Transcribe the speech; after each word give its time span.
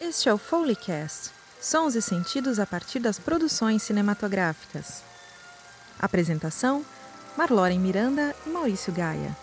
Este 0.00 0.30
é 0.30 0.32
o 0.32 0.38
Foleycast, 0.38 1.30
sons 1.60 1.94
e 1.94 2.00
sentidos 2.00 2.58
a 2.58 2.64
partir 2.64 3.00
das 3.00 3.18
produções 3.18 3.82
cinematográficas. 3.82 5.02
Apresentação: 5.98 6.82
Marloren 7.36 7.78
Miranda 7.78 8.34
e 8.46 8.48
Maurício 8.48 8.90
Gaia. 8.94 9.36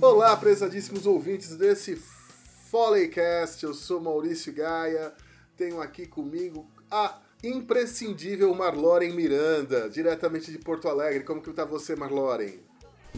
Olá, 0.00 0.34
prezadíssimos 0.34 1.04
ouvintes 1.04 1.54
desse 1.56 2.00
Foleycast. 2.72 3.62
Eu 3.64 3.74
sou 3.74 4.00
Maurício 4.00 4.50
Gaia. 4.50 5.12
Tenho 5.58 5.78
aqui 5.78 6.06
comigo 6.06 6.66
a 6.90 7.18
imprescindível 7.44 8.54
Marloren 8.54 9.12
Miranda, 9.12 9.90
diretamente 9.90 10.50
de 10.50 10.58
Porto 10.58 10.88
Alegre. 10.88 11.22
Como 11.22 11.42
que 11.42 11.52
tá 11.52 11.66
você, 11.66 11.94
Marloren? 11.94 12.60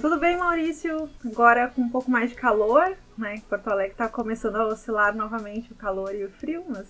Tudo 0.00 0.18
bem, 0.18 0.36
Maurício? 0.36 1.08
Agora 1.24 1.68
com 1.68 1.82
um 1.82 1.88
pouco 1.88 2.10
mais 2.10 2.30
de 2.30 2.34
calor, 2.34 2.96
né? 3.16 3.40
Porto 3.48 3.68
Alegre 3.68 3.94
tá 3.96 4.08
começando 4.08 4.56
a 4.56 4.66
oscilar 4.66 5.14
novamente 5.14 5.70
o 5.70 5.76
calor 5.76 6.12
e 6.12 6.24
o 6.24 6.30
frio, 6.30 6.64
mas 6.68 6.88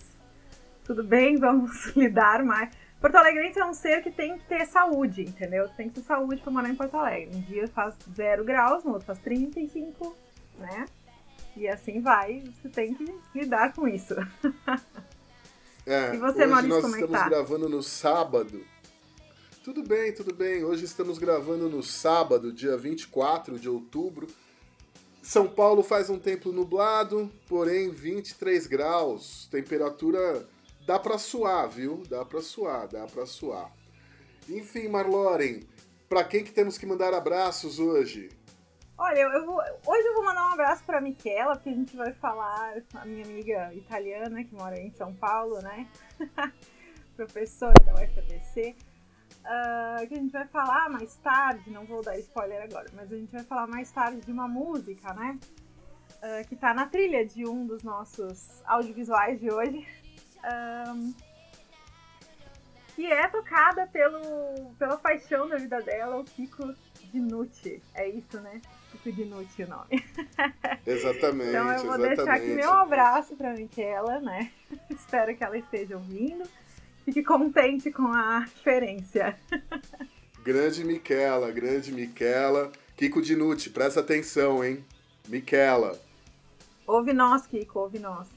tudo 0.84 1.04
bem, 1.04 1.36
vamos 1.36 1.94
lidar 1.94 2.42
mais. 2.42 2.70
Porto 2.98 3.16
Alegrense 3.16 3.58
é 3.58 3.64
um 3.66 3.74
ser 3.74 4.02
que 4.02 4.10
tem 4.10 4.38
que 4.38 4.44
ter 4.46 4.64
saúde, 4.64 5.20
entendeu? 5.20 5.68
Tem 5.76 5.90
que 5.90 5.96
ter 5.96 6.06
saúde 6.06 6.40
pra 6.40 6.50
morar 6.50 6.70
em 6.70 6.74
Porto 6.74 6.96
Alegre. 6.96 7.36
Um 7.36 7.42
dia 7.42 7.68
faz 7.68 7.94
zero 8.16 8.42
graus, 8.42 8.82
no 8.84 8.92
outro 8.92 9.06
faz 9.06 9.18
35, 9.18 10.16
né? 10.58 10.86
E 11.56 11.68
assim 11.68 12.00
vai, 12.00 12.42
você 12.60 12.68
tem 12.68 12.94
que 12.94 13.14
lidar 13.34 13.72
com 13.74 13.86
isso. 13.86 14.14
É, 15.86 16.14
E 16.14 16.18
você, 16.18 16.42
hoje 16.44 16.46
Maurício, 16.50 16.68
nós 16.68 16.82
como 16.82 16.96
é 16.96 17.00
estamos 17.00 17.20
tá? 17.20 17.28
gravando 17.28 17.68
no 17.68 17.82
sábado. 17.82 18.64
Tudo 19.62 19.82
bem, 19.82 20.12
tudo 20.12 20.34
bem. 20.34 20.64
Hoje 20.64 20.84
estamos 20.84 21.18
gravando 21.18 21.68
no 21.68 21.82
sábado, 21.82 22.52
dia 22.52 22.76
24 22.76 23.58
de 23.58 23.68
outubro. 23.68 24.26
São 25.22 25.46
Paulo 25.48 25.82
faz 25.82 26.10
um 26.10 26.18
tempo 26.18 26.52
nublado, 26.52 27.30
porém 27.48 27.90
23 27.90 28.66
graus. 28.66 29.46
Temperatura 29.50 30.46
dá 30.86 30.98
pra 30.98 31.16
suar, 31.18 31.68
viu? 31.68 32.02
Dá 32.08 32.24
pra 32.24 32.42
suar, 32.42 32.88
dá 32.88 33.06
pra 33.06 33.24
suar. 33.24 33.72
Enfim, 34.48 34.88
Marloren, 34.88 35.60
pra 36.08 36.24
quem 36.24 36.44
que 36.44 36.52
temos 36.52 36.76
que 36.76 36.84
mandar 36.84 37.14
abraços 37.14 37.78
hoje? 37.78 38.28
Olha, 38.96 39.18
eu, 39.18 39.44
vou, 39.44 39.60
hoje 39.86 40.06
eu 40.06 40.14
vou 40.14 40.24
mandar 40.24 40.48
um 40.48 40.52
abraço 40.52 40.84
pra 40.84 41.00
Michela, 41.00 41.56
porque 41.56 41.70
a 41.70 41.74
gente 41.74 41.96
vai 41.96 42.12
falar, 42.12 42.74
a 42.94 43.04
minha 43.04 43.24
amiga 43.24 43.74
italiana 43.74 44.44
que 44.44 44.54
mora 44.54 44.78
em 44.78 44.90
São 44.92 45.12
Paulo, 45.12 45.60
né? 45.60 45.88
Professora 47.16 47.74
da 47.84 47.92
UFABC. 47.94 48.76
ah, 49.44 49.96
que 50.06 50.14
a 50.14 50.16
gente 50.16 50.32
vai 50.32 50.46
falar 50.46 50.88
mais 50.88 51.16
tarde, 51.16 51.70
não 51.70 51.84
vou 51.84 52.02
dar 52.02 52.16
spoiler 52.18 52.62
agora, 52.62 52.86
mas 52.94 53.12
a 53.12 53.16
gente 53.16 53.32
vai 53.32 53.42
falar 53.42 53.66
mais 53.66 53.90
tarde 53.90 54.20
de 54.20 54.30
uma 54.30 54.46
música, 54.46 55.12
né? 55.12 55.40
ah, 56.22 56.44
que 56.44 56.54
tá 56.54 56.72
na 56.72 56.86
trilha 56.86 57.26
de 57.26 57.44
um 57.46 57.66
dos 57.66 57.82
nossos 57.82 58.62
audiovisuais 58.64 59.40
de 59.40 59.50
hoje. 59.50 59.84
Ahn, 60.44 61.12
que 62.94 63.10
é 63.10 63.26
tocada 63.26 63.88
pelo, 63.88 64.72
pela 64.78 64.96
paixão 64.96 65.48
da 65.48 65.56
vida 65.56 65.82
dela, 65.82 66.20
o 66.20 66.24
Kiko 66.24 66.72
Dinucci. 67.12 67.82
É 67.92 68.08
isso, 68.08 68.40
né? 68.40 68.60
Kiko 68.94 69.12
Dinucci 69.12 69.62
o 69.64 69.68
nome. 69.68 70.04
Exatamente, 70.86 71.50
Então 71.50 71.72
eu 71.72 71.84
vou 71.84 71.94
exatamente. 71.94 72.16
deixar 72.16 72.32
aqui 72.34 72.46
meu 72.54 72.72
abraço 72.72 73.36
pra 73.36 73.52
Michela, 73.52 74.20
né? 74.20 74.50
Espero 74.90 75.36
que 75.36 75.42
ela 75.44 75.56
esteja 75.58 75.96
ouvindo. 75.96 76.44
Fique 77.04 77.22
contente 77.22 77.90
com 77.90 78.06
a 78.06 78.40
referência. 78.40 79.36
Grande 80.42 80.84
Miquela, 80.84 81.50
grande 81.50 81.92
Miquela. 81.92 82.72
Kiko 82.96 83.20
Dinucci, 83.20 83.70
presta 83.70 84.00
atenção, 84.00 84.64
hein? 84.64 84.84
Miquela. 85.28 85.98
Ouve 86.86 87.12
nós, 87.12 87.46
Kiko, 87.46 87.78
ouve 87.80 87.98
nós. 87.98 88.28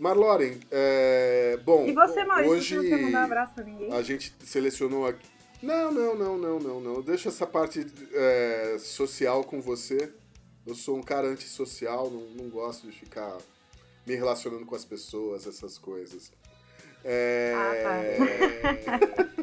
Marloren, 0.00 0.58
é... 0.72 1.56
bom, 1.64 1.86
E 1.86 1.92
você, 1.92 2.24
Maurício, 2.24 2.52
hoje 2.52 2.74
você 2.76 2.76
não 2.76 2.88
quer 2.98 3.04
mandar 3.04 3.24
abraço 3.24 3.54
pra 3.54 3.62
ninguém? 3.64 3.92
a 3.92 4.02
gente 4.02 4.34
selecionou 4.42 5.06
aqui... 5.06 5.24
Não, 5.64 5.90
não, 5.90 6.14
não, 6.14 6.36
não, 6.36 6.60
não, 6.60 6.80
não. 6.80 7.00
Deixa 7.00 7.30
essa 7.30 7.46
parte 7.46 7.86
é, 8.12 8.76
social 8.78 9.42
com 9.42 9.62
você. 9.62 10.12
Eu 10.66 10.74
sou 10.74 10.98
um 10.98 11.02
cara 11.02 11.26
antissocial, 11.26 12.10
não, 12.10 12.28
não 12.30 12.50
gosto 12.50 12.86
de 12.86 12.92
ficar 12.92 13.38
me 14.06 14.14
relacionando 14.14 14.66
com 14.66 14.74
as 14.74 14.84
pessoas, 14.84 15.46
essas 15.46 15.78
coisas. 15.78 16.30
É... 17.02 17.54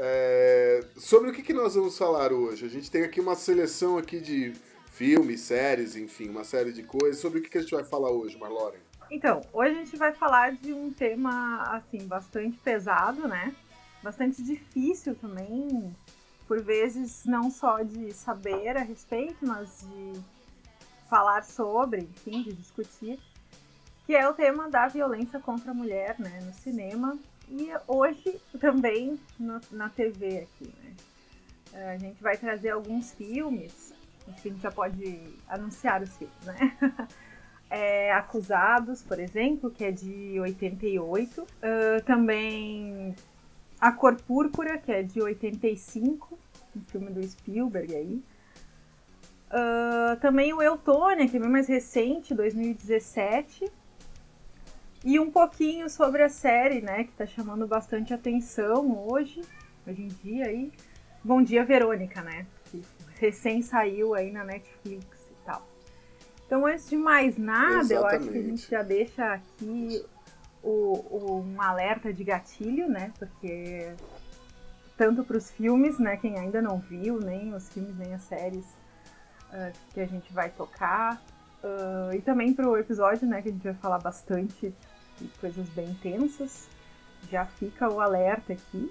É, 0.00 0.84
sobre 0.96 1.28
o 1.28 1.32
que, 1.32 1.42
que 1.42 1.52
nós 1.52 1.74
vamos 1.74 1.98
falar 1.98 2.32
hoje? 2.32 2.64
A 2.64 2.68
gente 2.68 2.88
tem 2.88 3.02
aqui 3.02 3.20
uma 3.20 3.34
seleção 3.34 3.98
aqui 3.98 4.20
de 4.20 4.52
filmes, 4.92 5.40
séries, 5.40 5.96
enfim, 5.96 6.28
uma 6.28 6.44
série 6.44 6.72
de 6.72 6.84
coisas. 6.84 7.20
Sobre 7.20 7.40
o 7.40 7.42
que, 7.42 7.48
que 7.48 7.58
a 7.58 7.62
gente 7.62 7.74
vai 7.74 7.82
falar 7.82 8.12
hoje, 8.12 8.38
Marloren? 8.38 8.78
Então, 9.10 9.40
hoje 9.52 9.72
a 9.72 9.84
gente 9.84 9.96
vai 9.96 10.12
falar 10.12 10.52
de 10.52 10.72
um 10.72 10.92
tema, 10.92 11.64
assim, 11.64 12.06
bastante 12.06 12.56
pesado, 12.58 13.26
né? 13.26 13.52
Bastante 14.02 14.42
difícil 14.42 15.14
também, 15.16 15.94
por 16.46 16.62
vezes, 16.62 17.24
não 17.24 17.50
só 17.50 17.82
de 17.82 18.12
saber 18.12 18.76
a 18.76 18.82
respeito, 18.82 19.44
mas 19.44 19.80
de 19.82 20.20
falar 21.08 21.42
sobre, 21.44 22.02
enfim, 22.02 22.42
de 22.42 22.52
discutir, 22.52 23.18
que 24.06 24.14
é 24.14 24.28
o 24.28 24.34
tema 24.34 24.68
da 24.70 24.86
violência 24.88 25.40
contra 25.40 25.70
a 25.70 25.74
mulher, 25.74 26.16
né, 26.18 26.40
no 26.44 26.52
cinema 26.54 27.18
e 27.50 27.68
hoje 27.86 28.40
também 28.60 29.18
no- 29.38 29.60
na 29.72 29.88
TV 29.88 30.38
aqui, 30.40 30.72
né? 30.82 30.94
A 31.92 31.96
gente 31.98 32.22
vai 32.22 32.36
trazer 32.36 32.70
alguns 32.70 33.12
filmes, 33.12 33.92
a 34.26 34.30
gente 34.40 34.60
já 34.60 34.70
pode 34.70 35.20
anunciar 35.48 36.02
os 36.02 36.16
filmes, 36.16 36.36
né? 36.44 36.56
É, 37.70 38.10
Acusados, 38.14 39.02
por 39.02 39.20
exemplo, 39.20 39.70
que 39.70 39.84
é 39.84 39.90
de 39.92 40.40
88. 40.40 41.46
Ah, 41.62 42.00
também 42.06 43.14
A 43.80 43.92
Cor 43.92 44.16
Púrpura, 44.16 44.78
que 44.78 44.90
é 44.90 45.02
de 45.02 45.20
85, 45.20 46.38
um 46.76 46.80
filme 46.86 47.10
do 47.10 47.22
Spielberg 47.22 47.94
aí. 47.94 48.22
Ah, 49.50 50.16
também 50.20 50.52
o 50.52 50.62
Eutônia, 50.62 51.28
que 51.28 51.36
é 51.36 51.40
bem 51.40 51.48
mais 51.48 51.66
recente, 51.66 52.34
2017. 52.34 53.70
E 55.04 55.18
um 55.18 55.30
pouquinho 55.30 55.88
sobre 55.88 56.22
a 56.22 56.28
série, 56.28 56.80
né, 56.80 57.04
que 57.04 57.12
tá 57.12 57.24
chamando 57.24 57.66
bastante 57.66 58.12
atenção 58.12 59.06
hoje, 59.08 59.42
hoje 59.86 60.02
em 60.02 60.08
dia 60.08 60.46
aí. 60.46 60.72
Bom 61.22 61.42
Dia 61.42 61.64
Verônica, 61.64 62.20
né, 62.20 62.46
que 62.64 62.82
recém 63.18 63.62
saiu 63.62 64.14
aí 64.14 64.30
na 64.32 64.44
Netflix 64.44 65.06
e 65.30 65.44
tal. 65.44 65.66
Então, 66.46 66.66
antes 66.66 66.88
de 66.88 66.96
mais 66.96 67.36
nada, 67.38 67.94
eu 67.94 68.06
acho 68.06 68.18
que 68.18 68.24
a 68.24 68.30
Exatamente. 68.30 68.48
gente 68.48 68.70
já 68.70 68.82
deixa 68.82 69.34
aqui 69.34 70.04
o, 70.62 70.68
o- 70.70 71.40
um 71.46 71.60
alerta 71.60 72.12
de 72.12 72.24
gatilho, 72.24 72.88
né, 72.88 73.12
porque 73.18 73.92
tanto 74.96 75.22
para 75.24 75.36
os 75.36 75.50
filmes, 75.50 75.98
né, 75.98 76.16
quem 76.16 76.38
ainda 76.38 76.60
não 76.60 76.78
viu, 76.78 77.20
nem 77.20 77.54
os 77.54 77.68
filmes, 77.68 77.96
nem 77.96 78.14
as 78.14 78.22
séries 78.22 78.64
ah, 79.52 79.70
que 79.94 80.00
a 80.00 80.06
gente 80.06 80.32
vai 80.32 80.50
tocar, 80.50 81.22
ah, 81.62 82.10
e 82.14 82.20
também 82.20 82.52
para 82.52 82.68
o 82.68 82.76
episódio, 82.76 83.26
né, 83.28 83.40
que 83.42 83.48
a 83.48 83.52
gente 83.52 83.64
vai 83.64 83.74
falar 83.74 83.98
bastante 83.98 84.74
de 85.20 85.28
coisas 85.40 85.68
bem 85.70 85.92
tensas. 85.94 86.68
Já 87.30 87.44
fica 87.44 87.88
o 87.90 88.00
alerta 88.00 88.52
aqui. 88.52 88.90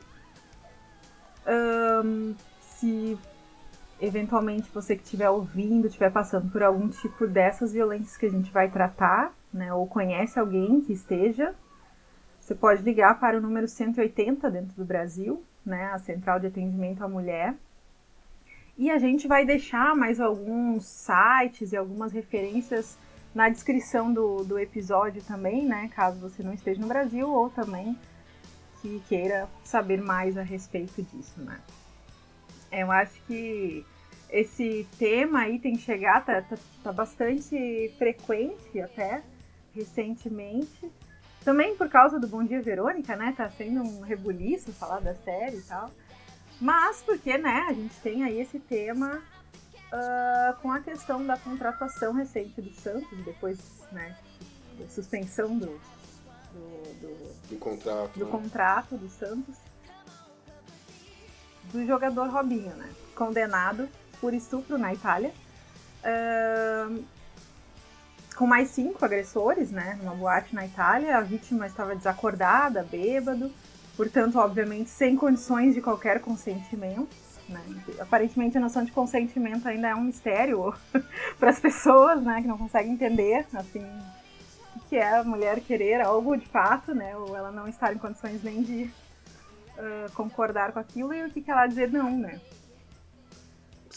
Ahn, 1.45 2.35
se 2.61 3.17
eventualmente 3.99 4.69
você 4.73 4.95
que 4.95 5.03
estiver 5.03 5.29
ouvindo 5.29 5.87
estiver 5.87 6.11
passando 6.11 6.51
por 6.51 6.61
algum 6.61 6.87
tipo 6.89 7.25
dessas 7.25 7.71
violências 7.73 8.15
que 8.17 8.25
a 8.25 8.29
gente 8.29 8.51
vai 8.51 8.69
tratar, 8.69 9.33
né, 9.53 9.73
ou 9.73 9.87
conhece 9.87 10.39
alguém 10.39 10.81
que 10.81 10.93
esteja, 10.93 11.55
você 12.39 12.55
pode 12.55 12.81
ligar 12.81 13.19
para 13.19 13.37
o 13.37 13.41
número 13.41 13.67
180 13.67 14.49
dentro 14.49 14.75
do 14.75 14.85
Brasil, 14.85 15.43
né, 15.65 15.91
a 15.91 15.99
Central 15.99 16.39
de 16.39 16.47
Atendimento 16.47 17.03
à 17.03 17.07
Mulher. 17.07 17.55
E 18.77 18.91
a 18.91 18.97
gente 18.97 19.27
vai 19.27 19.45
deixar 19.45 19.95
mais 19.95 20.19
alguns 20.19 20.85
sites 20.85 21.73
e 21.73 21.77
algumas 21.77 22.13
referências 22.13 22.97
na 23.33 23.49
descrição 23.49 24.13
do, 24.13 24.43
do 24.43 24.57
episódio 24.57 25.21
também, 25.23 25.65
né? 25.65 25.89
Caso 25.95 26.19
você 26.19 26.41
não 26.41 26.53
esteja 26.53 26.79
no 26.79 26.87
Brasil 26.87 27.29
ou 27.29 27.49
também 27.49 27.97
que 28.81 29.01
queira 29.07 29.49
saber 29.63 30.01
mais 30.01 30.37
a 30.37 30.43
respeito 30.43 31.01
disso, 31.03 31.39
né? 31.41 31.59
Eu 32.71 32.91
acho 32.91 33.21
que 33.25 33.85
esse 34.29 34.87
tema 34.97 35.41
aí 35.41 35.59
tem 35.59 35.77
chegado, 35.77 36.25
tá, 36.25 36.41
tá, 36.41 36.57
tá 36.83 36.91
bastante 36.91 37.93
frequente 37.97 38.79
até 38.79 39.23
recentemente. 39.77 40.91
Também 41.43 41.75
por 41.75 41.89
causa 41.89 42.19
do 42.19 42.27
Bom 42.27 42.43
Dia 42.43 42.61
Verônica, 42.61 43.15
né? 43.15 43.33
Tá 43.35 43.49
sendo 43.49 43.81
um 43.81 44.01
rebuliço 44.01 44.73
falar 44.73 44.99
da 44.99 45.15
série 45.15 45.57
e 45.57 45.61
tal. 45.61 45.89
Mas 46.59 47.01
porque, 47.03 47.37
né, 47.37 47.65
a 47.69 47.73
gente 47.73 47.95
tem 48.01 48.23
aí 48.23 48.41
esse 48.41 48.59
tema 48.59 49.21
uh, 49.93 50.61
com 50.61 50.71
a 50.71 50.79
questão 50.79 51.25
da 51.25 51.37
contratação 51.37 52.13
recente 52.13 52.61
do 52.61 52.73
Santos, 52.73 53.17
depois 53.23 53.59
né, 53.91 54.17
da 54.79 54.87
suspensão 54.87 55.57
do, 55.57 55.79
do, 56.51 56.93
do, 56.99 57.49
do 57.49 57.57
contrato, 57.57 58.17
do 58.17 58.25
né? 58.25 58.31
contrato 58.31 58.97
do 58.97 59.07
Santos, 59.07 59.55
do 61.71 61.85
jogador 61.85 62.27
Robinho, 62.29 62.75
né, 62.75 62.89
condenado 63.15 63.87
por 64.19 64.33
estupro 64.33 64.77
na 64.77 64.93
Itália. 64.93 65.31
Uh, 66.01 67.05
com 68.37 68.45
mais 68.45 68.69
cinco 68.69 69.03
agressores, 69.03 69.71
né, 69.71 69.97
numa 69.99 70.13
boate 70.13 70.53
na 70.53 70.65
Itália. 70.65 71.17
A 71.17 71.21
vítima 71.21 71.65
estava 71.65 71.95
desacordada, 71.95 72.83
bêbado, 72.83 73.51
portanto, 73.95 74.37
obviamente, 74.37 74.89
sem 74.89 75.15
condições 75.15 75.73
de 75.73 75.81
qualquer 75.81 76.21
consentimento. 76.21 77.15
Né? 77.49 77.59
Aparentemente, 77.99 78.57
a 78.57 78.61
noção 78.61 78.83
de 78.83 78.91
consentimento 78.91 79.67
ainda 79.67 79.87
é 79.87 79.95
um 79.95 80.03
mistério 80.03 80.73
para 81.39 81.49
as 81.49 81.59
pessoas, 81.59 82.21
né, 82.21 82.41
que 82.41 82.47
não 82.47 82.57
conseguem 82.57 82.93
entender, 82.93 83.45
assim, 83.53 83.83
o 84.75 84.79
que 84.87 84.95
é 84.97 85.17
a 85.17 85.23
mulher 85.23 85.59
querer 85.61 86.01
algo 86.01 86.37
de 86.37 86.45
fato, 86.45 86.93
né, 86.93 87.15
ou 87.17 87.35
ela 87.35 87.51
não 87.51 87.67
estar 87.67 87.91
em 87.93 87.97
condições 87.97 88.43
nem 88.43 88.61
de 88.61 88.83
uh, 88.83 90.11
concordar 90.13 90.73
com 90.73 90.79
aquilo 90.79 91.11
e 91.11 91.25
o 91.25 91.31
que, 91.31 91.41
que 91.41 91.49
ela 91.49 91.65
dizer 91.65 91.91
não, 91.91 92.11
né. 92.11 92.39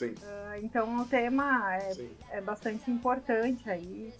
Uh, 0.08 0.62
então 0.62 0.98
o 0.98 1.04
tema 1.04 1.76
é, 1.76 2.08
é 2.30 2.40
bastante 2.40 2.90
importante 2.90 3.68
aí, 3.68 4.12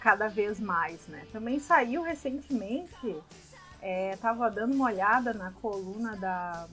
cada 0.00 0.28
vez 0.28 0.58
mais, 0.60 1.06
né. 1.08 1.26
Também 1.32 1.58
saiu 1.58 2.02
recentemente, 2.02 3.16
estava 4.12 4.46
é, 4.46 4.50
dando 4.50 4.74
uma 4.74 4.86
olhada 4.86 5.32
na 5.32 5.52
coluna 5.52 6.16
da 6.16 6.68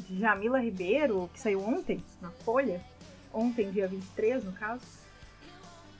de 0.00 0.18
Jamila 0.18 0.58
Ribeiro, 0.58 1.30
que 1.32 1.40
saiu 1.40 1.60
ontem 1.60 2.02
na 2.20 2.30
Folha, 2.30 2.80
ontem, 3.32 3.70
dia 3.70 3.86
23, 3.86 4.44
no 4.44 4.52
caso, 4.52 4.82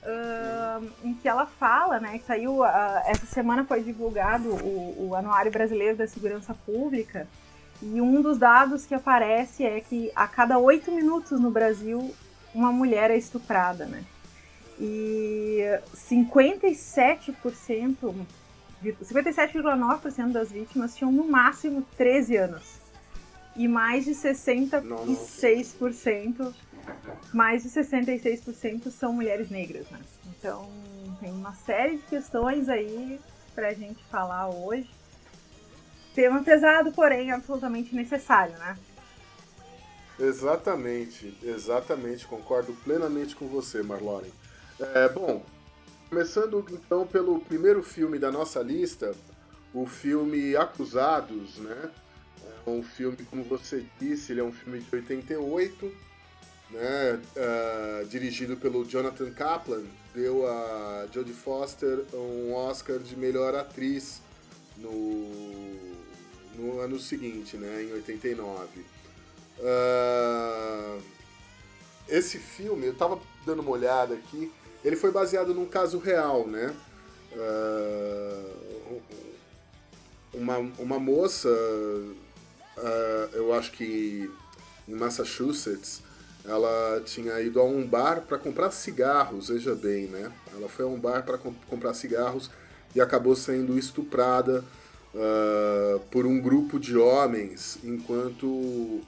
uh, 0.02 0.90
em 1.04 1.14
que 1.14 1.28
ela 1.28 1.46
fala, 1.46 2.00
né, 2.00 2.18
que 2.18 2.24
saiu, 2.24 2.60
uh, 2.60 2.66
essa 3.06 3.26
semana 3.26 3.64
foi 3.64 3.82
divulgado 3.82 4.48
o, 4.48 5.08
o 5.08 5.14
Anuário 5.14 5.52
Brasileiro 5.52 5.96
da 5.96 6.06
Segurança 6.06 6.54
Pública, 6.54 7.28
e 7.82 8.00
um 8.00 8.20
dos 8.20 8.38
dados 8.38 8.86
que 8.86 8.94
aparece 8.94 9.64
é 9.64 9.80
que 9.80 10.12
a 10.14 10.26
cada 10.26 10.58
oito 10.58 10.92
minutos 10.92 11.40
no 11.40 11.50
Brasil, 11.50 12.14
uma 12.54 12.70
mulher 12.70 13.10
é 13.10 13.16
estuprada, 13.16 13.86
né? 13.86 14.04
E 14.78 15.62
57%, 15.94 18.14
57,9% 18.82 20.32
das 20.32 20.52
vítimas 20.52 20.94
tinham 20.94 21.10
no 21.12 21.24
máximo 21.24 21.82
13 21.96 22.36
anos 22.36 22.80
e 23.56 23.66
mais 23.68 24.04
de 24.04 24.12
66%, 24.12 26.54
mais 27.32 27.62
de 27.62 27.70
66% 27.70 28.90
são 28.90 29.12
mulheres 29.12 29.50
negras, 29.50 29.88
né? 29.90 30.00
Então 30.26 30.68
tem 31.20 31.30
uma 31.30 31.54
série 31.54 31.96
de 31.96 32.02
questões 32.04 32.68
aí 32.68 33.20
pra 33.54 33.74
gente 33.74 34.02
falar 34.04 34.48
hoje. 34.48 34.88
Tema 36.14 36.42
pesado, 36.42 36.92
porém 36.92 37.30
absolutamente 37.30 37.94
necessário, 37.94 38.56
né? 38.58 38.76
Exatamente, 40.18 41.34
exatamente, 41.42 42.26
concordo 42.26 42.74
plenamente 42.84 43.34
com 43.34 43.46
você, 43.46 43.82
Marlone. 43.82 44.30
É, 44.78 45.08
bom, 45.08 45.42
começando 46.10 46.64
então 46.70 47.06
pelo 47.06 47.40
primeiro 47.40 47.82
filme 47.82 48.18
da 48.18 48.30
nossa 48.30 48.60
lista, 48.60 49.14
o 49.72 49.86
filme 49.86 50.56
Acusados, 50.56 51.56
né? 51.56 51.90
É 52.66 52.70
um 52.70 52.82
filme, 52.82 53.16
como 53.30 53.42
você 53.44 53.84
disse, 53.98 54.32
ele 54.32 54.40
é 54.40 54.44
um 54.44 54.52
filme 54.52 54.80
de 54.80 54.94
88, 54.94 55.92
né? 56.70 57.20
Uh, 57.36 58.06
dirigido 58.06 58.56
pelo 58.56 58.84
Jonathan 58.84 59.30
Kaplan, 59.32 59.84
deu 60.14 60.46
a 60.46 61.06
Jodie 61.12 61.32
Foster 61.32 62.04
um 62.12 62.52
Oscar 62.52 62.98
de 62.98 63.16
melhor 63.16 63.54
atriz 63.54 64.20
no, 64.76 64.90
no 66.56 66.80
ano 66.80 66.98
seguinte, 66.98 67.56
né? 67.56 67.82
Em 67.82 67.92
89. 67.92 68.80
Uh, 69.58 71.00
esse 72.08 72.38
filme, 72.38 72.86
eu 72.86 72.94
tava 72.94 73.20
dando 73.46 73.60
uma 73.60 73.70
olhada 73.70 74.14
aqui, 74.14 74.50
ele 74.84 74.96
foi 74.96 75.10
baseado 75.10 75.54
num 75.54 75.66
caso 75.66 75.98
real, 75.98 76.46
né? 76.46 76.74
Uh, 77.32 79.00
uma, 80.32 80.58
uma 80.78 80.98
moça 80.98 81.48
uh, 81.48 83.34
eu 83.34 83.52
acho 83.52 83.72
que 83.72 84.30
em 84.88 84.94
Massachusetts, 84.94 86.02
ela 86.44 87.00
tinha 87.04 87.40
ido 87.40 87.60
a 87.60 87.64
um 87.64 87.86
bar 87.86 88.22
para 88.22 88.38
comprar 88.38 88.70
cigarros, 88.70 89.48
veja 89.48 89.74
bem, 89.74 90.06
né? 90.06 90.32
Ela 90.52 90.68
foi 90.68 90.84
a 90.84 90.88
um 90.88 90.98
bar 90.98 91.24
para 91.24 91.38
comp 91.38 91.54
comprar 91.68 91.94
cigarros 91.94 92.50
e 92.94 93.00
acabou 93.00 93.36
sendo 93.36 93.78
estuprada 93.78 94.64
uh, 95.14 96.00
por 96.10 96.26
um 96.26 96.40
grupo 96.40 96.78
de 96.78 96.96
homens, 96.96 97.78
enquanto 97.84 99.00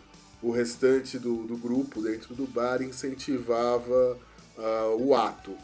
o 0.43 0.50
restante 0.50 1.19
do, 1.19 1.44
do 1.44 1.56
grupo 1.56 2.02
dentro 2.02 2.34
do 2.34 2.46
bar 2.46 2.82
incentivava 2.82 4.19
uh, 4.58 4.96
o 5.00 5.14
ato. 5.14 5.56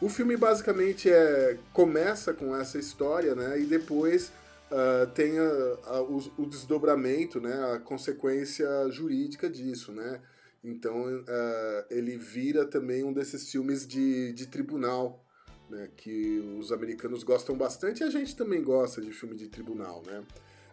O 0.00 0.08
filme 0.08 0.36
basicamente 0.36 1.10
é 1.10 1.58
começa 1.72 2.32
com 2.32 2.56
essa 2.56 2.78
história, 2.78 3.34
né? 3.34 3.60
E 3.60 3.64
depois 3.64 4.32
uh, 4.70 5.06
tem 5.14 5.38
a, 5.38 5.78
a, 5.86 6.02
o, 6.02 6.22
o, 6.38 6.46
desdobramento, 6.46 7.40
né, 7.40 7.74
a 7.74 7.78
consequência 7.78 8.68
jurídica 8.90 9.48
disso, 9.48 9.92
né? 9.92 10.20
Então 10.62 11.02
uh, 11.02 11.84
ele 11.90 12.16
vira 12.16 12.64
também 12.64 13.02
um 13.04 13.12
desses 13.12 13.50
filmes 13.50 13.86
de, 13.86 14.32
de 14.32 14.46
tribunal, 14.46 15.24
né, 15.70 15.88
que 15.96 16.38
os 16.58 16.72
americanos 16.72 17.22
gostam 17.22 17.56
bastante 17.56 18.02
e 18.02 18.04
a 18.04 18.10
gente 18.10 18.36
também 18.36 18.62
gosta 18.62 19.00
de 19.00 19.12
filme 19.12 19.34
de 19.36 19.48
tribunal, 19.48 20.02
né? 20.06 20.22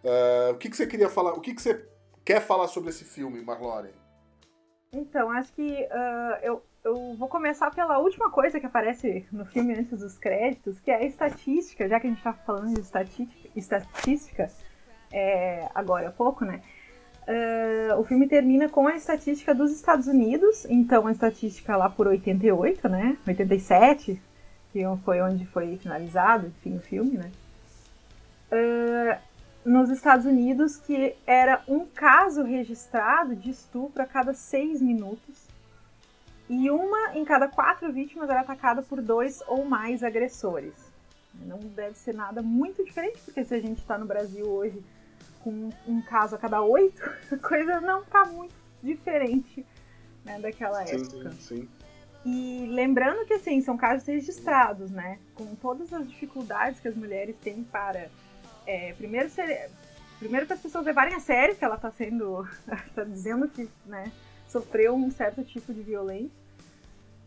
Uh, 0.04 0.54
o 0.54 0.58
que, 0.58 0.70
que 0.70 0.78
você 0.78 0.86
queria 0.86 1.10
falar? 1.10 1.34
O 1.34 1.42
que, 1.42 1.54
que 1.54 1.62
você 1.62 1.88
quer 2.24 2.42
falar 2.42 2.68
sobre 2.68 2.90
esse 2.90 3.04
filme, 3.04 3.42
Marlore? 3.42 3.90
Então, 4.94 5.30
acho 5.32 5.52
que 5.54 5.88
eu, 6.42 6.64
eu 6.86 7.16
vou 7.16 7.28
começar 7.28 7.70
pela 7.72 7.98
última 7.98 8.30
coisa 8.30 8.60
que 8.60 8.66
aparece 8.66 9.26
no 9.32 9.46
filme 9.46 9.74
antes 9.74 10.00
dos 10.00 10.18
créditos, 10.18 10.80
que 10.80 10.92
é 10.92 10.98
a 10.98 11.04
estatística, 11.04 11.90
já 11.90 12.00
que 12.00 12.06
a 12.06 12.10
gente 12.10 12.20
está 12.20 12.32
falando 12.32 12.74
de 12.76 12.80
estatística, 12.80 13.50
estatística 13.56 14.50
é, 15.12 15.68
agora 15.74 16.10
há 16.10 16.12
pouco, 16.12 16.46
né? 16.46 16.62
Uh, 17.28 18.00
o 18.00 18.04
filme 18.04 18.28
termina 18.28 18.70
com 18.70 18.88
a 18.88 18.96
estatística 18.96 19.56
dos 19.56 19.72
Estados 19.72 20.06
Unidos, 20.06 20.64
então 20.66 21.08
a 21.08 21.12
estatística 21.12 21.76
lá 21.76 21.90
por 21.90 22.06
88, 22.06 22.88
né? 22.88 23.18
87, 23.28 24.22
que 24.75 24.83
foi 25.05 25.22
onde 25.22 25.46
foi 25.46 25.77
finalizado, 25.77 26.48
enfim, 26.48 26.75
o 26.75 26.82
filme, 26.82 27.17
né? 27.17 27.32
Uh, 28.51 29.17
nos 29.70 29.89
Estados 29.89 30.25
Unidos, 30.25 30.75
que 30.75 31.15
era 31.25 31.63
um 31.65 31.86
caso 31.86 32.44
registrado 32.44 33.38
de 33.38 33.51
estupro 33.51 34.03
a 34.03 34.05
cada 34.05 34.34
seis 34.34 34.82
minutos 34.82 35.48
e 36.50 36.70
uma 36.70 37.15
em 37.15 37.24
cada 37.24 37.48
quatro 37.48 37.89
vítimas 37.91 38.29
era 38.29 38.41
atacada 38.41 38.82
por 38.82 39.01
dois 39.01 39.41
ou 39.48 39.63
mais 39.63 40.03
agressores. 40.03 40.74
Não 41.34 41.58
deve 41.58 41.98
ser 41.98 42.13
nada 42.13 42.41
muito 42.41 42.84
diferente, 42.84 43.20
porque 43.24 43.46
se 43.46 43.55
a 43.55 43.62
gente 43.62 43.79
está 43.79 43.98
no 43.98 44.05
Brasil 44.05 44.46
hoje 44.46 44.84
com 45.39 45.70
um 45.88 46.01
caso 46.01 46.36
a 46.36 46.38
cada 46.38 46.62
oito, 46.62 47.01
a 47.32 47.38
coisa 47.38 47.79
não 47.79 48.01
está 48.01 48.25
muito 48.25 48.53
diferente 48.84 49.65
né, 50.25 50.38
daquela 50.38 50.86
sim, 50.86 50.98
época. 50.98 51.32
Sim, 51.32 51.39
sim. 51.39 51.70
E 52.25 52.65
lembrando 52.72 53.25
que 53.25 53.36
assim, 53.36 53.62
são 53.62 53.77
casos 53.77 54.08
registrados, 54.08 54.89
né? 54.89 55.20
Com 55.36 55.53
todas 55.55 55.94
as 55.94 56.10
dificuldades 56.10 56.79
que 56.79 56.88
as 56.88 56.96
mulheres 56.96 57.36
têm 57.38 57.63
para 57.63 58.10
é, 58.65 58.94
primeiro 58.94 59.29
ser, 59.29 59.70
primeiro 60.17 60.48
para 60.48 60.55
as 60.55 60.62
pessoas 60.62 60.86
levarem 60.86 61.13
a 61.13 61.20
sério 61.20 61.55
que 61.55 61.63
ela 61.63 61.75
está 61.75 61.91
sendo, 61.91 62.48
está 62.88 63.03
dizendo 63.05 63.48
que, 63.48 63.70
né, 63.86 64.12
sofreu 64.48 64.96
um 64.96 65.12
certo 65.12 65.44
tipo 65.44 65.72
de 65.72 65.82
violência. 65.82 66.46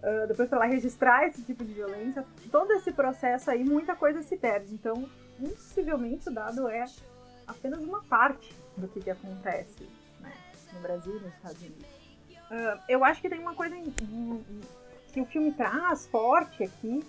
Uh, 0.01 0.29
depois 0.29 0.49
para 0.49 0.61
lá 0.61 0.67
registrar 0.67 1.27
esse 1.27 1.43
tipo 1.43 1.65
de 1.65 1.75
violência, 1.75 2.25
todo 2.53 2.73
esse 2.73 2.93
processo 2.93 3.51
aí, 3.51 3.65
muita 3.65 3.97
coisa 3.97 4.23
se 4.23 4.37
perde. 4.37 4.73
Então, 4.73 5.09
possivelmente 5.39 6.29
o 6.29 6.33
dado 6.33 6.69
é 6.69 6.85
apenas 7.47 7.81
uma 7.83 8.03
parte 8.05 8.55
do 8.77 8.87
que, 8.87 9.01
que 9.01 9.11
acontece 9.11 9.89
né, 10.21 10.33
no 10.73 10.81
Brasil 10.81 11.17
e 11.17 11.21
nos 11.21 11.35
Estados 11.35 11.61
Unidos. 11.63 11.87
Uh, 12.51 12.81
eu 12.89 13.05
acho 13.05 13.21
que 13.21 13.29
tem 13.29 13.41
uma 13.41 13.55
coisa 13.55 13.77
que 15.13 15.21
o 15.21 15.27
filme 15.27 15.53
traz 15.53 16.07
forte 16.07 16.63
aqui, 16.63 17.05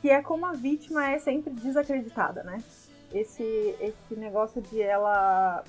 que 0.00 0.10
é 0.10 0.22
como 0.22 0.46
a 0.46 0.52
vítima 0.52 1.10
é 1.10 1.18
sempre 1.18 1.50
desacreditada, 1.50 2.42
né? 2.42 2.62
Esse, 3.12 3.42
esse 3.80 4.16
negócio 4.16 4.60
de 4.60 4.82
ela 4.82 5.64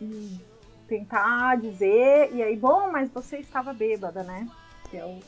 hum, 0.00 0.38
tentar 0.88 1.56
dizer, 1.56 2.34
e 2.34 2.42
aí, 2.42 2.56
bom, 2.56 2.90
mas 2.90 3.10
você 3.10 3.38
estava 3.38 3.72
bêbada, 3.72 4.22
né? 4.22 4.48
Que 4.90 4.96
é 4.96 5.04
um 5.04 5.20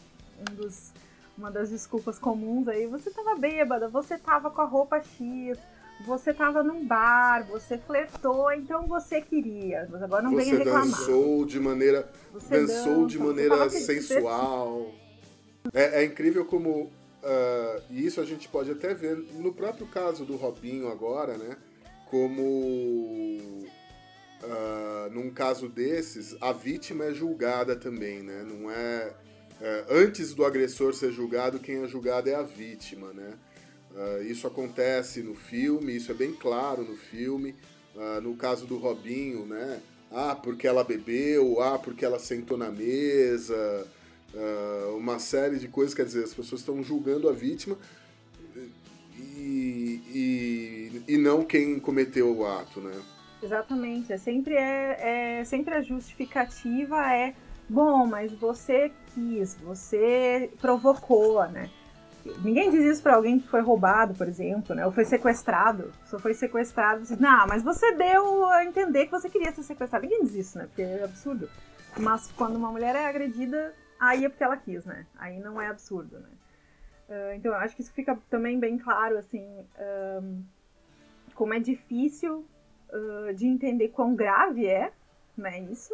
dos, 0.57 0.93
uma 1.37 1.51
das 1.51 1.71
desculpas 1.71 2.19
comuns 2.19 2.67
aí. 2.69 2.87
Você 2.87 3.11
estava 3.11 3.37
bêbada, 3.37 3.89
você 3.89 4.15
estava 4.15 4.51
com 4.51 4.61
a 4.61 4.65
roupa 4.65 5.01
X, 5.03 5.59
você 6.05 6.33
tava 6.33 6.63
num 6.63 6.87
bar, 6.87 7.47
você 7.47 7.77
flertou, 7.79 8.51
então 8.53 8.87
você 8.87 9.21
queria. 9.21 9.89
Mas 9.91 10.03
agora 10.03 10.23
não 10.23 10.33
você 10.33 10.45
venha 10.45 10.59
reclamar. 10.59 10.85
dançou 10.85 11.45
de 11.45 11.61
maneira. 11.61 12.11
Você 12.33 12.61
dançou 12.61 12.95
dança, 13.03 13.07
de 13.07 13.19
maneira 13.19 13.71
sensual. 13.71 14.93
É, 15.73 16.03
é 16.03 16.05
incrível 16.05 16.45
como. 16.45 16.91
ah, 17.23 17.81
e 17.91 18.07
isso 18.07 18.21
a 18.21 18.25
gente 18.25 18.49
pode 18.49 18.71
até 18.71 18.95
ver 18.95 19.17
no 19.35 19.53
próprio 19.53 19.87
caso 19.87 20.25
do 20.25 20.37
Robinho 20.37 20.91
agora, 20.91 21.37
né? 21.37 21.57
Como. 22.07 23.67
ah, 24.43 25.09
num 25.13 25.31
caso 25.31 25.69
desses, 25.69 26.37
a 26.41 26.53
vítima 26.53 27.05
é 27.05 27.13
julgada 27.13 27.77
também, 27.77 28.23
né? 28.23 28.43
Não 28.43 28.71
é, 28.71 29.13
é, 29.61 29.85
Antes 29.91 30.35
do 30.35 30.45
agressor 30.45 30.95
ser 30.95 31.13
julgado, 31.13 31.59
quem 31.59 31.83
é 31.83 31.87
julgado 31.87 32.31
é 32.31 32.35
a 32.35 32.43
vítima, 32.43 33.13
né? 33.13 33.35
Ah, 33.97 34.21
isso 34.23 34.47
acontece 34.47 35.23
no 35.23 35.35
filme, 35.35 35.97
isso 35.97 36.11
é 36.11 36.15
bem 36.15 36.33
claro 36.33 36.83
no 36.83 36.97
filme. 36.97 37.55
Ah, 37.97 38.21
no 38.21 38.37
caso 38.37 38.67
do 38.67 38.79
Robinho, 38.79 39.47
né? 39.47 39.81
Ah, 40.13 40.35
porque 40.35 40.67
ela 40.67 40.83
bebeu, 40.83 41.61
ah, 41.61 41.79
porque 41.79 42.05
ela 42.05 42.19
sentou 42.19 42.57
na 42.57 42.71
mesa, 42.71 43.87
ah, 44.35 44.95
uma 44.97 45.19
série 45.19 45.59
de 45.59 45.69
coisas, 45.69 45.95
quer 45.95 46.05
dizer, 46.05 46.25
as 46.25 46.35
pessoas 46.35 46.61
estão 46.61 46.83
julgando 46.83 47.29
a 47.29 47.33
vítima 47.33 47.77
e, 49.19 50.01
e, 50.15 51.15
e 51.15 51.19
não 51.19 51.45
quem 51.45 51.79
cometeu 51.79 52.37
o 52.37 52.47
ato, 52.47 52.81
né? 52.81 52.93
Exatamente. 53.43 54.13
É 54.13 54.19
sempre, 54.19 54.55
é, 54.55 55.41
é 55.41 55.45
sempre 55.45 55.75
a 55.75 55.83
justificativa 55.83 57.13
é 57.13 57.35
bom, 57.69 58.07
mas 58.07 58.33
você 58.33 58.91
quis, 59.15 59.57
você 59.57 60.51
provocou, 60.61 61.47
né? 61.49 61.71
Ninguém 62.43 62.71
diz 62.71 62.85
isso 62.85 63.03
pra 63.03 63.15
alguém 63.15 63.41
que 63.41 63.49
foi 63.49 63.61
roubado, 63.61 64.15
por 64.15 64.29
exemplo, 64.29 64.75
né? 64.75 64.85
Ou 64.85 64.93
foi 64.93 65.05
sequestrado. 65.05 65.93
Só 66.07 66.19
foi 66.19 66.35
sequestrado. 66.35 67.05
Você 67.05 67.15
diz, 67.15 67.21
não, 67.23 67.47
mas 67.47 67.63
você 67.63 67.93
deu 67.93 68.47
a 68.47 68.65
entender 68.65 69.07
que 69.07 69.13
você 69.13 69.29
queria 69.29 69.53
ser 69.53 69.63
sequestrado. 69.63 70.05
Ninguém 70.05 70.25
diz 70.25 70.35
isso, 70.35 70.59
né? 70.59 70.67
Porque 70.67 70.83
é 70.83 71.05
absurdo. 71.05 71.49
Mas 71.99 72.31
quando 72.33 72.57
uma 72.57 72.71
mulher 72.71 72.95
é 72.95 73.07
agredida, 73.07 73.75
aí 73.99 74.25
é 74.25 74.29
porque 74.29 74.45
ela 74.45 74.57
quis, 74.57 74.85
né? 74.85 75.07
Aí 75.19 75.39
não 75.39 75.61
é 75.61 75.69
absurdo, 75.69 76.19
né? 76.19 76.29
Ah, 77.11 77.35
então 77.35 77.53
eu 77.53 77.59
acho 77.59 77.75
que 77.75 77.83
isso 77.83 77.93
fica 77.93 78.17
também 78.31 78.59
bem 78.59 78.79
claro, 78.79 79.19
assim, 79.19 79.45
ahn, 79.77 80.43
como 81.35 81.53
é 81.53 81.59
difícil 81.59 82.47
ah, 82.93 83.33
de 83.33 83.47
entender 83.47 83.89
quão 83.89 84.15
grave 84.15 84.67
é, 84.67 84.93
né, 85.37 85.61
isso. 85.61 85.93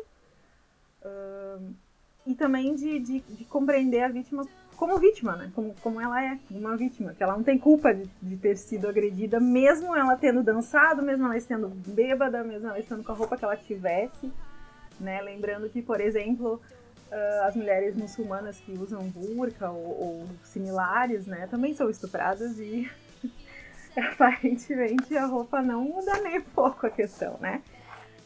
Ahn, 1.02 1.72
e 2.26 2.34
também 2.34 2.74
de, 2.74 2.98
de, 2.98 3.20
de 3.20 3.44
compreender 3.46 4.02
a 4.02 4.08
vítima 4.08 4.44
como 4.76 4.98
vítima, 4.98 5.36
né? 5.36 5.50
Como, 5.54 5.74
como 5.82 6.00
ela 6.00 6.22
é, 6.24 6.38
uma 6.50 6.76
vítima, 6.76 7.14
que 7.14 7.22
ela 7.22 7.34
não 7.34 7.42
tem 7.42 7.58
culpa 7.58 7.94
de, 7.94 8.08
de 8.22 8.36
ter 8.36 8.56
sido 8.56 8.88
agredida, 8.88 9.40
mesmo 9.40 9.94
ela 9.96 10.16
tendo 10.16 10.42
dançado, 10.42 11.02
mesmo 11.02 11.24
ela 11.24 11.36
estando 11.36 11.68
bêbada, 11.68 12.44
mesmo 12.44 12.68
ela 12.68 12.78
estando 12.78 13.02
com 13.02 13.12
a 13.12 13.14
roupa 13.14 13.36
que 13.36 13.44
ela 13.44 13.56
tivesse, 13.56 14.30
né? 15.00 15.20
Lembrando 15.22 15.68
que, 15.68 15.82
por 15.82 16.00
exemplo, 16.00 16.60
ah, 17.10 17.46
as 17.46 17.54
mulheres 17.54 17.96
muçulmanas 17.96 18.58
que 18.58 18.72
usam 18.72 19.08
burca 19.08 19.70
ou, 19.70 20.00
ou 20.00 20.26
similares, 20.44 21.26
né, 21.26 21.46
também 21.50 21.74
são 21.74 21.88
estupradas 21.88 22.58
e 22.58 22.90
aparentemente 23.96 25.16
a 25.16 25.26
roupa 25.26 25.62
não 25.62 25.84
muda 25.84 26.20
nem 26.20 26.40
pouco 26.40 26.86
a 26.86 26.90
questão, 26.90 27.38
né? 27.40 27.62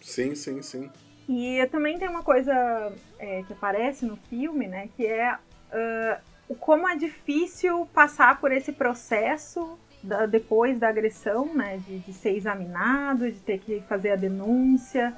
Sim, 0.01 0.35
sim, 0.35 0.63
sim. 0.63 0.91
E 1.29 1.65
também 1.67 1.99
tem 1.99 2.09
uma 2.09 2.23
coisa 2.23 2.93
é, 3.19 3.43
que 3.43 3.53
aparece 3.53 4.05
no 4.05 4.17
filme, 4.17 4.67
né? 4.67 4.89
Que 4.97 5.07
é 5.07 5.35
o 5.35 6.30
como 6.59 6.89
é 6.89 6.97
difícil 6.97 7.87
passar 7.95 8.41
por 8.41 8.51
esse 8.53 8.73
processo 8.73 9.79
da- 10.03 10.27
depois 10.27 10.79
da 10.79 10.89
agressão, 10.89 11.55
né? 11.55 11.79
De, 11.79 11.99
de 12.01 12.13
ser 12.13 12.37
examinado, 12.37 13.31
de 13.31 13.39
ter 13.41 13.59
que 13.59 13.81
fazer 13.83 14.11
a 14.13 14.17
denúncia, 14.17 15.15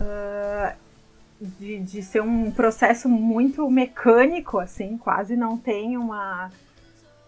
ah, 0.00 0.74
de, 1.40 1.78
de 1.80 2.02
ser 2.02 2.20
um 2.22 2.50
processo 2.50 3.08
muito 3.08 3.68
mecânico, 3.70 4.58
assim, 4.58 4.98
quase 4.98 5.36
não 5.36 5.56
tem 5.56 5.96
uma 5.96 6.50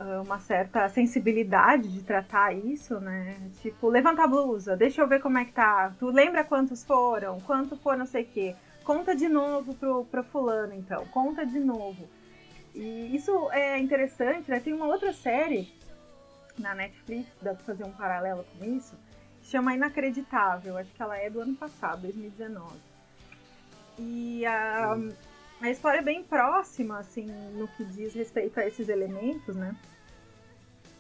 ah, 0.00 0.20
uma 0.23 0.38
certa 0.40 0.88
sensibilidade 0.88 1.88
de 1.92 2.02
tratar 2.02 2.52
isso, 2.54 2.99
né? 3.00 3.37
Tipo, 3.62 3.88
levanta 3.88 4.25
a 4.25 4.26
blusa, 4.26 4.76
deixa 4.76 5.00
eu 5.02 5.06
ver 5.09 5.20
como 5.20 5.38
é 5.38 5.44
que 5.44 5.52
tá. 5.52 5.92
Tu 5.99 6.06
lembra 6.11 6.44
quantos 6.44 6.85
foram? 6.85 7.40
Quanto 7.40 7.76
for 7.76 7.97
não 7.97 8.06
sei 8.06 8.23
o 8.23 8.26
quê? 8.26 8.56
Conta 8.85 9.14
de 9.14 9.28
novo 9.28 9.75
pro, 9.75 10.04
pro 10.06 10.25
fulano, 10.25 10.75
então. 10.75 11.06
Conta 11.06 11.44
de 11.47 11.61
novo. 11.61 12.09
E 12.74 13.14
isso 13.14 13.50
é 13.52 13.78
interessante, 13.78 14.50
né? 14.50 14.60
Tem 14.60 14.72
uma 14.72 14.86
outra 14.86 15.12
série 15.12 15.72
na 16.58 16.74
Netflix, 16.74 17.28
dá 17.42 17.54
pra 17.54 17.64
fazer 17.64 17.84
um 17.84 17.92
paralelo 17.92 18.44
com 18.44 18.64
isso, 18.64 18.94
que 19.40 19.48
chama 19.48 19.74
Inacreditável. 19.74 20.76
Acho 20.76 20.92
que 20.92 21.02
ela 21.02 21.16
é 21.16 21.28
do 21.28 21.40
ano 21.40 21.56
passado, 21.56 22.02
2019. 22.02 22.76
E 23.98 24.46
a, 24.46 24.96
a 25.60 25.70
história 25.70 25.98
é 25.98 26.02
bem 26.02 26.22
próxima, 26.22 26.98
assim, 26.98 27.26
no 27.54 27.68
que 27.68 27.84
diz 27.84 28.14
respeito 28.14 28.58
a 28.58 28.66
esses 28.66 28.88
elementos, 28.88 29.56
né? 29.56 29.74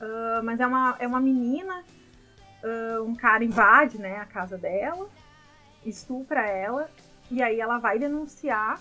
Ah, 0.00 0.40
mas 0.42 0.58
é 0.58 0.66
uma, 0.66 0.96
é 0.98 1.06
uma 1.06 1.20
menina, 1.20 1.84
ah, 2.64 3.02
um 3.02 3.14
cara 3.14 3.44
invade, 3.44 3.98
né, 3.98 4.16
a 4.16 4.24
casa 4.24 4.56
dela, 4.56 5.08
estupra 5.84 6.46
ela, 6.46 6.90
e 7.30 7.42
aí 7.42 7.60
ela 7.60 7.78
vai 7.78 7.98
denunciar 7.98 8.80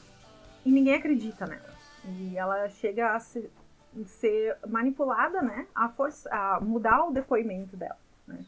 e 0.66 0.72
ninguém 0.72 0.96
acredita 0.96 1.46
nela. 1.46 1.69
E 2.18 2.38
ela 2.38 2.68
chega 2.70 3.16
a 3.16 3.20
ser, 3.20 3.52
ser 4.06 4.58
manipulada, 4.68 5.42
né, 5.42 5.68
a, 5.76 5.90
força, 5.90 6.30
a 6.32 6.60
mudar 6.60 7.06
o 7.06 7.12
depoimento 7.12 7.76
dela, 7.78 7.98
né. 8.28 8.46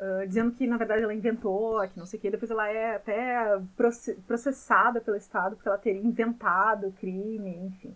Ah, 0.00 0.24
dizendo 0.26 0.52
que 0.52 0.66
na 0.66 0.76
verdade 0.76 1.02
ela 1.02 1.14
inventou, 1.14 1.80
que 1.88 1.98
não 1.98 2.06
sei 2.06 2.18
o 2.18 2.22
que, 2.22 2.30
depois 2.30 2.50
ela 2.50 2.68
é 2.68 2.96
até 2.96 3.58
proce- 3.76 4.16
processada 4.26 5.00
pelo 5.00 5.16
Estado 5.16 5.54
porque 5.54 5.68
ela 5.68 5.78
teria 5.78 6.02
inventado 6.02 6.88
o 6.88 6.92
crime, 6.92 7.56
enfim. 7.66 7.94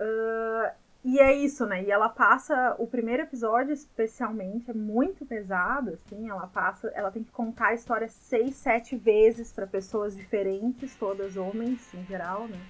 Ah, 0.00 0.74
e 1.04 1.20
é 1.20 1.32
isso, 1.32 1.64
né? 1.66 1.84
E 1.84 1.90
ela 1.90 2.08
passa. 2.08 2.74
O 2.78 2.86
primeiro 2.88 3.22
episódio, 3.22 3.72
especialmente, 3.72 4.70
é 4.70 4.74
muito 4.74 5.24
pesado, 5.24 5.90
assim. 5.94 6.28
Ela 6.28 6.48
passa. 6.48 6.88
Ela 6.94 7.12
tem 7.12 7.22
que 7.22 7.30
contar 7.30 7.68
a 7.68 7.74
história 7.74 8.08
seis, 8.08 8.56
sete 8.56 8.96
vezes 8.96 9.52
para 9.52 9.66
pessoas 9.68 10.16
diferentes, 10.16 10.96
todas 10.96 11.36
homens, 11.36 11.94
em 11.94 12.04
geral, 12.04 12.48
né? 12.48 12.60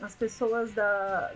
As 0.00 0.14
pessoas 0.14 0.72
da. 0.72 1.30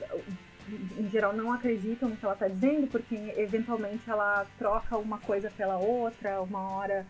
Em 0.98 1.10
geral, 1.10 1.34
não 1.34 1.52
acreditam 1.52 2.08
no 2.08 2.16
que 2.16 2.24
ela 2.24 2.34
tá 2.34 2.48
dizendo, 2.48 2.86
porque 2.86 3.14
eventualmente 3.36 4.08
ela 4.08 4.46
troca 4.58 4.96
uma 4.96 5.18
coisa 5.18 5.50
pela 5.50 5.76
outra. 5.76 6.40
Uma 6.40 6.76
hora 6.76 7.06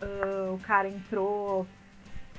ah, 0.00 0.52
o 0.52 0.58
cara 0.58 0.88
entrou 0.88 1.66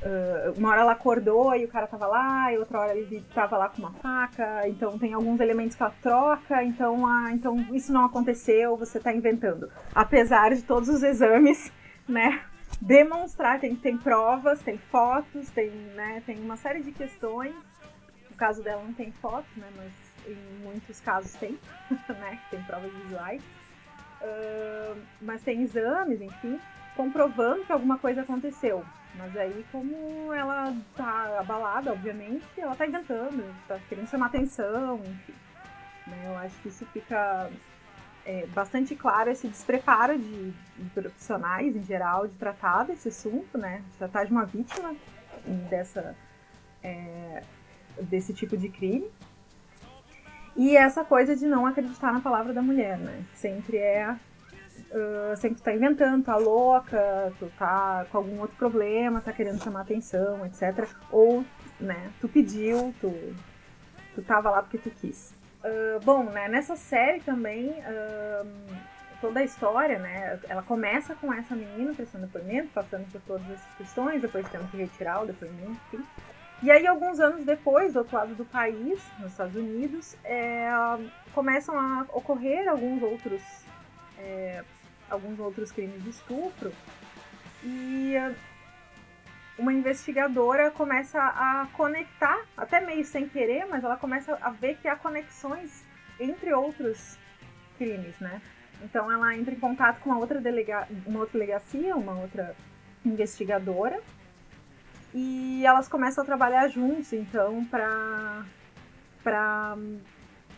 Uh, 0.02 0.58
uma 0.58 0.70
hora 0.70 0.82
ela 0.82 0.92
acordou 0.94 1.54
e 1.54 1.66
o 1.66 1.68
cara 1.68 1.86
tava 1.86 2.08
lá, 2.08 2.54
e 2.54 2.58
outra 2.58 2.80
hora 2.80 2.96
ele 2.96 3.22
tava 3.36 3.58
lá 3.58 3.68
com 3.68 3.80
uma 3.82 3.92
faca, 3.92 4.66
então 4.66 4.98
tem 4.98 5.14
alguns 5.14 5.42
elementos 5.42 5.76
que 5.76 5.84
ela 5.84 5.94
troca, 6.02 6.64
então, 6.64 7.06
ah, 7.06 7.34
então 7.34 7.58
isso 7.74 7.92
não 7.92 8.06
aconteceu, 8.06 8.78
você 8.78 8.98
tá 8.98 9.14
inventando. 9.14 9.70
Apesar 9.94 10.56
de 10.56 10.62
todos 10.62 10.88
os 10.88 11.04
exames, 11.04 11.70
né, 12.08 12.42
demonstrar, 12.82 13.60
tem, 13.60 13.76
tem 13.76 13.98
provas, 13.98 14.62
tem 14.62 14.78
fotos, 14.78 15.50
tem, 15.50 15.70
né, 15.70 16.24
tem 16.26 16.40
uma 16.40 16.56
série 16.56 16.82
de 16.82 16.92
questões. 16.92 17.54
No 18.30 18.36
caso 18.36 18.64
dela 18.64 18.84
não 18.84 18.94
tem 18.94 19.12
fotos, 19.14 19.54
né, 19.58 19.70
mas 19.76 19.92
em 20.28 20.64
muitos 20.64 21.00
casos 21.00 21.34
tem, 21.34 21.58
né, 22.10 22.40
tem 22.50 22.62
provas 22.64 22.92
visuais. 22.94 23.42
Uh, 24.22 25.02
mas 25.22 25.42
tem 25.42 25.62
exames, 25.62 26.22
enfim, 26.22 26.60
comprovando 26.96 27.64
que 27.66 27.72
alguma 27.72 27.98
coisa 27.98 28.22
aconteceu. 28.22 28.84
Mas 29.16 29.36
aí, 29.36 29.66
como 29.72 30.32
ela 30.34 30.76
tá 30.96 31.40
abalada, 31.40 31.92
obviamente, 31.92 32.46
ela 32.58 32.76
tá 32.76 32.86
inventando, 32.86 33.44
tá 33.68 33.80
querendo 33.88 34.08
chamar 34.08 34.28
atenção, 34.28 34.98
enfim. 34.98 35.34
Né? 36.08 36.24
Eu 36.26 36.38
acho 36.38 36.56
que 36.62 36.68
isso 36.68 36.86
fica 36.88 37.50
é, 38.26 38.46
bastante 38.48 38.96
claro, 38.96 39.30
esse 39.30 39.48
despreparo 39.48 40.18
de, 40.18 40.52
de 40.52 40.90
profissionais, 40.94 41.76
em 41.76 41.84
geral, 41.84 42.28
de 42.28 42.36
tratar 42.36 42.86
desse 42.86 43.10
assunto, 43.10 43.58
né? 43.58 43.84
De 43.92 43.98
tratar 43.98 44.26
de 44.26 44.32
uma 44.32 44.46
vítima 44.46 44.96
dessa, 45.70 46.16
é, 46.84 47.44
desse 48.02 48.34
tipo 48.34 48.58
de 48.58 48.70
crime. 48.70 49.10
E 50.56 50.76
essa 50.76 51.06
coisa 51.06 51.36
de 51.36 51.46
não 51.46 51.66
acreditar 51.66 52.12
na 52.12 52.20
palavra 52.20 52.54
da 52.54 52.62
mulher, 52.62 52.98
né? 52.98 53.24
Sempre 53.34 53.78
é 53.78 54.16
Uh, 54.92 55.36
sempre 55.38 55.58
tu 55.58 55.64
tá 55.64 55.74
inventando, 55.74 56.24
tá 56.24 56.36
louca, 56.36 57.32
tu 57.38 57.52
tá 57.60 58.08
com 58.12 58.18
algum 58.18 58.40
outro 58.40 58.56
problema, 58.58 59.22
tá 59.22 59.32
querendo 59.32 59.64
chamar 59.64 59.82
atenção, 59.82 60.44
etc. 60.48 60.88
Ou, 61.12 61.46
né, 61.80 62.12
tu 62.20 62.28
pediu, 62.28 62.94
tu, 63.00 63.14
tu 64.16 64.22
tava 64.24 64.50
lá 64.50 64.64
porque 64.64 64.80
tu 64.80 64.90
quis. 64.90 65.32
Uh, 65.64 66.00
bom, 66.04 66.24
né, 66.24 66.48
nessa 66.48 66.76
série 66.76 67.20
também, 67.20 67.70
uh, 67.70 68.48
toda 69.20 69.42
a 69.42 69.44
história, 69.44 70.00
né, 70.00 70.40
ela 70.48 70.64
começa 70.64 71.14
com 71.16 71.34
essa 71.34 71.54
menina 71.54 71.94
prestando 71.94 72.26
depoimento, 72.28 72.70
passando 72.74 73.12
por 73.12 73.22
todas 73.22 73.46
essas 73.50 73.76
questões, 73.78 74.22
depois 74.22 74.48
tendo 74.50 74.70
que 74.72 74.78
retirar 74.78 75.24
o 75.24 75.26
depoimento, 75.26 75.80
enfim. 75.92 76.06
E 76.62 76.70
aí, 76.70 76.86
alguns 76.86 77.20
anos 77.20 77.46
depois, 77.46 77.94
do 77.94 78.00
outro 78.00 78.18
lado 78.18 78.36
do 78.36 78.46
país, 78.46 79.02
nos 79.20 79.32
Estados 79.32 79.56
Unidos, 79.56 80.18
é, 80.26 80.70
começam 81.34 81.78
a 81.80 82.06
ocorrer 82.10 82.68
alguns 82.68 83.02
outros 83.02 83.42
é, 84.18 84.64
alguns 85.10 85.40
outros 85.40 85.72
crimes 85.72 86.04
de 86.04 86.10
estupro. 86.10 86.72
E 87.64 88.14
uma 89.60 89.74
investigadora 89.74 90.72
começa 90.72 91.20
a 91.20 91.68
conectar, 91.74 92.40
até 92.58 92.80
meio 92.80 93.06
sem 93.06 93.28
querer, 93.28 93.66
mas 93.66 93.84
ela 93.84 93.98
começa 93.98 94.38
a 94.42 94.50
ver 94.50 94.78
que 94.78 94.88
há 94.88 94.96
conexões 94.96 95.84
entre 96.20 96.54
outros 96.54 97.18
crimes, 97.78 98.18
né? 98.20 98.42
Então 98.82 99.12
ela 99.12 99.36
entra 99.36 99.54
em 99.54 99.60
contato 99.60 100.00
com 100.00 100.10
uma 100.10 100.20
outra, 100.20 100.40
delega 100.40 100.88
uma 101.06 101.20
outra 101.20 101.38
delegacia, 101.38 101.96
uma 101.96 102.14
outra 102.14 102.56
investigadora, 103.06 104.02
e 105.14 105.66
elas 105.66 105.88
começam 105.88 106.24
a 106.24 106.26
trabalhar 106.26 106.68
juntos, 106.70 107.12
então, 107.14 107.66
pra, 107.66 108.46
pra 109.24 109.76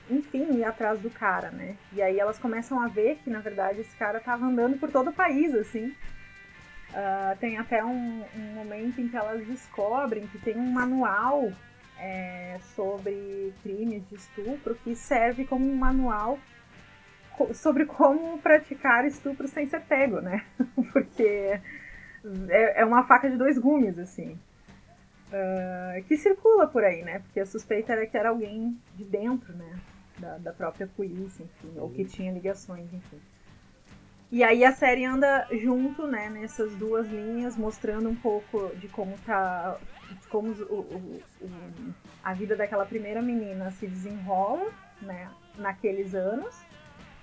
enfim, 0.10 0.58
ir 0.58 0.64
atrás 0.64 1.00
do 1.00 1.10
cara, 1.10 1.50
né? 1.52 1.76
E 1.94 2.02
aí 2.02 2.20
elas 2.20 2.38
começam 2.38 2.80
a 2.80 2.88
ver 2.88 3.18
que, 3.24 3.30
na 3.30 3.40
verdade, 3.40 3.82
esse 3.82 3.96
cara 3.96 4.20
tava 4.20 4.46
andando 4.46 4.78
por 4.78 4.92
todo 4.92 5.10
o 5.10 5.14
país, 5.14 5.56
assim, 5.56 5.96
Uh, 6.92 7.38
tem 7.40 7.58
até 7.58 7.84
um, 7.84 8.24
um, 8.36 8.54
momento 8.54 9.00
em 9.00 9.08
que 9.08 9.16
elas 9.16 9.46
descobrem 9.48 10.28
que 10.28 10.38
tem 10.40 10.58
um 10.58 10.72
manual 10.72 11.50
é, 11.98 12.60
sobre 12.76 13.54
crimes 13.64 14.04
de 14.10 14.16
estupro 14.16 14.76
que 14.76 14.94
serve 14.94 15.46
como 15.46 15.72
um 15.72 15.76
manual 15.76 16.38
sobre 17.54 17.86
como 17.86 18.38
praticar 18.40 19.06
estupro 19.06 19.48
sem 19.48 19.68
ser 19.68 19.82
pego, 19.82 20.20
né? 20.20 20.46
Porque 20.92 21.60
é, 22.50 22.82
é 22.82 22.86
uma 22.86 23.06
faca 23.06 23.30
de 23.30 23.38
dois 23.38 23.58
gumes, 23.58 23.98
assim. 23.98 24.38
Uh, 25.30 26.04
que 26.04 26.18
circula 26.18 26.68
por 26.68 26.84
aí, 26.84 27.04
né? 27.04 27.20
Porque 27.20 27.40
a 27.40 27.46
suspeita 27.46 27.94
era 27.94 28.06
que 28.06 28.18
era 28.18 28.30
alguém 28.30 28.78
de 28.96 29.06
dentro, 29.06 29.54
né? 29.56 29.80
Da, 30.18 30.38
da 30.38 30.54
própria 30.54 30.88
polícia, 30.88 31.44
enfim, 31.44 31.74
ou 31.78 31.90
que 31.90 32.04
tinha 32.06 32.32
ligações, 32.32 32.94
enfim. 32.94 33.20
E 34.32 34.46
aí 34.46 34.64
a 34.64 34.72
série 34.72 35.04
anda 35.04 35.46
junto, 35.52 36.08
né, 36.08 36.30
nessas 36.30 36.74
duas 36.76 37.06
linhas, 37.08 37.58
mostrando 37.58 38.08
um 38.08 38.16
pouco 38.16 38.74
de 38.78 38.88
como 38.88 39.18
tá. 39.26 39.78
como 40.30 40.52
o, 40.52 40.74
o, 40.74 41.22
o, 41.42 41.94
a 42.24 42.34
vida 42.34 42.56
daquela 42.56 42.86
primeira 42.86 43.22
menina 43.22 43.70
se 43.72 43.86
desenrola, 43.86 44.72
né, 45.02 45.30
naqueles 45.58 46.16
anos. 46.16 46.56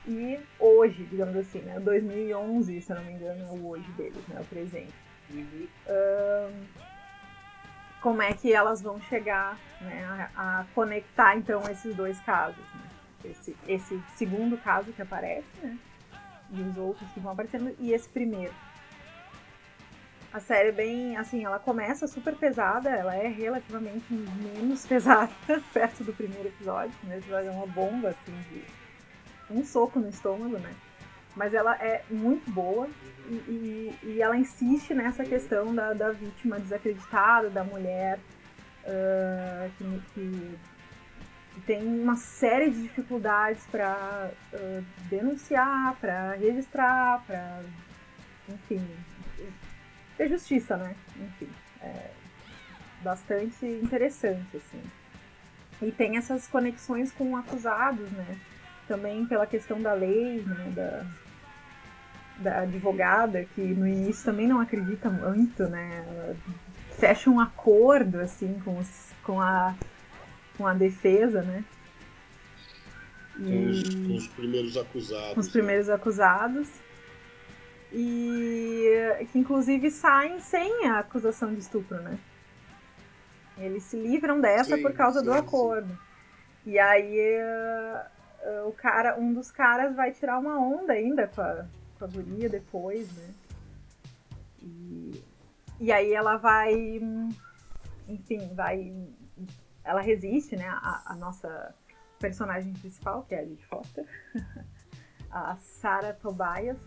E 0.07 0.39
hoje, 0.61 1.05
digamos 1.05 1.35
assim, 1.37 1.61
né, 1.61 1.81
2011, 1.81 2.81
se 2.81 2.93
eu 2.93 2.97
não 2.97 3.05
me 3.05 3.13
engano, 3.13 3.43
é 3.43 3.51
o 3.53 3.69
hoje 3.69 3.91
deles, 3.93 4.27
né, 4.29 4.41
o 4.41 4.45
presente. 4.45 4.93
Uhum. 5.31 5.67
Um, 5.89 6.65
como 8.03 8.23
é 8.23 8.33
que 8.33 8.53
elas 8.53 8.83
vão 8.83 9.01
chegar 9.01 9.59
né, 9.81 10.31
a, 10.37 10.61
a, 10.61 10.65
conectar, 10.75 11.37
então, 11.37 11.63
esses 11.71 11.95
dois 11.95 12.21
casos, 12.21 12.65
né? 12.75 12.83
Esse, 13.25 13.57
esse 13.67 14.01
segundo 14.15 14.57
caso 14.59 14.93
que 14.93 15.03
aparece, 15.03 15.47
né? 15.63 15.77
E 16.51 16.61
os 16.63 16.77
outros 16.77 17.09
que 17.13 17.21
vão 17.21 17.33
aparecendo, 17.33 17.75
e 17.79 17.93
esse 17.93 18.09
primeiro. 18.09 18.55
A 20.33 20.41
série 20.41 20.69
é 20.69 20.73
bem, 20.73 21.17
assim, 21.17 21.45
ela 21.45 21.59
começa 21.59 22.07
super 22.07 22.37
pesada, 22.37 22.91
ela 22.91 23.17
é 23.17 23.29
relativamente 23.29 24.13
menos 24.13 24.85
pesada 24.87 25.33
perto 25.73 26.05
do 26.05 26.13
primeiro 26.13 26.49
episódio. 26.49 26.91
O 26.91 26.99
primeiro 26.99 27.25
episódio 27.25 27.49
é 27.49 27.53
uma 27.53 27.67
bomba, 27.67 28.11
assim, 28.11 28.45
de 28.51 28.65
um 29.51 29.65
soco 29.65 29.99
no 29.99 30.09
estômago, 30.09 30.59
né? 30.59 30.75
Mas 31.35 31.55
ela 31.55 31.75
é 31.77 32.05
muito 32.11 32.51
boa 32.51 32.89
e, 33.29 33.35
e, 33.35 33.99
e 34.03 34.23
ela 34.23 34.37
insiste 34.37 34.93
nessa 34.93 35.25
questão 35.25 35.75
da, 35.75 35.95
da 35.95 36.11
vítima 36.11 36.59
desacreditada, 36.59 37.49
da 37.49 37.65
mulher 37.65 38.19
uh, 38.85 39.71
que, 39.79 40.03
que 40.13 40.59
tem 41.67 41.87
uma 41.87 42.17
série 42.17 42.71
de 42.71 42.83
dificuldades 42.83 43.63
para 43.71 44.31
uh, 44.53 44.85
denunciar, 45.09 45.97
para 46.01 46.33
registrar, 46.33 47.23
para, 47.27 47.63
enfim, 48.49 48.87
ter 50.17 50.29
justiça, 50.29 50.77
né? 50.77 50.95
Enfim, 51.17 51.49
é 51.83 52.11
bastante 53.03 53.65
interessante, 53.65 54.57
assim. 54.57 54.83
E 55.81 55.93
tem 55.93 56.17
essas 56.17 56.47
conexões 56.49 57.13
com 57.13 57.37
acusados, 57.37 58.11
né? 58.11 58.39
Também 58.87 59.27
pela 59.27 59.47
questão 59.47 59.81
da 59.81 59.93
lei, 59.93 60.43
né? 60.43 60.73
Da, 60.75 61.07
da 62.39 62.61
advogada, 62.61 63.45
que 63.55 63.61
no 63.61 63.87
início 63.87 64.25
também 64.25 64.47
não 64.47 64.61
acredita 64.61 65.09
muito, 65.09 65.65
né? 65.69 66.05
Ela 66.07 66.37
fecha 66.99 67.31
um 67.31 67.41
acordo, 67.41 68.21
assim, 68.21 68.61
com, 68.65 68.79
os, 68.79 69.13
com 69.23 69.41
a 69.41 69.75
com 70.59 70.67
a 70.67 70.75
defesa, 70.75 71.41
né? 71.41 71.65
Com, 73.37 73.71
os, 73.71 73.95
com, 73.95 74.17
os, 74.17 74.27
primeiros 74.27 74.77
acusados. 74.77 75.35
Com 75.35 75.41
os 75.41 75.47
né? 75.47 75.53
primeiros 75.53 75.87
né? 75.87 75.95
acusados. 75.95 76.69
E 77.93 78.91
que 79.31 79.39
inclusive 79.39 79.91
saem 79.91 80.41
sem 80.41 80.87
a 80.89 80.99
acusação 80.99 81.55
de 81.55 81.61
estupro, 81.61 82.03
né? 82.03 82.19
Eles 83.57 83.85
se 83.85 83.97
livram 83.97 84.41
dessa 84.41 84.77
sim, 84.77 84.83
por 84.83 84.93
causa 84.93 85.21
sim, 85.21 85.25
do 85.25 85.33
acordo. 85.33 85.89
Sim. 85.89 85.99
E 86.67 86.79
aí 86.79 87.39
uh, 87.41 88.69
o 88.69 88.73
cara, 88.73 89.19
um 89.19 89.33
dos 89.33 89.51
caras 89.51 89.95
vai 89.95 90.13
tirar 90.13 90.39
uma 90.39 90.59
onda 90.59 90.93
ainda 90.93 91.29
com 91.29 91.41
a, 91.41 91.65
com 91.99 92.05
a 92.05 92.09
guria 92.09 92.49
depois, 92.49 93.11
né? 93.17 93.35
E, 94.61 95.25
e 95.81 95.93
aí 95.93 96.13
ela 96.13 96.37
vai, 96.37 97.01
enfim, 98.09 98.53
vai 98.55 98.93
ela 99.89 100.03
resiste, 100.03 100.55
né? 100.55 100.69
A, 100.69 101.13
a 101.13 101.17
nossa 101.17 101.75
personagem 102.19 102.75
principal, 102.75 103.23
que 103.23 103.35
é 103.35 103.39
a 103.39 103.43
Lily 103.43 103.63
Foster, 103.65 104.07
a 105.31 105.57
Sarah 105.57 106.13
Tobias, 106.13 106.79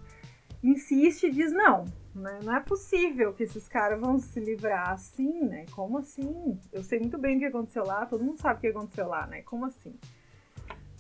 insiste 0.64 1.24
e 1.24 1.32
diz: 1.32 1.52
não, 1.52 1.86
né? 2.14 2.40
não 2.44 2.56
é 2.56 2.60
possível 2.60 3.34
que 3.34 3.44
esses 3.44 3.68
caras 3.68 4.00
vão 4.00 4.20
se 4.20 4.40
livrar 4.40 4.92
assim, 4.92 5.46
né? 5.46 5.66
Como 5.72 5.98
assim? 5.98 6.60
Eu 6.72 6.84
sei 6.84 7.00
muito 7.00 7.18
bem 7.18 7.38
o 7.38 7.40
que 7.40 7.46
aconteceu 7.46 7.84
lá, 7.84 8.06
todo 8.06 8.24
mundo 8.24 8.40
sabe 8.40 8.58
o 8.58 8.62
que 8.62 8.68
aconteceu 8.68 9.08
lá, 9.08 9.26
né? 9.26 9.42
Como 9.42 9.66
assim? 9.66 9.98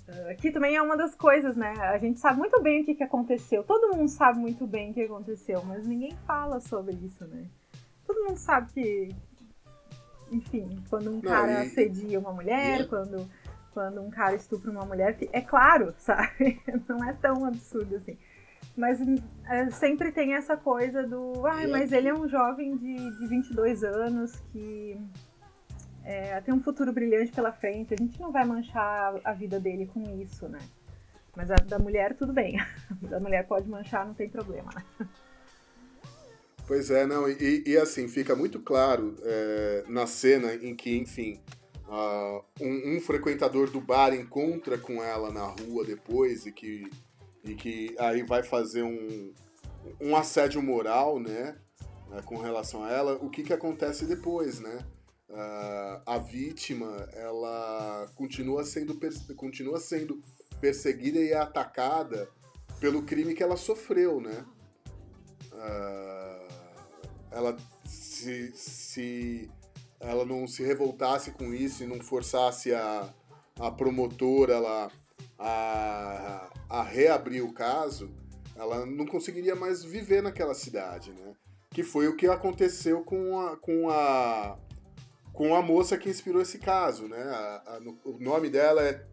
Uh, 0.09 0.51
também 0.51 0.75
é 0.75 0.81
uma 0.81 0.97
das 0.97 1.13
coisas, 1.13 1.55
né? 1.55 1.71
A 1.79 1.97
gente 1.99 2.19
sabe 2.19 2.39
muito 2.39 2.61
bem 2.61 2.81
o 2.81 2.85
que, 2.85 2.95
que 2.95 3.03
aconteceu, 3.03 3.63
todo 3.63 3.95
mundo 3.95 4.09
sabe 4.09 4.39
muito 4.39 4.65
bem 4.65 4.89
o 4.89 4.93
que 4.93 5.03
aconteceu, 5.03 5.63
mas 5.63 5.87
ninguém 5.87 6.17
fala 6.25 6.59
sobre 6.59 6.95
isso, 6.95 7.25
né? 7.27 7.45
Todo 8.05 8.25
mundo 8.25 8.37
sabe 8.37 8.73
que, 8.73 9.15
enfim, 10.31 10.81
quando 10.89 11.09
um 11.09 11.15
não, 11.15 11.21
cara 11.21 11.51
e... 11.51 11.67
assedia 11.67 12.19
uma 12.19 12.31
mulher, 12.31 12.81
e... 12.81 12.87
quando, 12.87 13.29
quando 13.73 14.01
um 14.01 14.09
cara 14.09 14.35
estupra 14.35 14.71
uma 14.71 14.85
mulher, 14.85 15.17
é 15.31 15.41
claro, 15.41 15.93
sabe? 15.99 16.61
Não 16.87 17.03
é 17.03 17.13
tão 17.13 17.45
absurdo 17.45 17.95
assim. 17.95 18.17
Mas 18.75 18.99
é, 19.49 19.69
sempre 19.69 20.11
tem 20.11 20.33
essa 20.33 20.55
coisa 20.55 21.05
do. 21.05 21.45
Ai, 21.45 21.67
mas 21.67 21.91
ele 21.91 22.07
é 22.07 22.13
um 22.13 22.27
jovem 22.27 22.77
de, 22.77 23.19
de 23.19 23.27
22 23.27 23.83
anos 23.83 24.39
que 24.51 24.97
é, 26.03 26.39
tem 26.41 26.53
um 26.53 26.61
futuro 26.61 26.93
brilhante 26.93 27.31
pela 27.31 27.51
frente. 27.51 27.93
A 27.93 27.97
gente 27.97 28.19
não 28.19 28.31
vai 28.31 28.45
manchar 28.45 29.19
a 29.23 29.33
vida 29.33 29.59
dele 29.59 29.87
com 29.87 30.01
isso, 30.21 30.47
né? 30.47 30.59
Mas 31.35 31.49
a 31.51 31.55
da 31.55 31.79
mulher, 31.79 32.15
tudo 32.15 32.33
bem. 32.33 32.59
A 33.03 33.07
da 33.07 33.19
mulher 33.19 33.47
pode 33.47 33.67
manchar, 33.69 34.05
não 34.05 34.13
tem 34.13 34.29
problema, 34.29 34.69
né? 34.75 35.07
Pois 36.71 36.89
é, 36.89 37.05
não, 37.05 37.29
e, 37.29 37.63
e 37.67 37.75
assim, 37.75 38.07
fica 38.07 38.33
muito 38.33 38.57
claro 38.57 39.17
é, 39.23 39.83
na 39.89 40.07
cena 40.07 40.55
em 40.55 40.73
que, 40.73 40.95
enfim, 40.95 41.37
uh, 41.85 42.41
um, 42.61 42.95
um, 42.95 43.01
frequentador 43.01 43.69
do 43.69 43.81
bar 43.81 44.13
encontra 44.13 44.77
com 44.77 45.03
ela 45.03 45.33
na 45.33 45.47
rua 45.47 45.83
depois 45.83 46.45
e 46.45 46.51
que, 46.53 46.89
e 47.43 47.55
que 47.55 47.93
aí 47.99 48.23
vai 48.23 48.41
fazer 48.41 48.83
um, 48.83 49.33
um 49.99 50.15
assédio 50.15 50.63
moral, 50.63 51.19
né, 51.19 51.57
né, 52.09 52.21
com 52.23 52.37
relação 52.37 52.85
a 52.85 52.89
ela, 52.89 53.15
o 53.21 53.29
que 53.29 53.43
que 53.43 53.51
acontece 53.51 54.05
depois, 54.05 54.61
né? 54.61 54.85
Uh, 55.29 56.01
a 56.05 56.17
vítima, 56.19 57.05
ela 57.11 58.09
continua 58.15 58.63
sendo, 58.63 58.97
continua 59.35 59.77
sendo 59.77 60.21
perseguida 60.61 61.19
e 61.19 61.33
atacada 61.33 62.29
pelo 62.79 63.03
crime 63.03 63.33
que 63.33 63.43
ela 63.43 63.57
sofreu, 63.57 64.21
né? 64.21 64.45
Uh, 65.51 66.20
ela 67.31 67.55
se, 67.85 68.51
se 68.53 69.49
ela 69.99 70.25
não 70.25 70.47
se 70.47 70.63
revoltasse 70.63 71.31
com 71.31 71.53
isso 71.53 71.83
e 71.83 71.87
não 71.87 71.99
forçasse 71.99 72.73
a, 72.73 73.13
a 73.59 73.71
promotora 73.71 74.55
ela, 74.55 74.91
a, 75.37 76.49
a 76.69 76.83
reabrir 76.83 77.43
o 77.43 77.53
caso, 77.53 78.11
ela 78.55 78.85
não 78.85 79.05
conseguiria 79.05 79.55
mais 79.55 79.83
viver 79.83 80.21
naquela 80.21 80.53
cidade, 80.53 81.11
né? 81.11 81.33
Que 81.69 81.83
foi 81.83 82.07
o 82.07 82.15
que 82.15 82.27
aconteceu 82.27 83.01
com 83.03 83.39
a, 83.39 83.55
com 83.57 83.89
a, 83.89 84.57
com 85.31 85.55
a 85.55 85.61
moça 85.61 85.97
que 85.97 86.09
inspirou 86.09 86.41
esse 86.41 86.59
caso, 86.59 87.07
né? 87.07 87.21
A, 87.21 87.63
a, 87.65 87.79
o 88.03 88.19
nome 88.19 88.49
dela 88.49 88.83
é 88.83 89.05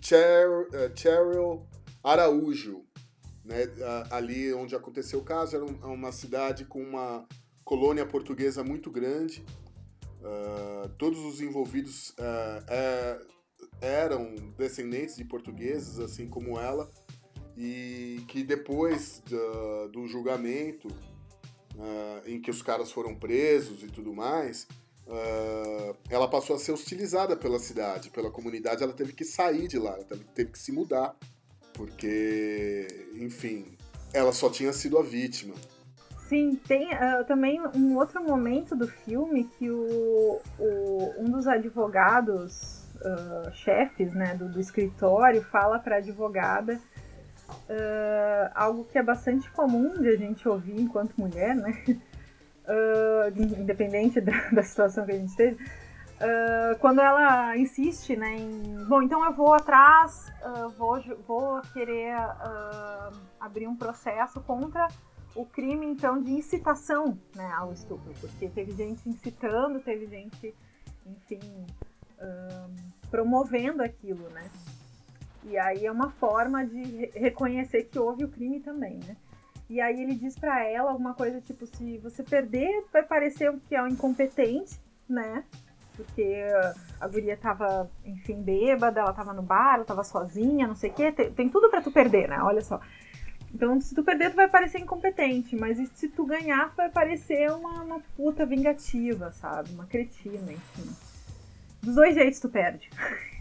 Cheryl, 0.00 0.62
uh, 0.68 0.96
Cheryl 0.96 1.66
Araújo, 2.02 2.84
né? 3.44 3.62
ali 4.10 4.52
onde 4.52 4.76
aconteceu 4.76 5.20
o 5.20 5.24
caso 5.24 5.56
era 5.56 5.64
uma 5.64 6.12
cidade 6.12 6.64
com 6.64 6.82
uma 6.82 7.26
colônia 7.68 8.06
portuguesa 8.06 8.64
muito 8.64 8.90
grande. 8.90 9.44
Uh, 10.22 10.88
todos 10.96 11.18
os 11.18 11.42
envolvidos 11.42 12.10
uh, 12.12 13.26
eram 13.78 14.34
descendentes 14.56 15.16
de 15.16 15.24
portugueses, 15.24 15.98
assim 15.98 16.26
como 16.26 16.58
ela. 16.58 16.90
e 17.54 18.24
que 18.28 18.42
depois 18.42 19.22
do, 19.26 19.88
do 19.88 20.06
julgamento, 20.08 20.88
uh, 20.88 22.26
em 22.26 22.40
que 22.40 22.50
os 22.50 22.62
caras 22.62 22.90
foram 22.90 23.14
presos 23.14 23.82
e 23.82 23.88
tudo 23.88 24.14
mais, 24.14 24.66
ela 26.08 26.28
passou 26.28 26.54
a 26.56 26.58
ser 26.58 26.72
hostilizada 26.72 27.34
pela 27.36 27.58
cidade, 27.58 28.10
pela 28.10 28.30
comunidade, 28.30 28.82
ela 28.82 28.92
teve 28.92 29.12
que 29.12 29.24
sair 29.24 29.66
de 29.66 29.78
lá, 29.78 29.92
ela 29.92 30.06
teve 30.34 30.52
que 30.52 30.58
se 30.58 30.70
mudar, 30.70 31.16
porque, 31.72 32.86
enfim, 33.14 33.76
ela 34.12 34.32
só 34.32 34.50
tinha 34.50 34.72
sido 34.72 34.98
a 34.98 35.02
vítima. 35.02 35.54
Sim, 36.28 36.56
tem 36.56 36.92
uh, 36.92 37.24
também 37.26 37.58
um 37.74 37.96
outro 37.96 38.22
momento 38.22 38.76
do 38.76 38.86
filme 38.86 39.44
que 39.44 39.70
o, 39.70 40.38
o 40.58 41.14
um 41.18 41.30
dos 41.30 41.48
advogados 41.48 42.86
uh, 42.96 43.50
chefes 43.54 44.12
né, 44.12 44.34
do, 44.34 44.46
do 44.46 44.60
escritório 44.60 45.42
fala 45.42 45.78
para 45.78 45.94
a 45.94 45.98
advogada 46.00 46.78
uh, 47.48 48.50
algo 48.54 48.84
que 48.84 48.98
é 48.98 49.02
bastante 49.02 49.50
comum 49.52 50.02
de 50.02 50.06
a 50.06 50.16
gente 50.18 50.46
ouvir 50.46 50.78
enquanto 50.78 51.18
mulher, 51.18 51.56
né? 51.56 51.82
independente 53.34 54.20
da, 54.20 54.50
da, 54.52 54.62
situação 54.62 55.06
que 55.06 55.12
a 55.12 55.16
gente 55.16 55.30
esteja. 55.30 55.56
quando 56.80 57.00
ela 57.00 57.56
insiste 57.56 58.14
né, 58.14 58.36
em. 58.36 58.84
Bom, 58.86 59.00
então 59.00 59.24
eu 59.24 59.32
vou 59.32 59.54
atrás, 59.54 60.30
vou, 60.76 61.00
vou 61.26 61.62
querer 61.72 62.14
abrir 63.40 63.66
um 63.66 63.74
processo 63.74 64.42
contra 64.42 64.86
o 65.38 65.46
crime, 65.46 65.86
então, 65.86 66.20
de 66.20 66.32
incitação 66.32 67.16
né, 67.36 67.48
ao 67.52 67.72
estupro, 67.72 68.12
porque 68.20 68.48
teve 68.48 68.72
gente 68.72 69.08
incitando, 69.08 69.78
teve 69.78 70.04
gente, 70.06 70.52
enfim, 71.06 71.38
um, 72.20 72.74
promovendo 73.08 73.80
aquilo, 73.80 74.28
né? 74.30 74.50
E 75.44 75.56
aí 75.56 75.86
é 75.86 75.92
uma 75.92 76.10
forma 76.10 76.66
de 76.66 77.06
reconhecer 77.14 77.84
que 77.84 78.00
houve 78.00 78.24
o 78.24 78.28
crime 78.28 78.58
também, 78.58 78.98
né? 79.06 79.16
E 79.70 79.80
aí 79.80 80.02
ele 80.02 80.16
diz 80.16 80.36
para 80.36 80.64
ela 80.64 80.90
alguma 80.90 81.14
coisa 81.14 81.40
tipo: 81.40 81.64
se 81.66 81.98
você 81.98 82.24
perder, 82.24 82.84
vai 82.92 83.04
parecer 83.04 83.54
que 83.68 83.76
é 83.76 83.82
um 83.82 83.86
incompetente, 83.86 84.80
né? 85.08 85.44
Porque 85.94 86.46
a 87.00 87.06
guria 87.06 87.36
tava, 87.36 87.88
enfim, 88.04 88.42
bêbada, 88.42 89.00
ela 89.00 89.12
tava 89.12 89.32
no 89.32 89.42
bar, 89.42 89.76
ela 89.76 89.84
tava 89.84 90.02
sozinha, 90.02 90.66
não 90.66 90.74
sei 90.74 90.90
o 90.90 90.94
quê. 90.94 91.12
Tem, 91.12 91.32
tem 91.32 91.48
tudo 91.48 91.70
para 91.70 91.80
tu 91.80 91.92
perder, 91.92 92.28
né? 92.28 92.40
Olha 92.42 92.60
só. 92.60 92.80
Então, 93.52 93.80
se 93.80 93.94
tu 93.94 94.04
perder, 94.04 94.30
tu 94.30 94.36
vai 94.36 94.48
parecer 94.48 94.78
incompetente, 94.78 95.56
mas 95.56 95.78
se 95.94 96.08
tu 96.08 96.26
ganhar, 96.26 96.70
tu 96.70 96.76
vai 96.76 96.90
parecer 96.90 97.50
uma, 97.50 97.82
uma 97.82 98.00
puta 98.16 98.44
vingativa, 98.44 99.32
sabe? 99.32 99.72
Uma 99.72 99.86
cretina, 99.86 100.52
enfim. 100.52 100.96
Dos 101.82 101.94
dois 101.94 102.14
jeitos 102.14 102.40
tu 102.40 102.48
perde. 102.48 102.90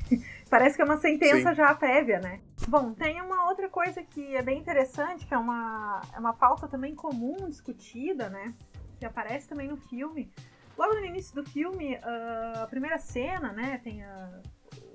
Parece 0.50 0.76
que 0.76 0.82
é 0.82 0.86
uma 0.86 0.98
sentença 0.98 1.50
Sim. 1.50 1.56
já 1.56 1.74
prévia, 1.76 2.20
né? 2.20 2.40
Bom, 2.68 2.94
tem 2.94 3.22
uma 3.22 3.50
outra 3.50 3.68
coisa 3.70 4.02
que 4.02 4.36
é 4.36 4.42
bem 4.42 4.58
interessante, 4.58 5.26
que 5.26 5.34
é 5.34 5.38
uma, 5.38 6.02
é 6.14 6.20
uma 6.20 6.34
pauta 6.34 6.68
também 6.68 6.96
comum, 6.96 7.50
discutida, 7.50 8.30
né? 8.30 8.54
Que 9.00 9.06
aparece 9.06 9.48
também 9.48 9.68
no 9.68 9.76
filme. 9.76 10.32
Logo 10.78 10.94
no 10.94 11.06
início 11.06 11.36
do 11.36 11.50
filme, 11.50 11.96
uh, 11.96 12.64
a 12.64 12.68
primeira 12.68 12.98
cena, 12.98 13.52
né? 13.52 13.80
Tem 13.84 14.04
a, 14.04 14.42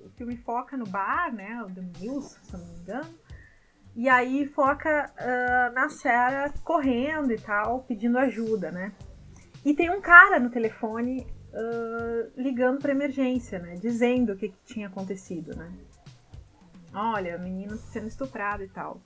o 0.04 0.10
filme 0.10 0.36
foca 0.36 0.76
no 0.76 0.86
bar, 0.86 1.32
né? 1.34 1.62
O 1.62 1.70
The 1.70 1.82
Mills, 1.98 2.38
se 2.42 2.54
eu 2.54 2.60
não 2.60 2.66
me 2.66 2.76
engano. 2.80 3.14
E 3.94 4.08
aí 4.08 4.46
foca 4.46 5.10
uh, 5.10 5.74
na 5.74 5.88
Sarah 5.90 6.52
correndo 6.64 7.32
e 7.32 7.38
tal, 7.38 7.82
pedindo 7.82 8.18
ajuda, 8.18 8.70
né? 8.70 8.92
E 9.64 9.74
tem 9.74 9.90
um 9.90 10.00
cara 10.00 10.40
no 10.40 10.50
telefone 10.50 11.26
uh, 11.52 12.32
ligando 12.40 12.80
para 12.80 12.92
emergência, 12.92 13.58
né? 13.58 13.74
Dizendo 13.74 14.32
o 14.32 14.36
que, 14.36 14.48
que, 14.48 14.64
tinha 14.64 14.86
acontecido, 14.88 15.54
né? 15.54 15.70
Olha, 16.94 17.36
a 17.36 17.38
menina 17.38 17.76
sendo 17.76 18.08
estuprada 18.08 18.64
e 18.64 18.68
tal. 18.68 19.00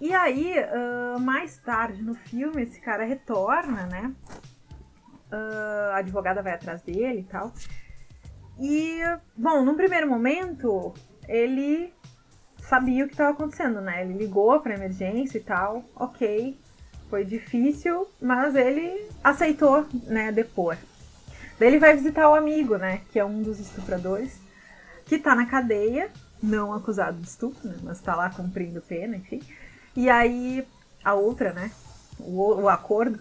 E 0.00 0.14
aí, 0.14 0.54
uh, 0.58 1.20
mais 1.20 1.58
tarde 1.58 2.02
no 2.02 2.14
filme, 2.14 2.62
esse 2.62 2.80
cara 2.80 3.04
retorna, 3.04 3.86
né? 3.86 4.14
a 5.92 5.98
advogada 5.98 6.42
vai 6.42 6.54
atrás 6.54 6.82
dele 6.82 7.20
e 7.20 7.24
tal. 7.24 7.52
E, 8.58 9.00
bom, 9.36 9.64
num 9.64 9.76
primeiro 9.76 10.08
momento, 10.08 10.92
ele 11.28 11.94
sabia 12.70 13.04
o 13.04 13.08
que 13.08 13.14
estava 13.14 13.32
acontecendo, 13.32 13.80
né? 13.80 14.02
Ele 14.02 14.16
ligou 14.16 14.60
para 14.60 14.74
emergência 14.74 15.38
e 15.38 15.40
tal, 15.40 15.84
ok, 15.96 16.56
foi 17.10 17.24
difícil, 17.24 18.06
mas 18.22 18.54
ele 18.54 19.08
aceitou, 19.24 19.84
né, 20.04 20.30
depor. 20.30 20.76
Daí 21.58 21.68
ele 21.68 21.80
vai 21.80 21.96
visitar 21.96 22.30
o 22.30 22.34
amigo, 22.34 22.76
né, 22.76 23.00
que 23.10 23.18
é 23.18 23.24
um 23.24 23.42
dos 23.42 23.58
estupradores, 23.58 24.38
que 25.04 25.18
tá 25.18 25.34
na 25.34 25.46
cadeia, 25.46 26.10
não 26.40 26.72
acusado 26.72 27.18
de 27.18 27.26
estupro, 27.26 27.68
né, 27.68 27.74
mas 27.82 28.00
tá 28.00 28.14
lá 28.14 28.30
cumprindo 28.30 28.80
pena, 28.80 29.16
enfim. 29.16 29.42
E 29.96 30.08
aí 30.08 30.64
a 31.04 31.14
outra, 31.14 31.52
né, 31.52 31.72
o, 32.20 32.62
o 32.62 32.68
acordo 32.68 33.18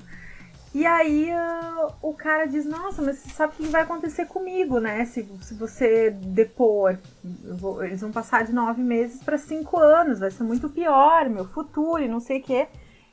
e 0.73 0.85
aí 0.85 1.31
uh, 1.31 1.93
o 2.01 2.13
cara 2.13 2.45
diz, 2.45 2.63
nossa, 2.65 3.01
mas 3.01 3.17
você 3.17 3.29
sabe 3.29 3.53
o 3.53 3.55
que 3.55 3.67
vai 3.67 3.81
acontecer 3.81 4.27
comigo, 4.27 4.79
né? 4.79 5.03
Se, 5.05 5.23
se 5.41 5.55
você 5.55 6.11
depor, 6.11 6.97
vou, 7.23 7.83
eles 7.83 8.01
vão 8.01 8.11
passar 8.11 8.43
de 8.43 8.53
nove 8.53 8.83
meses 8.83 9.23
para 9.23 9.37
cinco 9.37 9.79
anos, 9.79 10.19
vai 10.19 10.29
ser 10.29 10.43
muito 10.43 10.69
pior, 10.69 11.27
meu 11.27 11.45
futuro 11.45 12.03
e 12.03 12.07
não 12.07 12.19
sei 12.19 12.39
o 12.39 12.43
quê. 12.43 12.67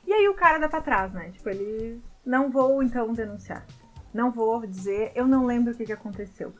E 0.05 0.13
aí 0.13 0.29
o 0.29 0.35
cara 0.35 0.59
dá 0.59 0.69
pra 0.69 0.81
trás, 0.81 1.11
né? 1.11 1.31
Tipo, 1.31 1.49
ele 1.49 1.99
não 2.23 2.51
vou 2.51 2.83
então 2.83 3.11
denunciar. 3.11 3.65
Não 4.13 4.31
vou 4.31 4.65
dizer, 4.65 5.11
eu 5.15 5.27
não 5.27 5.45
lembro 5.45 5.73
o 5.73 5.75
que, 5.75 5.85
que 5.85 5.93
aconteceu. 5.93 6.53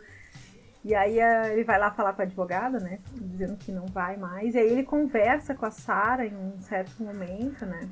E 0.83 0.95
aí 0.95 1.19
uh, 1.19 1.47
ele 1.51 1.63
vai 1.63 1.77
lá 1.77 1.91
falar 1.91 2.13
com 2.13 2.23
a 2.23 2.25
advogada, 2.25 2.79
né? 2.79 2.99
Dizendo 3.13 3.55
que 3.55 3.71
não 3.71 3.85
vai 3.85 4.17
mais. 4.17 4.55
E 4.55 4.57
aí 4.57 4.67
ele 4.67 4.83
conversa 4.83 5.53
com 5.53 5.65
a 5.65 5.71
Sara 5.71 6.25
em 6.25 6.35
um 6.35 6.59
certo 6.59 7.03
momento, 7.03 7.65
né? 7.67 7.87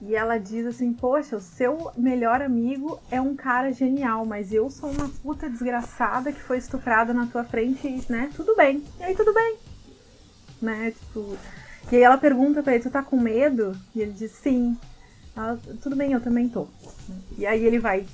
E 0.00 0.14
ela 0.14 0.38
diz 0.38 0.66
assim: 0.66 0.92
Poxa, 0.92 1.36
o 1.36 1.40
seu 1.40 1.90
melhor 1.96 2.42
amigo 2.42 3.00
é 3.10 3.20
um 3.20 3.34
cara 3.34 3.72
genial, 3.72 4.26
mas 4.26 4.52
eu 4.52 4.68
sou 4.70 4.90
uma 4.90 5.08
puta 5.08 5.48
desgraçada 5.48 6.32
que 6.32 6.40
foi 6.40 6.58
estuprada 6.58 7.14
na 7.14 7.26
tua 7.26 7.44
frente, 7.44 7.86
e, 7.86 8.12
né? 8.12 8.30
Tudo 8.36 8.54
bem. 8.54 8.84
E 9.00 9.04
aí, 9.04 9.14
tudo 9.14 9.32
bem. 9.32 9.56
Né? 10.60 10.90
Tipo. 10.92 11.36
E 11.90 11.96
aí 11.96 12.02
ela 12.02 12.18
pergunta 12.18 12.62
pra 12.62 12.74
ele: 12.74 12.82
Tu 12.82 12.90
tá 12.90 13.02
com 13.02 13.18
medo? 13.18 13.76
E 13.94 14.02
ele 14.02 14.12
diz: 14.12 14.32
Sim. 14.32 14.76
Ela, 15.34 15.58
tudo 15.82 15.96
bem, 15.96 16.12
eu 16.12 16.20
também 16.20 16.48
tô. 16.48 16.66
E 17.38 17.46
aí 17.46 17.64
ele 17.64 17.78
vai 17.78 18.06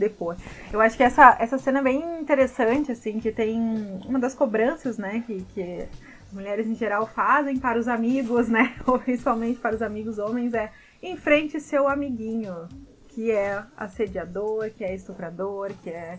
depor. 0.00 0.36
Eu 0.72 0.80
acho 0.80 0.96
que 0.96 1.02
essa, 1.02 1.36
essa 1.38 1.58
cena 1.58 1.78
é 1.78 1.82
bem 1.82 2.20
interessante, 2.20 2.90
assim, 2.90 3.20
que 3.20 3.30
tem 3.30 3.60
uma 4.06 4.18
das 4.18 4.34
cobranças, 4.34 4.96
né, 4.96 5.22
que, 5.26 5.44
que 5.54 5.86
mulheres 6.32 6.66
em 6.66 6.74
geral 6.74 7.06
fazem 7.06 7.58
para 7.58 7.78
os 7.78 7.86
amigos, 7.86 8.48
né, 8.48 8.74
ou 8.86 8.98
principalmente 8.98 9.60
para 9.60 9.76
os 9.76 9.82
amigos 9.82 10.18
homens, 10.18 10.54
é 10.54 10.72
enfrente 11.02 11.60
seu 11.60 11.88
amiguinho, 11.88 12.68
que 13.08 13.30
é 13.30 13.64
assediador, 13.76 14.70
que 14.70 14.84
é 14.84 14.94
estuprador, 14.94 15.72
que 15.82 15.90
é 15.90 16.18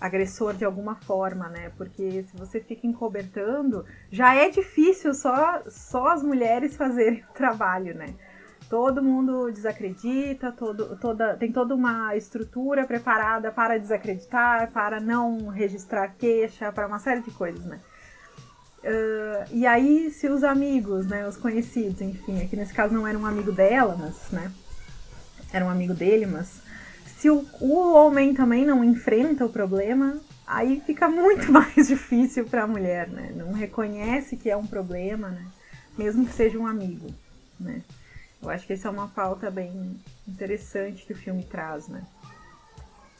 agressor 0.00 0.54
de 0.54 0.64
alguma 0.64 0.96
forma, 0.96 1.48
né? 1.48 1.70
Porque 1.76 2.22
se 2.24 2.36
você 2.36 2.60
fica 2.60 2.86
encobertando, 2.86 3.84
já 4.10 4.34
é 4.34 4.50
difícil 4.50 5.14
só, 5.14 5.62
só 5.68 6.08
as 6.08 6.22
mulheres 6.22 6.76
fazerem 6.76 7.24
o 7.30 7.34
trabalho, 7.34 7.94
né? 7.94 8.14
Todo 8.68 9.02
mundo 9.02 9.50
desacredita, 9.52 10.50
todo, 10.50 10.96
toda, 10.96 11.36
tem 11.36 11.52
toda 11.52 11.72
uma 11.74 12.16
estrutura 12.16 12.84
preparada 12.84 13.52
para 13.52 13.78
desacreditar, 13.78 14.72
para 14.72 14.98
não 14.98 15.46
registrar 15.46 16.08
queixa, 16.08 16.72
para 16.72 16.86
uma 16.86 16.98
série 16.98 17.20
de 17.20 17.30
coisas, 17.30 17.64
né? 17.64 17.80
Uh, 18.86 19.44
e 19.52 19.66
aí, 19.66 20.12
se 20.12 20.28
os 20.28 20.44
amigos, 20.44 21.06
né, 21.06 21.26
os 21.26 21.36
conhecidos, 21.36 22.00
enfim, 22.00 22.40
aqui 22.40 22.54
nesse 22.54 22.72
caso 22.72 22.94
não 22.94 23.04
era 23.04 23.18
um 23.18 23.26
amigo 23.26 23.50
dela, 23.50 23.96
mas, 23.98 24.30
né, 24.30 24.52
era 25.52 25.64
um 25.64 25.68
amigo 25.68 25.92
dele, 25.92 26.24
mas 26.24 26.60
se 27.18 27.28
o, 27.28 27.44
o 27.60 27.94
homem 27.94 28.32
também 28.32 28.64
não 28.64 28.84
enfrenta 28.84 29.44
o 29.44 29.48
problema, 29.48 30.20
aí 30.46 30.80
fica 30.86 31.08
muito 31.08 31.50
mais 31.52 31.88
difícil 31.88 32.44
para 32.44 32.62
a 32.62 32.66
mulher, 32.66 33.08
né? 33.08 33.32
Não 33.34 33.52
reconhece 33.52 34.36
que 34.36 34.48
é 34.48 34.56
um 34.56 34.66
problema, 34.66 35.30
né? 35.30 35.44
Mesmo 35.98 36.24
que 36.24 36.32
seja 36.32 36.56
um 36.56 36.66
amigo, 36.66 37.08
né? 37.58 37.82
Eu 38.40 38.50
acho 38.50 38.66
que 38.66 38.74
essa 38.74 38.86
é 38.86 38.90
uma 38.90 39.08
pauta 39.08 39.50
bem 39.50 39.98
interessante 40.28 41.04
que 41.04 41.12
o 41.12 41.16
filme 41.16 41.42
traz, 41.42 41.88
né? 41.88 42.04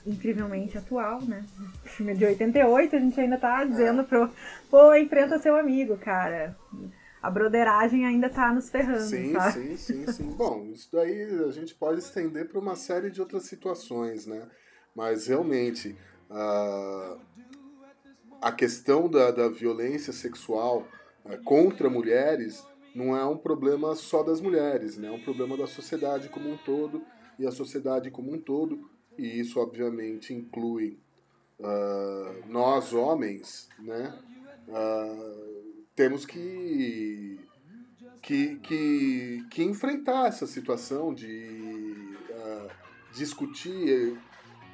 Incrivelmente 0.07 0.79
atual, 0.79 1.21
né? 1.23 1.45
O 1.85 1.89
filme 1.89 2.13
é 2.13 2.15
de 2.15 2.25
88, 2.25 2.97
a 2.97 2.99
gente 2.99 3.21
ainda 3.21 3.37
tá 3.37 3.65
dizendo 3.65 4.05
pro, 4.05 4.31
pô, 4.71 4.95
enfrenta 4.95 5.39
seu 5.39 5.57
amigo, 5.57 5.97
cara. 5.97 6.57
A 7.21 7.31
broderagem 7.31 8.07
ainda 8.07 8.31
tá 8.31 8.53
nos 8.53 8.71
ferrando, 8.71 9.01
sim, 9.01 9.33
sabe? 9.33 9.53
Sim, 9.53 9.77
sim, 9.77 10.13
sim. 10.13 10.31
Bom, 10.31 10.67
isso 10.73 10.89
daí 10.93 11.23
a 11.47 11.51
gente 11.51 11.75
pode 11.75 11.99
estender 11.99 12.49
para 12.49 12.61
uma 12.61 12.77
série 12.77 13.11
de 13.11 13.21
outras 13.21 13.45
situações, 13.45 14.27
né? 14.27 14.47
Mas 14.95 15.27
realmente, 15.27 15.97
a, 16.31 17.17
a 18.41 18.53
questão 18.53 19.09
da, 19.09 19.31
da 19.31 19.49
violência 19.49 20.13
sexual 20.13 20.87
é, 21.25 21.37
contra 21.39 21.91
mulheres 21.91 22.65
não 22.95 23.17
é 23.17 23.25
um 23.27 23.37
problema 23.37 23.95
só 23.95 24.23
das 24.23 24.41
mulheres, 24.41 24.97
né? 24.97 25.09
É 25.09 25.11
um 25.11 25.23
problema 25.23 25.57
da 25.57 25.67
sociedade 25.67 26.29
como 26.29 26.49
um 26.49 26.57
todo 26.57 27.03
e 27.39 27.47
a 27.47 27.51
sociedade 27.51 28.11
como 28.11 28.33
um 28.33 28.39
todo 28.39 28.89
e 29.19 29.41
isso 29.41 29.61
obviamente 29.61 30.33
inclui 30.35 30.99
uh, 31.59 32.49
nós 32.49 32.93
homens, 32.93 33.69
né? 33.79 34.19
Uh, 34.69 35.85
temos 35.95 36.27
que 36.27 37.39
que, 38.23 38.57
que, 38.57 39.47
que 39.51 39.63
enfrentar 39.63 40.27
essa 40.27 40.49
situação 40.49 41.15
de 41.15 42.17
uh, 42.31 42.69
discutir 43.15 44.19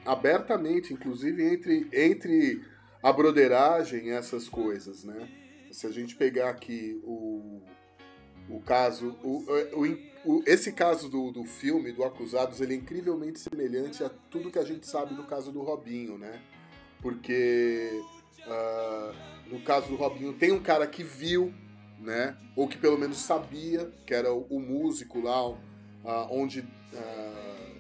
abertamente, 0.06 0.94
inclusive 0.94 1.42
entre, 1.44 1.86
entre 1.92 2.64
a 3.02 3.12
broderagem 3.12 4.12
essas 4.12 4.48
coisas, 4.48 5.04
né? 5.04 5.28
Se 5.70 5.86
a 5.86 5.90
gente 5.90 6.16
pegar 6.16 6.50
aqui 6.50 7.00
o, 7.04 7.60
o 8.48 8.60
caso, 8.60 9.18
o, 9.22 9.44
o, 9.74 10.11
o, 10.24 10.42
esse 10.46 10.72
caso 10.72 11.08
do, 11.08 11.32
do 11.32 11.44
filme, 11.44 11.92
do 11.92 12.04
Acusados, 12.04 12.60
ele 12.60 12.74
é 12.74 12.76
incrivelmente 12.76 13.40
semelhante 13.40 14.04
a 14.04 14.10
tudo 14.30 14.50
que 14.50 14.58
a 14.58 14.64
gente 14.64 14.86
sabe 14.86 15.14
do 15.14 15.24
caso 15.24 15.50
do 15.50 15.62
Robinho, 15.62 16.16
né? 16.16 16.40
Porque 17.00 18.00
uh, 18.46 19.50
no 19.52 19.60
caso 19.62 19.88
do 19.88 19.96
Robinho 19.96 20.32
tem 20.34 20.52
um 20.52 20.62
cara 20.62 20.86
que 20.86 21.02
viu, 21.02 21.52
né? 21.98 22.36
Ou 22.54 22.68
que 22.68 22.78
pelo 22.78 22.96
menos 22.96 23.18
sabia 23.18 23.92
que 24.06 24.14
era 24.14 24.32
o, 24.32 24.60
músico 24.60 25.20
lá, 25.20 25.48
uh, 25.48 25.58
onde 26.30 26.60
uh, 26.60 26.66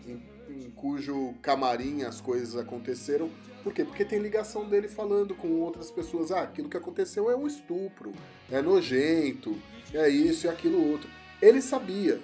em, 0.06 0.22
em 0.48 0.70
cujo 0.70 1.34
camarim 1.42 2.02
as 2.02 2.20
coisas 2.20 2.56
aconteceram. 2.56 3.30
Por 3.62 3.72
quê? 3.72 3.84
Porque 3.84 4.04
tem 4.04 4.18
ligação 4.18 4.68
dele 4.68 4.88
falando 4.88 5.36
com 5.36 5.60
outras 5.60 5.92
pessoas. 5.92 6.32
Ah, 6.32 6.42
aquilo 6.42 6.68
que 6.68 6.76
aconteceu 6.76 7.30
é 7.30 7.36
um 7.36 7.46
estupro, 7.46 8.12
é 8.50 8.60
nojento, 8.60 9.56
é 9.94 10.08
isso 10.08 10.46
e 10.46 10.50
aquilo 10.50 10.90
outro. 10.90 11.08
Ele 11.42 11.60
sabia. 11.60 12.20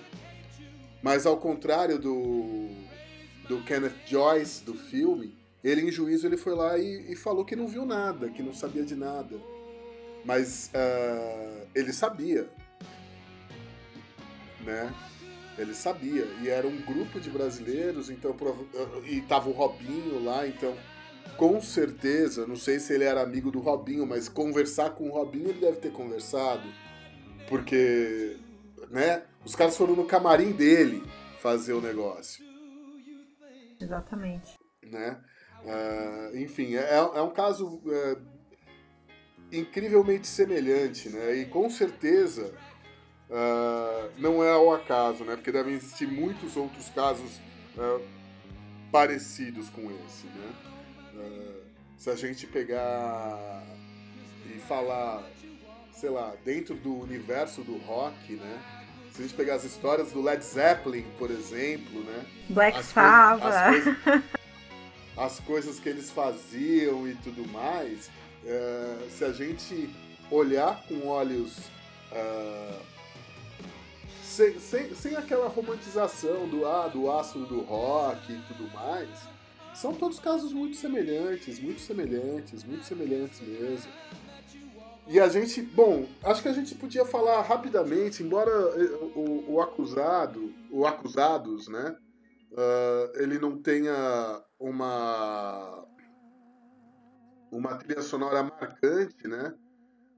Mas 1.02 1.26
ao 1.26 1.36
contrário 1.36 1.98
do, 1.98 2.68
do 3.48 3.62
Kenneth 3.64 4.06
Joyce, 4.06 4.64
do 4.64 4.74
filme, 4.74 5.36
ele 5.62 5.82
em 5.82 5.90
juízo 5.90 6.26
ele 6.26 6.36
foi 6.36 6.54
lá 6.54 6.78
e, 6.78 7.12
e 7.12 7.16
falou 7.16 7.44
que 7.44 7.56
não 7.56 7.66
viu 7.66 7.84
nada, 7.84 8.30
que 8.30 8.42
não 8.42 8.54
sabia 8.54 8.84
de 8.84 8.94
nada. 8.94 9.36
Mas 10.24 10.70
uh, 10.74 11.66
ele 11.74 11.92
sabia. 11.92 12.48
Né? 14.64 14.94
Ele 15.56 15.74
sabia. 15.74 16.24
E 16.42 16.48
era 16.48 16.66
um 16.66 16.80
grupo 16.82 17.20
de 17.20 17.28
brasileiros, 17.28 18.10
então 18.10 18.34
e 19.04 19.20
tava 19.22 19.48
o 19.48 19.52
Robinho 19.52 20.22
lá, 20.22 20.46
então 20.46 20.76
com 21.36 21.60
certeza, 21.60 22.46
não 22.48 22.56
sei 22.56 22.80
se 22.80 22.92
ele 22.92 23.04
era 23.04 23.22
amigo 23.22 23.50
do 23.50 23.60
Robinho, 23.60 24.04
mas 24.04 24.28
conversar 24.28 24.90
com 24.90 25.08
o 25.08 25.12
Robinho 25.12 25.50
ele 25.50 25.60
deve 25.60 25.76
ter 25.76 25.92
conversado. 25.92 26.68
Porque, 27.48 28.36
né, 28.90 29.22
os 29.44 29.54
caras 29.54 29.76
foram 29.76 29.94
no 29.94 30.04
camarim 30.04 30.52
dele 30.52 31.02
fazer 31.40 31.72
o 31.72 31.80
negócio. 31.80 32.44
Exatamente. 33.80 34.58
Né? 34.82 35.20
Uh, 35.64 36.36
enfim, 36.38 36.76
é, 36.76 36.94
é, 36.94 37.22
um 37.22 37.30
caso 37.30 37.66
uh, 37.66 38.22
incrivelmente 39.52 40.26
semelhante, 40.26 41.08
né? 41.08 41.34
E 41.34 41.46
com 41.46 41.68
certeza 41.68 42.54
uh, 43.28 44.10
não 44.18 44.42
é 44.42 44.50
ao 44.50 44.72
acaso, 44.72 45.24
né? 45.24 45.36
Porque 45.36 45.52
devem 45.52 45.74
existir 45.74 46.06
muitos 46.06 46.56
outros 46.56 46.88
casos 46.90 47.40
parecidos 48.90 49.68
com 49.68 49.82
esse, 49.82 50.26
né? 50.26 50.52
se 51.96 52.10
a 52.10 52.16
gente 52.16 52.44
pegar 52.44 53.62
e 54.46 54.58
falar, 54.60 55.22
sei 55.92 56.10
lá, 56.10 56.34
dentro 56.44 56.74
do 56.74 56.92
universo 56.92 57.62
do 57.62 57.76
rock, 57.78 58.34
né? 58.34 58.77
Se 59.12 59.22
a 59.22 59.22
gente 59.22 59.34
pegar 59.34 59.54
as 59.54 59.64
histórias 59.64 60.12
do 60.12 60.22
Led 60.22 60.44
Zeppelin, 60.44 61.04
por 61.18 61.30
exemplo, 61.30 62.02
né? 62.02 62.24
Black 62.50 62.82
Sabbath. 62.84 63.52
As, 63.52 63.64
coisas, 63.64 64.22
as 65.16 65.40
coisas 65.40 65.80
que 65.80 65.88
eles 65.88 66.10
faziam 66.10 67.08
e 67.08 67.14
tudo 67.16 67.46
mais, 67.48 68.10
é, 68.44 69.08
se 69.10 69.24
a 69.24 69.32
gente 69.32 69.90
olhar 70.30 70.84
com 70.86 71.06
olhos. 71.06 71.58
Uh, 72.12 72.98
sem, 74.38 74.58
sem, 74.60 74.94
sem 74.94 75.16
aquela 75.16 75.48
romantização 75.48 76.48
do, 76.48 76.64
ah, 76.64 76.86
do 76.86 77.10
astro 77.10 77.44
do 77.44 77.60
rock 77.62 78.32
e 78.32 78.40
tudo 78.46 78.70
mais, 78.72 79.08
são 79.74 79.92
todos 79.92 80.20
casos 80.20 80.52
muito 80.52 80.76
semelhantes, 80.76 81.58
muito 81.58 81.80
semelhantes, 81.80 82.62
muito 82.62 82.84
semelhantes 82.84 83.40
mesmo. 83.40 83.90
E 85.08 85.18
a 85.18 85.26
gente, 85.26 85.62
bom, 85.62 86.06
acho 86.22 86.42
que 86.42 86.48
a 86.48 86.52
gente 86.52 86.74
podia 86.74 87.04
falar 87.04 87.40
rapidamente, 87.40 88.22
embora 88.22 88.50
eh, 88.50 88.94
o, 89.16 89.54
o 89.54 89.60
acusado, 89.60 90.52
o 90.70 90.86
acusados, 90.86 91.66
né, 91.66 91.96
uh, 92.52 93.22
ele 93.22 93.38
não 93.38 93.56
tenha 93.56 94.44
uma 94.60 95.86
uma 97.50 97.76
trilha 97.76 98.02
sonora 98.02 98.42
marcante, 98.42 99.26
né? 99.26 99.54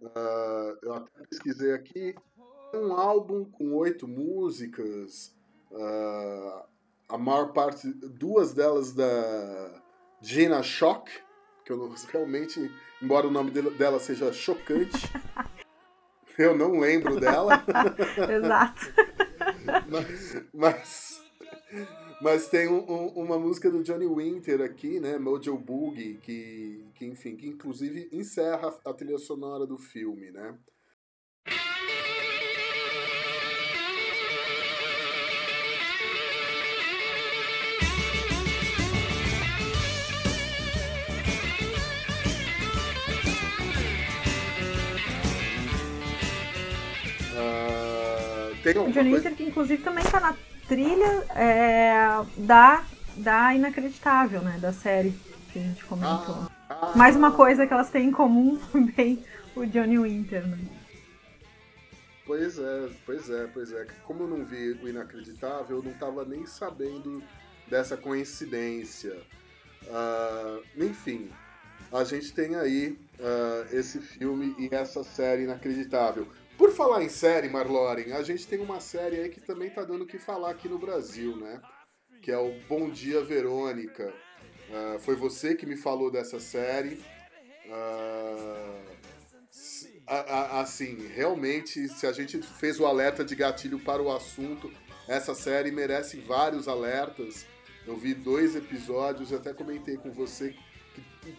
Uh, 0.00 0.78
eu 0.82 0.94
até 0.94 1.24
pesquisei 1.28 1.72
aqui, 1.72 2.16
um 2.74 2.92
álbum 2.92 3.44
com 3.44 3.74
oito 3.76 4.08
músicas, 4.08 5.36
uh, 5.70 6.64
a 7.08 7.16
maior 7.16 7.52
parte, 7.52 7.88
duas 7.92 8.52
delas 8.52 8.92
da 8.92 9.82
Gina 10.20 10.62
Shock, 10.64 11.12
que 11.78 12.16
eu 12.16 12.20
realmente, 12.20 12.70
embora 13.02 13.26
o 13.26 13.30
nome 13.30 13.50
dela 13.50 13.98
seja 13.98 14.32
chocante, 14.32 15.10
eu 16.38 16.56
não 16.56 16.78
lembro 16.78 17.20
dela. 17.20 17.64
Exato. 18.30 18.92
mas, 19.88 20.44
mas, 20.52 21.24
mas, 22.20 22.48
tem 22.48 22.68
um, 22.68 22.90
um, 22.90 23.06
uma 23.24 23.38
música 23.38 23.70
do 23.70 23.82
Johnny 23.82 24.06
Winter 24.06 24.62
aqui, 24.62 24.98
né, 24.98 25.18
Mojo 25.18 25.56
Boogie, 25.56 26.18
que, 26.22 26.84
que 26.94 27.06
enfim, 27.06 27.36
que 27.36 27.46
inclusive 27.46 28.08
encerra 28.12 28.74
a 28.84 28.92
trilha 28.92 29.18
sonora 29.18 29.66
do 29.66 29.78
filme, 29.78 30.30
né? 30.30 30.54
O 48.78 48.90
Johnny 48.90 49.14
Winter, 49.14 49.34
que 49.34 49.44
inclusive 49.44 49.82
também 49.82 50.04
tá 50.04 50.20
na 50.20 50.34
trilha 50.68 51.24
é, 51.34 51.92
da, 52.36 52.84
da 53.16 53.54
Inacreditável, 53.54 54.40
né? 54.42 54.58
Da 54.60 54.72
série 54.72 55.14
que 55.52 55.58
a 55.58 55.62
gente 55.62 55.84
comentou. 55.84 56.46
Ah, 56.68 56.92
ah, 56.92 56.92
Mais 56.96 57.16
uma 57.16 57.32
coisa 57.32 57.66
que 57.66 57.72
elas 57.72 57.90
têm 57.90 58.08
em 58.08 58.12
comum 58.12 58.58
também, 58.70 59.24
o 59.56 59.66
Johnny 59.66 59.98
Winter, 59.98 60.46
né? 60.46 60.58
Pois 62.26 62.58
é, 62.58 62.88
pois 63.04 63.28
é, 63.28 63.46
pois 63.52 63.72
é. 63.72 63.86
Como 64.04 64.22
eu 64.22 64.28
não 64.28 64.44
vi 64.44 64.72
o 64.72 64.88
Inacreditável, 64.88 65.78
eu 65.78 65.82
não 65.82 65.92
tava 65.94 66.24
nem 66.24 66.46
sabendo 66.46 67.20
dessa 67.68 67.96
coincidência. 67.96 69.16
Uh, 69.84 70.62
enfim, 70.76 71.28
a 71.92 72.04
gente 72.04 72.32
tem 72.32 72.54
aí 72.54 72.96
uh, 73.18 73.74
esse 73.76 73.98
filme 74.00 74.54
e 74.58 74.72
essa 74.72 75.02
série 75.02 75.42
inacreditável. 75.42 76.28
Por 76.60 76.72
falar 76.72 77.02
em 77.02 77.08
série, 77.08 77.48
Marloren, 77.48 78.12
a 78.12 78.22
gente 78.22 78.46
tem 78.46 78.60
uma 78.60 78.80
série 78.80 79.18
aí 79.18 79.30
que 79.30 79.40
também 79.40 79.70
tá 79.70 79.82
dando 79.82 80.04
o 80.04 80.06
que 80.06 80.18
falar 80.18 80.50
aqui 80.50 80.68
no 80.68 80.78
Brasil, 80.78 81.34
né? 81.34 81.58
Que 82.20 82.30
é 82.30 82.36
o 82.36 82.52
Bom 82.68 82.90
Dia 82.90 83.22
Verônica. 83.24 84.12
Uh, 84.68 84.98
foi 85.00 85.16
você 85.16 85.54
que 85.54 85.64
me 85.64 85.74
falou 85.74 86.10
dessa 86.10 86.38
série. 86.38 87.02
Uh, 87.64 88.78
assim, 90.06 91.08
realmente, 91.08 91.88
se 91.88 92.06
a 92.06 92.12
gente 92.12 92.42
fez 92.42 92.78
o 92.78 92.84
alerta 92.84 93.24
de 93.24 93.34
gatilho 93.34 93.78
para 93.78 94.02
o 94.02 94.14
assunto, 94.14 94.70
essa 95.08 95.34
série 95.34 95.70
merece 95.70 96.18
vários 96.18 96.68
alertas. 96.68 97.46
Eu 97.86 97.96
vi 97.96 98.12
dois 98.12 98.54
episódios, 98.54 99.32
eu 99.32 99.38
até 99.38 99.54
comentei 99.54 99.96
com 99.96 100.12
você 100.12 100.54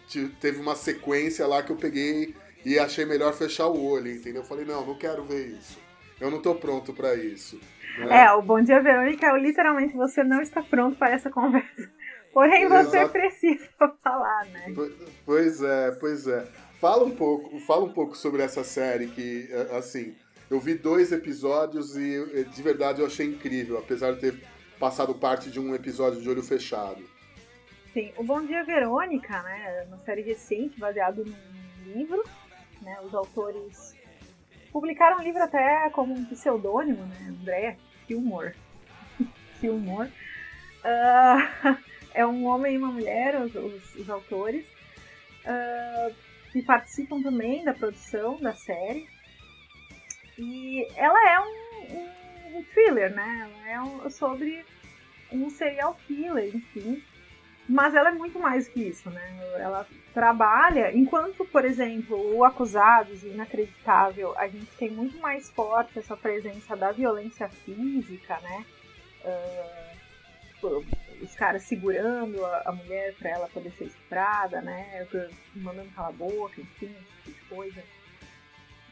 que 0.08 0.28
teve 0.40 0.58
uma 0.58 0.74
sequência 0.74 1.46
lá 1.46 1.62
que 1.62 1.70
eu 1.70 1.76
peguei 1.76 2.34
e 2.64 2.78
achei 2.78 3.04
melhor 3.04 3.32
fechar 3.34 3.66
o 3.66 3.84
olho, 3.84 4.10
entendeu? 4.10 4.42
Eu 4.42 4.46
falei, 4.46 4.64
não, 4.64 4.84
não 4.84 4.94
quero 4.96 5.24
ver 5.24 5.48
isso. 5.48 5.78
Eu 6.20 6.30
não 6.30 6.40
tô 6.40 6.54
pronto 6.54 6.92
para 6.92 7.14
isso. 7.14 7.60
Né? 7.98 8.24
É, 8.24 8.32
o 8.32 8.42
Bom 8.42 8.60
Dia 8.60 8.80
Verônica 8.80 9.26
é 9.26 9.38
literalmente 9.38 9.94
você 9.94 10.22
não 10.22 10.40
está 10.40 10.62
pronto 10.62 10.96
para 10.96 11.10
essa 11.10 11.30
conversa. 11.30 11.90
Porém, 12.32 12.66
você 12.66 12.98
Exato. 12.98 13.12
precisa 13.12 13.68
falar, 14.02 14.46
né? 14.46 14.74
Pois 15.26 15.60
é, 15.62 15.90
pois 15.92 16.26
é. 16.26 16.46
Fala 16.80 17.04
um 17.04 17.10
pouco, 17.10 17.58
fala 17.60 17.84
um 17.84 17.92
pouco 17.92 18.16
sobre 18.16 18.42
essa 18.42 18.64
série 18.64 19.08
que, 19.08 19.48
é, 19.50 19.76
assim, 19.76 20.14
eu 20.50 20.58
vi 20.58 20.74
dois 20.74 21.12
episódios 21.12 21.96
e 21.96 22.44
de 22.44 22.62
verdade 22.62 23.00
eu 23.00 23.06
achei 23.06 23.26
incrível, 23.26 23.78
apesar 23.78 24.12
de 24.14 24.20
ter 24.20 24.40
passado 24.78 25.14
parte 25.14 25.50
de 25.50 25.60
um 25.60 25.74
episódio 25.74 26.20
de 26.20 26.28
olho 26.28 26.42
fechado. 26.42 27.02
Sim, 27.92 28.12
o 28.16 28.24
Bom 28.24 28.40
Dia 28.44 28.64
Verônica, 28.64 29.42
né, 29.42 29.80
é 29.80 29.84
uma 29.86 29.98
série 29.98 30.22
recente 30.22 30.78
baseado 30.80 31.24
num 31.24 31.92
livro 31.94 32.24
né? 32.82 33.00
Os 33.02 33.14
autores 33.14 33.96
publicaram 34.72 35.18
o 35.18 35.22
livro 35.22 35.42
até 35.42 35.88
como 35.90 36.14
um 36.14 36.24
pseudônimo, 36.26 37.04
né? 37.06 37.28
André 37.28 37.76
Gilmore. 38.08 38.54
Gilmore. 39.60 40.10
Uh, 40.82 41.78
é 42.12 42.26
um 42.26 42.44
homem 42.44 42.74
e 42.74 42.76
uma 42.76 42.90
mulher, 42.90 43.40
os, 43.40 43.54
os, 43.54 43.94
os 43.94 44.10
autores, 44.10 44.66
uh, 45.46 46.12
que 46.50 46.60
participam 46.60 47.22
também 47.22 47.64
da 47.64 47.72
produção 47.72 48.36
da 48.40 48.52
série. 48.52 49.08
E 50.36 50.88
ela 50.96 51.30
é 51.30 51.38
um, 51.38 51.94
um, 51.94 52.58
um 52.58 52.64
thriller, 52.74 53.14
né? 53.14 53.48
Ela 53.64 53.70
é 53.70 53.80
um, 53.80 54.10
sobre 54.10 54.64
um 55.30 55.48
serial 55.50 55.96
killer, 56.06 56.54
enfim. 56.54 57.02
Mas 57.68 57.94
ela 57.94 58.10
é 58.10 58.12
muito 58.12 58.38
mais 58.38 58.68
que 58.68 58.80
isso, 58.80 59.08
né? 59.10 59.38
Ela 59.58 59.86
trabalha, 60.12 60.94
enquanto, 60.96 61.44
por 61.44 61.64
exemplo, 61.64 62.36
o 62.36 62.44
Acusados 62.44 63.22
e 63.22 63.28
Inacreditável, 63.28 64.36
a 64.36 64.48
gente 64.48 64.70
tem 64.76 64.90
muito 64.90 65.18
mais 65.18 65.48
forte 65.50 65.98
essa 65.98 66.16
presença 66.16 66.76
da 66.76 66.90
violência 66.90 67.48
física, 67.48 68.38
né? 68.40 68.64
Uh, 69.24 70.84
os 71.22 71.34
caras 71.34 71.62
segurando 71.62 72.44
a, 72.44 72.62
a 72.66 72.72
mulher 72.72 73.14
para 73.14 73.30
ela 73.30 73.48
poder 73.48 73.72
ser 73.72 73.84
estuprada, 73.84 74.60
né? 74.60 75.06
Mandando 75.54 75.90
calar 75.90 76.10
a 76.10 76.12
boca, 76.12 76.60
enfim, 76.60 76.86
esse 76.86 77.22
tipo 77.24 77.30
de 77.30 77.48
coisa. 77.48 77.82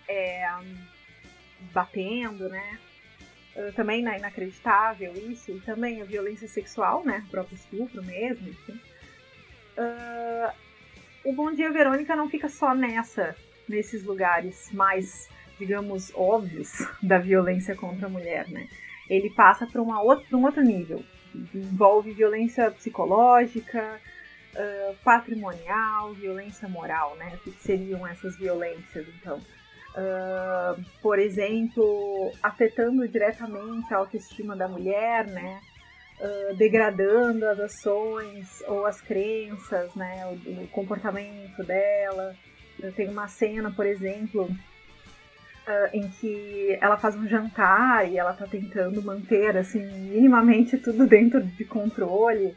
É, 0.08 0.48
batendo, 1.72 2.48
né? 2.48 2.78
Uh, 3.56 3.72
também 3.72 4.02
na 4.02 4.16
inacreditável 4.16 5.12
isso, 5.14 5.50
e 5.50 5.60
também 5.60 6.00
a 6.00 6.04
violência 6.04 6.46
sexual, 6.46 7.04
né? 7.04 7.24
O 7.26 7.30
próprio 7.30 7.56
estupro 7.56 8.02
mesmo, 8.02 8.48
enfim. 8.48 8.80
Uh, 9.76 10.52
o 11.24 11.32
Bom 11.32 11.52
Dia 11.52 11.70
Verônica 11.70 12.14
não 12.14 12.30
fica 12.30 12.48
só 12.48 12.74
nessa, 12.74 13.36
nesses 13.68 14.04
lugares 14.04 14.70
mais, 14.72 15.28
digamos, 15.58 16.12
óbvios 16.14 16.70
da 17.02 17.18
violência 17.18 17.74
contra 17.74 18.06
a 18.06 18.10
mulher, 18.10 18.48
né? 18.48 18.68
Ele 19.08 19.30
passa 19.30 19.66
para 19.66 19.82
um 19.82 19.92
outro 19.98 20.62
nível. 20.62 21.04
Envolve 21.54 22.12
violência 22.12 22.70
psicológica, 22.70 24.00
uh, 24.54 24.96
patrimonial, 25.04 26.12
violência 26.14 26.68
moral, 26.68 27.16
né? 27.16 27.32
O 27.34 27.38
que 27.38 27.50
seriam 27.60 28.06
essas 28.06 28.36
violências, 28.38 29.06
então? 29.20 29.40
Uh, 29.90 30.80
por 31.02 31.18
exemplo, 31.18 32.32
afetando 32.40 33.06
diretamente 33.08 33.92
a 33.92 33.96
autoestima 33.96 34.54
da 34.54 34.68
mulher, 34.68 35.26
né? 35.26 35.60
Uh, 36.20 36.54
degradando 36.54 37.44
as 37.46 37.58
ações 37.58 38.62
ou 38.68 38.86
as 38.86 39.00
crenças, 39.00 39.92
né? 39.96 40.26
O, 40.26 40.62
o 40.62 40.68
comportamento 40.68 41.62
dela. 41.64 42.36
Tem 42.94 43.08
uma 43.08 43.26
cena, 43.26 43.70
por 43.70 43.84
exemplo, 43.84 44.44
uh, 44.44 45.88
em 45.92 46.08
que 46.08 46.78
ela 46.80 46.96
faz 46.96 47.16
um 47.16 47.26
jantar 47.26 48.08
e 48.08 48.16
ela 48.16 48.32
tá 48.32 48.46
tentando 48.46 49.02
manter, 49.02 49.56
assim, 49.56 49.84
minimamente 49.84 50.78
tudo 50.78 51.06
dentro 51.06 51.42
de 51.42 51.64
controle. 51.64 52.54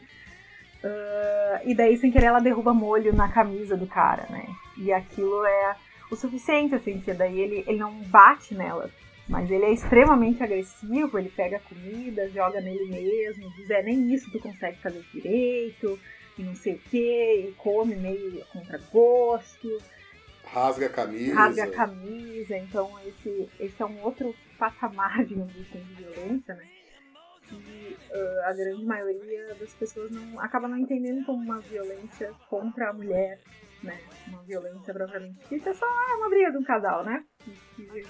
e 1.65 1.73
daí, 1.73 1.97
sem 1.97 2.11
querer, 2.11 2.27
ela 2.27 2.39
derruba 2.39 2.73
molho 2.73 3.13
na 3.13 3.27
camisa 3.29 3.75
do 3.75 3.87
cara, 3.87 4.27
né? 4.29 4.45
E 4.77 4.93
aquilo 4.93 5.45
é 5.45 5.75
o 6.13 6.17
suficiente, 6.17 6.75
assim, 6.75 6.99
que 6.99 7.13
daí 7.13 7.39
ele, 7.39 7.63
ele 7.67 7.79
não 7.79 7.93
bate 8.03 8.53
nela. 8.53 8.89
Mas 9.27 9.49
ele 9.49 9.65
é 9.65 9.71
extremamente 9.71 10.43
agressivo, 10.43 11.17
ele 11.17 11.29
pega 11.29 11.59
comida, 11.59 12.29
joga 12.29 12.59
nele 12.59 12.85
mesmo, 12.85 13.49
diz, 13.55 13.69
é, 13.69 13.81
nem 13.81 14.13
isso 14.13 14.29
tu 14.31 14.39
consegue 14.39 14.77
fazer 14.79 15.01
direito, 15.13 15.97
e 16.37 16.43
não 16.43 16.55
sei 16.55 16.73
o 16.73 16.79
que, 16.79 17.47
e 17.47 17.53
come 17.57 17.95
meio 17.95 18.43
contra 18.47 18.77
gosto. 18.91 19.77
Rasga 20.43 20.87
a 20.87 20.89
camisa. 20.89 21.35
Rasga 21.35 21.63
a 21.63 21.71
camisa, 21.71 22.57
então 22.57 22.91
esse, 23.07 23.49
esse 23.59 23.81
é 23.81 23.85
um 23.85 24.01
outro 24.03 24.35
patamar, 24.59 25.23
digamos 25.25 25.53
assim, 25.53 25.79
de 25.79 26.03
violência, 26.03 26.55
né? 26.55 26.67
Que 27.47 27.55
uh, 27.55 28.45
a 28.45 28.53
grande 28.53 28.83
maioria 28.83 29.55
das 29.55 29.73
pessoas 29.73 30.11
não 30.11 30.39
acaba 30.39 30.67
não 30.67 30.77
entendendo 30.77 31.25
como 31.25 31.41
uma 31.43 31.59
violência 31.59 32.31
contra 32.49 32.89
a 32.89 32.93
mulher 32.93 33.39
né? 33.83 33.99
Uma 34.27 34.41
violência 34.43 34.93
propriamente 34.93 35.39
dita, 35.49 35.69
é 35.69 35.73
só 35.73 35.85
uma 36.17 36.29
briga 36.29 36.51
de 36.51 36.57
um 36.57 36.63
casal, 36.63 37.03
né? 37.03 37.23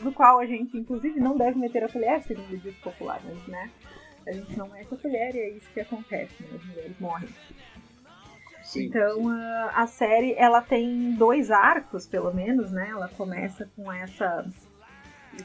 No 0.01 0.13
qual 0.13 0.39
a 0.39 0.45
gente, 0.45 0.77
inclusive, 0.77 1.19
não 1.19 1.36
deve 1.36 1.57
meter 1.57 1.83
a 1.83 1.89
colher, 1.89 2.21
segundo 2.21 2.53
o 2.53 2.57
dito 2.57 2.81
popular, 2.81 3.19
mas, 3.25 3.47
né? 3.47 3.69
A 4.27 4.31
gente 4.31 4.57
não 4.57 4.69
mete 4.69 4.93
a 4.93 4.97
colher 4.97 5.36
e 5.36 5.39
é 5.39 5.49
isso 5.49 5.69
que 5.73 5.81
acontece, 5.81 6.41
né? 6.43 6.49
As 6.55 6.65
mulheres 6.65 6.99
morrem. 6.99 7.29
Sim, 8.63 8.86
então, 8.86 9.23
sim. 9.23 9.31
A, 9.31 9.71
a 9.83 9.88
série, 9.88 10.33
ela 10.38 10.62
tem 10.62 11.15
dois 11.15 11.51
arcos, 11.51 12.07
pelo 12.07 12.33
menos, 12.33 12.71
né? 12.71 12.89
Ela 12.89 13.09
começa 13.09 13.69
com 13.75 13.91
essa... 13.91 14.45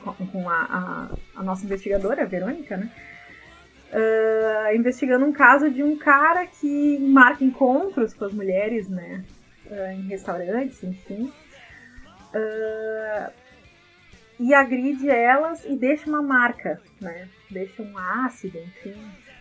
com, 0.01 0.27
com 0.27 0.49
a, 0.49 1.09
a, 1.35 1.41
a 1.41 1.43
nossa 1.43 1.65
investigadora, 1.65 2.23
a 2.23 2.27
Verônica, 2.27 2.77
né? 2.77 2.91
Uh, 3.91 4.77
investigando 4.77 5.25
um 5.25 5.33
caso 5.33 5.71
de 5.71 5.83
um 5.83 5.97
cara 5.97 6.47
que 6.47 6.99
marca 6.99 7.43
encontros 7.43 8.13
com 8.13 8.27
as 8.27 8.35
mulheres, 8.35 8.89
né? 8.89 9.25
Uh, 9.71 9.93
em 9.93 10.03
restaurantes, 10.09 10.83
enfim. 10.83 11.33
Uh, 12.35 13.33
e 14.41 14.55
agride 14.55 15.09
elas 15.09 15.65
e 15.65 15.75
deixa 15.77 16.09
uma 16.09 16.23
marca, 16.23 16.81
né? 17.01 17.29
Deixa 17.51 17.83
um 17.83 17.99
ácido, 17.99 18.59
enfim. 18.59 18.95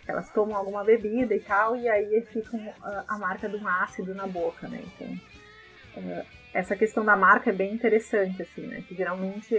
Elas 0.08 0.32
tomam 0.32 0.56
alguma 0.56 0.84
bebida 0.84 1.36
e 1.36 1.40
tal, 1.40 1.76
e 1.76 1.88
aí 1.88 2.22
fica 2.32 2.56
uh, 2.58 3.04
a 3.08 3.18
marca 3.18 3.48
de 3.50 3.58
um 3.58 3.68
ácido 3.68 4.16
na 4.16 4.26
boca, 4.26 4.68
né? 4.68 4.82
Então, 4.86 5.20
essa 6.54 6.76
questão 6.76 7.04
da 7.04 7.16
marca 7.16 7.50
é 7.50 7.54
bem 7.54 7.74
interessante, 7.74 8.42
assim, 8.42 8.68
né? 8.68 8.84
Que 8.88 8.96
geralmente 8.96 9.56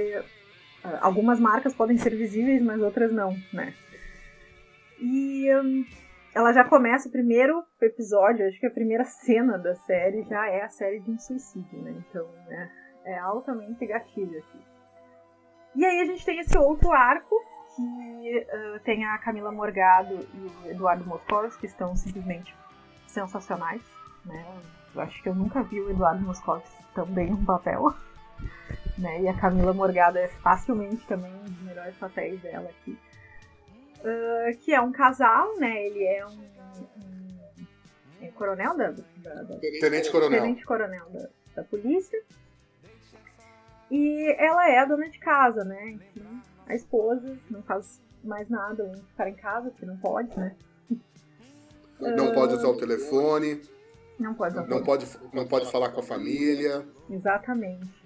algumas 1.01 1.39
marcas 1.39 1.75
podem 1.75 1.99
ser 1.99 2.15
visíveis, 2.15 2.63
mas 2.63 2.81
outras 2.81 3.13
não, 3.13 3.37
né? 3.53 3.75
E 5.01 5.55
um, 5.57 5.85
ela 6.35 6.53
já 6.53 6.65
começa 6.65 7.09
o 7.09 7.13
primeiro 7.13 7.65
episódio, 7.81 8.47
acho 8.47 8.61
que 8.61 8.67
a 8.67 8.71
primeira 8.71 9.05
cena 9.05 9.59
da 9.59 9.75
série 9.75 10.23
já 10.25 10.49
é 10.49 10.63
a 10.63 10.69
série 10.69 11.01
de 11.01 11.11
um 11.11 11.19
suicídio, 11.19 11.81
né? 11.81 11.95
Então 12.09 12.27
né, 12.47 12.71
é 13.05 13.19
altamente 13.19 13.87
gatilho 13.87 14.39
aqui. 14.39 14.61
E 15.75 15.85
aí 15.85 16.01
a 16.01 16.05
gente 16.05 16.25
tem 16.25 16.39
esse 16.41 16.57
outro 16.59 16.93
arco 16.93 17.35
que 17.77 18.47
uh, 18.47 18.81
tem 18.81 19.05
a 19.05 19.19
Camila 19.19 19.53
Morgado 19.53 20.15
e 20.15 20.67
o 20.67 20.71
Eduardo 20.71 21.05
Moscovitz, 21.07 21.57
que 21.57 21.67
estão 21.67 21.95
simplesmente 21.95 22.55
sensacionais, 23.07 23.83
né? 24.25 24.45
Eu 24.95 25.03
acho 25.03 25.23
que 25.23 25.29
eu 25.29 25.35
nunca 25.35 25.63
vi 25.63 25.81
o 25.81 25.91
Eduardo 25.91 26.23
Moscovitz 26.23 26.71
tão 26.95 27.07
bem 27.07 27.31
no 27.31 27.45
papel. 27.45 27.95
Né? 28.97 29.23
E 29.23 29.29
a 29.29 29.35
Camila 29.35 29.73
Morgado 29.73 30.19
é 30.19 30.27
facilmente 30.29 31.07
também 31.07 31.33
um 31.33 31.45
dos 31.45 31.63
melhores 31.63 31.97
papéis 31.97 32.41
dela 32.41 32.69
aqui. 32.69 32.99
Uh, 34.01 34.57
que 34.61 34.73
é 34.73 34.81
um 34.81 34.93
casal, 34.93 35.57
né? 35.59 35.87
Ele 35.87 36.05
é 36.05 36.25
um, 36.25 36.31
um 36.31 36.49
é 38.23 38.29
coronel 38.29 38.77
da, 38.77 38.91
da, 38.91 39.43
da, 39.43 39.59
Tenente 39.59 40.11
Coronel. 40.11 40.41
Tenente 40.41 40.65
Coronel 40.65 41.09
da, 41.11 41.29
da 41.57 41.65
polícia. 41.65 42.23
E 43.91 44.35
ela 44.39 44.69
é 44.69 44.79
a 44.79 44.85
dona 44.85 45.09
de 45.09 45.19
casa, 45.19 45.65
né? 45.65 45.91
Enfim, 45.91 46.43
a 46.67 46.75
esposa 46.75 47.39
não 47.51 47.63
faz 47.63 48.01
mais 48.23 48.49
nada 48.49 48.83
além 48.83 48.95
de 48.95 49.07
ficar 49.09 49.29
em 49.29 49.35
casa, 49.35 49.71
porque 49.71 49.87
não 49.87 49.97
pode, 49.97 50.39
né? 50.39 50.55
Não 51.99 52.31
uh, 52.31 52.35
pode 52.35 52.55
usar 52.55 52.69
o 52.69 52.77
telefone. 52.77 53.61
Não 54.19 54.35
pode 54.35 54.55
usar 54.55 54.67
não 54.67 54.83
pode, 54.83 55.07
não 55.33 55.47
pode 55.47 55.71
falar 55.71 55.91
com 55.91 56.01
a 56.01 56.03
família. 56.03 56.85
Exatamente. 57.11 57.99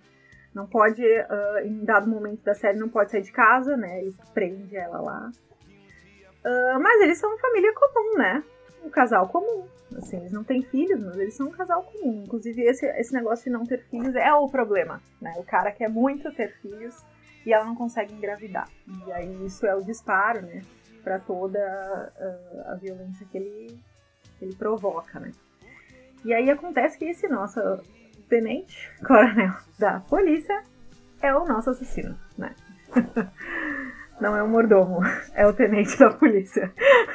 Não 0.54 0.66
pode, 0.66 1.02
uh, 1.02 1.58
em 1.64 1.84
dado 1.84 2.08
momento 2.08 2.42
da 2.42 2.54
série, 2.54 2.78
não 2.78 2.88
pode 2.88 3.10
sair 3.10 3.22
de 3.22 3.32
casa, 3.32 3.76
né? 3.76 4.00
Ele 4.00 4.14
prende 4.34 4.76
ela 4.76 5.00
lá. 5.00 5.32
Uh, 6.44 6.80
mas 6.80 7.00
eles 7.02 7.18
são 7.18 7.30
uma 7.30 7.38
família 7.38 7.72
comum, 7.74 8.18
né? 8.18 8.42
Um 8.84 8.90
casal 8.90 9.28
comum. 9.28 9.66
Assim, 9.96 10.16
eles 10.16 10.32
não 10.32 10.42
têm 10.42 10.62
filhos, 10.62 11.00
mas 11.00 11.16
eles 11.16 11.34
são 11.34 11.48
um 11.48 11.52
casal 11.52 11.82
comum. 11.84 12.24
Inclusive, 12.24 12.62
esse, 12.62 12.86
esse 12.86 13.12
negócio 13.12 13.44
de 13.44 13.50
não 13.50 13.64
ter 13.64 13.82
filhos 13.84 14.14
é 14.16 14.32
o 14.32 14.48
problema, 14.48 15.00
né? 15.20 15.34
O 15.36 15.44
cara 15.44 15.70
quer 15.70 15.88
muito 15.88 16.32
ter 16.32 16.54
filhos 16.60 17.04
e 17.46 17.52
ela 17.52 17.64
não 17.64 17.74
consegue 17.74 18.12
engravidar. 18.14 18.68
E 19.06 19.12
aí 19.12 19.46
isso 19.46 19.66
é 19.66 19.74
o 19.74 19.82
disparo, 19.82 20.42
né? 20.42 20.62
Pra 21.02 21.18
toda 21.18 21.58
uh, 21.58 22.70
a 22.70 22.74
violência 22.74 23.26
que 23.30 23.38
ele, 23.38 23.80
que 24.38 24.44
ele 24.44 24.54
provoca, 24.54 25.20
né? 25.20 25.32
E 26.24 26.32
aí 26.32 26.48
acontece 26.50 26.98
que 26.98 27.04
esse 27.04 27.28
nosso 27.28 27.60
tenente, 28.28 28.90
coronel 29.06 29.52
da 29.78 30.00
polícia, 30.00 30.62
é 31.20 31.34
o 31.34 31.44
nosso 31.44 31.70
assassino, 31.70 32.18
né? 32.36 32.54
Não 34.22 34.36
é 34.36 34.42
o 34.42 34.46
mordomo, 34.46 35.00
é 35.34 35.44
o 35.44 35.52
tenente 35.52 35.98
da 35.98 36.08
polícia. 36.14 36.72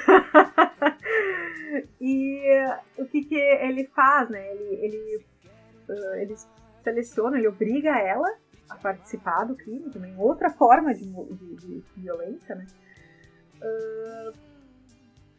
e 2.02 2.42
o 2.98 3.06
que, 3.06 3.24
que 3.24 3.36
ele 3.36 3.86
faz, 3.96 4.30
né? 4.30 4.46
Ele, 4.52 4.76
ele, 4.76 5.26
uh, 5.88 6.16
ele 6.16 6.36
seleciona, 6.84 7.38
ele 7.38 7.48
obriga 7.48 7.98
ela 7.98 8.28
a 8.70 8.76
participar 8.76 9.46
do 9.46 9.56
crime 9.56 9.90
também, 9.90 10.14
outra 10.18 10.50
forma 10.50 10.94
de, 10.94 11.06
de, 11.06 11.56
de 11.56 11.84
violência, 11.96 12.56
né? 12.56 12.66
Uh, 13.62 14.34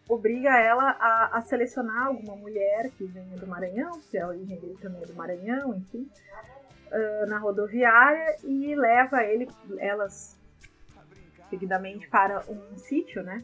obriga 0.09 0.59
ela 0.59 0.97
a, 0.99 1.37
a, 1.37 1.43
selecionar 1.43 2.07
alguma 2.07 2.35
mulher 2.35 2.91
que 2.97 3.05
venha 3.05 3.37
do 3.37 3.47
Maranhão, 3.47 4.01
que 4.11 4.17
a 4.17 4.27
origem 4.27 4.59
dele 4.59 4.79
também 4.81 5.03
é 5.03 5.07
do 5.07 5.15
Maranhão, 5.15 5.75
enfim, 5.75 6.09
uh, 6.87 7.27
na 7.27 7.39
rodoviária 7.39 8.37
e 8.43 8.75
leva 8.75 9.23
ele, 9.23 9.47
elas 9.79 10.38
seguidamente 11.49 12.09
para 12.09 12.45
um 12.49 12.77
sítio, 12.77 13.23
né? 13.23 13.43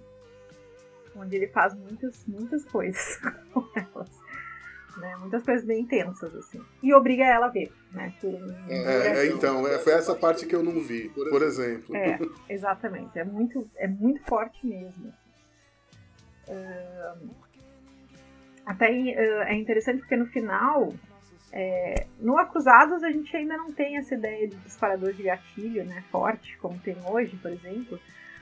Onde 1.16 1.36
ele 1.36 1.48
faz 1.48 1.74
muitas, 1.74 2.24
muitas 2.26 2.64
coisas 2.64 3.18
com 3.52 3.66
elas. 3.74 4.10
né? 4.98 5.16
Muitas 5.16 5.42
coisas 5.44 5.64
bem 5.64 5.82
intensas, 5.82 6.34
assim. 6.34 6.60
E 6.82 6.92
obriga 6.92 7.24
ela 7.24 7.46
a 7.46 7.50
ver, 7.50 7.72
né? 7.92 8.12
Por 8.20 8.34
um, 8.34 8.54
é, 8.68 9.24
é, 9.24 9.26
então, 9.28 9.66
é, 9.66 9.78
foi 9.78 9.92
essa 9.92 10.14
parte 10.14 10.46
que 10.46 10.54
eu 10.54 10.62
não 10.62 10.80
vi, 10.80 11.08
por 11.08 11.42
exemplo. 11.42 11.94
É, 11.96 12.18
exatamente. 12.48 13.18
É 13.18 13.24
muito, 13.24 13.68
é 13.76 13.86
muito 13.86 14.22
forte 14.24 14.66
mesmo. 14.66 15.12
Uh, 16.48 17.30
até 18.66 18.90
uh, 18.90 19.42
é 19.42 19.54
interessante 19.54 20.00
porque 20.00 20.16
no 20.16 20.26
final, 20.26 20.92
é, 21.56 22.08
no 22.18 22.36
Acusados 22.36 23.04
a 23.04 23.12
gente 23.12 23.34
ainda 23.36 23.56
não 23.56 23.72
tem 23.72 23.96
essa 23.96 24.16
ideia 24.16 24.48
de 24.48 24.56
disparador 24.56 25.12
de 25.12 25.22
gatilho, 25.22 25.84
né? 25.84 26.02
Forte, 26.10 26.58
como 26.58 26.76
tem 26.80 26.96
hoje, 27.06 27.36
por 27.36 27.52
exemplo. 27.52 28.00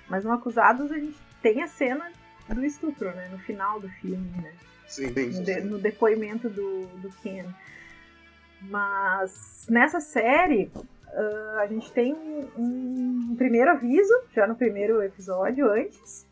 Mas 0.09 0.25
no 0.25 0.33
Acusados 0.33 0.91
a 0.91 0.99
gente 0.99 1.19
tem 1.43 1.63
a 1.63 1.67
cena 1.67 2.11
do 2.49 2.65
estupro, 2.65 3.11
né? 3.15 3.29
No 3.31 3.39
final 3.41 3.79
do 3.79 3.89
filme, 3.91 4.31
né? 4.41 4.55
Sim, 4.89 5.09
no, 5.09 5.45
de, 5.45 5.61
no 5.61 5.79
depoimento 5.79 6.49
do, 6.49 6.87
do 7.03 7.11
Ken. 7.23 7.45
Mas 8.63 9.67
nessa 9.69 10.01
série 10.01 10.73
uh, 10.75 11.59
a 11.61 11.67
gente 11.67 11.93
tem 11.93 12.15
um, 12.15 12.49
um, 12.57 13.37
primeiro 13.37 13.73
aviso, 13.73 14.15
já 14.35 14.47
no 14.47 14.55
primeiro 14.55 15.03
episódio, 15.03 15.71
antes. 15.71 16.27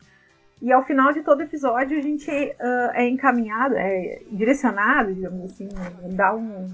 E 0.61 0.71
ao 0.71 0.85
final 0.85 1.11
de 1.11 1.23
todo 1.23 1.41
episódio 1.41 1.97
a 1.97 2.01
gente 2.01 2.29
uh, 2.29 2.91
é 2.93 3.07
encaminhado, 3.07 3.75
é 3.75 4.21
direcionado, 4.31 5.13
digamos 5.13 5.51
assim, 5.51 5.67
dá 6.13 6.35
um, 6.35 6.71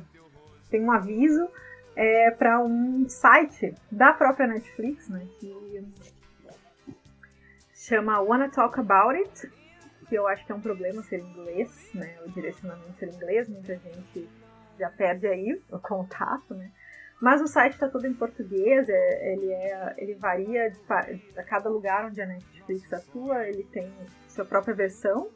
tem 0.69 0.83
um 0.83 0.91
aviso 0.91 1.47
é, 1.95 2.31
para 2.31 2.59
um 2.59 3.07
site 3.07 3.73
da 3.89 4.11
própria 4.11 4.45
Netflix, 4.45 5.07
né, 5.07 5.25
que 5.39 5.55
chama 7.73 8.19
Wanna 8.19 8.49
Talk 8.49 8.77
About 8.77 9.15
It, 9.15 9.49
que 10.07 10.15
eu 10.15 10.27
acho 10.27 10.45
que 10.45 10.51
é 10.51 10.55
um 10.55 10.61
problema 10.61 11.01
ser 11.03 11.19
inglês, 11.19 11.89
né? 11.93 12.17
O 12.25 12.31
direcionamento 12.31 12.97
ser 12.97 13.13
inglês, 13.13 13.47
muita 13.49 13.75
gente 13.75 14.27
já 14.79 14.89
perde 14.89 15.27
aí 15.27 15.61
o 15.71 15.79
contato, 15.79 16.53
né? 16.53 16.71
Mas 17.19 17.41
o 17.41 17.47
site 17.47 17.73
está 17.73 17.89
todo 17.89 18.05
em 18.05 18.13
português, 18.13 18.87
é, 18.87 19.33
ele, 19.33 19.51
é, 19.51 19.95
ele 19.97 20.15
varia 20.15 20.71
a 21.35 21.43
cada 21.43 21.67
lugar 21.67 22.05
onde 22.05 22.21
a 22.21 22.27
Netflix 22.27 22.93
atua, 22.93 23.47
ele 23.47 23.63
tem 23.63 23.91
sua 24.27 24.45
própria 24.45 24.75
versão, 24.75 25.27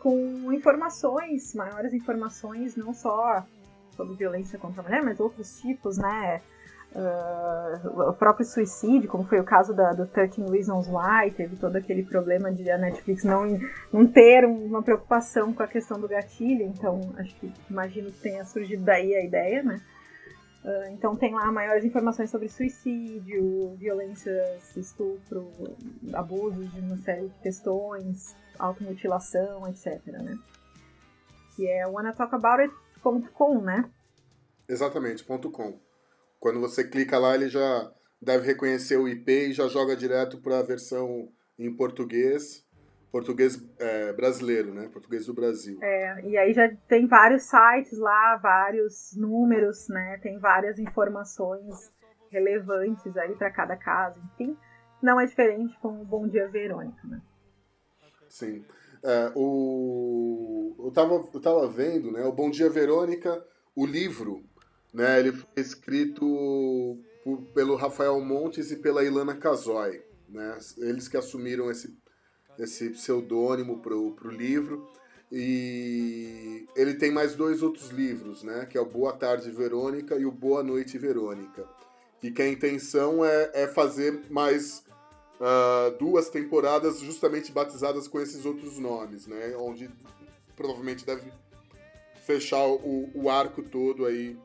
com 0.00 0.52
informações, 0.52 1.54
maiores 1.54 1.92
informações, 1.92 2.76
não 2.76 2.92
só 2.92 3.44
sobre 3.90 4.16
violência 4.16 4.58
contra 4.58 4.80
a 4.80 4.84
mulher, 4.84 5.02
mas 5.02 5.20
outros 5.20 5.60
tipos, 5.60 5.98
né? 5.98 6.40
Uh, 6.90 8.08
o 8.08 8.14
próprio 8.14 8.46
suicídio, 8.46 9.10
como 9.10 9.24
foi 9.24 9.38
o 9.38 9.44
caso 9.44 9.74
da, 9.74 9.92
do 9.92 10.06
13 10.06 10.42
Reasons 10.50 10.88
Why, 10.88 11.30
teve 11.30 11.54
todo 11.56 11.76
aquele 11.76 12.02
problema 12.02 12.50
de 12.50 12.70
a 12.70 12.78
Netflix 12.78 13.24
não, 13.24 13.44
não 13.92 14.06
ter 14.06 14.46
uma 14.46 14.82
preocupação 14.82 15.52
com 15.52 15.62
a 15.62 15.68
questão 15.68 16.00
do 16.00 16.08
gatilho, 16.08 16.62
então 16.62 16.98
acho 17.18 17.36
que 17.36 17.52
imagino 17.68 18.10
que 18.10 18.20
tenha 18.20 18.42
surgido 18.44 18.84
daí 18.84 19.14
a 19.14 19.22
ideia, 19.22 19.62
né? 19.62 19.80
Uh, 20.64 20.90
então 20.90 21.14
tem 21.14 21.34
lá 21.34 21.50
maiores 21.52 21.84
informações 21.84 22.30
sobre 22.30 22.48
suicídio, 22.48 23.74
violências, 23.76 24.76
estupro, 24.76 25.50
abusos 26.12 26.72
de 26.72 26.80
uma 26.80 26.96
série 26.98 27.28
de 27.28 27.38
questões, 27.40 28.36
automutilação, 28.58 29.66
etc, 29.68 30.04
né? 30.06 30.36
Que 31.54 31.66
é 31.68 31.86
wannatalkabout.com, 31.86 33.60
né? 33.60 33.88
Exatamente, 34.68 35.24
ponto 35.24 35.50
.com. 35.50 35.78
Quando 36.38 36.60
você 36.60 36.84
clica 36.84 37.18
lá, 37.18 37.34
ele 37.34 37.48
já 37.48 37.92
deve 38.20 38.46
reconhecer 38.46 38.96
o 38.96 39.08
IP 39.08 39.30
e 39.30 39.52
já 39.52 39.68
joga 39.68 39.96
direto 39.96 40.38
para 40.38 40.58
a 40.58 40.62
versão 40.62 41.28
em 41.58 41.74
português, 41.74 42.64
português 43.10 43.62
é, 43.78 44.12
brasileiro, 44.12 44.72
né? 44.72 44.88
Português 44.92 45.26
do 45.26 45.34
Brasil. 45.34 45.78
É, 45.82 46.22
e 46.26 46.36
aí 46.36 46.52
já 46.52 46.68
tem 46.88 47.06
vários 47.06 47.44
sites 47.44 47.98
lá, 47.98 48.36
vários 48.36 49.14
números, 49.16 49.88
né? 49.88 50.18
Tem 50.22 50.38
várias 50.38 50.78
informações 50.78 51.92
relevantes 52.30 53.16
aí 53.16 53.34
para 53.34 53.50
cada 53.50 53.76
caso, 53.76 54.20
enfim. 54.32 54.56
Não 55.02 55.20
é 55.20 55.26
diferente 55.26 55.78
com 55.80 56.00
o 56.00 56.04
Bom 56.04 56.26
Dia 56.28 56.48
Verônica, 56.48 57.00
né? 57.06 57.22
Sim. 58.28 58.64
É, 59.02 59.32
o... 59.34 60.74
eu, 60.78 60.90
tava, 60.90 61.14
eu 61.32 61.40
tava 61.40 61.68
vendo, 61.68 62.10
né? 62.10 62.24
O 62.24 62.32
Bom 62.32 62.50
Dia 62.50 62.68
Verônica, 62.68 63.42
o 63.74 63.86
livro 63.86 64.44
né? 64.92 65.20
Ele 65.20 65.32
foi 65.32 65.48
escrito 65.56 66.98
por, 67.22 67.42
pelo 67.54 67.76
Rafael 67.76 68.20
Montes 68.20 68.70
e 68.70 68.76
pela 68.76 69.04
Ilana 69.04 69.36
Casoy. 69.36 70.02
Né? 70.28 70.58
Eles 70.78 71.08
que 71.08 71.16
assumiram 71.16 71.70
esse, 71.70 71.96
esse 72.58 72.90
pseudônimo 72.90 73.78
para 73.78 73.94
o 73.94 74.30
livro. 74.30 74.88
E 75.30 76.66
ele 76.74 76.94
tem 76.94 77.10
mais 77.10 77.34
dois 77.34 77.62
outros 77.62 77.90
livros, 77.90 78.42
né? 78.42 78.66
Que 78.66 78.78
é 78.78 78.80
o 78.80 78.86
Boa 78.86 79.12
Tarde 79.12 79.50
Verônica 79.50 80.16
e 80.16 80.24
o 80.24 80.32
Boa 80.32 80.62
Noite 80.62 80.96
Verônica. 80.96 81.68
E 82.22 82.30
que 82.30 82.42
a 82.42 82.48
intenção 82.48 83.24
é, 83.24 83.50
é 83.52 83.66
fazer 83.68 84.22
mais 84.30 84.84
uh, 85.38 85.96
duas 85.98 86.30
temporadas 86.30 87.00
justamente 87.00 87.52
batizadas 87.52 88.08
com 88.08 88.20
esses 88.20 88.44
outros 88.44 88.78
nomes, 88.78 89.26
né? 89.26 89.54
Onde 89.56 89.90
provavelmente 90.56 91.04
deve 91.04 91.30
fechar 92.24 92.66
o, 92.66 93.10
o 93.14 93.30
arco 93.30 93.62
todo 93.62 94.06
aí 94.06 94.36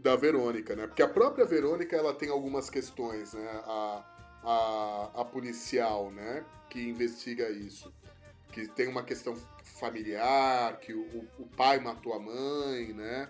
da 0.00 0.16
Verônica, 0.16 0.74
né? 0.74 0.86
Porque 0.86 1.02
a 1.02 1.08
própria 1.08 1.44
Verônica 1.44 1.94
ela 1.94 2.14
tem 2.14 2.30
algumas 2.30 2.70
questões, 2.70 3.34
né? 3.34 3.62
A, 3.64 4.04
a, 4.42 5.10
a 5.14 5.24
policial, 5.24 6.10
né? 6.10 6.44
Que 6.68 6.80
investiga 6.80 7.50
isso. 7.50 7.92
Que 8.52 8.66
tem 8.68 8.88
uma 8.88 9.02
questão 9.02 9.36
familiar, 9.64 10.78
que 10.78 10.92
o, 10.92 11.28
o 11.38 11.46
pai 11.56 11.80
matou 11.80 12.12
a 12.14 12.18
mãe, 12.18 12.92
né? 12.92 13.28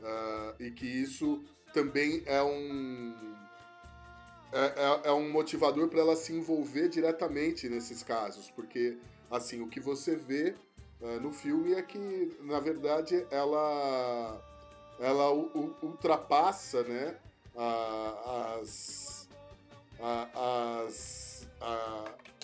Uh, 0.00 0.62
e 0.62 0.70
que 0.70 0.86
isso 0.86 1.42
também 1.72 2.22
é 2.26 2.42
um 2.42 3.14
é, 4.52 5.06
é, 5.06 5.08
é 5.08 5.12
um 5.12 5.30
motivador 5.30 5.88
para 5.88 6.00
ela 6.00 6.16
se 6.16 6.32
envolver 6.32 6.88
diretamente 6.88 7.68
nesses 7.68 8.02
casos, 8.02 8.50
porque 8.50 8.96
assim 9.30 9.60
o 9.60 9.68
que 9.68 9.80
você 9.80 10.14
vê 10.14 10.54
uh, 11.00 11.20
no 11.20 11.32
filme 11.32 11.74
é 11.74 11.82
que 11.82 12.36
na 12.40 12.60
verdade 12.60 13.26
ela 13.30 14.40
ela 14.98 15.30
ultrapassa 15.82 16.82
né, 16.84 17.16
as, 18.60 19.15
as, 20.00 21.48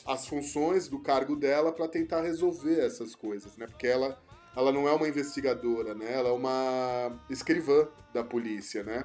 as 0.07 0.26
funções 0.26 0.88
do 0.88 0.98
cargo 0.98 1.36
dela 1.36 1.72
para 1.72 1.88
tentar 1.88 2.22
resolver 2.22 2.80
essas 2.80 3.14
coisas, 3.14 3.57
né? 3.57 3.66
Porque 3.66 3.86
ela, 3.86 4.18
ela 4.57 4.72
não 4.72 4.88
é 4.88 4.92
uma 4.92 5.09
investigadora, 5.09 5.94
né? 5.94 6.12
Ela 6.12 6.28
é 6.30 6.32
uma 6.32 7.18
escrivã 7.28 7.88
da 8.12 8.24
polícia, 8.24 8.82
né? 8.82 9.05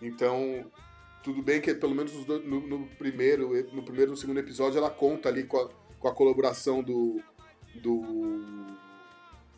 Então, 0.00 0.70
tudo 1.22 1.42
bem 1.42 1.60
que 1.60 1.74
pelo 1.74 1.94
menos 1.94 2.12
no, 2.26 2.60
no 2.60 2.86
primeiro, 2.98 3.50
no 3.72 3.82
primeiro 3.82 4.10
e 4.10 4.12
no 4.12 4.16
segundo 4.16 4.40
episódio 4.40 4.78
ela 4.78 4.90
conta 4.90 5.28
ali 5.28 5.44
com 5.44 5.58
a, 5.58 5.68
com 5.98 6.08
a 6.08 6.14
colaboração 6.14 6.82
do, 6.82 7.20
do 7.76 8.74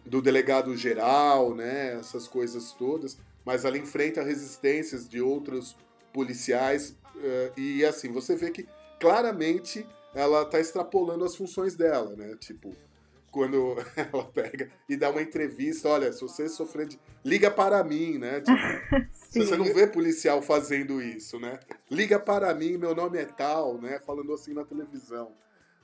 do 0.07 0.23
delegado 0.23 0.77
geral, 0.77 1.55
né, 1.55 1.95
essas 1.99 2.29
coisas 2.29 2.73
todas, 2.73 3.19
mas 3.45 3.65
ela 3.65 3.77
enfrenta 3.77 4.23
resistências 4.23 5.09
de 5.09 5.21
outros 5.21 5.77
policiais 6.13 6.97
e 7.57 7.85
assim 7.85 8.13
você 8.13 8.37
vê 8.37 8.51
que 8.51 8.67
claramente 9.01 9.87
ela 10.15 10.43
está 10.43 10.59
extrapolando 10.59 11.25
as 11.25 11.37
funções 11.37 11.75
dela, 11.75 12.15
né? 12.17 12.37
Tipo, 12.37 12.75
quando 13.31 13.77
ela 13.95 14.25
pega 14.25 14.71
e 14.89 14.97
dá 14.97 15.11
uma 15.11 15.21
entrevista, 15.21 15.91
olha, 15.91 16.11
se 16.11 16.23
você 16.23 16.49
sofrer 16.49 16.87
de... 16.87 16.99
liga 17.23 17.51
para 17.51 17.85
mim, 17.85 18.17
né? 18.17 18.41
Tipo, 18.41 19.07
você 19.45 19.57
não 19.57 19.67
vê 19.67 19.87
policial 19.87 20.41
fazendo 20.41 21.03
isso, 21.03 21.39
né? 21.39 21.61
Liga 21.91 22.19
para 22.19 22.55
mim, 22.55 22.79
meu 22.79 22.95
nome 22.95 23.19
é 23.19 23.27
tal, 23.27 23.79
né? 23.79 24.01
Falando 24.01 24.33
assim 24.33 24.55
na 24.55 24.65
televisão, 24.65 25.33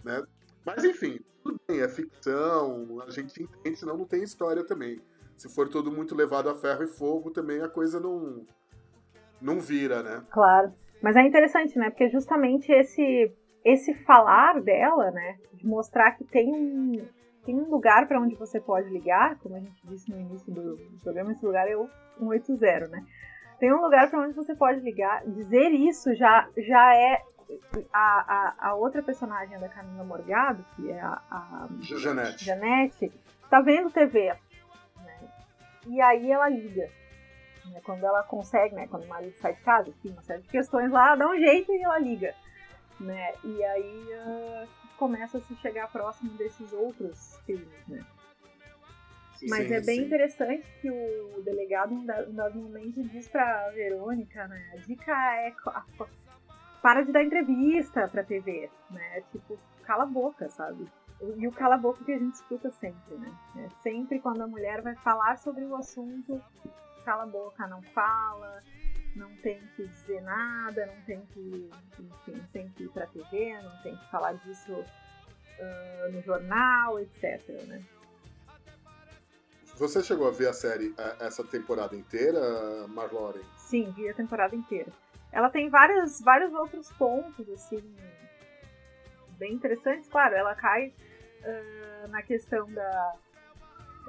né? 0.03 0.23
Mas 0.65 0.83
enfim, 0.83 1.21
tudo 1.43 1.61
bem, 1.69 1.81
é 1.81 1.89
ficção, 1.89 3.03
a 3.07 3.11
gente 3.11 3.43
entende, 3.43 3.79
senão 3.79 3.99
não 3.99 4.07
tem 4.07 4.23
história 4.23 4.65
também. 4.65 5.01
Se 5.37 5.49
for 5.49 5.69
tudo 5.69 5.91
muito 5.91 6.15
levado 6.15 6.49
a 6.49 6.55
ferro 6.55 6.85
e 6.85 6.87
fogo, 6.87 7.31
também 7.31 7.61
a 7.61 7.69
coisa 7.69 8.01
não, 8.01 8.47
não 9.41 9.61
vira, 9.61 10.03
né? 10.03 10.25
Claro. 10.31 10.73
Mas 11.03 11.17
é 11.17 11.23
interessante, 11.23 11.77
né? 11.79 11.91
Porque 11.91 12.09
justamente 12.09 12.71
esse, 12.71 13.33
esse 13.65 13.93
falar 14.05 14.61
dela, 14.63 15.11
né? 15.11 15.37
De 15.55 15.67
mostrar 15.67 16.13
que 16.13 16.25
tem 16.25 16.55
um, 16.55 16.93
tem 17.45 17.57
um 17.57 17.69
lugar 17.69 18.07
para 18.07 18.21
onde 18.21 18.37
você 18.37 18.61
pode 18.61 18.89
ligar, 18.89 19.37
como 19.41 19.57
a 19.57 19.61
gente 19.61 19.87
disse 19.87 20.11
no 20.11 20.21
início 20.21 20.53
do, 20.53 20.77
do 20.77 20.99
programa, 21.03 21.33
esse 21.33 21.45
lugar 21.45 21.69
é 21.69 21.77
o 21.77 21.89
180, 22.19 22.87
né? 22.89 23.05
Tem 23.59 23.73
um 23.73 23.81
lugar 23.81 24.09
para 24.11 24.21
onde 24.21 24.35
você 24.35 24.55
pode 24.55 24.81
ligar. 24.81 25.25
Dizer 25.27 25.71
isso 25.71 26.15
já, 26.15 26.49
já 26.57 26.95
é 26.97 27.21
a, 27.93 27.99
a, 27.99 28.69
a, 28.69 28.75
outra 28.75 29.03
personagem 29.03 29.59
da 29.59 29.69
Camila 29.69 30.05
Morgado, 30.05 30.65
que 30.75 30.91
é 30.91 31.01
a, 31.01 31.21
a 31.31 31.69
Janete. 31.81 32.45
Janete, 32.45 33.13
tá 33.51 33.61
vendo 33.61 33.91
TV. 33.91 34.35
Né? 34.97 35.19
E 35.87 36.01
aí 36.01 36.31
ela 36.31 36.49
liga. 36.49 36.89
Né? 37.67 37.81
Quando 37.85 38.05
ela 38.05 38.23
consegue, 38.23 38.75
né? 38.75 38.87
Quando 38.89 39.05
o 39.05 39.09
marido 39.09 39.35
sai 39.39 39.55
de 39.55 39.61
casa, 39.63 39.91
enfim, 39.91 40.11
uma 40.11 40.23
série 40.23 40.43
de 40.43 40.49
questões 40.49 40.91
lá, 40.91 41.15
dá 41.15 41.29
um 41.29 41.37
jeito 41.37 41.73
e 41.73 41.83
ela 41.83 41.99
liga. 41.99 42.35
Né? 43.01 43.33
E 43.45 43.65
aí 43.65 44.07
uh, 44.15 44.69
começa 44.97 45.39
a 45.39 45.41
se 45.41 45.55
chegar 45.57 45.91
próximo 45.91 46.31
desses 46.35 46.73
outros 46.73 47.39
filmes, 47.47 47.87
né? 47.89 48.05
Mas 49.49 49.67
sim, 49.67 49.75
é 49.75 49.81
bem 49.81 49.99
sim. 49.99 50.05
interessante 50.07 50.65
que 50.81 50.89
o 50.89 51.43
delegado, 51.43 51.93
em 51.93 52.03
em 52.03 52.35
dado 52.35 52.59
momento, 52.59 53.03
diz 53.03 53.29
pra 53.29 53.71
Verônica, 53.71 54.47
né? 54.47 54.71
A 54.75 54.77
dica 54.77 55.13
é 55.13 55.53
para 56.81 57.03
de 57.03 57.13
dar 57.13 57.25
entrevista 57.25 58.09
pra 58.09 58.23
TV, 58.23 58.71
né? 58.91 59.23
Tipo, 59.33 59.59
cala 59.83 60.05
a 60.05 60.07
boca, 60.07 60.49
sabe? 60.49 60.87
E 61.37 61.47
o 61.47 61.53
cala 61.53 61.77
a 61.77 61.79
boca 61.79 62.05
que 62.05 62.13
a 62.13 62.19
gente 62.19 62.35
escuta 62.35 62.71
sempre, 62.71 63.15
né? 63.17 63.33
É 63.57 63.69
sempre 63.83 64.21
quando 64.21 64.43
a 64.43 64.47
mulher 64.47 64.83
vai 64.83 64.95
falar 64.97 65.37
sobre 65.39 65.65
o 65.65 65.77
assunto, 65.77 66.41
cala 67.03 67.25
a 67.25 67.27
boca, 67.27 67.67
não 67.67 67.83
fala, 67.83 68.63
não 69.15 69.29
tem 69.37 69.61
que 69.77 69.87
dizer 69.87 70.23
nada, 70.23 70.87
não 70.87 71.01
tem 71.03 71.21
que, 71.27 71.71
enfim, 71.99 72.43
tem 72.53 72.69
que 72.71 72.85
ir 72.85 72.89
pra 72.91 73.07
TV, 73.07 73.61
não 73.63 73.83
tem 73.83 73.97
que 73.97 74.11
falar 74.11 74.33
disso 74.35 74.85
ah, 75.61 76.09
no 76.11 76.23
jornal, 76.23 76.99
etc, 77.01 77.41
né? 77.69 77.83
Você 79.77 80.03
chegou 80.03 80.29
a 80.29 80.31
ver 80.31 80.49
a 80.49 80.53
série 80.53 80.95
essa 81.19 81.43
temporada 81.43 81.97
inteira, 81.97 82.87
Marloren? 82.89 83.43
Sim, 83.57 83.91
vi 83.93 84.09
a 84.09 84.15
temporada 84.15 84.55
inteira. 84.55 84.93
Ela 85.33 85.49
tem 85.49 85.71
vários, 85.71 86.21
vários 86.21 86.53
outros 86.53 86.93
pontos, 86.93 87.49
assim, 87.49 87.83
bem 89.39 89.55
interessantes. 89.55 90.09
Claro, 90.09 90.35
ela 90.35 90.55
cai 90.55 90.93
ah, 91.43 92.09
na 92.09 92.23
questão 92.23 92.71
da, 92.71 93.15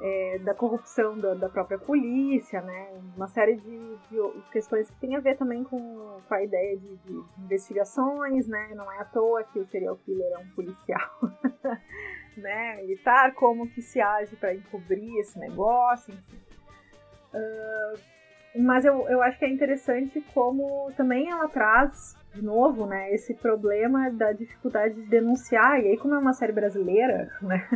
é, 0.01 0.39
da 0.39 0.53
corrupção 0.53 1.17
da, 1.17 1.33
da 1.33 1.49
própria 1.49 1.77
polícia, 1.77 2.61
né? 2.61 3.01
Uma 3.15 3.27
série 3.27 3.55
de, 3.55 3.95
de 4.09 4.41
questões 4.51 4.89
que 4.89 4.99
tem 4.99 5.15
a 5.15 5.19
ver 5.19 5.37
também 5.37 5.63
com, 5.63 6.19
com 6.27 6.33
a 6.33 6.43
ideia 6.43 6.77
de, 6.77 6.97
de 6.97 7.23
investigações, 7.39 8.47
né? 8.47 8.71
Não 8.75 8.91
é 8.91 8.99
à 8.99 9.05
toa 9.05 9.43
que 9.43 9.59
o 9.59 9.65
serial 9.67 9.97
killer 9.97 10.31
é 10.33 10.37
um 10.37 10.49
policial, 10.49 11.11
né? 12.37 12.77
Militar, 12.77 13.33
como 13.33 13.69
que 13.69 13.81
se 13.81 14.01
age 14.01 14.35
para 14.35 14.53
encobrir 14.53 15.19
esse 15.19 15.37
negócio, 15.39 16.13
enfim. 16.13 16.41
Ah, 17.33 17.93
mas 18.55 18.85
eu, 18.85 19.07
eu 19.09 19.21
acho 19.21 19.39
que 19.39 19.45
é 19.45 19.49
interessante 19.49 20.21
como 20.33 20.91
também 20.95 21.29
ela 21.29 21.47
traz, 21.47 22.15
de 22.33 22.43
novo, 22.43 22.85
né, 22.85 23.11
esse 23.11 23.33
problema 23.33 24.11
da 24.11 24.31
dificuldade 24.31 24.93
de 24.93 25.07
denunciar, 25.07 25.79
e 25.81 25.87
aí 25.89 25.97
como 25.97 26.13
é 26.13 26.17
uma 26.19 26.33
série 26.33 26.51
brasileira, 26.51 27.31
né, 27.41 27.67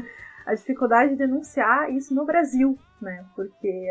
a 0.48 0.56
dificuldade 0.56 1.12
de 1.12 1.18
denunciar 1.18 1.92
isso 1.92 2.16
no 2.16 2.26
Brasil, 2.26 2.78
né, 3.02 3.26
porque 3.36 3.88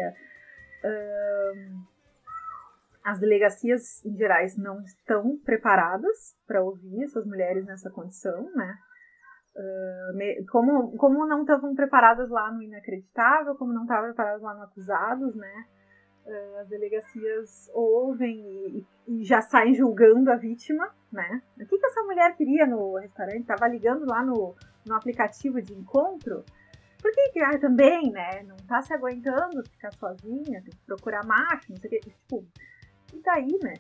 as 3.05 3.21
delegacias 3.21 4.05
em 4.05 4.17
gerais 4.17 4.57
não 4.57 4.81
estão 4.83 5.39
preparadas 5.45 6.37
para 6.47 6.63
ouvir 6.63 7.05
essas 7.05 7.27
mulheres 7.27 7.65
nessa 7.67 7.91
condição, 7.91 8.51
né, 8.55 8.75
como, 10.51 10.97
como 10.97 11.27
não 11.27 11.43
estavam 11.43 11.75
preparadas 11.75 12.31
lá 12.31 12.51
no 12.51 12.63
inacreditável, 12.63 13.55
como 13.57 13.73
não 13.73 13.83
estavam 13.83 14.07
preparadas 14.07 14.43
lá 14.43 14.55
no 14.55 14.63
acusados, 14.63 15.35
né, 15.37 15.65
as 16.61 16.69
delegacias 16.69 17.71
ouvem 17.73 18.41
e, 18.41 18.87
e 19.07 19.25
já 19.25 19.41
saem 19.43 19.75
julgando 19.75 20.31
a 20.31 20.37
vítima, 20.37 20.93
né? 21.13 21.41
O 21.57 21.67
que, 21.67 21.79
que 21.79 21.87
essa 21.87 22.03
mulher 22.03 22.37
queria 22.37 22.67
no 22.67 22.97
restaurante? 22.99 23.47
Tava 23.47 23.69
ligando 23.69 24.05
lá 24.05 24.25
no, 24.25 24.57
no 24.87 24.95
aplicativo 24.95 25.61
de 25.61 25.75
encontro? 25.75 26.45
Por 27.01 27.13
que 27.13 27.31
que, 27.31 27.41
ah, 27.41 27.59
também, 27.59 28.11
né? 28.11 28.43
Não 28.45 28.57
tá 28.57 28.83
se 28.83 28.93
aguentando 28.93 29.63
ficar 29.71 29.93
sozinha, 29.93 30.63
tem 30.63 30.73
que 30.73 30.85
procurar 30.87 31.25
macho, 31.25 31.71
não 31.71 31.77
sei 31.77 31.89
o 31.89 31.91
que. 31.91 32.11
Tipo, 32.11 32.47
e 33.13 33.21
daí, 33.23 33.59
né? 33.63 33.75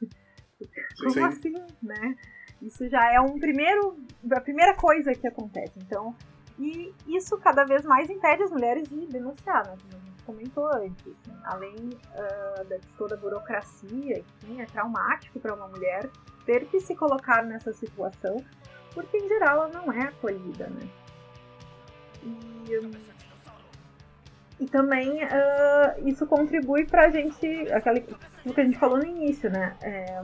Como 0.98 1.12
Sim. 1.12 1.22
assim, 1.22 1.54
né? 1.82 2.16
Isso 2.60 2.88
já 2.88 3.12
é 3.12 3.20
um 3.20 3.38
primeiro, 3.38 3.98
a 4.32 4.40
primeira 4.40 4.74
coisa 4.74 5.12
que 5.14 5.26
acontece. 5.26 5.74
Então, 5.78 6.14
e 6.58 6.92
isso 7.06 7.36
cada 7.38 7.64
vez 7.64 7.84
mais 7.84 8.08
impede 8.08 8.42
as 8.42 8.50
mulheres 8.50 8.88
de 8.88 9.06
denunciar, 9.06 9.66
né? 9.66 9.76
Como 9.82 10.02
a 10.02 10.04
gente 10.06 10.22
comentou 10.24 10.66
antes. 10.74 11.14
né? 11.26 11.40
Além 11.44 11.74
ah, 12.14 12.64
de 12.64 12.86
toda 12.96 13.14
a 13.14 13.18
burocracia, 13.18 14.18
enfim, 14.18 14.60
é 14.60 14.66
traumático 14.66 15.38
para 15.38 15.54
uma 15.54 15.68
mulher 15.68 16.10
ter 16.46 16.66
que 16.66 16.80
se 16.80 16.94
colocar 16.94 17.44
nessa 17.44 17.72
situação, 17.72 18.36
porque 18.96 19.18
em 19.18 19.28
geral 19.28 19.64
ela 19.64 19.68
não 19.68 19.92
é 19.92 20.04
acolhida, 20.04 20.68
né? 20.68 20.88
E, 22.22 22.78
hum, 22.78 22.90
e 24.58 24.66
também 24.66 25.22
ah, 25.22 25.96
isso 25.98 26.26
contribui 26.26 26.86
pra 26.86 27.10
gente, 27.10 27.46
aquele, 27.70 27.98
aquilo 28.38 28.54
que 28.54 28.60
a 28.60 28.64
gente 28.64 28.78
falou 28.78 28.96
no 28.96 29.04
início, 29.04 29.50
né? 29.50 29.76
É, 29.82 30.22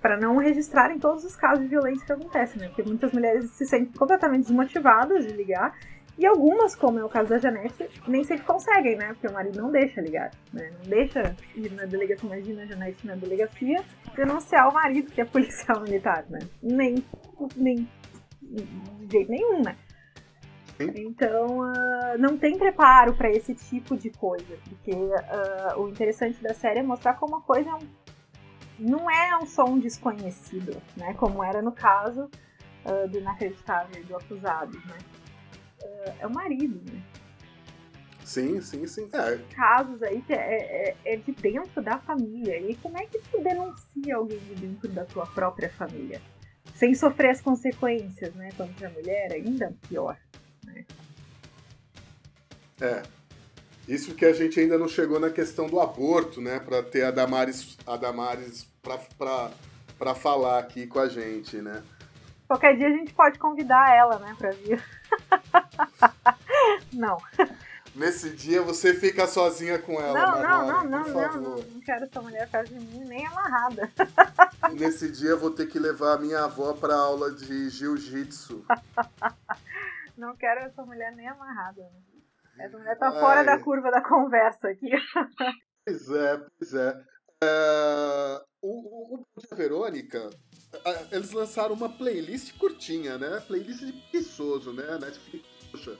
para 0.00 0.16
não 0.16 0.36
registrarem 0.38 0.98
todos 0.98 1.24
os 1.24 1.36
casos 1.36 1.60
de 1.60 1.68
violência 1.68 2.04
que 2.04 2.12
acontecem, 2.12 2.60
né? 2.60 2.66
Porque 2.66 2.82
muitas 2.82 3.12
mulheres 3.12 3.48
se 3.52 3.64
sentem 3.64 3.92
completamente 3.96 4.46
desmotivadas 4.46 5.24
de 5.24 5.32
ligar. 5.32 5.78
E 6.18 6.26
algumas, 6.26 6.74
como 6.74 6.98
é 6.98 7.04
o 7.04 7.08
caso 7.08 7.28
da 7.28 7.38
Janete, 7.38 7.88
nem 8.08 8.24
sempre 8.24 8.44
conseguem, 8.44 8.96
né? 8.96 9.08
Porque 9.12 9.28
o 9.28 9.32
marido 9.32 9.62
não 9.62 9.70
deixa 9.70 10.00
ligar, 10.00 10.32
né? 10.52 10.72
Não 10.82 10.90
deixa 10.90 11.36
ir 11.54 11.70
na 11.72 11.84
delegacia, 11.84 12.26
imagina 12.26 12.62
a 12.62 12.66
Janete 12.66 13.06
na 13.06 13.14
delegacia, 13.14 13.84
denunciar 14.16 14.68
o 14.68 14.74
marido, 14.74 15.12
que 15.12 15.20
é 15.20 15.24
policial 15.24 15.80
militar, 15.80 16.24
né? 16.28 16.40
Nem, 16.60 17.04
nem 17.56 17.88
de 18.42 19.12
jeito 19.12 19.30
nenhum, 19.30 19.62
né? 19.62 19.76
Sim. 20.76 20.92
Então, 20.96 21.62
ah, 21.62 22.16
não 22.18 22.36
tem 22.36 22.58
preparo 22.58 23.14
para 23.14 23.30
esse 23.30 23.54
tipo 23.54 23.96
de 23.96 24.10
coisa, 24.10 24.58
porque 24.68 24.90
ah, 25.28 25.74
o 25.78 25.88
interessante 25.88 26.42
da 26.42 26.52
série 26.52 26.80
é 26.80 26.82
mostrar 26.82 27.14
como 27.14 27.36
a 27.36 27.42
coisa 27.42 27.70
é 27.70 28.08
não 28.78 29.10
é 29.10 29.36
um 29.36 29.46
som 29.46 29.78
desconhecido, 29.78 30.80
né? 30.96 31.14
Como 31.14 31.42
era 31.42 31.62
no 31.62 31.72
caso 31.72 32.28
ah, 32.84 33.06
do 33.06 33.18
inacreditável 33.18 34.04
do 34.04 34.16
acusado, 34.16 34.78
né? 34.86 34.98
É 36.20 36.26
o 36.26 36.30
marido, 36.32 36.80
né? 36.92 37.02
Sim, 38.24 38.60
sim, 38.60 38.86
sim. 38.86 39.08
É, 39.12 39.38
Casos 39.54 40.02
aí 40.02 40.20
que 40.22 40.32
é, 40.34 40.36
é- 40.90 40.96
é 41.14 41.16
de 41.16 41.32
dentro 41.32 41.80
da 41.82 41.98
família. 41.98 42.60
E 42.60 42.74
como 42.76 42.98
é 42.98 43.06
que 43.06 43.18
tu 43.30 43.42
denuncia 43.42 44.16
alguém 44.16 44.38
de 44.38 44.54
dentro 44.56 44.88
da 44.88 45.04
tua 45.04 45.26
própria 45.26 45.70
família? 45.70 46.20
Sem 46.74 46.94
sofrer 46.94 47.30
as 47.30 47.40
consequências, 47.40 48.34
né? 48.34 48.50
Contra 48.56 48.88
a 48.88 48.90
mulher, 48.90 49.32
ainda 49.32 49.72
pior. 49.88 50.16
é. 52.80 53.02
Isso 53.88 54.14
que 54.14 54.26
a 54.26 54.34
gente 54.34 54.60
ainda 54.60 54.76
não 54.76 54.86
chegou 54.86 55.18
na 55.18 55.30
questão 55.30 55.66
do 55.66 55.80
aborto, 55.80 56.42
né? 56.42 56.60
Pra 56.60 56.82
ter 56.82 57.04
a 57.04 57.10
Damares, 57.10 57.76
a 57.86 57.96
Damares 57.96 58.64
pra, 58.82 58.98
pra, 58.98 59.50
pra 59.98 60.14
falar 60.14 60.58
aqui 60.58 60.86
com 60.86 60.98
a 60.98 61.08
gente, 61.08 61.56
né? 61.62 61.82
Qualquer 62.48 62.76
dia 62.76 62.88
a 62.88 62.90
gente 62.90 63.12
pode 63.12 63.38
convidar 63.38 63.94
ela, 63.94 64.18
né, 64.18 64.34
pra 64.38 64.50
vir. 64.50 64.82
não. 66.92 67.18
Nesse 67.94 68.30
dia 68.30 68.62
você 68.62 68.94
fica 68.94 69.26
sozinha 69.26 69.78
com 69.78 70.00
ela, 70.00 70.18
Não, 70.18 70.32
não, 70.32 70.42
Marlon, 70.42 70.72
não, 70.72 70.84
não, 70.84 71.08
não, 71.08 71.40
não, 71.40 71.56
não 71.56 71.80
quero 71.80 72.04
essa 72.04 72.22
mulher 72.22 72.48
perto 72.48 72.72
de 72.72 72.80
mim, 72.80 73.04
nem 73.04 73.26
amarrada. 73.26 73.90
Nesse 74.72 75.10
dia 75.10 75.30
eu 75.30 75.38
vou 75.38 75.50
ter 75.50 75.66
que 75.66 75.78
levar 75.78 76.14
a 76.14 76.18
minha 76.18 76.44
avó 76.44 76.72
pra 76.72 76.94
aula 76.94 77.30
de 77.32 77.68
jiu-jitsu. 77.68 78.64
Não 80.16 80.34
quero 80.36 80.62
essa 80.62 80.84
mulher 80.84 81.14
nem 81.14 81.28
amarrada. 81.28 81.80
Né? 81.80 82.64
Essa 82.66 82.76
mulher 82.76 82.98
tá 82.98 83.08
Ai. 83.08 83.20
fora 83.20 83.44
da 83.44 83.56
curva 83.62 83.88
da 83.88 84.02
conversa 84.02 84.68
aqui. 84.68 84.90
Pois 85.86 86.10
é, 86.10 86.36
pois 86.58 86.74
é. 86.74 87.00
É, 87.40 88.42
o, 88.60 89.14
o, 89.14 89.20
o 89.20 89.56
Verônica, 89.56 90.28
eles 91.10 91.32
lançaram 91.32 91.74
uma 91.74 91.88
playlist 91.88 92.56
curtinha, 92.58 93.16
né? 93.18 93.40
Playlist 93.46 93.80
de 93.80 93.92
preguiçoso, 93.92 94.72
né? 94.72 94.98
Netflix, 94.98 95.46
poxa, 95.70 95.96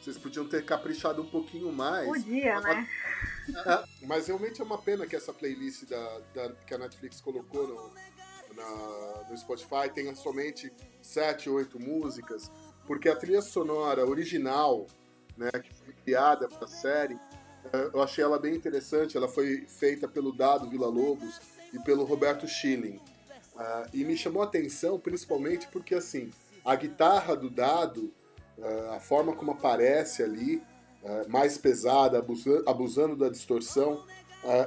vocês 0.00 0.18
podiam 0.18 0.46
ter 0.46 0.64
caprichado 0.64 1.22
um 1.22 1.26
pouquinho 1.26 1.72
mais. 1.72 2.06
Podia, 2.06 2.60
né? 2.60 2.88
É, 3.66 4.06
mas 4.06 4.26
realmente 4.28 4.60
é 4.60 4.64
uma 4.64 4.78
pena 4.78 5.06
que 5.06 5.16
essa 5.16 5.32
playlist 5.32 5.84
da, 5.84 6.18
da- 6.34 6.52
que 6.66 6.74
a 6.74 6.78
Netflix 6.78 7.20
colocou 7.20 7.66
no, 7.66 8.54
na- 8.54 9.24
no 9.28 9.36
Spotify 9.36 9.88
tenha 9.92 10.14
somente 10.14 10.72
sete, 11.02 11.48
oito 11.50 11.80
músicas, 11.80 12.50
porque 12.86 13.08
a 13.08 13.16
trilha 13.16 13.42
sonora 13.42 14.06
original, 14.06 14.86
né, 15.36 15.50
que 15.50 15.74
foi 15.74 15.92
criada 16.04 16.48
para 16.48 16.64
a 16.64 16.68
série, 16.68 17.18
é, 17.72 17.90
eu 17.92 18.02
achei 18.02 18.22
ela 18.22 18.38
bem 18.38 18.54
interessante. 18.54 19.16
Ela 19.16 19.28
foi 19.28 19.66
feita 19.66 20.06
pelo 20.06 20.32
Dado 20.32 20.68
Vila 20.68 20.86
Lobos 20.88 21.40
e 21.72 21.78
pelo 21.80 22.04
Roberto 22.04 22.46
Schilling. 22.46 23.00
Ah, 23.62 23.86
e 23.92 24.04
me 24.04 24.16
chamou 24.16 24.40
a 24.40 24.46
atenção 24.46 24.98
principalmente 24.98 25.68
porque 25.68 25.94
assim 25.94 26.30
a 26.64 26.74
guitarra 26.74 27.36
do 27.36 27.50
Dado, 27.50 28.10
ah, 28.58 28.94
a 28.96 29.00
forma 29.00 29.34
como 29.34 29.50
aparece 29.50 30.22
ali, 30.22 30.62
ah, 31.04 31.24
mais 31.28 31.58
pesada, 31.58 32.18
abusa- 32.18 32.62
abusando 32.66 33.14
da 33.14 33.28
distorção, 33.28 34.02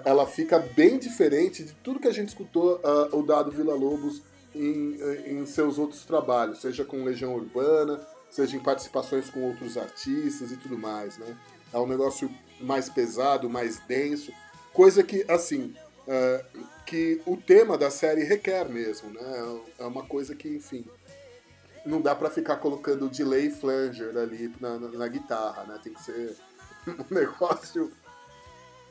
ela 0.06 0.28
fica 0.28 0.60
bem 0.60 1.00
diferente 1.00 1.64
de 1.64 1.74
tudo 1.74 2.00
que 2.00 2.08
a 2.08 2.14
gente 2.14 2.28
escutou 2.28 2.80
o 3.12 3.24
Dado 3.24 3.50
Vila 3.50 3.74
Lobos 3.74 4.22
em, 4.54 5.00
em 5.26 5.44
seus 5.48 5.80
outros 5.80 6.06
trabalhos, 6.06 6.62
seja 6.62 6.86
com 6.86 7.04
Legião 7.04 7.34
Urbana, 7.34 8.00
seja 8.30 8.56
em 8.56 8.60
participações 8.60 9.32
com 9.32 9.42
outros 9.42 9.76
artistas 9.76 10.52
e 10.52 10.58
tudo 10.58 10.78
mais, 10.78 11.18
né? 11.18 11.36
É 11.74 11.80
um 11.80 11.88
negócio 11.88 12.30
mais 12.62 12.88
pesado, 12.88 13.50
mais 13.50 13.80
denso, 13.88 14.32
coisa 14.72 15.02
que, 15.02 15.26
assim, 15.28 15.74
é, 16.08 16.46
que 16.86 17.22
o 17.26 17.38
tema 17.38 17.78
da 17.78 17.90
série 17.90 18.24
requer 18.24 18.68
mesmo, 18.70 19.10
né? 19.12 19.62
É 19.80 19.86
uma 19.86 20.04
coisa 20.06 20.36
que, 20.36 20.50
enfim, 20.50 20.86
não 21.86 22.02
dá 22.02 22.14
pra 22.16 22.30
ficar 22.30 22.58
colocando 22.58 23.10
delay 23.10 23.50
flanger 23.50 24.16
ali 24.18 24.54
na, 24.60 24.78
na- 24.80 24.90
na 24.90 25.08
guitarra, 25.08 25.64
né? 25.64 25.80
Tem 25.84 25.94
que 25.94 26.02
ser 26.04 26.36
um 26.88 27.14
negócio 27.14 27.92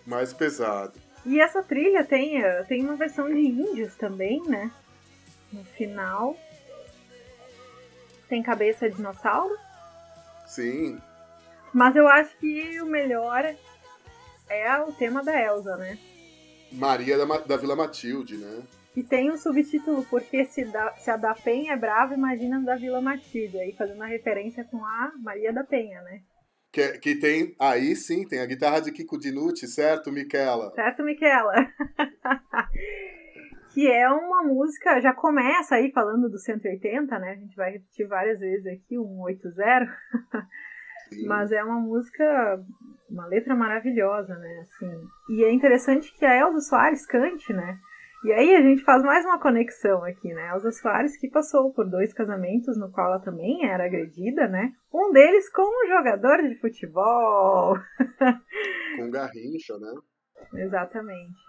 mais 0.07 0.33
pesado. 0.33 0.99
E 1.25 1.41
essa 1.41 1.63
trilha 1.63 2.05
tem, 2.05 2.43
tem 2.67 2.83
uma 2.85 2.97
versão 2.97 3.29
de 3.33 3.39
índios 3.41 3.95
também, 3.95 4.43
né? 4.49 4.71
No 5.53 5.65
final. 5.65 6.37
Tem 8.29 8.43
cabeça 8.43 8.89
de 8.91 8.97
dinossauro. 8.97 9.55
Sim. 10.47 11.01
Mas 11.73 11.95
eu 11.97 12.09
acho 12.09 12.37
que 12.39 12.81
o 12.81 12.87
melhor 12.87 13.55
é 14.49 14.79
o 14.81 14.93
tema 14.93 15.23
da 15.23 15.39
Elsa, 15.41 15.77
né? 15.77 15.99
Maria 16.73 17.19
da, 17.19 17.25
da 17.39 17.57
Vila 17.57 17.77
Matilde, 17.77 18.37
né? 18.37 18.63
E 18.95 19.03
tem 19.03 19.31
um 19.31 19.37
subtítulo, 19.37 20.05
porque 20.11 20.45
se, 20.45 20.65
da, 20.67 20.95
se 20.97 21.11
a 21.11 21.17
da 21.17 21.35
Penha 21.35 21.73
é 21.73 21.77
brava, 21.77 22.15
imagina 22.15 22.59
a 22.59 22.61
da 22.61 22.77
Vila 22.77 23.01
Matilde. 23.01 23.59
Aí 23.59 23.73
fazendo 23.73 23.97
uma 23.97 24.07
referência 24.07 24.65
com 24.65 24.85
a 24.85 25.13
Maria 25.23 25.53
da 25.53 25.65
Penha, 25.65 26.01
né? 26.03 26.21
Que, 26.71 26.99
que 26.99 27.15
tem, 27.17 27.55
aí 27.59 27.95
sim, 27.95 28.27
tem 28.27 28.41
a 28.41 28.47
guitarra 28.47 28.81
de 28.81 28.93
Kiko 28.93 29.19
Dinucci, 29.19 29.67
certo, 29.67 30.11
Miquela? 30.11 30.73
Certo, 30.75 31.03
Miquela? 31.03 31.53
que 33.73 33.91
é 33.91 34.09
uma 34.09 34.43
música, 34.43 35.01
já 35.01 35.13
começa 35.13 35.75
aí 35.75 35.91
falando 35.93 36.31
do 36.31 36.39
180, 36.39 37.19
né? 37.19 37.33
A 37.33 37.35
gente 37.35 37.57
vai 37.57 37.73
repetir 37.73 38.07
várias 38.07 38.41
vezes 38.41 38.67
aqui, 38.67 38.97
180. 38.97 39.57
Mas 41.27 41.53
é 41.53 41.63
uma 41.63 41.81
música, 41.81 42.65
uma 43.11 43.27
letra 43.27 43.55
maravilhosa, 43.55 44.35
né? 44.37 44.61
Assim, 44.61 44.91
e 45.31 45.45
é 45.45 45.53
interessante 45.53 46.13
que 46.15 46.25
a 46.25 46.37
Elza 46.37 46.61
Soares 46.61 47.07
cante, 47.07 47.53
né? 47.53 47.79
E 48.25 48.33
aí 48.33 48.55
a 48.55 48.63
gente 48.63 48.85
faz 48.85 49.03
mais 49.03 49.25
uma 49.25 49.41
conexão 49.41 50.05
aqui, 50.05 50.33
né? 50.33 50.51
Elza 50.51 50.71
Soares 50.71 51.17
que 51.17 51.29
passou 51.29 51.73
por 51.73 51.89
dois 51.89 52.13
casamentos 52.13 52.79
no 52.79 52.91
qual 52.91 53.09
ela 53.09 53.19
também 53.19 53.67
era 53.67 53.87
agredida, 53.87 54.47
né? 54.47 54.73
Um 54.95 55.11
deles 55.11 55.51
com 55.51 55.63
um 55.63 55.89
jogador 55.89 56.43
de 56.43 56.55
futebol. 56.61 57.77
Com 58.97 59.11
Garrincha, 59.11 59.77
né? 59.79 59.95
Exatamente. 60.55 61.41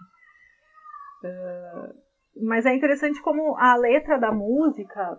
Uh, 1.22 1.94
mas 2.42 2.66
é 2.66 2.74
interessante 2.74 3.22
como 3.22 3.56
a 3.56 3.76
letra 3.76 4.18
da 4.18 4.32
música 4.32 5.16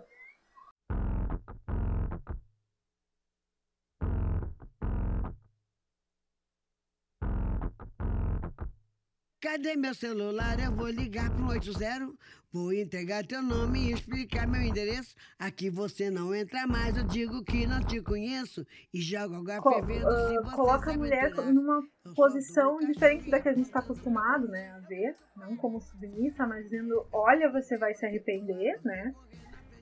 Cadê 9.40 9.76
meu 9.76 9.94
celular? 9.94 10.58
Eu 10.58 10.72
vou 10.72 10.88
ligar 10.88 11.30
pro 11.30 11.48
80. 11.48 12.10
Vou 12.50 12.72
entregar 12.72 13.26
teu 13.26 13.42
nome 13.42 13.78
e 13.80 13.92
explicar 13.92 14.48
meu 14.48 14.62
endereço. 14.62 15.14
Aqui 15.38 15.68
você 15.68 16.08
não 16.08 16.34
entra 16.34 16.66
mais, 16.66 16.96
eu 16.96 17.04
digo 17.04 17.44
que 17.44 17.66
não 17.66 17.84
te 17.84 18.00
conheço. 18.00 18.66
E 18.94 18.98
jogo 18.98 19.34
água 19.34 19.60
Co 19.60 19.74
fervendo 19.74 20.06
uh, 20.06 20.28
se 20.28 20.34
você 20.36 20.56
Coloca 20.56 20.90
a 20.90 20.96
mulher 20.96 21.26
aturar. 21.26 21.52
numa 21.52 21.82
posição 22.14 22.78
diferente 22.78 23.30
da 23.30 23.38
que 23.38 23.50
a 23.50 23.52
gente 23.52 23.66
está 23.66 23.80
acostumado 23.80 24.48
né, 24.48 24.70
a 24.70 24.78
ver. 24.88 25.14
Não 25.36 25.54
como 25.54 25.82
submissa, 25.82 26.46
mas 26.46 26.64
dizendo: 26.64 27.06
olha, 27.12 27.52
você 27.52 27.76
vai 27.76 27.94
se 27.94 28.06
arrepender, 28.06 28.80
né? 28.82 29.14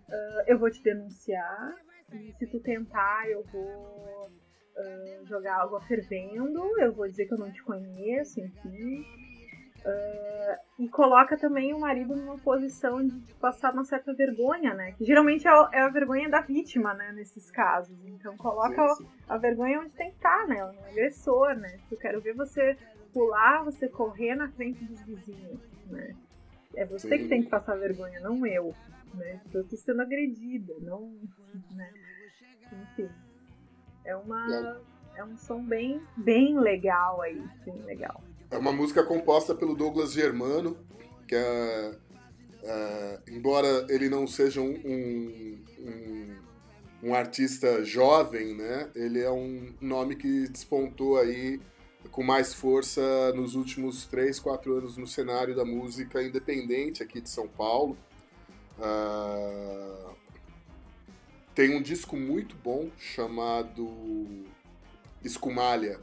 Uh, 0.08 0.42
eu 0.48 0.58
vou 0.58 0.68
te 0.68 0.82
denunciar. 0.82 1.76
E 2.12 2.32
se 2.32 2.46
tu 2.48 2.58
tentar, 2.58 3.30
eu 3.30 3.44
vou 3.52 4.26
uh, 4.26 5.26
jogar 5.26 5.62
água 5.62 5.80
fervendo. 5.82 6.60
Eu 6.80 6.92
vou 6.92 7.08
dizer 7.08 7.26
que 7.26 7.34
eu 7.34 7.38
não 7.38 7.52
te 7.52 7.62
conheço, 7.62 8.40
enfim. 8.40 9.23
Uh, 9.84 10.82
e 10.82 10.88
coloca 10.88 11.36
também 11.36 11.74
o 11.74 11.80
marido 11.80 12.16
numa 12.16 12.38
posição 12.38 13.06
de 13.06 13.34
passar 13.34 13.74
uma 13.74 13.84
certa 13.84 14.14
vergonha, 14.14 14.72
né? 14.72 14.92
Que 14.92 15.04
geralmente 15.04 15.46
é 15.46 15.50
a, 15.50 15.70
é 15.72 15.80
a 15.80 15.88
vergonha 15.88 16.28
da 16.28 16.40
vítima, 16.40 16.94
né? 16.94 17.12
Nesses 17.12 17.50
casos. 17.50 17.96
Então 18.06 18.34
coloca 18.36 18.88
sim, 18.94 19.04
sim. 19.04 19.10
A, 19.28 19.36
vergonha 19.36 19.80
onde 19.80 19.90
tem 19.90 20.10
que 20.10 20.16
estar, 20.16 20.46
né? 20.48 20.64
No 20.64 20.86
agressor, 20.86 21.54
né? 21.54 21.78
Eu 21.90 21.98
quero 21.98 22.20
ver 22.20 22.34
você 22.34 22.78
pular, 23.12 23.62
você 23.62 23.86
correr 23.86 24.34
na 24.34 24.48
frente 24.48 24.82
dos 24.84 25.00
vizinhos, 25.02 25.60
né? 25.86 26.16
É 26.74 26.84
você 26.86 27.10
sim. 27.10 27.18
que 27.18 27.28
tem 27.28 27.42
que 27.42 27.50
passar 27.50 27.76
vergonha, 27.76 28.18
não 28.20 28.46
eu, 28.46 28.74
né? 29.12 29.40
Eu 29.52 29.68
tô 29.68 29.76
sendo 29.76 30.00
agredida, 30.00 30.74
não, 30.80 31.12
né? 31.72 31.92
Enfim, 32.72 33.08
é 34.04 34.16
uma, 34.16 34.80
é 35.14 35.22
um 35.22 35.36
som 35.36 35.62
bem, 35.62 36.02
bem 36.16 36.58
legal 36.58 37.20
aí, 37.20 37.40
bem 37.64 37.80
legal. 37.82 38.20
É 38.54 38.56
uma 38.56 38.72
música 38.72 39.02
composta 39.02 39.52
pelo 39.52 39.74
Douglas 39.74 40.12
Germano, 40.12 40.78
que 41.26 41.34
é, 41.34 41.96
é 42.62 43.20
embora 43.28 43.84
ele 43.88 44.08
não 44.08 44.28
seja 44.28 44.60
um, 44.60 44.70
um, 44.84 46.36
um, 47.02 47.14
artista 47.14 47.82
jovem, 47.82 48.54
né? 48.54 48.92
Ele 48.94 49.20
é 49.20 49.28
um 49.28 49.74
nome 49.80 50.14
que 50.14 50.48
despontou 50.48 51.18
aí 51.18 51.60
com 52.12 52.22
mais 52.22 52.54
força 52.54 53.32
nos 53.32 53.56
últimos 53.56 54.06
3, 54.06 54.38
4 54.38 54.78
anos 54.78 54.96
no 54.96 55.06
cenário 55.08 55.56
da 55.56 55.64
música 55.64 56.22
independente 56.22 57.02
aqui 57.02 57.20
de 57.20 57.30
São 57.30 57.48
Paulo. 57.48 57.98
Uh, 58.78 60.14
tem 61.56 61.74
um 61.74 61.82
disco 61.82 62.16
muito 62.16 62.54
bom 62.54 62.88
chamado 62.96 64.44
Escumalha, 65.24 65.98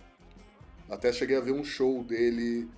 até 0.91 1.11
cheguei 1.13 1.37
a 1.37 1.41
ver 1.41 1.53
um 1.53 1.63
show 1.63 2.03
dele 2.03 2.69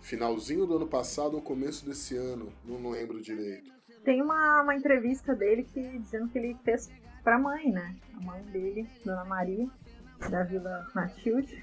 finalzinho 0.00 0.66
do 0.66 0.76
ano 0.76 0.86
passado 0.86 1.34
ou 1.34 1.42
começo 1.42 1.84
desse 1.86 2.16
ano, 2.16 2.52
não, 2.64 2.90
lembro 2.90 3.20
direito. 3.20 3.70
Tem 4.02 4.20
uma, 4.20 4.62
uma 4.62 4.74
entrevista 4.74 5.34
dele 5.34 5.62
que 5.62 5.98
dizendo 5.98 6.28
que 6.28 6.38
ele 6.38 6.56
fez 6.64 6.90
pra 7.22 7.38
mãe, 7.38 7.70
né? 7.70 7.94
A 8.16 8.20
mãe 8.20 8.42
dele, 8.46 8.88
Dona 9.04 9.24
Maria, 9.24 9.68
da 10.28 10.42
Vila 10.42 10.88
Matilde. 10.94 11.62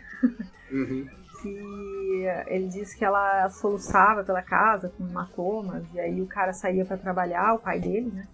Uhum. 0.71 1.09
que 1.41 2.25
ele 2.47 2.67
disse 2.67 2.97
que 2.97 3.03
ela 3.03 3.49
soluçava 3.49 4.23
pela 4.23 4.41
casa 4.41 4.89
com 4.89 5.07
hematomas, 5.07 5.83
e 5.93 5.99
aí 5.99 6.21
o 6.21 6.27
cara 6.27 6.53
saía 6.53 6.85
para 6.85 6.97
trabalhar, 6.97 7.53
o 7.53 7.59
pai 7.59 7.79
dele, 7.79 8.11
né? 8.11 8.27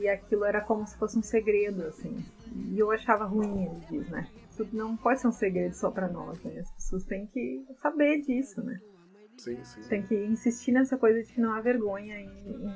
E 0.00 0.08
aquilo 0.08 0.44
era 0.44 0.60
como 0.60 0.86
se 0.86 0.96
fosse 0.96 1.18
um 1.18 1.22
segredo, 1.22 1.84
assim. 1.84 2.24
E 2.70 2.78
eu 2.78 2.90
achava 2.90 3.24
ruim, 3.24 3.64
ele 3.64 3.86
diz, 3.88 4.08
né? 4.10 4.26
Isso 4.58 4.76
não 4.76 4.96
pode 4.96 5.20
ser 5.20 5.28
um 5.28 5.32
segredo 5.32 5.74
só 5.74 5.90
para 5.90 6.08
nós, 6.08 6.42
né? 6.42 6.60
As 6.60 6.70
pessoas 6.72 7.04
têm 7.04 7.26
que 7.26 7.64
saber 7.80 8.20
disso, 8.22 8.62
né? 8.62 8.80
Sim, 9.36 9.58
sim. 9.62 9.82
Tem 9.88 10.02
que 10.02 10.14
insistir 10.14 10.72
nessa 10.72 10.96
coisa 10.96 11.22
de 11.22 11.32
que 11.32 11.40
não 11.40 11.52
há 11.52 11.60
vergonha 11.60 12.18
em, 12.18 12.28
em, 12.28 12.74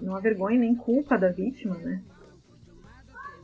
não 0.00 0.14
há 0.14 0.20
vergonha 0.20 0.58
nem 0.58 0.74
culpa 0.74 1.18
da 1.18 1.30
vítima, 1.30 1.76
né? 1.76 2.02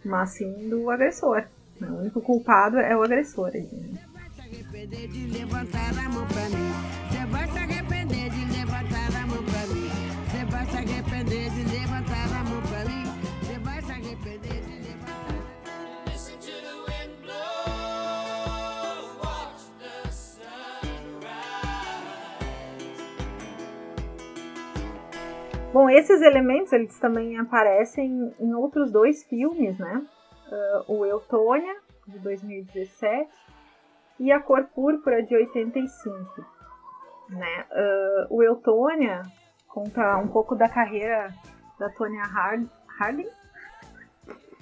Mas 0.04 0.30
sim 0.30 0.68
do 0.68 0.88
agressor. 0.90 1.44
Né? 1.80 1.88
O 1.90 1.98
único 2.00 2.20
culpado 2.20 2.78
é 2.78 2.96
o 2.96 3.02
agressor 3.02 3.50
aí, 3.54 3.62
né? 3.62 3.88
Você 3.92 4.06
vai 4.12 4.30
se 4.30 4.40
arrepender 4.40 5.08
de 5.08 5.26
levantar 5.26 5.98
a 5.98 6.08
mão 6.08 6.26
pra 6.28 6.48
mim. 6.48 6.72
Você 7.10 7.26
vai 7.26 7.48
se 7.48 7.58
arrepender 7.58 7.81
Bom, 25.72 25.88
esses 25.88 26.20
elementos 26.20 26.70
eles 26.70 26.98
também 26.98 27.38
aparecem 27.38 28.34
em 28.38 28.54
outros 28.54 28.92
dois 28.92 29.24
filmes, 29.24 29.78
né? 29.78 30.06
Uh, 30.86 30.98
o 30.98 31.06
Eutônia, 31.06 31.74
de 32.06 32.18
2017, 32.18 33.30
e 34.20 34.30
A 34.30 34.38
Cor 34.38 34.64
Púrpura, 34.74 35.22
de 35.22 35.34
85. 35.34 36.44
Né? 37.30 37.64
Uh, 37.70 38.36
o 38.36 38.42
Eutônia 38.42 39.22
conta 39.66 40.18
um 40.18 40.28
pouco 40.28 40.54
da 40.54 40.68
carreira 40.68 41.32
da 41.78 41.88
Tonya 41.88 42.24
Hard 42.24 42.68
Harding, 43.00 43.30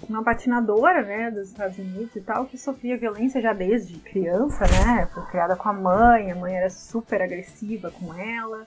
uma 0.09 0.23
patinadora 0.23 1.03
né, 1.03 1.31
dos 1.33 1.49
Estados 1.49 1.77
Unidos 1.77 2.15
e 2.15 2.21
tal, 2.21 2.47
que 2.47 2.57
sofria 2.57 2.97
violência 2.97 3.41
já 3.41 3.53
desde 3.53 3.99
criança, 3.99 4.65
né? 4.65 5.07
Foi 5.13 5.25
criada 5.27 5.57
com 5.57 5.69
a 5.69 5.73
mãe, 5.73 6.31
a 6.31 6.37
mãe 6.37 6.55
era 6.55 6.71
super 6.71 7.21
agressiva 7.21 7.91
com 7.91 8.15
ela. 8.15 8.65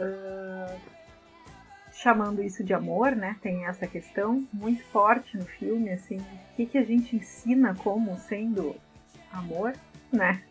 Uh, 0.00 0.91
chamando 2.02 2.42
isso 2.42 2.64
de 2.64 2.74
amor, 2.74 3.14
né? 3.14 3.36
Tem 3.40 3.64
essa 3.66 3.86
questão 3.86 4.46
muito 4.52 4.84
forte 4.86 5.36
no 5.36 5.44
filme, 5.44 5.90
assim, 5.90 6.18
o 6.18 6.56
que, 6.56 6.66
que 6.66 6.78
a 6.78 6.84
gente 6.84 7.14
ensina 7.14 7.74
como 7.76 8.16
sendo 8.16 8.74
amor, 9.32 9.72
né? 10.12 10.42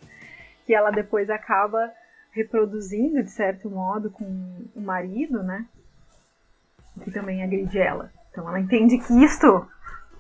Que 0.66 0.74
ela 0.74 0.92
depois 0.92 1.30
acaba 1.30 1.92
reproduzindo, 2.32 3.22
de 3.22 3.30
certo 3.30 3.70
modo, 3.70 4.10
com 4.10 4.24
o 4.74 4.82
marido, 4.82 5.44
né? 5.44 5.68
Que 7.04 7.12
também 7.12 7.44
agride 7.44 7.78
ela. 7.78 8.12
Então 8.32 8.48
ela 8.48 8.60
entende 8.60 8.98
que 8.98 9.14
isto, 9.22 9.68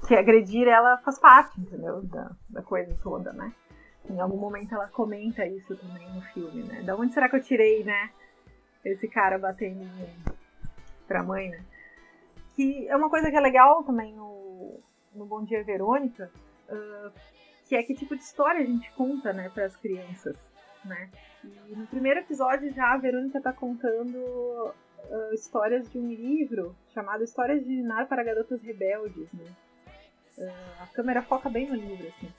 que 0.07 0.13
agredir 0.13 0.67
ela 0.67 0.97
faz 0.97 1.17
parte, 1.17 1.59
entendeu? 1.61 2.01
Da, 2.03 2.31
da 2.49 2.61
coisa 2.61 2.93
toda, 3.01 3.31
né? 3.31 3.53
Em 4.09 4.19
algum 4.19 4.37
momento 4.37 4.75
ela 4.75 4.87
comenta 4.89 5.45
isso 5.45 5.77
também 5.77 6.13
no 6.13 6.21
filme, 6.33 6.63
né? 6.63 6.81
Da 6.81 6.93
onde 6.93 7.13
será 7.13 7.29
que 7.29 7.37
eu 7.37 7.43
tirei, 7.43 7.85
né? 7.85 8.09
Esse 8.83 9.07
cara 9.07 9.37
batendo 9.37 9.83
em 9.83 9.85
mim 9.85 10.40
pra 11.11 11.23
mãe, 11.23 11.49
né? 11.49 11.63
Que 12.55 12.87
é 12.87 12.95
uma 12.95 13.09
coisa 13.09 13.29
que 13.29 13.35
é 13.35 13.39
legal 13.39 13.83
também 13.83 14.13
no, 14.13 14.79
no 15.13 15.25
Bom 15.25 15.43
Dia 15.43 15.61
Verônica, 15.63 16.31
uh, 16.69 17.11
que 17.67 17.75
é 17.75 17.83
que 17.83 17.93
tipo 17.93 18.15
de 18.15 18.23
história 18.23 18.61
a 18.61 18.65
gente 18.65 18.89
conta, 18.93 19.33
né, 19.33 19.51
as 19.57 19.75
crianças, 19.75 20.37
né? 20.85 21.09
E 21.43 21.75
no 21.75 21.85
primeiro 21.87 22.21
episódio 22.21 22.71
já 22.73 22.93
a 22.93 22.97
Verônica 22.97 23.37
está 23.37 23.51
contando 23.51 24.15
uh, 24.15 25.33
histórias 25.33 25.91
de 25.91 25.97
um 25.97 26.07
livro 26.07 26.75
chamado 26.93 27.23
Histórias 27.23 27.61
de 27.61 27.67
Dinar 27.67 28.07
para 28.07 28.23
Garotas 28.23 28.61
Rebeldes, 28.61 29.31
né? 29.33 29.45
Uh, 30.37 30.83
a 30.83 30.87
câmera 30.87 31.21
foca 31.21 31.49
bem 31.49 31.67
no 31.67 31.75
livro, 31.75 32.07
assim. 32.07 32.31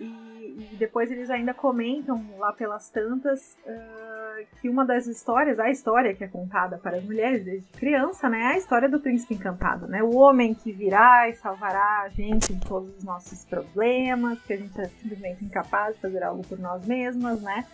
E, 0.00 0.66
e, 0.72 0.76
depois 0.78 1.10
eles 1.10 1.28
ainda 1.28 1.52
comentam 1.52 2.16
lá 2.38 2.54
pelas 2.54 2.88
tantas 2.88 3.58
uh, 3.66 4.46
que 4.60 4.68
uma 4.68 4.82
das 4.84 5.06
histórias, 5.06 5.60
a 5.60 5.68
história 5.68 6.14
que 6.14 6.24
é 6.24 6.28
contada 6.28 6.78
para 6.78 6.96
as 6.96 7.04
mulheres 7.04 7.44
desde 7.44 7.68
criança, 7.72 8.26
né, 8.26 8.40
é 8.40 8.46
a 8.54 8.56
história 8.56 8.88
do 8.88 8.98
príncipe 8.98 9.34
encantado, 9.34 9.86
né, 9.86 10.02
o 10.02 10.16
homem 10.16 10.54
que 10.54 10.72
virá 10.72 11.28
e 11.28 11.34
salvará 11.34 12.02
a 12.04 12.08
gente 12.08 12.54
de 12.54 12.66
todos 12.66 12.96
os 12.96 13.04
nossos 13.04 13.44
problemas, 13.44 14.40
que 14.40 14.54
a 14.54 14.56
gente 14.56 14.80
é 14.80 14.88
simplesmente 14.88 15.44
incapaz 15.44 15.94
de 15.96 16.00
fazer 16.00 16.22
algo 16.22 16.42
por 16.46 16.58
nós 16.58 16.86
mesmas, 16.86 17.42
né. 17.42 17.66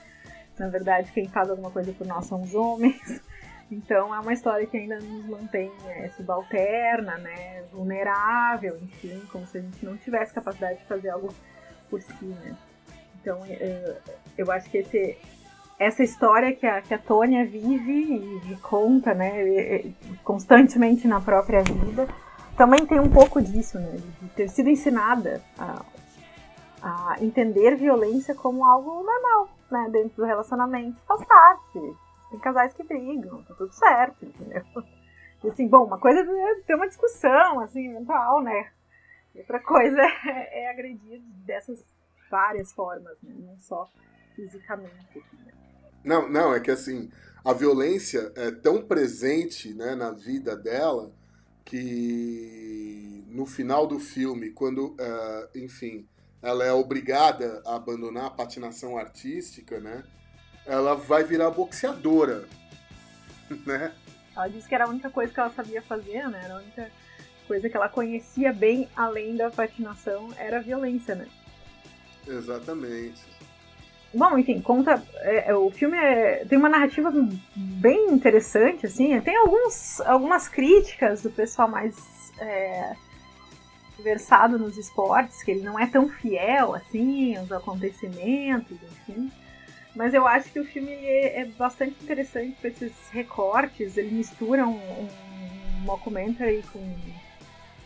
Na 0.59 0.69
verdade, 0.69 1.13
quem 1.13 1.29
faz 1.29 1.49
alguma 1.49 1.71
coisa 1.71 1.93
por 1.93 2.07
nós 2.07 2.27
são 2.27 2.43
os 2.43 2.55
homens. 2.55 3.23
Então 3.69 4.15
é 4.15 4.21
uma 4.21 4.33
história 4.33 4.65
que 4.65 4.77
ainda 4.77 5.01
nos 5.01 5.27
mantém 5.27 5.73
é, 5.89 6.09
subalterna, 6.11 7.19
né, 7.19 7.65
vulnerável, 7.73 8.79
enfim, 8.81 9.21
como 9.33 9.45
se 9.45 9.59
a 9.59 9.61
gente 9.61 9.85
não 9.85 9.97
tivesse 9.97 10.33
capacidade 10.33 10.79
de 10.79 10.85
fazer 10.85 11.09
algo 11.09 11.35
por 11.89 12.01
si, 12.03 12.25
né? 12.25 12.57
Então, 13.21 13.41
é, 13.45 13.99
eu 14.39 14.51
acho 14.53 14.71
que 14.71 14.79
esse, 14.79 15.19
essa 15.79 16.03
história 16.03 16.55
que 16.55 16.67
a, 16.67 16.81
que 16.81 16.95
a 16.95 16.99
Tônia 16.99 17.45
vive 17.45 18.41
e, 18.51 18.57
conta, 18.63 19.15
né, 19.15 19.83
constantemente 20.23 21.09
na 21.09 21.21
própria 21.21 21.63
vida, 21.63 22.09
também 22.57 22.87
tem 22.87 23.01
um 23.01 23.11
pouco 23.11 23.43
disso, 23.43 23.79
né, 23.79 23.99
de 24.23 24.29
ter 24.31 24.49
sido 24.49 24.71
ensinada 24.71 25.43
a, 25.59 25.85
a 26.83 27.17
entender 27.21 27.77
violência 27.77 28.35
como 28.35 28.65
algo 28.65 29.03
normal, 29.03 29.49
né, 29.71 29.89
dentro 29.91 30.17
do 30.17 30.25
relacionamento. 30.25 30.97
Faz 31.07 31.25
parte. 31.25 31.97
Tem 32.31 32.41
casais 32.41 32.73
que 32.73 32.83
brigam, 32.83 33.43
tá 33.43 33.55
tudo 33.55 33.73
certo, 33.73 34.25
entendeu? 34.25 34.63
E 35.45 35.49
assim, 35.49 35.69
bom, 35.69 35.85
uma 35.85 35.99
coisa 35.99 36.21
é 36.21 36.55
ter 36.67 36.75
uma 36.75 36.89
discussão, 36.89 37.61
assim, 37.61 37.89
mental, 37.89 38.41
né? 38.41 38.71
Outra 39.39 39.61
coisa 39.61 40.01
é, 40.01 40.65
é 40.65 40.71
agredir 40.71 41.21
dessas 41.45 41.85
várias 42.31 42.73
formas, 42.73 43.17
né? 43.23 43.35
não 43.39 43.59
só 43.59 43.91
fisicamente. 44.35 44.95
Né? 45.15 45.53
Não, 46.05 46.29
não, 46.29 46.55
é 46.55 46.61
que 46.61 46.71
assim, 46.71 47.11
a 47.45 47.53
violência 47.53 48.33
é 48.37 48.51
tão 48.51 48.83
presente 48.83 49.73
né, 49.73 49.95
na 49.95 50.11
vida 50.11 50.57
dela 50.57 51.13
que 51.65 53.25
no 53.29 53.45
final 53.45 53.87
do 53.87 53.99
filme, 53.99 54.51
quando, 54.51 54.93
uh, 54.93 55.49
enfim, 55.55 56.09
ela 56.41 56.65
é 56.65 56.73
obrigada 56.73 57.63
a 57.67 57.77
abandonar 57.77 58.27
a 58.27 58.31
patinação 58.31 58.97
artística, 58.97 59.81
né? 59.81 60.05
Ela 60.65 60.95
vai 60.95 61.23
virar 61.23 61.51
boxeadora, 61.51 62.49
né? 63.67 63.93
Ela 64.35 64.49
disse 64.49 64.69
que 64.69 64.75
era 64.75 64.85
a 64.85 64.89
única 64.89 65.11
coisa 65.11 65.33
que 65.33 65.41
ela 65.41 65.51
sabia 65.51 65.83
fazer, 65.83 66.29
né? 66.29 66.41
Era 66.45 66.55
a 66.55 66.59
única 66.59 66.91
coisa 67.47 67.69
que 67.69 67.77
ela 67.77 67.89
conhecia 67.89 68.53
bem 68.53 68.89
além 68.97 69.37
da 69.37 69.51
patinação 69.51 70.31
era 70.37 70.59
a 70.59 70.63
violência, 70.63 71.15
né? 71.15 71.27
Exatamente. 72.27 73.37
Bom, 74.13 74.39
enfim, 74.39 74.61
conta. 74.61 75.03
É, 75.17 75.51
é, 75.51 75.55
o 75.55 75.71
filme 75.71 75.97
é, 75.97 76.45
tem 76.47 76.59
uma 76.59 76.69
narrativa 76.69 77.13
bem 77.55 78.11
interessante, 78.11 78.87
assim. 78.87 79.21
Tem 79.21 79.37
alguns, 79.37 80.01
algumas 80.01 80.49
críticas 80.49 81.23
do 81.23 81.31
pessoal 81.31 81.69
mais 81.69 81.95
é, 82.41 82.95
versado 84.03 84.59
nos 84.59 84.77
esportes, 84.79 85.43
que 85.43 85.51
ele 85.51 85.63
não 85.63 85.79
é 85.79 85.87
tão 85.87 86.09
fiel 86.09 86.75
assim 86.75 87.37
aos 87.37 87.53
acontecimentos, 87.53 88.79
enfim. 88.83 89.31
Mas 89.95 90.13
eu 90.13 90.27
acho 90.27 90.51
que 90.53 90.61
o 90.61 90.65
filme 90.65 90.93
é, 90.93 91.41
é 91.41 91.45
bastante 91.45 91.97
interessante 92.03 92.57
com 92.61 92.69
esses 92.69 92.93
recortes. 93.11 93.97
Ele 93.97 94.15
mistura 94.15 94.67
um, 94.67 94.77
um 94.79 95.09
mockumentary 95.85 96.63
com, 96.73 96.81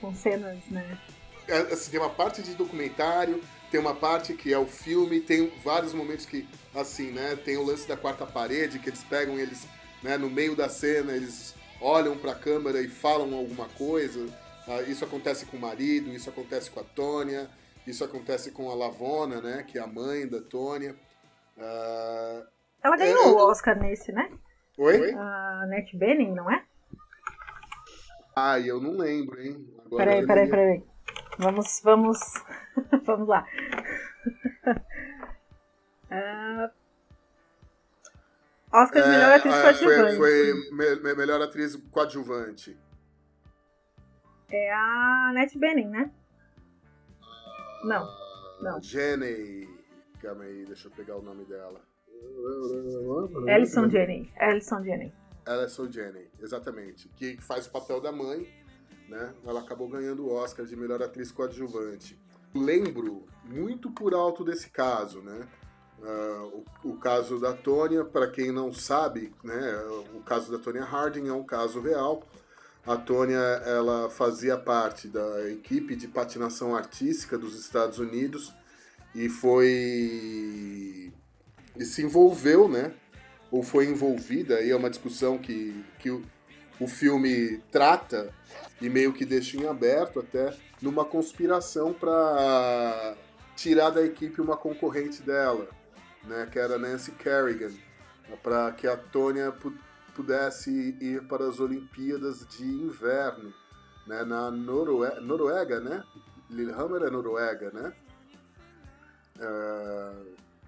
com 0.00 0.14
cenas, 0.14 0.58
né? 0.70 0.98
É, 1.46 1.58
assim, 1.58 1.90
tem 1.90 2.00
uma 2.00 2.10
parte 2.10 2.42
de 2.42 2.54
documentário, 2.54 3.42
tem 3.70 3.80
uma 3.80 3.94
parte 3.94 4.34
que 4.34 4.52
é 4.52 4.58
o 4.58 4.66
filme, 4.66 5.20
tem 5.20 5.52
vários 5.64 5.92
momentos 5.92 6.26
que, 6.26 6.48
assim, 6.74 7.10
né? 7.10 7.36
Tem 7.36 7.56
o 7.56 7.64
lance 7.64 7.86
da 7.86 7.96
quarta 7.96 8.26
parede, 8.26 8.78
que 8.78 8.88
eles 8.88 9.02
pegam 9.04 9.38
eles, 9.38 9.66
né, 10.02 10.16
no 10.16 10.30
meio 10.30 10.56
da 10.56 10.68
cena, 10.68 11.12
eles 11.12 11.54
olham 11.80 12.16
para 12.16 12.32
a 12.32 12.34
câmera 12.34 12.80
e 12.80 12.88
falam 12.88 13.34
alguma 13.34 13.68
coisa. 13.68 14.20
Uh, 14.66 14.88
isso 14.88 15.04
acontece 15.04 15.46
com 15.46 15.56
o 15.56 15.60
marido, 15.60 16.10
isso 16.10 16.28
acontece 16.28 16.70
com 16.70 16.80
a 16.80 16.84
Tônia, 16.84 17.48
isso 17.86 18.04
acontece 18.04 18.50
com 18.50 18.70
a 18.70 18.74
Lavona, 18.74 19.40
né? 19.40 19.64
Que 19.66 19.78
é 19.78 19.82
a 19.82 19.86
mãe 19.86 20.28
da 20.28 20.40
Tônia. 20.40 20.94
Uh, 21.56 22.46
Ela 22.82 22.96
ganhou 22.96 23.24
é, 23.24 23.26
o 23.26 23.36
Oscar 23.48 23.78
nesse, 23.78 24.12
né? 24.12 24.30
Oi? 24.78 25.12
A 25.12 25.66
Net 25.68 25.96
Benning, 25.96 26.32
não 26.32 26.50
é? 26.50 26.64
Ai, 28.34 28.70
eu 28.70 28.80
não 28.80 28.96
lembro, 28.96 29.40
hein? 29.40 29.66
Agora 29.86 30.04
peraí, 30.04 30.26
peraí, 30.26 30.48
peraí. 30.48 30.84
Vamos, 31.38 31.80
vamos, 31.82 32.18
vamos 33.04 33.28
lá. 33.28 33.46
Uh, 36.10 36.70
Oscar 38.72 39.02
de 39.02 39.08
é, 39.08 39.12
melhor 39.12 39.32
atriz 39.32 39.54
é, 39.54 39.62
coadjuvante. 39.62 40.16
Foi, 40.16 40.68
foi 40.68 41.02
me, 41.02 41.14
melhor 41.14 41.42
atriz 41.42 41.76
coadjuvante. 41.90 42.78
É 44.48 44.72
a 44.72 45.28
Annette 45.30 45.58
Bening, 45.58 45.88
né? 45.88 46.10
Não, 47.84 48.06
não. 48.60 48.80
Jenny. 48.82 49.68
Calma 50.20 50.44
aí, 50.44 50.64
deixa 50.66 50.88
eu 50.88 50.92
pegar 50.92 51.16
o 51.16 51.22
nome 51.22 51.44
dela. 51.44 51.80
Alison 53.48 53.88
Jenny. 53.88 54.30
Alison 54.38 54.84
Jenny. 54.84 55.12
Alison 55.50 55.90
Jenny, 55.90 56.30
exatamente. 56.40 57.08
Que 57.10 57.36
faz 57.40 57.66
o 57.66 57.70
papel 57.70 58.00
da 58.00 58.12
mãe 58.12 58.46
né? 59.10 59.34
Ela 59.44 59.60
acabou 59.60 59.88
ganhando 59.88 60.24
o 60.24 60.32
Oscar 60.32 60.64
de 60.64 60.76
melhor 60.76 61.02
atriz 61.02 61.32
coadjuvante. 61.32 62.18
Lembro 62.54 63.26
muito 63.44 63.90
por 63.90 64.14
alto 64.14 64.44
desse 64.44 64.70
caso, 64.70 65.20
né? 65.20 65.46
Uh, 65.98 66.64
o, 66.84 66.90
o, 66.92 66.96
caso 66.96 67.38
da 67.38 67.52
Tônia, 67.52 68.04
para 68.04 68.30
quem 68.30 68.50
não 68.50 68.72
sabe, 68.72 69.34
né, 69.44 69.84
o 70.14 70.20
caso 70.20 70.50
da 70.50 70.58
Tônia 70.58 70.82
Harding 70.82 71.28
é 71.28 71.32
um 71.32 71.44
caso 71.44 71.78
real. 71.78 72.22
A 72.86 72.96
Tônia 72.96 73.36
ela 73.36 74.08
fazia 74.08 74.56
parte 74.56 75.08
da 75.08 75.50
equipe 75.50 75.94
de 75.94 76.08
patinação 76.08 76.74
artística 76.74 77.36
dos 77.36 77.54
Estados 77.54 77.98
Unidos 77.98 78.54
e 79.14 79.28
foi 79.28 81.12
e 81.76 81.84
se 81.84 82.02
envolveu, 82.02 82.66
né? 82.66 82.94
Ou 83.50 83.62
foi 83.62 83.86
envolvida, 83.86 84.56
aí 84.56 84.70
é 84.70 84.76
uma 84.76 84.90
discussão 84.90 85.38
que, 85.38 85.84
que 85.98 86.10
o, 86.10 86.22
o 86.78 86.86
filme 86.86 87.58
trata 87.70 88.32
e 88.80 88.88
meio 88.88 89.12
que 89.12 89.24
deixa 89.24 89.56
em 89.56 89.66
aberto 89.66 90.20
até 90.20 90.56
numa 90.80 91.04
conspiração 91.04 91.92
para 91.92 93.16
tirar 93.56 93.90
da 93.90 94.02
equipe 94.02 94.40
uma 94.40 94.56
concorrente 94.56 95.20
dela, 95.22 95.68
né, 96.24 96.48
que 96.50 96.58
era 96.58 96.78
Nancy 96.78 97.12
Kerrigan, 97.12 97.72
para 98.42 98.72
que 98.72 98.86
a 98.86 98.96
Tônia 98.96 99.52
pudesse 100.14 100.96
ir 101.00 101.22
para 101.26 101.46
as 101.48 101.60
Olimpíadas 101.60 102.46
de 102.46 102.64
Inverno, 102.64 103.52
né, 104.06 104.24
na 104.24 104.50
Noruega, 104.50 105.20
Noruega 105.20 105.80
né? 105.80 106.02
Lillehammer 106.50 107.02
é 107.02 107.10
Noruega, 107.10 107.70
né? 107.70 107.92
Uh, 109.38 110.26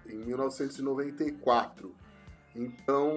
em 0.09 0.17
1994. 0.17 1.93
Então, 2.55 3.11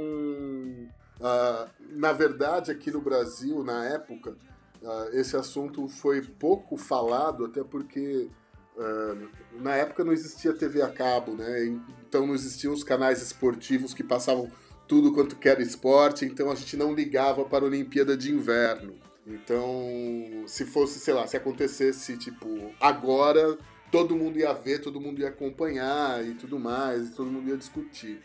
uh, 1.20 1.70
na 1.91 2.12
verdade, 2.12 2.70
aqui 2.70 2.91
no 2.91 3.01
Brasil, 3.01 3.62
na 3.62 3.84
época, 3.87 4.37
Uh, 4.82 5.18
esse 5.18 5.37
assunto 5.37 5.89
foi 5.89 6.22
pouco 6.22 6.76
falado, 6.76 7.47
até 7.47 7.64
porque 7.64 8.28
uh, 8.76 9.28
na 9.61 9.74
época 9.74 10.05
não 10.05 10.12
existia 10.12 10.53
TV 10.53 10.82
a 10.82 10.89
cabo, 10.89 11.34
né? 11.34 11.64
Então 12.07 12.26
não 12.26 12.34
existiam 12.34 12.72
os 12.72 12.84
canais 12.84 13.22
esportivos 13.22 13.95
que 13.95 14.05
passavam 14.05 14.51
tudo 14.87 15.12
quanto 15.12 15.37
era 15.43 15.62
esporte, 15.62 16.24
então 16.24 16.51
a 16.51 16.55
gente 16.55 16.76
não 16.76 16.95
ligava 16.95 17.45
para 17.45 17.64
a 17.64 17.68
Olimpíada 17.68 18.16
de 18.16 18.32
Inverno. 18.32 18.95
Então, 19.26 20.45
se 20.47 20.64
fosse, 20.64 21.01
sei 21.01 21.12
lá, 21.12 21.26
se 21.26 21.37
acontecesse, 21.37 22.16
tipo, 22.16 22.47
agora, 22.80 23.59
todo 23.91 24.14
mundo 24.14 24.39
ia 24.39 24.53
ver, 24.53 24.80
todo 24.80 25.01
mundo 25.01 25.20
ia 25.20 25.30
acompanhar 25.30 26.24
e 26.24 26.34
tudo 26.34 26.61
mais, 26.61 27.09
e 27.09 27.12
todo 27.12 27.28
mundo 27.28 27.49
ia 27.49 27.57
discutir. 27.57 28.22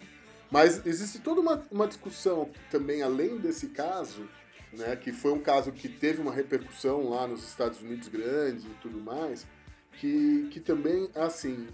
Mas 0.52 0.86
existe 0.86 1.20
toda 1.20 1.40
uma, 1.40 1.66
uma 1.72 1.88
discussão 1.88 2.50
também, 2.70 3.02
além 3.02 3.38
desse 3.38 3.68
caso, 3.68 4.28
né, 4.74 4.98
que 4.98 5.14
foi 5.14 5.32
um 5.32 5.40
caso 5.40 5.72
que 5.72 5.88
teve 5.88 6.22
uma 6.22 6.34
repercussão 6.34 7.10
lá 7.10 7.26
nos 7.26 7.48
Estados 7.48 7.82
Unidos 7.82 8.10
grande 8.10 8.68
e 8.68 8.76
tudo 8.82 9.00
mais, 9.00 9.48
que, 9.94 10.50
que 10.52 10.60
também, 10.60 11.10
assim, 11.16 11.68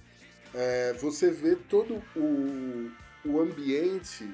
é, 0.53 0.93
você 0.93 1.32
vê 1.32 1.55
todo 1.55 2.03
o, 2.15 2.91
o 3.25 3.41
ambiente, 3.41 4.30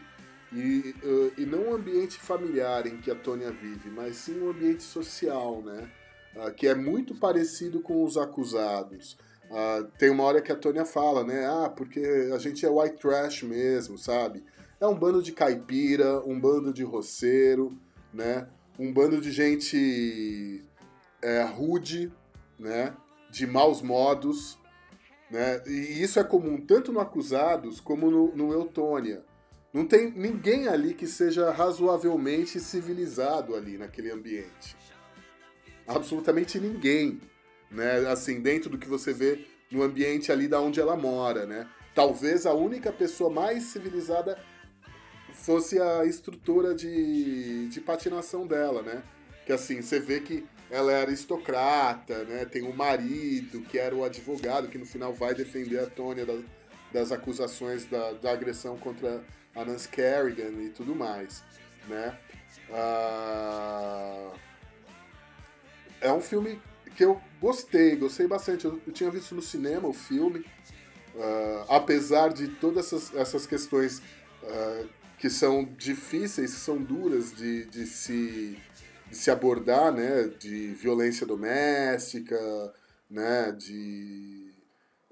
e, 0.51 0.93
uh, 1.03 1.33
e 1.35 1.45
não 1.45 1.69
o 1.69 1.73
ambiente 1.73 2.17
familiar 2.17 2.85
em 2.85 2.97
que 2.97 3.09
a 3.09 3.15
Tônia 3.15 3.51
vive, 3.51 3.89
mas 3.89 4.17
sim 4.17 4.39
o 4.39 4.51
ambiente 4.51 4.83
social, 4.83 5.61
né, 5.63 5.89
uh, 6.35 6.53
que 6.53 6.67
é 6.67 6.75
muito 6.75 7.15
parecido 7.15 7.79
com 7.79 8.03
os 8.03 8.17
acusados. 8.17 9.17
Uh, 9.49 9.83
tem 9.97 10.09
uma 10.09 10.23
hora 10.23 10.41
que 10.41 10.51
a 10.51 10.55
Tônia 10.55 10.85
fala, 10.85 11.23
né? 11.23 11.45
Ah, 11.45 11.69
porque 11.69 11.99
a 12.33 12.37
gente 12.37 12.65
é 12.65 12.69
white 12.69 12.97
trash 12.97 13.43
mesmo, 13.43 13.97
sabe? 13.97 14.43
É 14.79 14.87
um 14.87 14.97
bando 14.97 15.21
de 15.21 15.31
caipira, 15.31 16.19
um 16.25 16.39
bando 16.39 16.73
de 16.73 16.83
roceiro, 16.83 17.77
né? 18.13 18.47
Um 18.79 18.91
bando 18.91 19.21
de 19.21 19.31
gente 19.31 20.63
é, 21.21 21.43
rude, 21.43 22.11
né? 22.57 22.95
De 23.29 23.45
maus 23.45 23.81
modos, 23.81 24.57
né? 25.29 25.61
E 25.67 26.01
isso 26.01 26.19
é 26.19 26.23
comum 26.23 26.59
tanto 26.59 26.91
no 26.91 26.99
Acusados 26.99 27.79
como 27.79 28.09
no, 28.09 28.35
no 28.35 28.51
Eutônia. 28.51 29.23
Não 29.73 29.85
tem 29.87 30.11
ninguém 30.11 30.67
ali 30.67 30.93
que 30.93 31.07
seja 31.07 31.51
razoavelmente 31.51 32.59
civilizado 32.59 33.55
ali 33.55 33.77
naquele 33.77 34.11
ambiente. 34.11 34.75
Absolutamente 35.87 36.59
ninguém 36.59 37.19
né? 37.73 38.07
Assim, 38.07 38.41
dentro 38.41 38.69
do 38.69 38.77
que 38.77 38.87
você 38.87 39.11
vê 39.11 39.45
no 39.71 39.83
ambiente 39.83 40.31
ali 40.31 40.47
da 40.47 40.61
onde 40.61 40.79
ela 40.79 40.95
mora, 40.95 41.45
né? 41.45 41.67
Talvez 41.93 42.45
a 42.45 42.53
única 42.53 42.91
pessoa 42.91 43.29
mais 43.29 43.63
civilizada 43.63 44.37
fosse 45.33 45.79
a 45.79 46.05
instrutora 46.05 46.73
de, 46.73 47.67
de 47.67 47.81
patinação 47.81 48.47
dela, 48.47 48.81
né? 48.81 49.03
Que 49.45 49.51
assim, 49.51 49.81
você 49.81 49.99
vê 49.99 50.19
que 50.19 50.45
ela 50.69 50.91
é 50.91 51.01
aristocrata, 51.01 52.23
né? 52.23 52.45
Tem 52.45 52.63
um 52.63 52.73
marido 52.73 53.61
que 53.61 53.77
era 53.77 53.93
o 53.93 54.03
advogado 54.03 54.67
que 54.67 54.77
no 54.77 54.85
final 54.85 55.13
vai 55.13 55.33
defender 55.33 55.79
a 55.79 55.87
Tônia 55.87 56.25
das, 56.25 56.43
das 56.91 57.11
acusações 57.11 57.85
da, 57.85 58.13
da 58.13 58.31
agressão 58.31 58.77
contra 58.77 59.23
a 59.55 59.65
Nancy 59.65 59.89
Kerrigan 59.89 60.61
e 60.61 60.69
tudo 60.69 60.95
mais, 60.95 61.43
né? 61.87 62.17
Ah, 62.71 64.31
é 66.01 66.11
um 66.11 66.21
filme 66.21 66.59
que 66.95 67.03
eu 67.03 67.19
gostei, 67.41 67.95
gostei 67.95 68.27
bastante. 68.27 68.65
Eu, 68.65 68.79
eu 68.85 68.93
tinha 68.93 69.09
visto 69.09 69.35
no 69.35 69.41
cinema 69.41 69.87
o 69.87 69.93
filme, 69.93 70.39
uh, 71.15 71.65
apesar 71.69 72.29
de 72.29 72.47
todas 72.47 72.87
essas, 72.87 73.15
essas 73.15 73.45
questões 73.45 73.99
uh, 74.43 74.87
que 75.17 75.29
são 75.29 75.65
difíceis, 75.77 76.53
que 76.53 76.59
são 76.59 76.81
duras 76.81 77.35
de, 77.35 77.65
de, 77.65 77.85
se, 77.85 78.57
de 79.09 79.15
se 79.15 79.31
abordar, 79.31 79.91
né? 79.91 80.29
De 80.39 80.73
violência 80.73 81.25
doméstica, 81.25 82.37
né? 83.09 83.51
De 83.51 84.53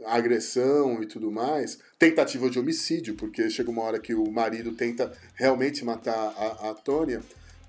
agressão 0.05 1.01
e 1.03 1.05
tudo 1.05 1.31
mais, 1.31 1.79
tentativa 1.99 2.49
de 2.49 2.59
homicídio, 2.59 3.15
porque 3.15 3.49
chega 3.51 3.69
uma 3.69 3.83
hora 3.83 3.99
que 3.99 4.15
o 4.15 4.31
marido 4.31 4.71
tenta 4.71 5.11
realmente 5.35 5.85
matar 5.85 6.15
a, 6.15 6.71
a 6.71 6.73
Tônia 6.73 7.21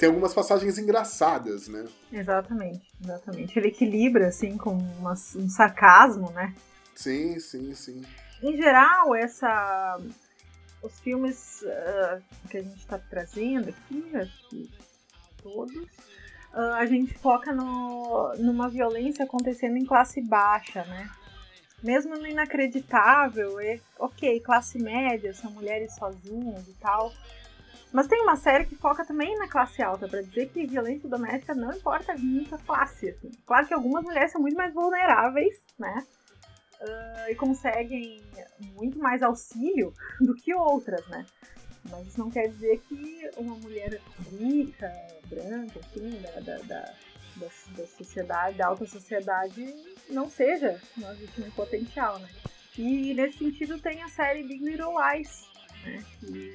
tem 0.03 0.09
algumas 0.09 0.35
passagens 0.35 0.79
engraçadas, 0.79 1.69
né? 1.69 1.87
Exatamente, 2.13 2.83
exatamente. 3.01 3.57
Ele 3.57 3.69
equilibra, 3.69 4.27
assim, 4.27 4.57
com 4.57 4.73
uma, 4.73 5.13
um 5.13 5.49
sarcasmo, 5.49 6.29
né? 6.33 6.53
Sim, 6.93 7.39
sim, 7.39 7.73
sim. 7.73 8.03
Em 8.43 8.57
geral, 8.57 9.15
essa... 9.15 10.01
Os 10.83 10.99
filmes 10.99 11.63
uh, 11.63 12.21
que 12.51 12.57
a 12.57 12.63
gente 12.63 12.79
está 12.79 12.99
trazendo 12.99 13.69
aqui, 13.69 14.11
acho 14.17 14.49
que 14.49 14.69
todos, 15.41 15.85
uh, 16.53 16.75
a 16.75 16.85
gente 16.85 17.17
foca 17.19 17.53
no, 17.53 18.35
numa 18.39 18.69
violência 18.69 19.25
acontecendo 19.25 19.77
em 19.77 19.87
classe 19.87 20.21
baixa, 20.21 20.83
né? 20.83 21.09
Mesmo 21.81 22.17
no 22.17 22.27
inacreditável, 22.27 23.61
é, 23.61 23.79
ok, 23.97 24.41
classe 24.41 24.81
média, 24.81 25.33
são 25.33 25.53
mulheres 25.53 25.95
sozinhas 25.95 26.67
e 26.67 26.73
tal, 26.81 27.13
mas 27.93 28.07
tem 28.07 28.23
uma 28.23 28.37
série 28.37 28.65
que 28.65 28.75
foca 28.75 29.05
também 29.05 29.37
na 29.39 29.47
classe 29.47 29.83
alta, 29.83 30.09
para 30.09 30.23
dizer 30.23 30.49
que 30.49 30.67
violência 30.67 31.09
doméstica 31.09 31.55
não 31.55 31.71
importa 31.71 32.15
muito 32.17 32.55
a 32.55 32.59
classe. 32.59 33.11
Assim. 33.11 33.31
Claro 33.47 33.67
que 33.67 33.75
algumas 33.75 34.03
mulheres 34.03 34.33
são 34.33 34.41
muito 34.41 34.57
mais 34.57 34.73
vulneráveis, 34.73 35.61
né? 35.79 36.05
Uh, 36.81 37.31
e 37.31 37.35
conseguem 37.35 38.23
muito 38.75 38.99
mais 38.99 39.23
auxílio 39.23 39.93
do 40.21 40.35
que 40.35 40.55
outras, 40.55 41.07
né? 41.09 41.27
Mas 41.91 42.07
isso 42.07 42.19
não 42.19 42.31
quer 42.31 42.49
dizer 42.49 42.81
que 42.89 43.31
uma 43.37 43.57
mulher 43.57 44.01
rica, 44.31 44.91
branca, 45.27 45.81
assim, 45.81 46.11
da, 46.23 46.41
da, 46.41 46.59
da, 46.63 46.95
da, 47.37 47.47
da 47.77 47.87
sociedade, 47.87 48.57
da 48.57 48.69
alta 48.69 48.87
sociedade, 48.87 49.75
não 50.09 50.31
seja 50.31 50.81
uma 50.97 51.13
vítima 51.13 51.49
potencial, 51.55 52.19
né? 52.19 52.29
E 52.79 53.13
nesse 53.13 53.39
sentido 53.39 53.79
tem 53.79 54.03
a 54.03 54.09
série 54.09 54.45
Big 54.45 54.65
Little 54.65 54.95
Lies, 54.97 55.47
né? 55.85 56.03
Que 56.21 56.55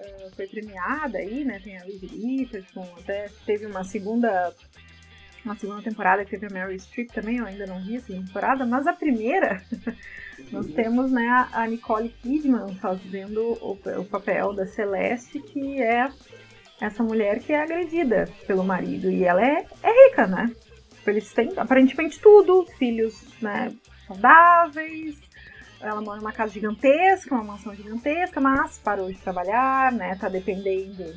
uh, 0.00 0.30
foi 0.34 0.46
premiada 0.46 1.18
aí, 1.18 1.44
né? 1.44 1.60
Tem 1.62 1.78
a 1.78 1.84
Liz 1.84 2.00
Richardson, 2.02 2.86
até 2.98 3.28
teve 3.46 3.66
uma 3.66 3.84
segunda 3.84 4.52
uma 5.44 5.56
segunda 5.56 5.82
temporada 5.82 6.24
que 6.24 6.30
teve 6.30 6.46
a 6.46 6.58
Mary 6.58 6.78
Streep 6.78 7.10
também, 7.12 7.38
eu 7.38 7.46
ainda 7.46 7.66
não 7.66 7.80
vi 7.80 7.96
essa 7.96 8.12
temporada, 8.12 8.66
mas 8.66 8.86
a 8.86 8.92
primeira 8.92 9.62
nós 10.52 10.66
temos 10.66 11.10
né, 11.10 11.48
a 11.52 11.66
Nicole 11.66 12.10
Kidman 12.22 12.74
fazendo 12.74 13.56
o, 13.62 13.72
o, 13.72 14.04
papel 14.04 14.52
da 14.52 14.66
Celeste, 14.66 15.40
que 15.40 15.82
é 15.82 16.10
essa 16.80 17.02
mulher 17.02 17.40
que 17.40 17.52
é 17.52 17.62
agredida 17.62 18.28
pelo 18.46 18.64
marido. 18.64 19.10
E 19.10 19.24
ela 19.24 19.42
é, 19.42 19.66
é 19.82 20.08
rica, 20.08 20.26
né? 20.26 20.50
Eles 21.06 21.32
têm 21.32 21.52
aparentemente 21.56 22.20
tudo, 22.20 22.66
filhos 22.78 23.24
né, 23.40 23.72
saudáveis, 24.06 25.18
ela 25.80 26.00
mora 26.00 26.20
numa 26.20 26.32
casa 26.32 26.52
gigantesca, 26.52 27.34
uma 27.34 27.44
mansão 27.44 27.74
gigantesca, 27.74 28.40
mas 28.40 28.78
parou 28.78 29.10
de 29.10 29.18
trabalhar, 29.18 29.90
né? 29.92 30.14
Tá 30.16 30.28
dependendo 30.28 31.14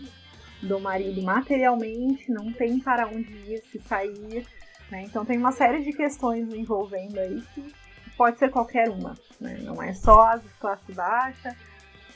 do 0.61 0.79
marido 0.79 1.21
materialmente, 1.21 2.31
não 2.31 2.51
tem 2.53 2.79
para 2.79 3.07
onde 3.07 3.31
ir, 3.31 3.61
se 3.69 3.79
sair, 3.79 4.47
né? 4.89 5.03
Então 5.03 5.25
tem 5.25 5.37
uma 5.37 5.51
série 5.51 5.83
de 5.83 5.91
questões 5.91 6.53
envolvendo 6.53 7.19
aí 7.19 7.41
que 7.53 7.73
pode 8.15 8.39
ser 8.39 8.49
qualquer 8.49 8.89
uma, 8.89 9.17
né? 9.39 9.59
Não 9.61 9.83
é 9.83 9.93
só 9.93 10.27
as 10.27 10.41
classe 10.59 10.93
baixa, 10.93 11.55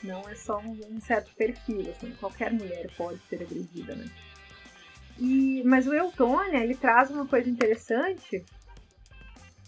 não 0.02 0.26
é 0.28 0.34
só 0.34 0.58
um, 0.58 0.78
um 0.90 1.00
certo 1.00 1.30
perfil, 1.34 1.90
assim, 1.90 2.12
qualquer 2.18 2.52
mulher 2.52 2.88
pode 2.96 3.18
ser 3.28 3.42
agredida, 3.42 3.94
né? 3.94 4.06
E, 5.18 5.62
mas 5.64 5.86
o 5.86 5.92
Eutônia, 5.92 6.58
ele 6.58 6.76
traz 6.76 7.10
uma 7.10 7.26
coisa 7.26 7.50
interessante, 7.50 8.44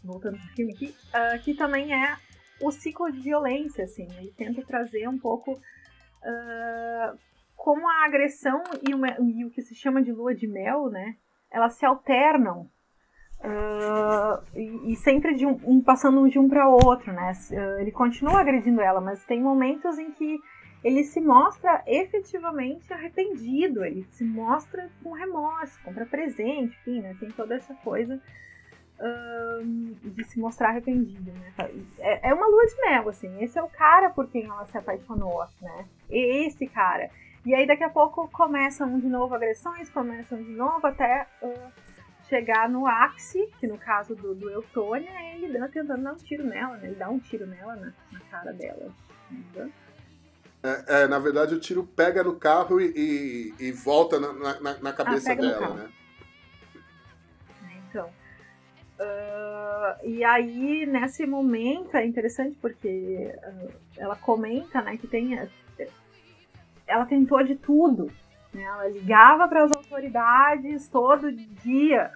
voltando 0.03 0.39
pro 0.39 0.55
filme 0.55 0.73
aqui, 0.73 0.95
uh, 1.09 1.43
que 1.43 1.55
também 1.55 1.93
é 1.93 2.17
o 2.63 2.71
ciclo 2.71 3.11
de 3.11 3.21
violência, 3.21 3.85
assim. 3.85 4.07
Ele 4.19 4.33
tenta 4.37 4.63
trazer 4.63 5.09
um 5.09 5.19
pouco 5.19 5.53
uh, 5.53 7.19
como 7.57 7.89
a 7.89 8.05
agressão 8.05 8.63
e, 8.87 8.95
uma, 8.95 9.09
e, 9.21 9.45
o 9.45 9.51
que 9.51 9.63
se 9.63 9.75
chama 9.75 10.03
de 10.03 10.13
lua 10.13 10.35
de 10.35 10.47
mel, 10.47 10.89
né? 10.89 11.17
Elas 11.51 11.75
se 11.75 11.85
alternam 11.85 12.71
uh, 13.41 14.43
e, 14.55 14.93
e, 14.93 14.97
sempre 14.97 15.35
de 15.35 15.47
um, 15.47 15.59
um, 15.65 15.83
passando 15.83 16.29
de 16.29 16.39
um 16.39 16.49
para 16.49 16.69
outro, 16.69 17.13
né? 17.13 17.33
Uh, 17.51 17.81
ele 17.81 17.93
continua 17.93 18.41
agredindo 18.41 18.81
ela, 18.81 19.01
mas 19.01 19.25
tem 19.25 19.43
momentos 19.43 19.99
em 19.99 20.11
que 20.13 20.39
ele 20.83 21.05
se 21.05 21.21
mostra 21.21 21.83
efetivamente 21.87 22.91
arrependido, 22.93 23.85
ele 23.85 24.05
se 24.13 24.25
mostra 24.25 24.89
com 25.03 25.13
remorso, 25.13 25.79
compra 25.83 26.07
presente, 26.07 26.75
enfim, 26.81 27.03
né? 27.03 27.15
Tem 27.21 27.31
toda 27.31 27.55
essa 27.55 27.75
coisa 27.75 28.21
de 30.03 30.25
se 30.25 30.39
mostrar 30.39 30.71
arrependido, 30.71 31.33
né? 31.33 31.53
É, 31.99 32.31
é 32.31 32.35
uma 32.35 32.47
lua 32.47 32.67
de 32.67 32.77
mel, 32.83 33.09
assim. 33.09 33.43
Esse 33.43 33.59
é 33.59 33.63
o 33.63 33.69
cara 33.69 34.11
por 34.11 34.29
quem 34.29 34.45
ela 34.45 34.67
se 34.67 34.77
apaixonou, 34.77 35.45
né? 35.61 35.87
Esse 36.11 36.67
cara. 36.67 37.11
E 37.45 37.55
aí 37.55 37.67
daqui 37.67 37.83
a 37.83 37.89
pouco 37.89 38.29
começam 38.29 38.99
de 38.99 39.07
novo 39.07 39.35
agressões, 39.35 39.89
começam 39.89 40.39
de 40.39 40.51
novo 40.51 40.87
até 40.87 41.27
uh, 41.43 41.73
chegar 42.29 42.69
no 42.69 42.87
ápice, 42.87 43.49
que 43.59 43.67
no 43.67 43.79
caso 43.79 44.15
do, 44.15 44.35
do 44.35 44.51
Eutônia, 44.51 45.11
é 45.11 45.37
ele 45.37 45.59
dando, 45.59 45.71
tentando 45.71 46.03
dar 46.03 46.13
um 46.13 46.17
tiro 46.17 46.45
nela, 46.45 46.77
né? 46.77 46.89
Ele 46.89 46.97
dá 46.97 47.09
um 47.09 47.19
tiro 47.19 47.47
nela 47.47 47.77
na, 47.77 47.93
na 48.13 48.21
cara 48.31 48.53
dela. 48.53 48.93
É, 50.63 51.03
é, 51.03 51.09
na 51.09 51.19
verdade 51.19 51.55
o 51.55 51.61
tiro 51.61 51.85
pega 51.85 52.23
no 52.23 52.37
carro 52.37 52.79
e, 52.79 52.93
e, 53.59 53.65
e 53.69 53.73
volta 53.73 54.21
na, 54.21 54.61
na, 54.61 54.79
na 54.79 54.93
cabeça 54.93 55.33
ah, 55.33 55.35
dela, 55.35 55.75
né? 55.75 55.91
Uh, 59.01 60.07
e 60.07 60.23
aí, 60.23 60.85
nesse 60.85 61.27
momento, 61.27 61.97
é 61.97 62.05
interessante 62.05 62.55
porque 62.61 63.33
uh, 63.43 63.73
ela 63.97 64.15
comenta 64.15 64.83
né, 64.83 64.99
que 64.99 65.07
tem. 65.07 65.39
Ela 66.87 67.07
tentou 67.07 67.43
de 67.43 67.55
tudo. 67.55 68.13
Né? 68.53 68.63
Ela 68.63 68.89
ligava 68.89 69.49
para 69.49 69.65
as 69.65 69.73
autoridades 69.73 70.87
todo 70.89 71.33
dia, 71.33 72.11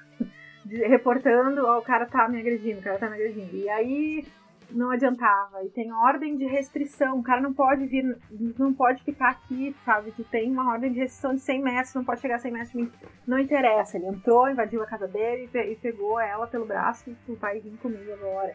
de, 0.62 0.86
reportando: 0.86 1.66
oh, 1.66 1.78
o 1.78 1.82
cara 1.82 2.04
tá 2.04 2.28
me 2.28 2.38
agredindo, 2.38 2.80
o 2.80 2.82
cara 2.82 2.98
tá 2.98 3.08
me 3.08 3.14
agredindo. 3.14 3.56
E 3.56 3.68
aí 3.70 4.26
não 4.70 4.90
adiantava. 4.90 5.62
E 5.64 5.70
tem 5.70 5.92
ordem 5.92 6.36
de 6.36 6.46
restrição. 6.46 7.18
O 7.18 7.22
cara 7.22 7.40
não 7.40 7.52
pode 7.52 7.86
vir, 7.86 8.16
não 8.58 8.72
pode 8.72 9.02
ficar 9.02 9.30
aqui, 9.30 9.74
sabe? 9.84 10.12
Tu 10.12 10.24
tem 10.24 10.50
uma 10.50 10.70
ordem 10.70 10.92
de 10.92 10.98
restrição 10.98 11.34
de 11.34 11.40
100 11.40 11.62
metros, 11.62 11.94
não 11.94 12.04
pode 12.04 12.20
chegar 12.20 12.36
a 12.36 12.38
100 12.38 12.52
metros 12.52 12.72
de 12.72 12.76
mim. 12.78 12.92
Não 13.26 13.38
interessa. 13.38 13.96
Ele 13.96 14.06
entrou, 14.06 14.48
invadiu 14.48 14.82
a 14.82 14.86
casa 14.86 15.08
dele 15.08 15.48
e 15.52 15.76
pegou 15.76 16.18
ela 16.20 16.46
pelo 16.46 16.66
braço 16.66 17.10
e 17.10 17.14
tu 17.26 17.34
vai 17.34 17.60
vir 17.60 17.76
comigo 17.78 18.12
agora. 18.12 18.54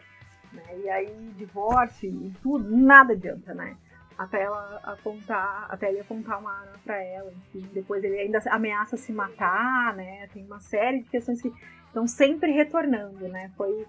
Né? 0.52 0.62
E 0.84 0.88
aí, 0.88 1.32
divórcio 1.36 2.08
e 2.08 2.32
tudo, 2.42 2.68
nada 2.76 3.12
adianta, 3.12 3.54
né? 3.54 3.76
Até 4.18 4.42
ela 4.42 4.80
apontar, 4.82 5.66
até 5.70 5.88
ele 5.88 6.00
apontar 6.00 6.38
uma 6.38 6.52
arma 6.52 6.74
para 6.84 7.02
ela, 7.02 7.32
enfim, 7.32 7.66
depois 7.72 8.04
ele 8.04 8.18
ainda 8.18 8.38
ameaça 8.50 8.96
se 8.96 9.12
matar, 9.12 9.94
né? 9.94 10.28
Tem 10.32 10.44
uma 10.44 10.60
série 10.60 11.02
de 11.02 11.08
questões 11.08 11.40
que 11.40 11.50
estão 11.86 12.06
sempre 12.06 12.52
retornando, 12.52 13.28
né? 13.28 13.50
Foi 13.56 13.86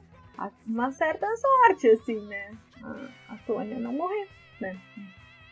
uma 0.65 0.91
certa 0.91 1.27
sorte, 1.35 1.89
assim, 1.89 2.19
né? 2.27 2.51
A, 2.81 3.33
a 3.33 3.37
Tônia 3.45 3.77
não 3.79 3.93
morreu, 3.93 4.27
né? 4.59 4.77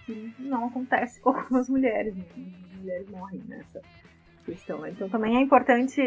Que 0.05 0.33
não 0.39 0.67
acontece 0.67 1.19
com 1.21 1.29
algumas 1.31 1.69
mulheres, 1.69 2.15
né? 2.15 2.25
As 2.71 2.79
mulheres 2.79 3.09
morrem 3.09 3.43
nessa 3.47 3.81
questão. 4.45 4.79
Né? 4.79 4.91
Então 4.91 5.09
também 5.09 5.37
é 5.37 5.41
importante 5.41 6.01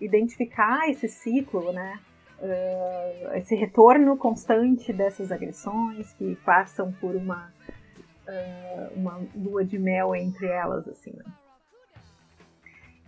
identificar 0.00 0.88
esse 0.88 1.08
ciclo, 1.08 1.72
né? 1.72 2.00
Uh, 2.38 3.36
esse 3.36 3.54
retorno 3.54 4.16
constante 4.16 4.92
dessas 4.92 5.30
agressões 5.30 6.12
que 6.14 6.34
passam 6.44 6.90
por 6.92 7.14
uma, 7.14 7.52
uh, 8.26 8.98
uma 8.98 9.20
lua 9.34 9.64
de 9.64 9.78
mel 9.78 10.14
entre 10.16 10.46
elas, 10.46 10.88
assim, 10.88 11.12
né? 11.12 11.24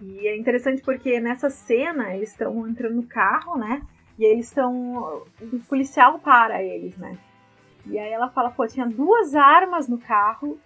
E 0.01 0.29
é 0.29 0.37
interessante 0.37 0.83
porque 0.83 1.19
nessa 1.19 1.51
cena 1.51 2.15
eles 2.15 2.31
estão 2.31 2.69
entrando 2.69 2.97
no 2.97 3.07
carro, 3.07 3.57
né? 3.57 3.83
E 4.19 4.25
eles 4.25 4.47
estão. 4.47 5.25
O 5.41 5.59
policial 5.69 6.19
para 6.19 6.63
eles, 6.63 6.97
né? 6.97 7.19
E 7.87 7.99
aí 7.99 8.11
ela 8.11 8.31
fala, 8.31 8.51
pô, 8.51 8.67
tinha 8.67 8.87
duas 8.87 9.35
armas 9.35 9.89
no 9.89 9.99
carro, 9.99 10.59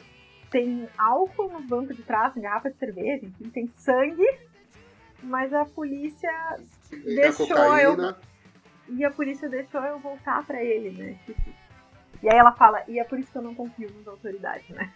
tem 0.51 0.89
álcool 0.97 1.49
no 1.49 1.61
banco 1.61 1.93
de 1.93 2.03
trás, 2.03 2.35
garrafa 2.35 2.71
de 2.71 2.77
cerveja, 2.77 3.27
enfim, 3.27 3.51
tem 3.51 3.67
sangue, 3.75 4.27
mas 5.23 5.53
a 5.53 5.65
polícia 5.65 6.31
deixou 6.91 7.49
eu. 7.79 8.15
E 8.91 9.05
a 9.05 9.11
polícia 9.11 9.49
deixou 9.49 9.83
eu 9.83 9.99
voltar 9.99 10.47
pra 10.47 10.63
ele, 10.63 10.91
né? 10.91 11.19
E 12.23 12.29
aí 12.29 12.39
ela 12.39 12.53
fala, 12.53 12.83
e 12.89 12.99
é 12.99 13.05
por 13.05 13.19
isso 13.19 13.31
que 13.31 13.39
eu 13.39 13.43
não 13.43 13.55
confio 13.55 13.91
nas 13.97 14.07
autoridades, 14.07 14.69
né? 14.71 14.93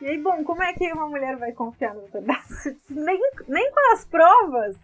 E 0.00 0.06
aí, 0.06 0.18
bom, 0.18 0.42
como 0.44 0.62
é 0.62 0.72
que 0.72 0.90
uma 0.92 1.08
mulher 1.08 1.36
vai 1.36 1.52
confiar 1.52 1.94
nas 1.94 2.04
autoridades? 2.04 2.76
Nem, 2.88 3.20
nem 3.46 3.70
com 3.70 3.92
as 3.92 4.04
provas, 4.06 4.76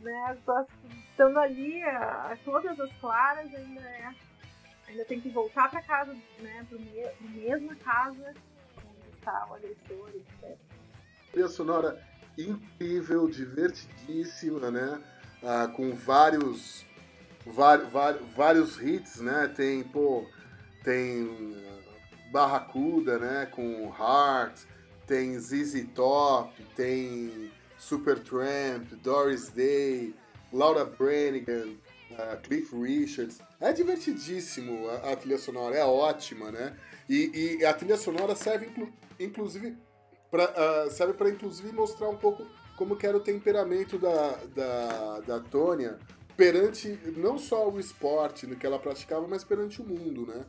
né? 0.00 0.36
Só 0.44 0.66
estando 1.16 1.38
ali, 1.38 1.82
a, 1.82 2.32
a 2.32 2.36
todas 2.44 2.78
as 2.78 2.92
claras, 3.00 3.52
ainda 3.54 3.80
é. 3.80 4.14
Ainda 4.88 5.04
tem 5.06 5.20
que 5.20 5.30
voltar 5.30 5.68
pra 5.70 5.82
casa, 5.82 6.14
né? 6.38 6.64
Pro, 6.68 6.78
me, 6.78 7.02
pro 7.18 7.28
mesma 7.30 7.74
casa 7.76 8.34
onde 8.78 9.16
está 9.18 9.46
o 9.50 9.54
agressor, 9.54 10.10
etc. 10.14 10.56
trilha 11.32 11.48
sonora 11.48 12.00
incrível, 12.38 13.28
divertidíssima, 13.28 14.70
né? 14.70 15.02
Ah, 15.42 15.66
com 15.68 15.92
vários, 15.92 16.84
vários, 17.44 17.88
vários 18.36 18.80
hits, 18.80 19.20
né? 19.20 19.48
Tem, 19.56 19.82
pô, 19.82 20.24
tem 20.84 21.56
ah, 21.66 22.30
Barracuda, 22.30 23.18
né? 23.18 23.46
Com 23.46 23.92
Heart, 23.92 24.60
tem 25.06 25.36
ZZ 25.38 25.84
Top, 25.94 26.62
tem 26.76 27.50
Supertramp, 27.76 28.84
Doris 29.02 29.48
Day, 29.48 30.14
Laura 30.52 30.84
Branigan, 30.84 31.74
ah, 32.18 32.36
Cliff 32.42 32.74
Richards. 32.74 33.38
É 33.60 33.72
divertidíssimo 33.72 34.88
a, 34.88 35.12
a 35.12 35.16
trilha 35.16 35.38
sonora, 35.38 35.76
é 35.76 35.84
ótima, 35.84 36.50
né? 36.50 36.76
E, 37.08 37.56
e 37.60 37.64
a 37.64 37.72
trilha 37.72 37.96
sonora 37.96 38.34
serve, 38.34 38.66
inclu- 38.66 38.92
inclusive, 39.18 39.76
pra, 40.30 40.44
ah, 40.44 40.90
serve 40.90 41.14
para 41.14 41.28
inclusive 41.28 41.72
mostrar 41.72 42.08
um 42.08 42.16
pouco 42.16 42.46
como 42.76 42.96
que 42.96 43.06
era 43.06 43.16
o 43.16 43.20
temperamento 43.20 43.98
da, 43.98 44.38
da, 44.54 45.20
da 45.20 45.40
Tônia 45.40 45.98
perante 46.36 46.98
não 47.16 47.38
só 47.38 47.68
o 47.70 47.80
esporte 47.80 48.46
no 48.46 48.56
que 48.56 48.66
ela 48.66 48.78
praticava, 48.78 49.26
mas 49.26 49.42
perante 49.42 49.80
o 49.80 49.84
mundo, 49.84 50.26
né? 50.26 50.44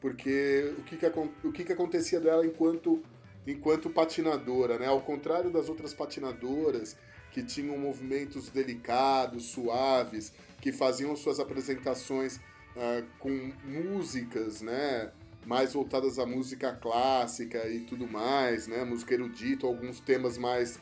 Porque 0.00 0.74
o 0.78 0.82
que, 0.82 0.96
que, 0.96 1.06
o 1.06 1.52
que, 1.52 1.64
que 1.64 1.72
acontecia 1.72 2.20
dela 2.20 2.44
enquanto, 2.44 3.02
enquanto 3.46 3.90
patinadora, 3.90 4.78
né? 4.78 4.86
Ao 4.86 5.00
contrário 5.00 5.50
das 5.50 5.68
outras 5.68 5.94
patinadoras 5.94 6.96
que 7.30 7.42
tinham 7.42 7.76
movimentos 7.78 8.48
delicados, 8.48 9.46
suaves, 9.46 10.32
que 10.60 10.72
faziam 10.72 11.14
suas 11.14 11.38
apresentações 11.38 12.40
ah, 12.76 13.02
com 13.18 13.52
músicas, 13.64 14.60
né? 14.60 15.10
mais 15.48 15.72
voltadas 15.72 16.18
à 16.18 16.26
música 16.26 16.72
clássica 16.72 17.66
e 17.68 17.80
tudo 17.80 18.06
mais, 18.06 18.66
né? 18.66 18.84
Música 18.84 19.14
erudita, 19.14 19.66
alguns 19.66 19.98
temas 19.98 20.36
mais, 20.36 20.78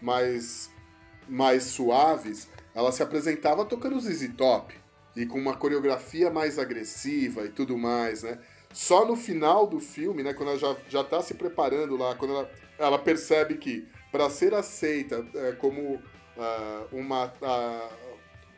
mais, 0.00 0.70
mais 1.26 1.64
suaves. 1.64 2.46
Ela 2.74 2.92
se 2.92 3.02
apresentava 3.02 3.64
tocando 3.64 3.98
ZZ 3.98 4.28
Top 4.36 4.74
e 5.16 5.24
com 5.24 5.38
uma 5.38 5.56
coreografia 5.56 6.30
mais 6.30 6.58
agressiva 6.58 7.46
e 7.46 7.48
tudo 7.48 7.78
mais, 7.78 8.22
né? 8.22 8.38
Só 8.74 9.06
no 9.06 9.16
final 9.16 9.66
do 9.66 9.80
filme, 9.80 10.22
né? 10.22 10.34
Quando 10.34 10.50
ela 10.50 10.58
já, 10.58 10.76
já 10.86 11.02
tá 11.02 11.22
se 11.22 11.32
preparando 11.32 11.96
lá, 11.96 12.14
quando 12.14 12.34
ela, 12.34 12.50
ela 12.78 12.98
percebe 12.98 13.56
que 13.56 13.88
para 14.10 14.28
ser 14.28 14.54
aceita 14.54 15.24
é, 15.34 15.52
como 15.52 16.00
ah, 16.36 16.86
uma, 16.92 17.32
ah, 17.42 17.90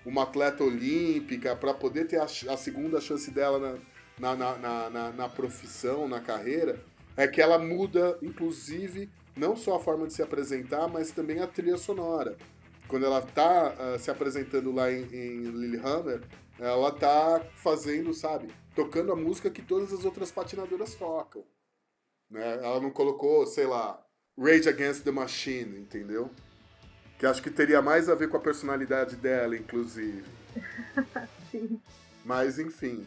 uma 0.04 0.22
atleta 0.22 0.64
olímpica, 0.64 1.54
para 1.56 1.74
poder 1.74 2.06
ter 2.06 2.18
a, 2.18 2.24
a 2.24 2.56
segunda 2.56 3.00
chance 3.00 3.30
dela 3.30 3.80
na, 4.18 4.36
na, 4.36 4.56
na, 4.56 4.90
na, 4.90 5.12
na, 5.12 5.28
profissão, 5.28 6.08
na 6.08 6.20
carreira, 6.20 6.82
é 7.16 7.26
que 7.26 7.40
ela 7.40 7.58
muda, 7.58 8.18
inclusive, 8.22 9.10
não 9.36 9.56
só 9.56 9.76
a 9.76 9.80
forma 9.80 10.06
de 10.06 10.14
se 10.14 10.22
apresentar, 10.22 10.88
mas 10.88 11.10
também 11.10 11.40
a 11.40 11.46
trilha 11.46 11.76
sonora. 11.76 12.36
Quando 12.88 13.06
ela 13.06 13.22
tá 13.22 13.74
ah, 13.78 13.98
se 13.98 14.10
apresentando 14.10 14.72
lá 14.72 14.90
em, 14.90 15.02
em 15.12 15.42
Lillehammer, 15.42 16.22
ela 16.58 16.92
tá 16.92 17.44
fazendo, 17.56 18.12
sabe, 18.14 18.48
tocando 18.74 19.12
a 19.12 19.16
música 19.16 19.50
que 19.50 19.62
todas 19.62 19.92
as 19.92 20.04
outras 20.04 20.30
patinadoras 20.30 20.94
tocam. 20.94 21.44
Né? 22.30 22.60
Ela 22.62 22.80
não 22.80 22.90
colocou, 22.90 23.46
sei 23.46 23.66
lá, 23.66 24.01
Rage 24.38 24.68
Against 24.68 25.04
the 25.04 25.10
Machine, 25.10 25.78
entendeu? 25.78 26.30
Que 27.18 27.26
acho 27.26 27.42
que 27.42 27.50
teria 27.50 27.80
mais 27.80 28.08
a 28.08 28.14
ver 28.14 28.28
com 28.28 28.36
a 28.36 28.40
personalidade 28.40 29.16
dela, 29.16 29.56
inclusive. 29.56 30.24
Sim. 31.50 31.80
Mas 32.24 32.58
enfim, 32.58 33.06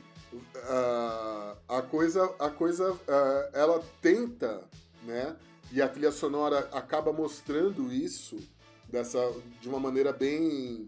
ah, 0.68 1.56
a 1.68 1.82
coisa, 1.82 2.24
a 2.40 2.50
coisa, 2.50 2.98
ah, 3.08 3.50
ela 3.54 3.84
tenta, 4.02 4.64
né? 5.04 5.36
E 5.72 5.82
a 5.82 5.90
trilha 5.90 6.12
sonora 6.12 6.70
acaba 6.72 7.12
mostrando 7.12 7.92
isso 7.92 8.38
dessa 8.88 9.20
de 9.62 9.68
uma 9.68 9.80
maneira 9.80 10.14
bem, 10.14 10.88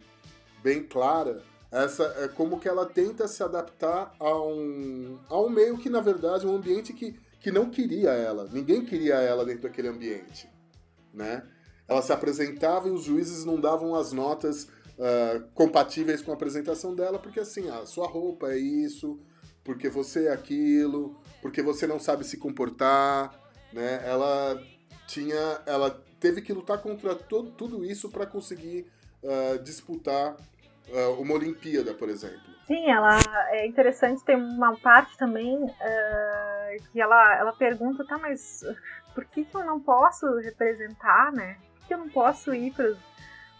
bem 0.61 0.83
clara. 0.83 1.41
Essa 1.71 2.03
é 2.19 2.27
como 2.27 2.59
que 2.59 2.69
ela 2.69 2.85
tenta 2.85 3.27
se 3.27 3.43
adaptar 3.43 4.15
a 4.19 4.41
um, 4.41 5.19
a 5.29 5.37
um 5.39 5.49
meio 5.49 5.77
que 5.77 5.89
na 5.89 5.99
verdade 5.99 6.45
é 6.45 6.49
um 6.49 6.55
ambiente 6.55 6.93
que, 6.93 7.19
que 7.39 7.51
não 7.51 7.69
queria 7.69 8.11
ela. 8.11 8.47
Ninguém 8.51 8.85
queria 8.85 9.15
ela 9.15 9.45
dentro 9.45 9.63
daquele 9.63 9.87
ambiente, 9.87 10.49
né? 11.13 11.43
Ela 11.87 12.01
se 12.01 12.11
apresentava 12.11 12.87
e 12.87 12.91
os 12.91 13.03
juízes 13.03 13.45
não 13.45 13.59
davam 13.59 13.95
as 13.95 14.11
notas 14.11 14.67
ah, 14.99 15.43
compatíveis 15.53 16.21
com 16.21 16.31
a 16.31 16.33
apresentação 16.33 16.95
dela, 16.95 17.19
porque 17.19 17.39
assim, 17.39 17.69
a 17.69 17.85
sua 17.85 18.07
roupa 18.07 18.51
é 18.51 18.57
isso, 18.57 19.19
porque 19.63 19.89
você 19.89 20.25
é 20.25 20.33
aquilo, 20.33 21.15
porque 21.41 21.61
você 21.61 21.85
não 21.85 21.99
sabe 21.99 22.23
se 22.23 22.37
comportar, 22.37 23.33
né? 23.71 24.01
Ela 24.03 24.61
tinha, 25.05 25.61
ela 25.65 25.91
teve 26.19 26.41
que 26.41 26.51
lutar 26.51 26.81
contra 26.81 27.15
todo, 27.15 27.51
tudo 27.51 27.85
isso 27.85 28.09
para 28.09 28.25
conseguir 28.25 28.87
ah, 29.23 29.57
disputar 29.57 30.35
ah, 30.35 30.37
uma 31.19 31.33
Olimpíada, 31.33 31.93
por 31.93 32.09
exemplo. 32.09 32.55
Sim, 32.65 32.89
ela 32.89 33.17
é 33.51 33.65
interessante, 33.65 34.23
tem 34.25 34.35
uma 34.35 34.75
parte 34.77 35.17
também 35.17 35.57
eh, 35.79 36.77
que 36.91 36.99
ela, 37.01 37.37
ela 37.37 37.53
pergunta, 37.53 38.05
tá, 38.05 38.17
mas 38.17 38.59
por 39.15 39.23
que, 39.25 39.45
que 39.45 39.55
eu 39.55 39.63
não 39.63 39.79
posso 39.79 40.25
representar, 40.39 41.31
né? 41.31 41.57
Por 41.79 41.87
que 41.87 41.93
eu 41.93 41.97
não 41.99 42.09
posso 42.09 42.53
ir 42.53 42.73
para 42.73 42.87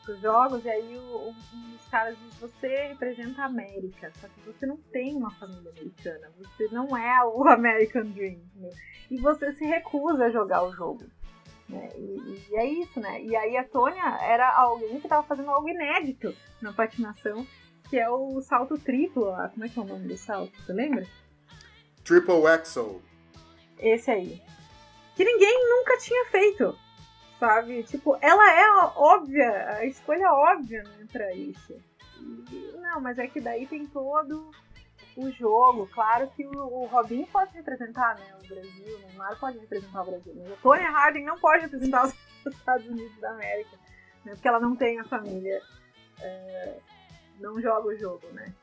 os 0.10 0.20
jogos? 0.22 0.66
E 0.66 0.70
aí 0.70 0.98
o- 0.98 1.30
um 1.54 1.72
dos 1.72 1.88
caras 1.90 2.18
diz, 2.20 2.36
você 2.40 2.88
representa 2.88 3.44
a 3.44 3.46
América, 3.46 4.12
só 4.20 4.28
que 4.28 4.42
você 4.42 4.66
não 4.66 4.76
tem 4.92 5.16
uma 5.16 5.32
família 5.32 5.72
americana, 5.72 6.30
você 6.38 6.68
não 6.72 6.98
é 6.98 7.24
o 7.24 7.44
American 7.48 8.04
Dream, 8.08 8.42
né? 8.56 8.70
E 9.10 9.18
você 9.22 9.54
se 9.54 9.64
recusa 9.66 10.26
a 10.26 10.30
jogar 10.30 10.64
o 10.64 10.74
jogo. 10.74 11.06
Né? 11.70 11.90
E, 11.96 12.48
e 12.50 12.56
é 12.56 12.66
isso, 12.66 13.00
né? 13.00 13.22
E 13.22 13.36
aí 13.36 13.58
a 13.58 13.64
Tônia 13.64 14.18
era 14.22 14.50
alguém 14.56 15.00
que 15.00 15.06
estava 15.06 15.24
fazendo 15.24 15.52
algo 15.52 15.68
inédito 15.68 16.36
na 16.62 16.72
patinação, 16.72 17.46
que 17.90 17.98
é 17.98 18.10
o 18.10 18.42
salto 18.42 18.78
triplo 18.78 19.26
lá. 19.26 19.50
Como 19.50 19.66
é 19.66 19.70
que 19.70 19.78
é 19.78 19.82
o 19.82 19.86
nome 19.86 20.08
do 20.08 20.18
salto? 20.18 20.54
Você 20.62 20.74
lembra? 20.74 21.06
Triple 22.04 22.48
Axel. 22.48 23.02
Esse 23.80 24.10
aí. 24.12 24.42
Que 25.16 25.26
ninguém 25.26 25.70
nunca 25.70 25.98
tinha 25.98 26.26
feito. 26.26 26.78
Sabe? 27.40 27.84
Tipo, 27.84 28.18
ela 28.22 28.52
é 28.52 28.64
a 28.64 28.94
óbvia, 28.96 29.70
a 29.76 29.86
escolha 29.86 30.32
óbvia, 30.32 30.84
né, 30.84 31.06
pra 31.12 31.34
isso. 31.36 31.76
E, 32.20 32.74
não, 32.78 33.00
mas 33.00 33.20
é 33.20 33.28
que 33.28 33.40
daí 33.40 33.68
tem 33.68 33.86
todo 33.86 34.50
o 35.18 35.32
jogo. 35.32 35.88
Claro 35.88 36.30
que 36.36 36.46
o, 36.46 36.86
Robinho 36.86 37.28
pode 37.28 37.52
representar, 37.54 38.16
né, 38.16 38.36
o 38.44 38.48
Brasil, 38.48 38.96
o 38.96 39.00
Neymar 39.00 39.38
pode 39.40 39.58
representar 39.58 40.04
o 40.04 40.06
Brasil. 40.06 40.34
Mas 40.36 40.52
a 40.52 40.56
Tony 40.58 40.84
Harding 40.84 41.24
não 41.26 41.40
pode 41.40 41.64
representar 41.64 42.06
os 42.46 42.56
Estados 42.56 42.88
Unidos 42.88 43.20
da 43.20 43.32
América. 43.32 43.78
Né, 44.24 44.34
porque 44.34 44.48
ela 44.48 44.60
não 44.60 44.76
tem 44.76 45.00
a 45.00 45.04
família. 45.04 45.62
é, 46.22 46.78
não 47.40 47.60
joga 47.60 47.88
o 47.88 47.98
jogo, 47.98 48.28
né? 48.32 48.54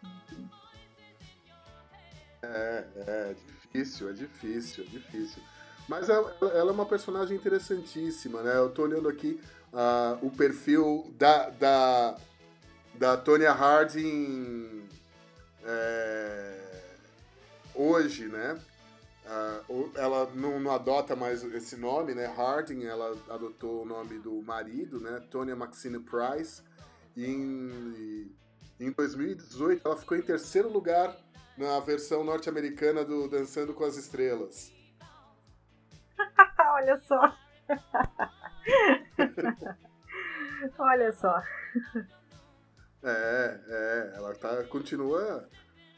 É, 2.43 2.85
é 2.97 3.35
difícil, 3.35 4.11
é 4.11 4.13
difícil, 4.13 4.85
é 4.85 4.87
difícil. 4.89 5.43
Mas 5.89 6.09
ela, 6.09 6.37
ela 6.41 6.71
é 6.71 6.75
uma 6.75 6.87
personagem 6.87 7.37
interessantíssima, 7.37 8.43
né? 8.43 8.57
Eu 8.57 8.71
tô 8.71 8.83
olhando 8.83 9.09
aqui 9.09 9.41
ah, 9.73 10.19
o 10.23 10.31
perfil 10.31 11.13
da, 11.19 11.51
da, 11.51 12.17
da 12.95 13.17
Tonya 13.17 13.53
Harding 13.53 14.89
é, 15.65 16.83
hoje, 17.75 18.27
né? 18.27 18.61
Ela 19.97 20.31
não, 20.35 20.61
não, 20.61 20.71
adota 20.71 21.17
mais 21.17 21.43
esse 21.43 21.77
nome, 21.77 22.15
né? 22.15 22.27
Harding, 22.27 22.85
ela 22.85 23.17
adotou 23.31 23.83
o 23.83 23.87
nome 23.87 24.19
do 24.19 24.43
marido, 24.43 25.01
né? 25.01 25.21
Tonya 25.31 25.57
Maxine 25.57 25.99
Price. 25.99 26.63
E 27.17 27.25
em, 27.25 28.37
em 28.79 28.93
2018 28.93 29.87
ela 29.87 29.97
ficou 29.97 30.17
em 30.17 30.23
terceiro 30.23 30.69
lugar 30.69 31.17
na 31.57 31.81
versão 31.81 32.23
norte-americana 32.23 33.05
do 33.05 33.29
Dançando 33.29 33.73
com 33.73 33.85
as 33.85 33.97
Estrelas. 33.97 34.73
Olha 36.59 37.01
só. 37.01 37.35
Olha 40.79 41.13
só. 41.13 41.43
É, 43.05 43.61
é, 43.69 44.13
ela 44.17 44.35
tá, 44.35 44.65
continua, 44.65 45.47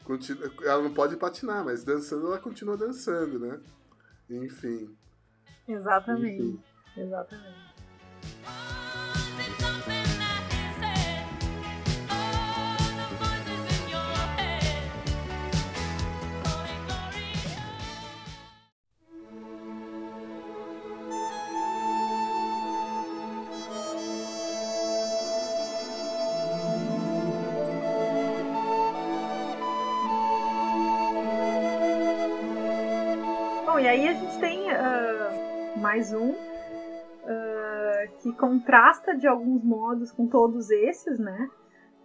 continua. 0.03 0.51
Ela 0.63 0.83
não 0.83 0.93
pode 0.93 1.15
patinar, 1.15 1.63
mas 1.63 1.83
dançando 1.83 2.27
ela 2.27 2.37
continua 2.39 2.75
dançando, 2.75 3.39
né? 3.39 3.59
Enfim. 4.29 4.95
Exatamente. 5.67 6.41
Enfim. 6.43 6.63
Exatamente. 6.97 7.67
Mais 35.97 36.13
um 36.13 36.29
uh, 36.29 36.35
que 38.21 38.31
contrasta 38.33 39.17
de 39.17 39.27
alguns 39.27 39.63
modos 39.63 40.11
com 40.11 40.27
todos 40.27 40.69
esses, 40.69 41.17
né? 41.17 41.49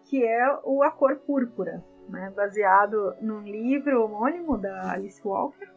Que 0.07 0.24
é 0.24 0.59
o 0.64 0.82
A 0.82 0.90
Cor 0.90 1.16
Púrpura, 1.16 1.84
né? 2.09 2.32
baseado 2.34 3.14
num 3.20 3.43
livro 3.43 4.03
homônimo 4.03 4.57
da 4.57 4.93
Alice 4.93 5.20
Walker, 5.22 5.68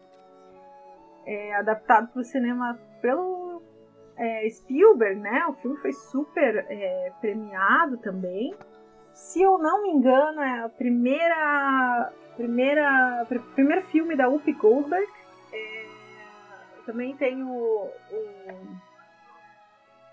é, 1.26 1.56
adaptado 1.56 2.08
para 2.14 2.22
o 2.22 2.24
cinema 2.24 2.80
pelo 3.02 3.62
é, 4.16 4.50
Spielberg, 4.50 5.20
né? 5.20 5.48
O 5.50 5.54
filme 5.56 5.76
foi 5.80 5.92
super 5.92 6.66
é, 6.70 7.12
premiado 7.20 7.98
também. 7.98 8.56
Se 9.12 9.42
eu 9.42 9.58
não 9.58 9.84
me 9.84 9.90
engano, 9.90 10.42
é 10.42 10.64
a 10.64 10.70
primeira, 10.70 12.14
primeira, 12.38 13.28
primeiro 13.54 13.86
filme 13.88 14.16
da 14.16 14.30
Whoopi 14.30 14.54
Goldberg. 14.54 15.06
Também 16.86 17.16
tem 17.16 17.44
o, 17.44 17.90
o 18.12 18.78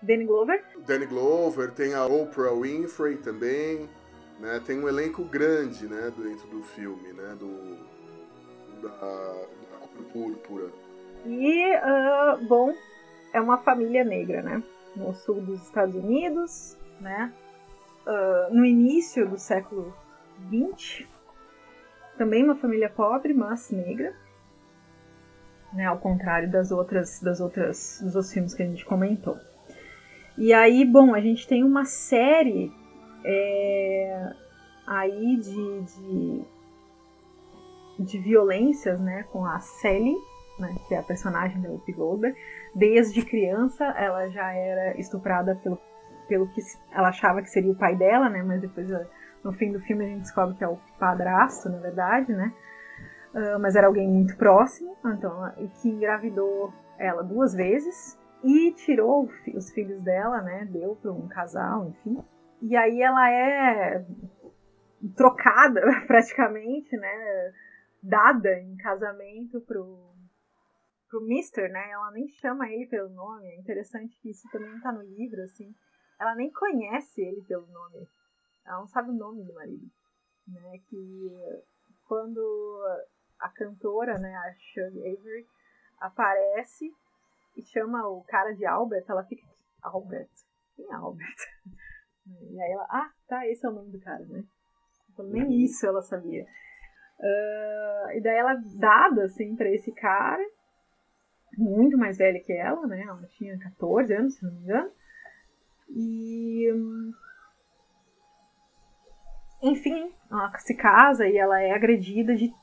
Danny 0.01 0.25
Glover. 0.25 0.63
Danny 0.85 1.05
Glover, 1.05 1.71
tem 1.71 1.93
a 1.93 2.05
Oprah 2.05 2.53
Winfrey 2.53 3.17
também, 3.17 3.89
né? 4.39 4.61
Tem 4.65 4.79
um 4.79 4.87
elenco 4.87 5.23
grande, 5.23 5.87
né, 5.87 6.11
dentro 6.17 6.47
do 6.47 6.63
filme, 6.63 7.13
né, 7.13 7.35
do 7.39 7.77
da, 8.81 8.89
da 8.89 10.03
Púrpura. 10.11 10.69
E, 11.25 11.75
uh, 11.77 12.45
bom, 12.45 12.73
é 13.31 13.39
uma 13.39 13.57
família 13.59 14.03
negra, 14.03 14.41
né, 14.41 14.61
no 14.95 15.13
sul 15.13 15.41
dos 15.41 15.63
Estados 15.63 15.95
Unidos, 15.95 16.77
né, 16.99 17.31
uh, 18.05 18.53
no 18.53 18.65
início 18.65 19.27
do 19.27 19.37
século 19.37 19.95
XX, 20.49 21.07
também 22.17 22.43
uma 22.43 22.55
família 22.55 22.89
pobre, 22.89 23.33
mas 23.33 23.71
negra 23.71 24.13
né, 25.73 25.85
ao 25.85 25.97
contrário 25.97 26.49
das 26.49 26.71
outras, 26.71 27.19
das 27.21 27.39
outras, 27.41 27.99
dos 28.01 28.15
outros 28.15 28.33
filmes 28.33 28.53
que 28.53 28.63
a 28.63 28.65
gente 28.65 28.85
comentou. 28.85 29.37
E 30.37 30.53
aí, 30.53 30.83
bom, 30.85 31.13
a 31.13 31.19
gente 31.19 31.47
tem 31.47 31.63
uma 31.63 31.85
série 31.85 32.71
é, 33.23 34.33
aí 34.87 35.37
de, 35.37 35.81
de, 35.81 36.41
de, 37.99 38.17
violências, 38.19 38.99
né, 38.99 39.23
com 39.31 39.45
a 39.45 39.59
Sally, 39.59 40.15
né, 40.59 40.75
que 40.87 40.95
é 40.95 40.97
a 40.97 41.03
personagem 41.03 41.61
da 41.61 41.69
Goldberg. 41.93 42.35
Desde 42.75 43.23
criança, 43.23 43.85
ela 43.97 44.27
já 44.29 44.51
era 44.53 44.99
estuprada 44.99 45.55
pelo, 45.63 45.79
pelo 46.27 46.47
que 46.47 46.61
ela 46.91 47.09
achava 47.09 47.41
que 47.41 47.49
seria 47.49 47.71
o 47.71 47.77
pai 47.77 47.95
dela, 47.95 48.27
né, 48.29 48.41
mas 48.41 48.59
depois, 48.59 48.89
no 49.43 49.53
fim 49.53 49.71
do 49.71 49.79
filme, 49.81 50.05
a 50.05 50.07
gente 50.07 50.21
descobre 50.21 50.55
que 50.55 50.63
é 50.63 50.67
o 50.67 50.79
padrasto, 50.99 51.69
na 51.69 51.77
verdade, 51.77 52.33
né. 52.33 52.51
Uh, 53.33 53.59
mas 53.59 53.75
era 53.75 53.87
alguém 53.87 54.07
muito 54.07 54.37
próximo, 54.37 54.95
então, 55.05 55.51
e 55.57 55.67
que 55.67 55.89
engravidou 55.89 56.71
ela 56.99 57.23
duas 57.23 57.53
vezes 57.53 58.17
e 58.43 58.71
tirou 58.73 59.29
os 59.55 59.71
filhos 59.71 60.01
dela, 60.03 60.41
né? 60.41 60.65
Deu 60.65 60.95
para 60.95 61.11
um 61.11 61.27
casal, 61.27 61.87
enfim. 61.89 62.23
E 62.61 62.75
aí 62.75 63.01
ela 63.01 63.29
é 63.31 64.05
trocada 65.15 65.81
praticamente, 66.05 66.95
né? 66.95 67.53
Dada 68.01 68.59
em 68.59 68.75
casamento 68.77 69.61
pro 69.61 70.13
pro 71.09 71.21
Mister, 71.21 71.71
né? 71.71 71.91
Ela 71.91 72.11
nem 72.11 72.27
chama 72.27 72.67
ele 72.69 72.87
pelo 72.87 73.09
nome. 73.09 73.45
É 73.47 73.59
interessante 73.59 74.17
que 74.19 74.31
isso 74.31 74.49
também 74.51 74.79
tá 74.81 74.91
no 74.91 75.03
livro, 75.03 75.41
assim. 75.43 75.73
Ela 76.19 76.35
nem 76.35 76.51
conhece 76.51 77.21
ele 77.21 77.41
pelo 77.43 77.67
nome. 77.67 78.07
Ela 78.65 78.79
não 78.79 78.87
sabe 78.87 79.11
o 79.11 79.13
nome 79.13 79.43
do 79.43 79.53
marido, 79.53 79.85
né? 80.47 80.79
Que 80.89 81.31
quando 82.07 82.81
a 83.43 83.49
cantora, 83.49 84.17
né, 84.17 84.33
a 84.35 84.53
Shirley 84.57 85.13
Avery, 85.13 85.45
aparece 85.99 86.89
e 87.57 87.61
chama 87.63 88.07
o 88.07 88.23
cara 88.23 88.53
de 88.53 88.65
Albert, 88.65 89.05
ela 89.07 89.23
fica, 89.23 89.45
Albert? 89.81 90.29
Quem 90.75 90.89
é 90.89 90.93
Albert? 90.93 91.35
E 92.25 92.61
aí 92.61 92.71
ela, 92.71 92.87
ah, 92.89 93.11
tá, 93.27 93.45
esse 93.47 93.65
é 93.65 93.69
o 93.69 93.73
nome 93.73 93.91
do 93.91 93.99
cara, 93.99 94.23
né? 94.25 94.45
Então, 95.11 95.25
nem 95.25 95.43
uhum. 95.43 95.51
isso 95.51 95.85
ela 95.85 96.01
sabia. 96.01 96.45
Uh, 97.19 98.11
e 98.13 98.21
daí 98.21 98.37
ela 98.37 98.55
dada, 98.77 99.25
assim, 99.25 99.57
pra 99.57 99.69
esse 99.69 99.91
cara, 99.91 100.41
muito 101.57 101.97
mais 101.97 102.17
velha 102.17 102.39
que 102.41 102.53
ela, 102.53 102.87
né? 102.87 103.01
Ela 103.01 103.27
tinha 103.27 103.59
14 103.59 104.13
anos, 104.13 104.35
se 104.35 104.43
não 104.45 104.53
me 104.53 104.59
engano. 104.61 104.91
E. 105.89 106.69
Enfim, 109.61 110.13
ela 110.31 110.57
se 110.59 110.75
casa 110.75 111.27
e 111.27 111.37
ela 111.37 111.61
é 111.61 111.71
agredida 111.71 112.35
de 112.35 112.53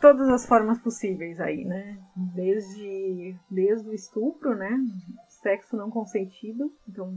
todas 0.00 0.28
as 0.28 0.46
formas 0.46 0.78
possíveis 0.78 1.40
aí, 1.40 1.64
né? 1.64 1.98
Desde, 2.34 3.36
desde 3.50 3.88
o 3.88 3.92
estupro, 3.92 4.56
né? 4.56 4.78
Sexo 5.28 5.76
não 5.76 5.90
consentido. 5.90 6.72
Então, 6.88 7.14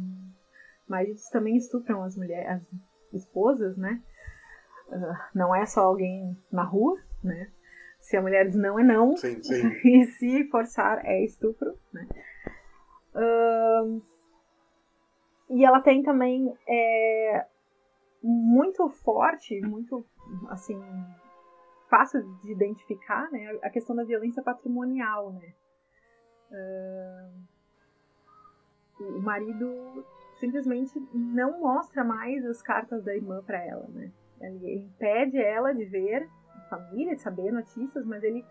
maridos 0.87 1.27
também 1.29 1.55
estupram 1.55 2.03
as 2.03 2.17
mulheres, 2.17 2.49
as 2.49 3.21
esposas, 3.21 3.77
né? 3.77 4.01
Uh, 4.89 5.17
não 5.33 5.55
é 5.55 5.65
só 5.65 5.81
alguém 5.81 6.37
na 6.51 6.63
rua, 6.63 6.99
né? 7.23 7.49
Se 7.99 8.17
a 8.17 8.21
mulher 8.21 8.47
diz 8.47 8.55
não, 8.55 8.77
é 8.77 8.83
não. 8.83 9.15
Sim, 9.15 9.41
sim. 9.41 9.67
e 9.87 10.05
se 10.05 10.43
forçar, 10.49 11.05
é 11.05 11.23
estupro, 11.23 11.73
né? 11.93 12.07
Uh, 13.15 14.01
e 15.49 15.63
ela 15.63 15.81
tem 15.81 16.03
também 16.03 16.53
é, 16.67 17.45
muito 18.21 18.89
forte, 18.89 19.61
muito, 19.61 20.05
assim, 20.49 20.81
fácil 21.93 22.23
de 22.41 22.51
identificar, 22.51 23.29
né, 23.31 23.59
a 23.61 23.69
questão 23.69 23.95
da 23.95 24.03
violência 24.03 24.41
patrimonial, 24.41 25.31
né. 25.33 25.53
Uh, 26.49 27.43
o 28.99 29.21
marido 29.21 30.03
simplesmente 30.39 30.99
não 31.13 31.59
mostra 31.59 32.03
mais 32.03 32.43
as 32.45 32.63
cartas 32.63 33.03
da 33.03 33.15
irmã 33.15 33.43
para 33.43 33.63
ela, 33.63 33.87
né. 33.89 34.11
Ele 34.41 34.85
impede 34.85 35.37
ela 35.37 35.71
de 35.71 35.85
ver 35.85 36.27
a 36.55 36.61
família, 36.61 37.15
de 37.15 37.21
saber 37.21 37.51
notícias, 37.51 38.03
mas 38.05 38.23
ele 38.23 38.43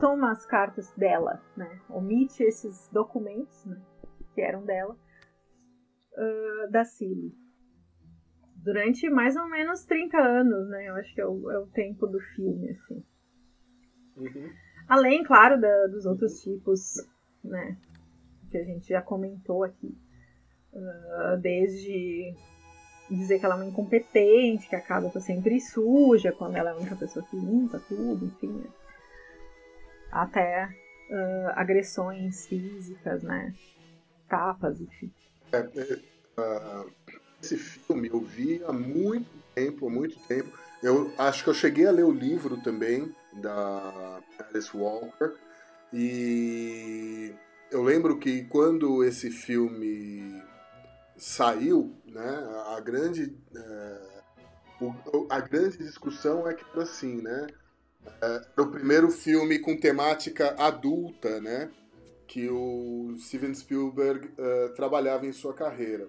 toma 0.00 0.30
as 0.30 0.46
cartas 0.46 0.90
dela, 0.94 1.42
né, 1.54 1.78
omite 1.90 2.42
esses 2.42 2.88
documentos, 2.88 3.66
né, 3.66 3.78
que 4.34 4.40
eram 4.40 4.64
dela, 4.64 4.96
uh, 6.14 6.70
da 6.70 6.84
Cilly 6.86 7.41
durante 8.62 9.08
mais 9.10 9.36
ou 9.36 9.48
menos 9.48 9.84
30 9.84 10.16
anos, 10.18 10.68
né? 10.68 10.88
Eu 10.88 10.94
acho 10.96 11.14
que 11.14 11.20
é 11.20 11.26
o, 11.26 11.50
é 11.50 11.58
o 11.58 11.66
tempo 11.66 12.06
do 12.06 12.20
filme, 12.20 12.70
assim. 12.70 13.04
Uhum. 14.16 14.52
Além, 14.88 15.24
claro, 15.24 15.60
da, 15.60 15.86
dos 15.88 16.06
outros 16.06 16.40
tipos, 16.40 16.96
né? 17.42 17.76
Que 18.50 18.58
a 18.58 18.64
gente 18.64 18.88
já 18.88 19.02
comentou 19.02 19.64
aqui. 19.64 19.96
Uh, 20.72 21.36
desde 21.40 22.34
dizer 23.10 23.38
que 23.38 23.44
ela 23.44 23.56
é 23.56 23.58
uma 23.58 23.66
incompetente, 23.66 24.68
que 24.68 24.76
a 24.76 24.80
casa 24.80 25.10
tá 25.10 25.20
sempre 25.20 25.60
suja, 25.60 26.32
quando 26.32 26.56
ela 26.56 26.70
é 26.70 26.72
a 26.72 26.76
única 26.76 26.96
pessoa 26.96 27.24
que 27.26 27.36
limpa 27.36 27.78
tudo, 27.88 28.24
enfim. 28.24 28.52
Né? 28.52 28.70
Até 30.10 30.66
uh, 30.66 31.50
agressões 31.54 32.46
físicas, 32.46 33.22
né? 33.22 33.54
Tapas, 34.28 34.80
enfim. 34.80 35.12
É, 35.52 35.58
é, 35.58 36.40
uh 36.40 37.01
esse 37.42 37.56
filme. 37.56 38.08
Eu 38.08 38.20
vi 38.20 38.62
há 38.64 38.72
muito 38.72 39.28
tempo, 39.54 39.86
há 39.86 39.90
muito 39.90 40.18
tempo. 40.26 40.56
Eu 40.82 41.12
acho 41.18 41.44
que 41.44 41.50
eu 41.50 41.54
cheguei 41.54 41.86
a 41.86 41.90
ler 41.90 42.04
o 42.04 42.12
livro 42.12 42.56
também 42.58 43.14
da 43.34 44.20
Alice 44.38 44.74
Walker. 44.76 45.34
E 45.92 47.32
eu 47.70 47.82
lembro 47.82 48.18
que 48.18 48.44
quando 48.44 49.04
esse 49.04 49.30
filme 49.30 50.42
saiu, 51.16 51.94
né, 52.06 52.62
a 52.74 52.80
grande 52.80 53.36
é, 53.54 54.12
a 55.28 55.40
grande 55.40 55.78
discussão 55.78 56.48
é 56.48 56.54
que 56.54 56.64
era 56.72 56.82
assim, 56.82 57.20
né, 57.20 57.46
é, 58.20 58.60
o 58.60 58.66
primeiro 58.66 59.10
filme 59.10 59.58
com 59.58 59.76
temática 59.76 60.54
adulta, 60.58 61.40
né, 61.40 61.70
que 62.26 62.48
o 62.48 63.14
Steven 63.18 63.54
Spielberg 63.54 64.30
é, 64.36 64.68
trabalhava 64.68 65.26
em 65.26 65.32
sua 65.32 65.52
carreira 65.52 66.08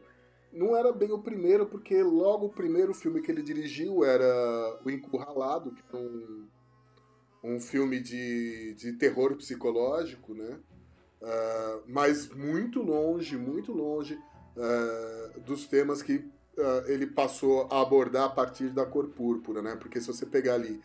não 0.53 0.75
era 0.75 0.91
bem 0.91 1.11
o 1.11 1.19
primeiro, 1.19 1.65
porque 1.65 2.01
logo 2.01 2.45
o 2.45 2.53
primeiro 2.53 2.93
filme 2.93 3.21
que 3.21 3.31
ele 3.31 3.41
dirigiu 3.41 4.03
era 4.05 4.79
O 4.85 4.89
Encurralado, 4.89 5.71
que 5.71 5.81
é 5.91 5.99
um, 5.99 6.47
um 7.43 7.59
filme 7.59 7.99
de, 7.99 8.75
de 8.75 8.93
terror 8.93 9.35
psicológico, 9.35 10.33
né? 10.33 10.59
Uh, 11.21 11.83
mas 11.87 12.29
muito 12.29 12.81
longe, 12.81 13.37
muito 13.37 13.71
longe 13.71 14.13
uh, 14.55 15.39
dos 15.41 15.65
temas 15.65 16.01
que 16.01 16.17
uh, 16.17 16.85
ele 16.85 17.07
passou 17.07 17.67
a 17.71 17.81
abordar 17.81 18.25
a 18.25 18.29
partir 18.29 18.69
da 18.69 18.85
Cor 18.85 19.07
Púrpura, 19.09 19.61
né? 19.61 19.75
Porque 19.75 19.99
se 19.99 20.07
você 20.07 20.25
pegar 20.25 20.55
ali, 20.55 20.79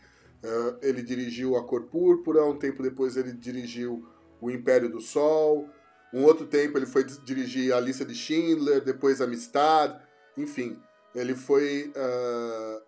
ele 0.81 1.01
dirigiu 1.01 1.57
a 1.57 1.63
Cor 1.65 1.83
Púrpura, 1.83 2.45
um 2.45 2.57
tempo 2.57 2.81
depois 2.81 3.17
ele 3.17 3.33
dirigiu 3.33 4.07
O 4.39 4.49
Império 4.49 4.89
do 4.89 5.01
Sol, 5.01 5.67
um 6.13 6.23
outro 6.23 6.45
tempo 6.45 6.77
ele 6.77 6.85
foi 6.85 7.03
dirigir 7.03 7.73
a 7.73 7.79
lista 7.79 8.03
de 8.03 8.15
Schindler, 8.15 8.83
depois 8.83 9.21
Amistad, 9.21 10.01
enfim, 10.37 10.81
ele 11.13 11.35
foi 11.35 11.91
uh, 11.95 12.81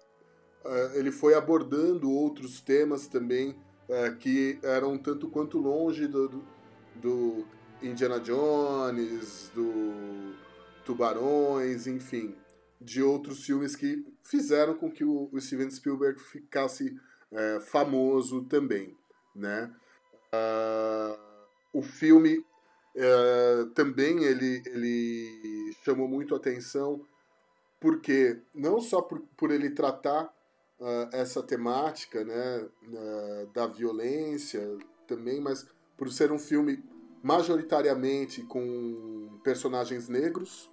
uh, 0.68 0.96
ele 0.96 1.12
foi 1.12 1.34
abordando 1.34 2.12
outros 2.12 2.62
temas 2.62 3.08
também 3.08 3.56
uh, 3.90 4.16
que 4.18 4.60
eram 4.64 4.98
tanto 4.98 5.30
quanto 5.30 5.58
longe 5.58 6.08
do, 6.08 6.44
do, 6.96 7.46
Indiana 7.82 8.20
Jones, 8.20 9.52
do 9.56 10.36
Tubarões, 10.86 11.88
enfim, 11.88 12.36
de 12.80 13.02
outros 13.02 13.44
filmes 13.44 13.76
que 13.76 14.06
fizeram 14.24 14.76
com 14.76 14.92
que 14.92 15.04
o, 15.04 15.30
o 15.32 15.42
Steven 15.42 15.70
Spielberg 15.70 16.20
ficasse 16.20 16.96
eh, 17.32 17.60
famoso 17.60 18.44
também, 18.44 18.96
né? 19.36 19.74
o 21.74 21.82
filme 21.82 22.46
é, 22.96 23.66
também 23.74 24.24
ele, 24.24 24.62
ele 24.66 25.74
chamou 25.84 26.08
muito 26.08 26.36
atenção 26.36 27.06
porque 27.80 28.40
não 28.54 28.80
só 28.80 29.02
por, 29.02 29.22
por 29.36 29.50
ele 29.50 29.72
tratar 29.72 30.26
uh, 30.80 31.10
essa 31.12 31.42
temática 31.42 32.24
né, 32.24 32.68
uh, 32.84 33.48
da 33.54 33.66
violência 33.66 34.62
também, 35.08 35.42
mas 35.42 35.66
por 35.98 36.12
ser 36.12 36.32
um 36.32 36.38
filme 36.38 36.84
majoritariamente 37.24 38.44
com 38.44 39.40
personagens 39.44 40.08
negros, 40.08 40.72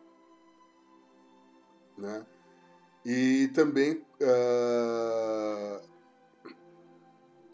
né? 1.96 2.26
E 3.04 3.48
também 3.54 4.04
uh, 4.20 5.88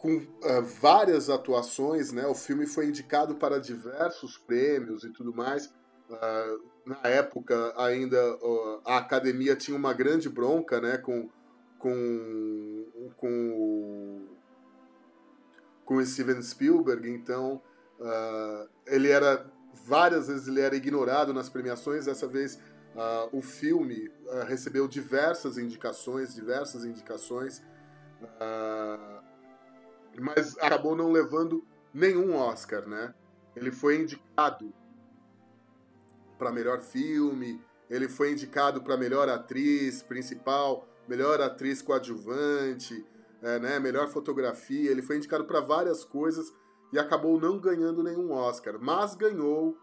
com 0.05 0.17
uh, 0.17 0.61
várias 0.79 1.31
atuações, 1.31 2.11
né? 2.11 2.27
O 2.27 2.35
filme 2.35 2.67
foi 2.67 2.85
indicado 2.85 3.33
para 3.35 3.59
diversos 3.59 4.37
prêmios 4.37 5.03
e 5.03 5.09
tudo 5.09 5.33
mais. 5.33 5.65
Uh, 6.07 6.61
na 6.85 6.99
época, 7.05 7.73
ainda 7.75 8.35
uh, 8.35 8.81
a 8.85 8.97
academia 8.97 9.55
tinha 9.55 9.75
uma 9.75 9.93
grande 9.93 10.29
bronca, 10.29 10.79
né? 10.79 10.99
Com, 10.99 11.27
com, 11.79 12.85
com, 13.17 14.27
com 15.83 16.05
Steven 16.05 16.39
Spielberg. 16.43 17.09
Então, 17.09 17.59
ele 18.85 19.09
era 19.09 19.49
várias 19.87 20.27
vezes 20.27 20.47
ele 20.47 20.61
era 20.61 20.75
ignorado 20.75 21.33
nas 21.33 21.49
premiações. 21.49 22.05
Dessa 22.05 22.27
vez, 22.27 22.59
o 23.31 23.41
filme 23.41 24.11
recebeu 24.47 24.87
diversas 24.87 25.57
indicações, 25.57 26.35
diversas 26.35 26.85
indicações. 26.85 27.63
Uh, 28.21 29.24
mas 30.21 30.57
acabou 30.57 30.95
não 30.95 31.11
levando 31.11 31.63
nenhum 31.93 32.35
Oscar, 32.35 32.87
né? 32.87 33.13
Ele 33.55 33.71
foi 33.71 34.01
indicado 34.01 34.73
para 36.37 36.51
melhor 36.51 36.81
filme, 36.81 37.61
ele 37.89 38.09
foi 38.09 38.31
indicado 38.31 38.81
para 38.81 38.97
melhor 38.97 39.29
atriz 39.29 40.01
principal, 40.01 40.87
melhor 41.07 41.39
atriz 41.39 41.81
coadjuvante, 41.81 43.05
é, 43.41 43.59
né? 43.59 43.79
Melhor 43.79 44.09
fotografia. 44.09 44.91
Ele 44.91 45.01
foi 45.01 45.17
indicado 45.17 45.45
para 45.45 45.61
várias 45.61 46.03
coisas 46.03 46.53
e 46.91 46.99
acabou 46.99 47.39
não 47.39 47.59
ganhando 47.59 48.03
nenhum 48.03 48.31
Oscar, 48.31 48.77
mas 48.79 49.15
ganhou, 49.15 49.77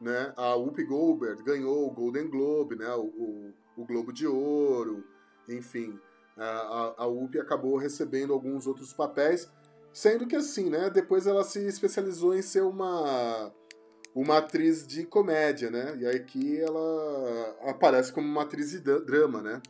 né? 0.00 0.32
A 0.36 0.54
Whoopi 0.54 0.84
Goldberg 0.84 1.42
ganhou 1.42 1.86
o 1.86 1.90
Golden 1.90 2.28
Globe, 2.28 2.76
né? 2.76 2.92
O, 2.94 3.06
o, 3.06 3.54
o 3.76 3.84
Globo 3.84 4.12
de 4.12 4.26
Ouro, 4.26 5.04
enfim. 5.48 5.98
A, 6.36 6.94
a 6.98 7.06
Whoopi 7.06 7.40
acabou 7.40 7.76
recebendo 7.76 8.32
alguns 8.32 8.66
outros 8.66 8.92
papéis 8.92 9.50
Sendo 9.92 10.26
que 10.26 10.36
assim, 10.36 10.70
né? 10.70 10.90
Depois 10.90 11.26
ela 11.26 11.44
se 11.44 11.66
especializou 11.66 12.34
em 12.34 12.42
ser 12.42 12.62
uma 12.62 13.52
uma 14.14 14.38
atriz 14.38 14.86
de 14.86 15.04
comédia, 15.04 15.70
né? 15.70 15.96
E 15.96 16.06
aí 16.06 16.20
que 16.20 16.60
ela 16.60 17.56
aparece 17.70 18.12
como 18.12 18.26
uma 18.26 18.42
atriz 18.42 18.70
de 18.72 18.80
drama, 18.80 19.40
né? 19.40 19.62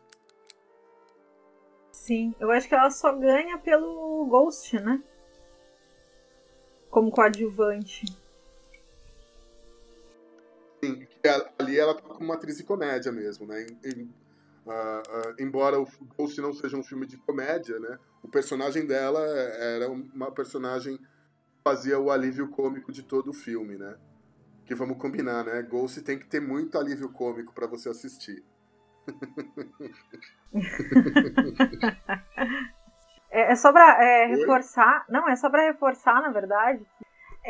Sim, 1.92 2.34
eu 2.40 2.50
acho 2.50 2.66
que 2.66 2.74
ela 2.74 2.90
só 2.90 3.12
ganha 3.12 3.58
pelo 3.58 4.26
Ghost, 4.26 4.78
né? 4.80 5.02
Como 6.88 7.10
coadjuvante. 7.10 8.06
Sim, 10.82 11.06
ali 11.58 11.78
ela 11.78 11.94
tá 11.94 12.02
como 12.02 12.24
uma 12.24 12.34
atriz 12.34 12.56
de 12.56 12.64
comédia 12.64 13.12
mesmo, 13.12 13.46
né? 13.46 13.66
Uh, 13.84 14.70
uh, 14.70 15.34
embora 15.38 15.78
o 15.78 15.86
Ghost 16.16 16.40
não 16.40 16.54
seja 16.54 16.76
um 16.76 16.82
filme 16.82 17.06
de 17.06 17.18
comédia, 17.18 17.78
né? 17.78 17.98
O 18.22 18.28
personagem 18.28 18.86
dela 18.86 19.20
era 19.20 19.90
uma 19.90 20.32
personagem 20.32 20.96
que 20.96 21.04
fazia 21.64 21.98
o 21.98 22.10
alívio 22.10 22.48
cômico 22.48 22.92
de 22.92 23.02
todo 23.02 23.30
o 23.30 23.34
filme, 23.34 23.76
né? 23.76 23.96
Que 24.64 24.74
vamos 24.74 24.96
combinar, 24.98 25.44
né? 25.44 25.62
Ghost 25.62 26.02
tem 26.02 26.18
que 26.18 26.26
ter 26.26 26.40
muito 26.40 26.78
alívio 26.78 27.10
cômico 27.10 27.54
para 27.54 27.66
você 27.66 27.88
assistir. 27.88 28.44
é, 33.30 33.52
é 33.52 33.56
só 33.56 33.72
pra 33.72 34.02
é, 34.02 34.26
reforçar. 34.26 35.06
Não, 35.08 35.28
é 35.28 35.36
só 35.36 35.48
pra 35.48 35.62
reforçar, 35.62 36.20
na 36.20 36.30
verdade, 36.30 36.84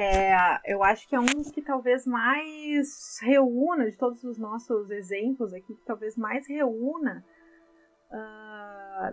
é, 0.00 0.72
eu 0.72 0.84
acho 0.84 1.08
que 1.08 1.16
é 1.16 1.20
um 1.20 1.24
dos 1.24 1.50
que 1.50 1.60
talvez 1.60 2.06
mais 2.06 3.18
reúna, 3.20 3.90
de 3.90 3.96
todos 3.96 4.22
os 4.22 4.38
nossos 4.38 4.88
exemplos 4.90 5.52
aqui, 5.52 5.74
que 5.74 5.84
talvez 5.84 6.16
mais 6.16 6.46
reúna 6.46 7.24
uh, 8.12 9.12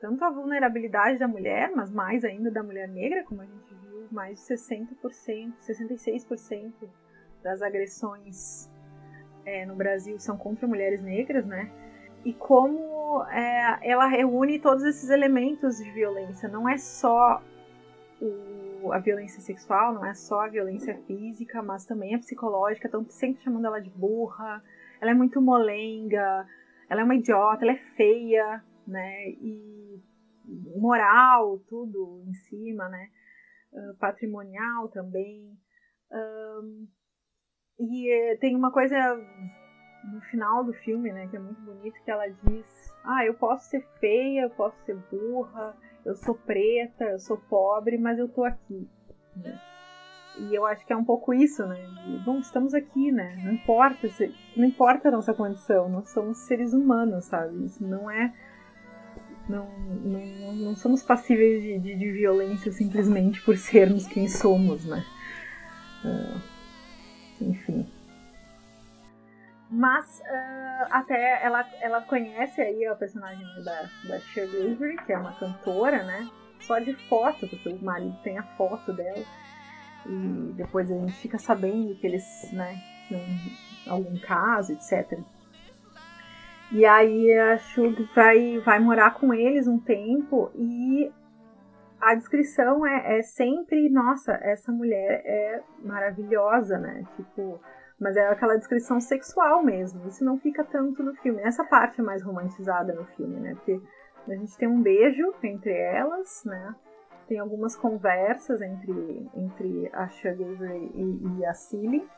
tanto 0.00 0.24
a 0.24 0.30
vulnerabilidade 0.30 1.18
da 1.18 1.28
mulher, 1.28 1.70
mas 1.74 1.90
mais 1.92 2.24
ainda 2.24 2.50
da 2.50 2.62
mulher 2.62 2.88
negra, 2.88 3.22
como 3.24 3.42
a 3.42 3.44
gente 3.44 3.74
viu, 3.74 4.08
mais 4.10 4.38
de 4.38 4.54
60%, 4.54 5.52
66% 5.60 6.72
das 7.42 7.62
agressões 7.62 8.70
é, 9.44 9.66
no 9.66 9.74
Brasil 9.76 10.18
são 10.18 10.36
contra 10.36 10.66
mulheres 10.66 11.02
negras, 11.02 11.44
né? 11.46 11.70
E 12.24 12.32
como 12.32 13.24
é, 13.30 13.78
ela 13.82 14.06
reúne 14.06 14.58
todos 14.58 14.84
esses 14.84 15.10
elementos 15.10 15.76
de 15.78 15.90
violência, 15.90 16.48
não 16.48 16.68
é 16.68 16.76
só 16.76 17.42
o 18.20 18.92
a 18.92 18.98
violência 18.98 19.40
sexual, 19.40 19.92
não 19.92 20.04
é 20.04 20.14
só 20.14 20.40
a 20.40 20.48
violência 20.48 20.94
física, 21.06 21.62
mas 21.62 21.84
também 21.84 22.14
a 22.14 22.18
psicológica. 22.18 22.86
Estão 22.86 23.04
sempre 23.10 23.42
chamando 23.42 23.66
ela 23.66 23.80
de 23.80 23.90
burra, 23.90 24.62
ela 25.00 25.10
é 25.10 25.14
muito 25.14 25.40
molenga, 25.40 26.46
ela 26.88 27.02
é 27.02 27.04
uma 27.04 27.14
idiota, 27.14 27.64
ela 27.64 27.72
é 27.72 27.80
feia, 27.96 28.62
né? 28.90 29.28
E 29.30 30.02
moral, 30.76 31.58
tudo 31.68 32.24
em 32.26 32.32
cima, 32.34 32.88
né? 32.88 33.08
Uh, 33.72 33.96
patrimonial 33.98 34.88
também. 34.88 35.56
Um, 36.12 36.88
e 37.78 38.10
eh, 38.10 38.36
tem 38.36 38.54
uma 38.54 38.70
coisa 38.70 38.96
no 40.12 40.20
final 40.22 40.64
do 40.64 40.72
filme, 40.72 41.12
né, 41.12 41.28
que 41.28 41.36
é 41.36 41.40
muito 41.40 41.60
bonito, 41.62 42.02
que 42.04 42.10
ela 42.10 42.26
diz: 42.26 42.92
Ah, 43.04 43.24
eu 43.24 43.34
posso 43.34 43.70
ser 43.70 43.86
feia, 43.98 44.42
eu 44.42 44.50
posso 44.50 44.76
ser 44.84 44.96
burra, 45.10 45.76
eu 46.04 46.14
sou 46.14 46.34
preta, 46.34 47.04
eu 47.04 47.18
sou 47.18 47.38
pobre, 47.48 47.96
mas 47.98 48.18
eu 48.18 48.28
tô 48.28 48.44
aqui. 48.44 48.88
E 50.38 50.54
eu 50.54 50.64
acho 50.64 50.86
que 50.86 50.92
é 50.92 50.96
um 50.96 51.04
pouco 51.04 51.34
isso, 51.34 51.66
né? 51.66 51.76
bom, 52.24 52.38
estamos 52.38 52.72
aqui, 52.72 53.10
né? 53.10 53.36
Não 53.44 53.52
importa, 53.52 54.08
não 54.56 54.64
importa 54.64 55.08
a 55.08 55.12
nossa 55.12 55.34
condição, 55.34 55.88
nós 55.88 56.10
somos 56.10 56.38
seres 56.38 56.72
humanos, 56.72 57.24
sabe? 57.24 57.64
Isso 57.64 57.84
não 57.86 58.10
é. 58.10 58.32
Não, 59.50 59.68
não, 59.68 60.54
não 60.54 60.76
somos 60.76 61.02
passíveis 61.02 61.60
de, 61.60 61.78
de, 61.80 61.96
de 61.96 62.12
violência 62.12 62.70
simplesmente 62.70 63.42
por 63.42 63.56
sermos 63.56 64.06
quem 64.06 64.28
somos, 64.28 64.84
né? 64.84 65.04
Uh, 66.04 66.40
enfim. 67.40 67.90
Mas 69.68 70.20
uh, 70.20 70.86
até 70.90 71.44
ela, 71.44 71.68
ela 71.80 72.00
conhece 72.02 72.60
aí 72.60 72.86
a 72.86 72.94
personagem 72.94 73.44
da, 73.64 73.90
da 74.06 74.20
Shirley 74.20 74.72
Avery, 74.72 74.96
que 75.04 75.12
é 75.12 75.18
uma 75.18 75.32
cantora, 75.32 76.04
né? 76.04 76.28
Só 76.60 76.78
de 76.78 76.94
foto, 77.08 77.48
porque 77.48 77.68
o 77.68 77.84
marido 77.84 78.16
tem 78.22 78.38
a 78.38 78.42
foto 78.42 78.92
dela. 78.92 79.24
E 80.06 80.52
depois 80.54 80.90
a 80.90 80.94
gente 80.94 81.12
fica 81.14 81.38
sabendo 81.38 81.94
que 81.96 82.06
eles, 82.06 82.24
né, 82.52 82.80
tinham 83.06 83.22
algum 83.86 84.16
caso, 84.18 84.72
etc. 84.72 85.18
E 86.72 86.86
aí 86.86 87.32
a 87.32 87.58
Shug 87.58 88.08
vai, 88.14 88.58
vai 88.58 88.78
morar 88.78 89.14
com 89.14 89.34
eles 89.34 89.66
um 89.66 89.78
tempo 89.78 90.50
e 90.54 91.12
a 92.00 92.14
descrição 92.14 92.86
é, 92.86 93.18
é 93.18 93.22
sempre, 93.22 93.90
nossa, 93.90 94.32
essa 94.40 94.70
mulher 94.72 95.22
é 95.24 95.62
maravilhosa, 95.82 96.78
né? 96.78 97.04
Tipo, 97.16 97.60
mas 98.00 98.16
é 98.16 98.26
aquela 98.28 98.56
descrição 98.56 98.98
sexual 99.00 99.62
mesmo. 99.62 100.08
Isso 100.08 100.24
não 100.24 100.38
fica 100.38 100.64
tanto 100.64 101.02
no 101.02 101.14
filme. 101.16 101.42
Essa 101.42 101.64
parte 101.64 102.00
é 102.00 102.04
mais 102.04 102.22
romantizada 102.22 102.94
no 102.94 103.04
filme, 103.04 103.38
né? 103.38 103.54
Porque 103.54 103.80
a 104.26 104.34
gente 104.34 104.56
tem 104.56 104.68
um 104.68 104.80
beijo 104.80 105.34
entre 105.42 105.72
elas, 105.72 106.42
né? 106.46 106.74
Tem 107.28 107.38
algumas 107.38 107.76
conversas 107.76 108.62
entre, 108.62 109.30
entre 109.34 109.90
a 109.92 110.08
Sugar 110.08 110.76
e, 110.76 111.38
e 111.38 111.44
a 111.44 111.52
Cilly. 111.52 112.08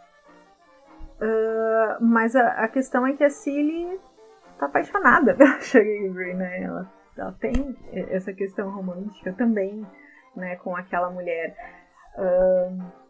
Uh, 1.21 2.03
mas 2.03 2.37
a, 2.37 2.49
a, 2.65 2.69
questão 2.69 3.07
é 3.07 3.13
que 3.13 3.23
a 3.23 3.31
Cilly 3.31 4.01
tá 4.63 4.67
apaixonada 4.67 5.35
pela 5.37 5.61
Sugar 5.61 6.37
né? 6.37 6.63
Ela, 6.63 6.93
ela 7.17 7.33
tem 7.33 7.77
essa 8.11 8.33
questão 8.33 8.71
romântica 8.71 9.33
também, 9.33 9.87
né? 10.37 10.57
Com 10.57 10.77
aquela 10.77 11.11
mulher. 11.11 11.57
Uh, 12.17 13.03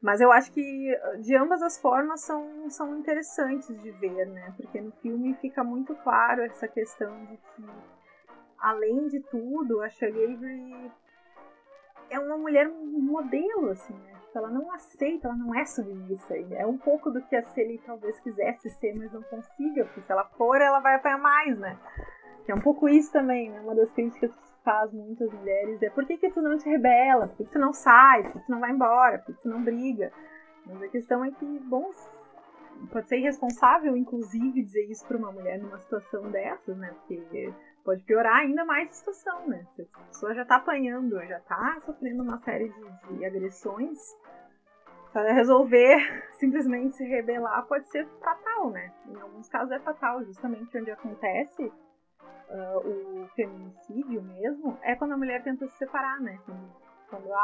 mas 0.00 0.20
eu 0.20 0.30
acho 0.30 0.52
que 0.52 0.96
de 1.20 1.36
ambas 1.36 1.60
as 1.60 1.80
formas 1.80 2.20
são, 2.20 2.70
são 2.70 2.98
interessantes 2.98 3.68
de 3.82 3.90
ver, 3.92 4.26
né? 4.26 4.54
Porque 4.56 4.80
no 4.80 4.92
filme 4.92 5.34
fica 5.40 5.64
muito 5.64 5.94
claro 5.96 6.42
essa 6.42 6.68
questão 6.68 7.12
de 7.24 7.36
que, 7.36 7.64
além 8.60 9.08
de 9.08 9.20
tudo, 9.20 9.82
a 9.82 9.88
Shirley 9.88 10.92
é 12.10 12.18
uma 12.18 12.38
mulher 12.38 12.68
modelo, 12.68 13.70
assim, 13.70 13.98
ela 14.36 14.50
não 14.50 14.70
aceita, 14.72 15.28
ela 15.28 15.36
não 15.36 15.54
é 15.54 15.64
submissa. 15.64 16.36
É 16.52 16.66
um 16.66 16.76
pouco 16.76 17.10
do 17.10 17.22
que 17.22 17.36
a 17.36 17.42
Celie 17.42 17.80
talvez 17.86 18.18
quisesse 18.20 18.68
ser, 18.70 18.94
mas 18.96 19.12
não 19.12 19.22
consiga, 19.22 19.84
porque 19.84 20.02
se 20.02 20.12
ela 20.12 20.24
for, 20.36 20.60
ela 20.60 20.80
vai 20.80 20.96
apanhar 20.96 21.18
mais, 21.18 21.58
né? 21.58 21.78
É 22.46 22.54
um 22.54 22.60
pouco 22.60 22.88
isso 22.88 23.12
também, 23.12 23.50
né? 23.50 23.60
Uma 23.60 23.74
das 23.74 23.90
críticas 23.92 24.30
faz 24.64 24.92
muitas 24.92 25.32
mulheres 25.32 25.82
é 25.82 25.90
por 25.90 26.04
que, 26.04 26.18
que 26.18 26.30
tu 26.30 26.42
não 26.42 26.58
te 26.58 26.68
rebela? 26.68 27.28
Por 27.28 27.36
que, 27.38 27.44
que 27.44 27.52
tu 27.52 27.58
não 27.58 27.72
sai? 27.72 28.22
Por 28.22 28.32
que, 28.32 28.38
que 28.40 28.46
tu 28.46 28.52
não 28.52 28.60
vai 28.60 28.70
embora? 28.70 29.18
Por 29.18 29.26
que, 29.26 29.32
que 29.34 29.42
tu 29.42 29.48
não 29.48 29.62
briga? 29.62 30.12
Mas 30.66 30.82
a 30.82 30.88
questão 30.88 31.24
é 31.24 31.30
que, 31.30 31.44
bom, 31.60 31.90
pode 32.92 33.08
ser 33.08 33.18
irresponsável, 33.18 33.96
inclusive, 33.96 34.62
dizer 34.62 34.84
isso 34.90 35.06
para 35.06 35.16
uma 35.16 35.32
mulher 35.32 35.58
numa 35.58 35.78
situação 35.78 36.30
dessas, 36.30 36.76
né? 36.76 36.94
Porque 37.06 37.52
pode 37.88 38.02
piorar 38.02 38.40
ainda 38.40 38.66
mais 38.66 38.90
a 38.90 38.92
situação, 38.92 39.48
né? 39.48 39.66
A 39.78 40.00
pessoa 40.08 40.34
já 40.34 40.44
tá 40.44 40.56
apanhando, 40.56 41.18
já 41.24 41.40
tá 41.40 41.80
sofrendo 41.86 42.22
uma 42.22 42.36
série 42.40 42.68
de, 42.68 43.16
de 43.16 43.24
agressões. 43.24 43.98
Para 45.10 45.32
resolver 45.32 45.96
simplesmente 46.38 46.96
se 46.96 47.04
rebelar 47.04 47.66
pode 47.66 47.88
ser 47.88 48.06
fatal, 48.22 48.68
né? 48.68 48.92
Em 49.06 49.18
alguns 49.18 49.48
casos 49.48 49.70
é 49.72 49.78
fatal, 49.78 50.22
justamente 50.22 50.76
onde 50.76 50.90
acontece 50.90 51.64
uh, 51.64 53.22
o 53.24 53.26
feminicídio 53.28 54.22
mesmo 54.22 54.78
é 54.82 54.94
quando 54.94 55.12
a 55.12 55.16
mulher 55.16 55.42
tenta 55.42 55.66
se 55.66 55.78
separar, 55.78 56.20
né? 56.20 56.38
Quando, 56.44 56.70
quando 57.08 57.32
há 57.32 57.38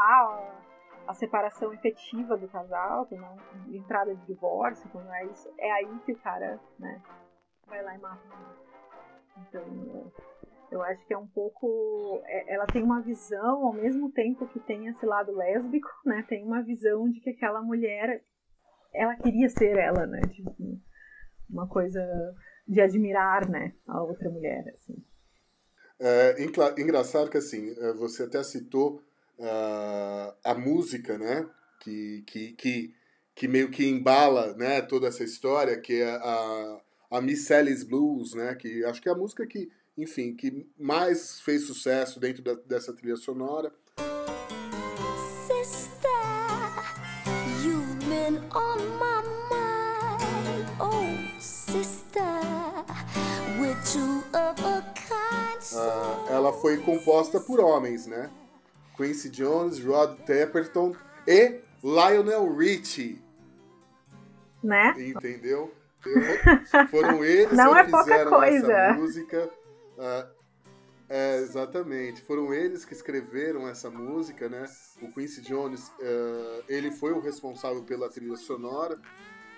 a, 1.07 1.09
a, 1.09 1.13
separação 1.15 1.73
efetiva 1.73 2.37
do 2.37 2.47
casal, 2.49 3.07
quando 3.07 3.25
há 3.25 3.35
entrada 3.71 4.13
de 4.13 4.23
divórcio, 4.27 4.87
quando 4.91 5.11
é 5.11 5.25
isso, 5.25 5.51
é 5.57 5.71
aí 5.71 5.99
que 6.05 6.11
o 6.11 6.19
cara, 6.19 6.59
né, 6.77 7.01
vai 7.65 7.81
lá 7.81 7.95
e 7.95 7.97
mata. 7.97 8.64
Então, 9.37 10.11
eu 10.71 10.81
acho 10.81 11.05
que 11.05 11.13
é 11.13 11.17
um 11.17 11.27
pouco. 11.27 12.21
É, 12.25 12.53
ela 12.53 12.65
tem 12.65 12.83
uma 12.83 13.01
visão, 13.01 13.67
ao 13.67 13.73
mesmo 13.73 14.11
tempo 14.11 14.47
que 14.47 14.59
tem 14.59 14.87
esse 14.87 15.05
lado 15.05 15.31
lésbico, 15.31 15.89
né? 16.05 16.25
Tem 16.27 16.43
uma 16.43 16.61
visão 16.61 17.09
de 17.09 17.19
que 17.19 17.31
aquela 17.31 17.61
mulher, 17.61 18.23
ela 18.93 19.15
queria 19.15 19.49
ser 19.49 19.77
ela, 19.77 20.05
né? 20.05 20.21
Tipo, 20.31 20.55
uma 21.49 21.67
coisa 21.67 22.01
de 22.67 22.81
admirar, 22.81 23.47
né, 23.47 23.73
a 23.87 24.01
outra 24.01 24.29
mulher, 24.29 24.73
assim. 24.75 24.95
É 25.99 26.43
engraçado 26.77 27.29
que, 27.29 27.37
assim, 27.37 27.73
é, 27.77 27.93
você 27.93 28.23
até 28.23 28.43
citou 28.43 29.01
uh, 29.39 30.33
a 30.43 30.53
música, 30.55 31.17
né, 31.17 31.47
que, 31.79 32.23
que, 32.27 32.51
que, 32.53 32.93
que 33.33 33.47
meio 33.47 33.69
que 33.69 33.87
embala, 33.87 34.53
né, 34.55 34.81
toda 34.81 35.07
essa 35.07 35.23
história, 35.23 35.79
que 35.79 36.01
é 36.01 36.15
a, 36.15 36.81
a 37.09 37.21
Miss 37.21 37.45
Sally's 37.47 37.83
Blues, 37.83 38.33
né, 38.33 38.55
que 38.55 38.83
acho 38.85 39.01
que 39.01 39.09
é 39.09 39.11
a 39.11 39.15
música 39.15 39.45
que, 39.45 39.69
enfim, 39.97 40.35
que 40.35 40.67
mais 40.77 41.39
fez 41.41 41.65
sucesso 41.65 42.19
dentro 42.19 42.43
da, 42.43 42.53
dessa 42.53 42.93
trilha 42.93 43.15
sonora. 43.15 43.71
Sister, 45.47 46.09
you've 47.63 47.99
been 48.07 48.37
on 48.53 48.77
my 48.99 49.21
mind, 49.49 50.67
oh 50.79 51.39
sister. 51.39 52.05
Ah, 55.77 56.25
ela 56.29 56.53
foi 56.53 56.77
composta 56.77 57.39
por 57.39 57.59
homens, 57.59 58.05
né? 58.07 58.31
Quincy 58.95 59.29
Jones, 59.29 59.83
Rod 59.83 60.19
Temperton 60.21 60.95
e 61.27 61.59
Lionel 61.83 62.55
Richie. 62.55 63.21
Né? 64.63 64.93
Entendeu? 64.97 65.73
Foram 66.89 67.23
eles 67.23 67.51
Não 67.57 67.73
que 67.73 67.79
é 67.79 67.85
fizeram 67.85 68.31
coisa. 68.31 68.73
essa 68.73 68.99
música. 68.99 69.49
Uh, 69.97 70.35
é, 71.07 71.37
exatamente. 71.37 72.21
Foram 72.21 72.53
eles 72.53 72.83
que 72.83 72.93
escreveram 72.93 73.67
essa 73.67 73.89
música, 73.89 74.49
né? 74.49 74.65
O 75.01 75.11
Quincy 75.11 75.41
Jones, 75.41 75.87
uh, 75.99 76.63
ele 76.67 76.91
foi 76.91 77.11
o 77.11 77.19
responsável 77.19 77.83
pela 77.83 78.09
trilha 78.09 78.35
sonora. 78.35 78.99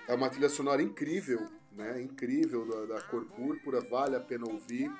É 0.06 0.14
uma 0.14 0.28
trilha 0.28 0.48
sonora 0.48 0.82
incrível, 0.82 1.46
né? 1.72 2.02
Incrível 2.02 2.66
da, 2.66 2.94
da 2.94 3.02
cor 3.02 3.24
púrpura, 3.24 3.80
vale 3.80 4.16
a 4.16 4.20
pena 4.20 4.44
ouvir. 4.46 4.90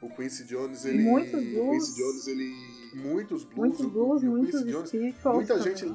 O 0.00 0.08
Quincy 0.08 0.44
Jones, 0.44 0.84
ele. 0.84 1.02
Muitos 1.02 1.42
blues. 1.44 1.70
Quincy 1.70 2.02
Jones, 2.02 2.26
ele. 2.26 2.54
Muitos 2.94 3.44
blues. 3.44 3.58
Muitos 3.58 3.86
blues, 3.86 4.22
o, 4.22 4.26
o 4.26 4.30
muitos 4.30 4.64
Jones, 4.64 4.92
Muita 5.24 5.60
gente. 5.60 5.92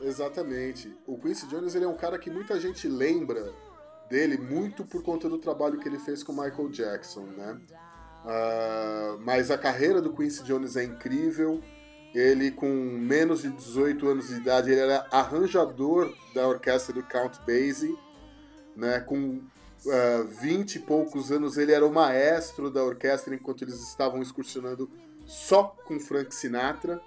Exatamente. 0.00 0.96
O 1.06 1.18
Quincy 1.18 1.46
Jones, 1.46 1.74
ele 1.74 1.84
é 1.84 1.88
um 1.88 1.96
cara 1.96 2.18
que 2.18 2.30
muita 2.30 2.58
gente 2.60 2.88
lembra 2.88 3.52
dele 4.08 4.36
muito 4.36 4.84
por 4.84 5.02
conta 5.02 5.28
do 5.28 5.38
trabalho 5.38 5.78
que 5.78 5.88
ele 5.88 5.98
fez 5.98 6.22
com 6.22 6.32
Michael 6.32 6.68
Jackson, 6.70 7.22
né? 7.22 7.60
Uh, 8.24 9.18
mas 9.20 9.50
a 9.50 9.58
carreira 9.58 10.02
do 10.02 10.12
Quincy 10.12 10.44
Jones 10.44 10.76
é 10.76 10.84
incrível. 10.84 11.62
Ele, 12.14 12.50
com 12.50 12.68
menos 12.68 13.42
de 13.42 13.50
18 13.50 14.08
anos 14.08 14.28
de 14.28 14.36
idade, 14.36 14.70
ele 14.70 14.80
era 14.80 15.06
arranjador 15.10 16.14
da 16.34 16.46
orquestra 16.46 16.94
do 16.94 17.02
Count 17.02 17.38
Basie 17.46 17.96
né? 18.76 19.00
Com 19.00 19.38
uh, 19.38 20.24
20 20.40 20.76
e 20.76 20.78
poucos 20.80 21.32
anos, 21.32 21.56
ele 21.56 21.72
era 21.72 21.84
o 21.84 21.92
maestro 21.92 22.70
da 22.70 22.84
orquestra 22.84 23.34
enquanto 23.34 23.62
eles 23.62 23.80
estavam 23.88 24.20
excursionando 24.20 24.90
só 25.24 25.64
com 25.86 25.98
Frank 25.98 26.34
Sinatra. 26.34 27.00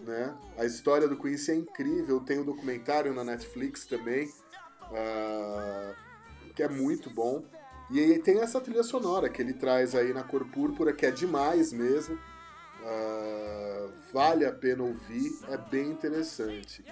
Né? 0.00 0.36
A 0.56 0.64
história 0.64 1.08
do 1.08 1.16
Quincy 1.16 1.50
é 1.50 1.54
incrível, 1.56 2.20
tem 2.20 2.38
um 2.38 2.44
documentário 2.44 3.12
na 3.12 3.24
Netflix 3.24 3.84
também, 3.84 4.28
uh, 4.90 5.94
que 6.54 6.62
é 6.62 6.68
muito 6.68 7.10
bom. 7.10 7.44
E 7.90 8.00
aí 8.00 8.18
tem 8.18 8.40
essa 8.40 8.60
trilha 8.60 8.82
sonora 8.82 9.28
que 9.28 9.40
ele 9.40 9.54
traz 9.54 9.94
aí 9.94 10.12
na 10.12 10.22
cor 10.22 10.44
púrpura, 10.50 10.92
que 10.92 11.06
é 11.06 11.10
demais 11.10 11.72
mesmo. 11.72 12.14
Uh, 12.14 13.90
vale 14.12 14.46
a 14.46 14.52
pena 14.52 14.84
ouvir, 14.84 15.32
é 15.48 15.56
bem 15.56 15.90
interessante. 15.90 16.84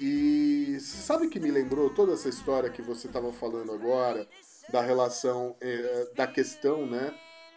E 0.00 0.78
sabe 0.80 1.28
que 1.28 1.40
me 1.40 1.50
lembrou 1.50 1.90
toda 1.90 2.12
essa 2.12 2.28
história 2.28 2.68
que 2.68 2.82
você 2.82 3.06
estava 3.06 3.32
falando 3.32 3.72
agora, 3.72 4.26
da 4.70 4.82
relação, 4.82 5.56
é, 5.60 6.10
da 6.14 6.26
questão, 6.26 6.86
né? 6.86 7.14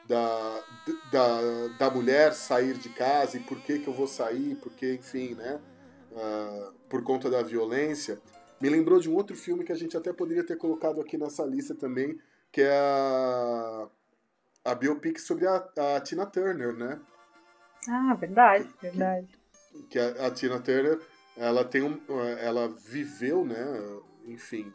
Da, 0.09 0.63
da, 1.11 1.67
da 1.77 1.91
mulher 1.91 2.33
sair 2.33 2.73
de 2.73 2.89
casa 2.89 3.37
e 3.37 3.39
por 3.41 3.61
que, 3.61 3.77
que 3.77 3.87
eu 3.87 3.93
vou 3.93 4.07
sair, 4.07 4.55
porque, 4.55 4.95
enfim, 4.95 5.35
né? 5.35 5.61
Uh, 6.11 6.73
por 6.89 7.03
conta 7.03 7.29
da 7.29 7.43
violência. 7.43 8.19
Me 8.59 8.69
lembrou 8.69 8.99
de 8.99 9.07
um 9.07 9.13
outro 9.13 9.35
filme 9.35 9.63
que 9.63 9.71
a 9.71 9.75
gente 9.75 9.95
até 9.95 10.11
poderia 10.11 10.43
ter 10.43 10.57
colocado 10.57 10.99
aqui 10.99 11.15
nessa 11.15 11.45
lista 11.45 11.75
também, 11.75 12.19
que 12.51 12.61
é 12.61 12.71
a, 12.71 13.87
a 14.65 14.73
biopic 14.73 15.19
sobre 15.19 15.45
a, 15.45 15.63
a 15.95 16.01
Tina 16.01 16.25
Turner, 16.25 16.73
né? 16.73 16.99
Ah, 17.87 18.15
verdade, 18.15 18.67
verdade. 18.81 19.27
Que, 19.71 19.83
que 19.83 19.99
a, 19.99 20.25
a 20.25 20.31
Tina 20.31 20.59
Turner 20.59 20.99
ela 21.39 21.63
tem 21.63 21.83
um, 21.83 21.99
ela 22.39 22.67
viveu, 22.67 23.45
né, 23.45 23.63
enfim, 24.25 24.73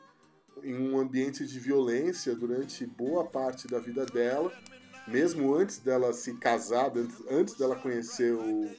em 0.62 0.74
um 0.74 0.98
ambiente 0.98 1.47
de 1.47 1.61
violência 1.61 2.35
durante 2.35 2.86
boa 2.86 3.27
parte 3.27 3.69
da 3.69 3.78
vida 3.78 4.06
dela, 4.06 4.51
mesmo 5.06 5.55
antes 5.55 5.78
dela 5.78 6.12
se 6.12 6.35
casar, 6.35 6.93
antes 7.31 7.55
dela 7.55 7.76
conhecer 7.76 8.32
o, 8.32 8.70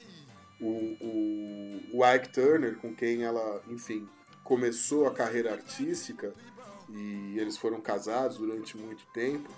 o, 0.60 0.68
o, 1.00 1.80
o 1.94 2.14
Ike 2.14 2.28
Turner, 2.30 2.76
com 2.76 2.94
quem 2.94 3.22
ela, 3.22 3.62
enfim, 3.68 4.08
começou 4.42 5.06
a 5.06 5.12
carreira 5.12 5.52
artística 5.52 6.32
e 6.88 7.38
eles 7.38 7.56
foram 7.56 7.80
casados 7.80 8.38
durante 8.38 8.76
muito 8.76 9.04
tempo. 9.12 9.50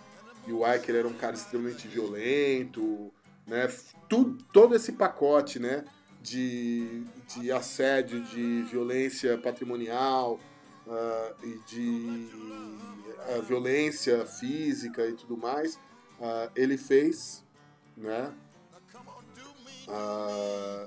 E 0.46 0.52
o 0.52 0.66
Ike 0.66 0.90
era 0.90 1.06
um 1.06 1.12
cara 1.12 1.34
extremamente 1.34 1.86
violento, 1.86 3.12
né? 3.46 3.68
Tudo, 4.08 4.42
todo 4.52 4.74
esse 4.74 4.92
pacote, 4.92 5.58
né? 5.58 5.84
De, 6.22 7.04
de 7.28 7.52
assédio, 7.52 8.22
de 8.24 8.62
violência 8.62 9.38
patrimonial 9.38 10.40
uh, 10.86 11.46
e 11.46 11.58
de 11.66 12.28
uh, 13.36 13.42
violência 13.42 14.26
física 14.26 15.06
e 15.06 15.12
tudo 15.12 15.36
mais, 15.36 15.78
uh, 16.20 16.50
ele 16.54 16.76
fez, 16.76 17.44
né? 17.96 18.32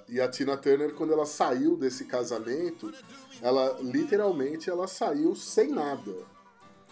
e 0.08 0.22
a 0.22 0.28
Tina 0.28 0.56
Turner, 0.58 0.94
quando 0.94 1.12
ela 1.14 1.26
saiu 1.26 1.76
desse 1.76 2.06
casamento, 2.06 2.94
ela 3.42 3.80
literalmente 3.82 4.70
ela 4.70 4.88
saiu 4.88 5.34
sem 5.36 5.70
nada. 5.70 6.12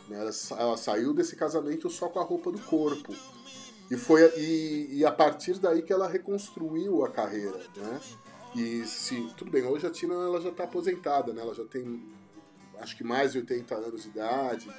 Né? 0.07 0.20
Ela, 0.20 0.32
ela, 0.57 0.78
saiu 0.78 1.14
desse 1.14 1.36
casamento 1.36 1.90
só 1.90 2.07
com 2.10 2.20
a 2.20 2.24
roupa 2.24 2.52
do 2.52 2.60
corpo. 2.60 3.14
E 3.91 3.98
foi 3.98 4.22
e, 4.38 4.99
e, 4.99 5.06
a 5.06 5.11
partir 5.11 5.60
daí 5.60 5.82
que 5.82 5.91
ela 5.91 6.07
reconstruiu 6.07 7.03
a 7.03 7.10
carreira, 7.10 7.60
né? 7.76 7.99
E 8.56 8.86
se 8.86 9.32
tudo 9.36 9.49
bem, 9.49 9.66
hoje 9.66 9.86
a 9.86 9.90
Tina 9.90 10.14
ela 10.14 10.40
já 10.40 10.49
está 10.49 10.64
aposentada, 10.64 11.34
né? 11.34 11.41
Ela 11.41 11.53
já 11.53 11.66
tem 11.66 12.03
acho 12.80 12.95
que 12.95 13.03
mais 13.03 13.34
de 13.34 13.40
80 13.40 13.76
anos 13.76 14.03
de 14.03 14.10
idade, 14.10 14.70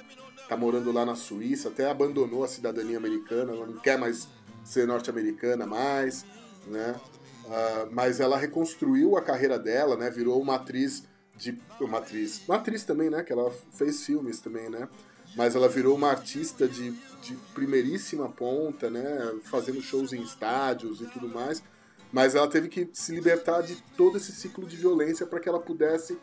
está 0.51 0.57
morando 0.57 0.91
lá 0.91 1.05
na 1.05 1.15
Suíça, 1.15 1.69
até 1.69 1.89
abandonou 1.89 2.43
a 2.43 2.47
cidadania 2.47 2.97
americana, 2.97 3.53
ela 3.53 3.65
não 3.65 3.79
quer 3.79 3.97
mais 3.97 4.27
ser 4.65 4.85
norte-americana 4.85 5.65
mais, 5.65 6.25
né? 6.67 6.99
Uh, 7.45 7.89
mas 7.91 8.19
ela 8.19 8.37
reconstruiu 8.37 9.15
a 9.15 9.21
carreira 9.21 9.57
dela, 9.57 9.95
né? 9.95 10.09
Virou 10.09 10.41
uma 10.41 10.55
atriz 10.55 11.05
de 11.37 11.57
uma 11.79 11.99
atriz, 11.99 12.41
uma 12.45 12.57
atriz 12.57 12.83
também, 12.83 13.09
né? 13.09 13.23
Que 13.23 13.31
ela 13.31 13.49
fez 13.71 14.03
filmes 14.05 14.41
também, 14.41 14.69
né? 14.69 14.89
Mas 15.37 15.55
ela 15.55 15.69
virou 15.69 15.95
uma 15.95 16.09
artista 16.09 16.67
de, 16.67 16.91
de 17.21 17.33
primeiríssima 17.53 18.27
ponta, 18.27 18.89
né? 18.89 19.33
Fazendo 19.43 19.81
shows 19.81 20.11
em 20.11 20.21
estádios 20.21 20.99
e 20.99 21.05
tudo 21.05 21.29
mais. 21.29 21.63
Mas 22.11 22.35
ela 22.35 22.49
teve 22.49 22.67
que 22.67 22.89
se 22.91 23.15
libertar 23.15 23.61
de 23.61 23.81
todo 23.95 24.17
esse 24.17 24.33
ciclo 24.33 24.67
de 24.67 24.75
violência 24.75 25.25
para 25.25 25.39
que 25.39 25.47
ela 25.47 25.61
pudesse, 25.61 26.19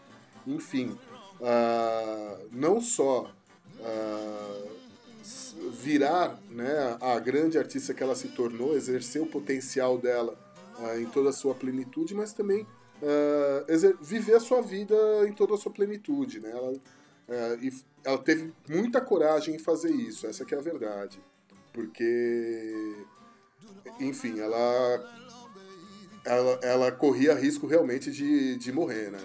enfim, 0.46 0.98
uh, 1.40 2.46
não 2.52 2.78
só 2.78 3.32
uh, 3.80 4.68
virar 5.70 6.38
né, 6.50 6.96
a 7.00 7.18
grande 7.18 7.58
artista 7.58 7.94
que 7.94 8.02
ela 8.02 8.14
se 8.14 8.28
tornou, 8.28 8.76
exercer 8.76 9.22
o 9.22 9.26
potencial 9.26 9.98
dela 9.98 10.38
uh, 10.78 10.98
em 10.98 11.06
toda 11.06 11.30
a 11.30 11.32
sua 11.32 11.54
plenitude, 11.54 12.14
mas 12.14 12.32
também 12.32 12.66
viver 14.00 14.34
a 14.34 14.40
sua 14.40 14.60
vida 14.60 14.96
em 15.28 15.32
toda 15.32 15.54
a 15.54 15.56
sua 15.56 15.70
plenitude. 15.70 16.40
Né? 16.40 16.50
Ela, 16.50 16.72
e 17.62 17.72
ela 18.04 18.18
teve 18.18 18.52
muita 18.68 19.00
coragem 19.00 19.54
em 19.54 19.58
fazer 19.58 19.92
isso, 19.92 20.26
essa 20.26 20.44
que 20.44 20.54
é 20.54 20.58
a 20.58 20.62
verdade. 20.62 21.20
Porque, 21.72 22.96
enfim, 24.00 24.40
ela, 24.40 25.38
ela, 26.24 26.60
ela 26.62 26.92
corria 26.92 27.34
risco 27.34 27.66
realmente 27.66 28.10
de, 28.10 28.56
de 28.56 28.72
morrer, 28.72 29.10
né? 29.10 29.20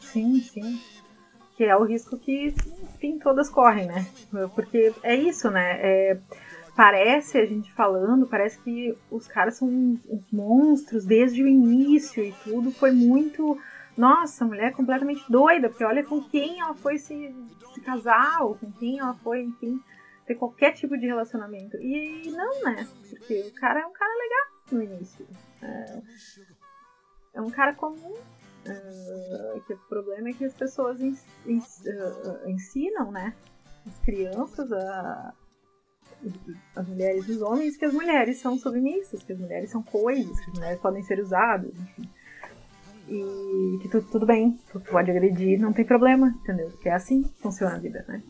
Sim, 0.00 0.40
sim. 0.40 0.80
Que 1.56 1.64
é 1.64 1.76
o 1.76 1.84
risco 1.84 2.18
que, 2.18 2.54
enfim, 2.82 3.18
todas 3.18 3.48
correm, 3.48 3.86
né? 3.86 4.06
Porque 4.54 4.92
é 5.02 5.14
isso, 5.14 5.50
né? 5.50 5.78
É, 5.80 6.18
parece, 6.76 7.38
a 7.38 7.46
gente 7.46 7.72
falando, 7.72 8.26
parece 8.26 8.60
que 8.60 8.96
os 9.10 9.26
caras 9.26 9.56
são 9.56 9.66
uns 9.66 10.30
monstros 10.30 11.06
desde 11.06 11.42
o 11.42 11.48
início 11.48 12.22
e 12.22 12.32
tudo 12.44 12.70
foi 12.70 12.92
muito. 12.92 13.58
Nossa, 13.96 14.44
mulher 14.44 14.68
é 14.68 14.72
completamente 14.72 15.24
doida, 15.30 15.70
porque 15.70 15.82
olha 15.82 16.04
com 16.04 16.22
quem 16.22 16.60
ela 16.60 16.74
foi 16.74 16.98
se, 16.98 17.34
se 17.72 17.80
casar, 17.80 18.42
ou 18.42 18.54
com 18.54 18.70
quem 18.72 18.98
ela 18.98 19.14
foi, 19.14 19.42
enfim, 19.42 19.80
ter 20.26 20.34
qualquer 20.34 20.72
tipo 20.72 20.98
de 20.98 21.06
relacionamento. 21.06 21.78
E 21.78 22.30
não, 22.30 22.62
né? 22.62 22.86
Porque 23.08 23.40
o 23.40 23.54
cara 23.54 23.80
é 23.80 23.86
um 23.86 23.92
cara 23.92 24.12
legal 24.12 24.46
no 24.72 24.82
início. 24.82 25.26
É, 25.62 26.02
é 27.34 27.40
um 27.40 27.50
cara 27.50 27.72
comum, 27.72 28.16
Uh, 28.66 29.60
que 29.66 29.74
o 29.74 29.78
problema 29.88 30.28
é 30.28 30.32
que 30.32 30.44
as 30.44 30.54
pessoas 30.54 31.00
ens, 31.00 31.24
ens, 31.46 31.82
uh, 31.86 32.48
ensinam, 32.48 33.12
né, 33.12 33.34
as 33.86 33.98
crianças, 34.00 34.72
a, 34.72 35.32
as 36.74 36.88
mulheres 36.88 37.28
e 37.28 37.32
os 37.32 37.42
homens, 37.42 37.76
que 37.76 37.84
as 37.84 37.92
mulheres 37.92 38.38
são 38.38 38.58
submissas, 38.58 39.22
que 39.22 39.32
as 39.32 39.38
mulheres 39.38 39.70
são 39.70 39.82
coisas, 39.82 40.38
que 40.40 40.50
as 40.50 40.58
mulheres 40.58 40.80
podem 40.80 41.02
ser 41.02 41.20
usadas, 41.20 41.72
enfim. 41.74 42.10
E 43.08 43.78
que 43.82 43.88
tudo, 43.88 44.06
tudo 44.10 44.26
bem, 44.26 44.58
tu 44.72 44.80
pode 44.80 45.10
agredir, 45.10 45.60
não 45.60 45.72
tem 45.72 45.84
problema, 45.84 46.34
entendeu? 46.42 46.70
Porque 46.70 46.88
é 46.88 46.94
assim 46.94 47.22
que 47.22 47.40
funciona 47.40 47.76
a 47.76 47.78
vida, 47.78 48.04
né? 48.08 48.22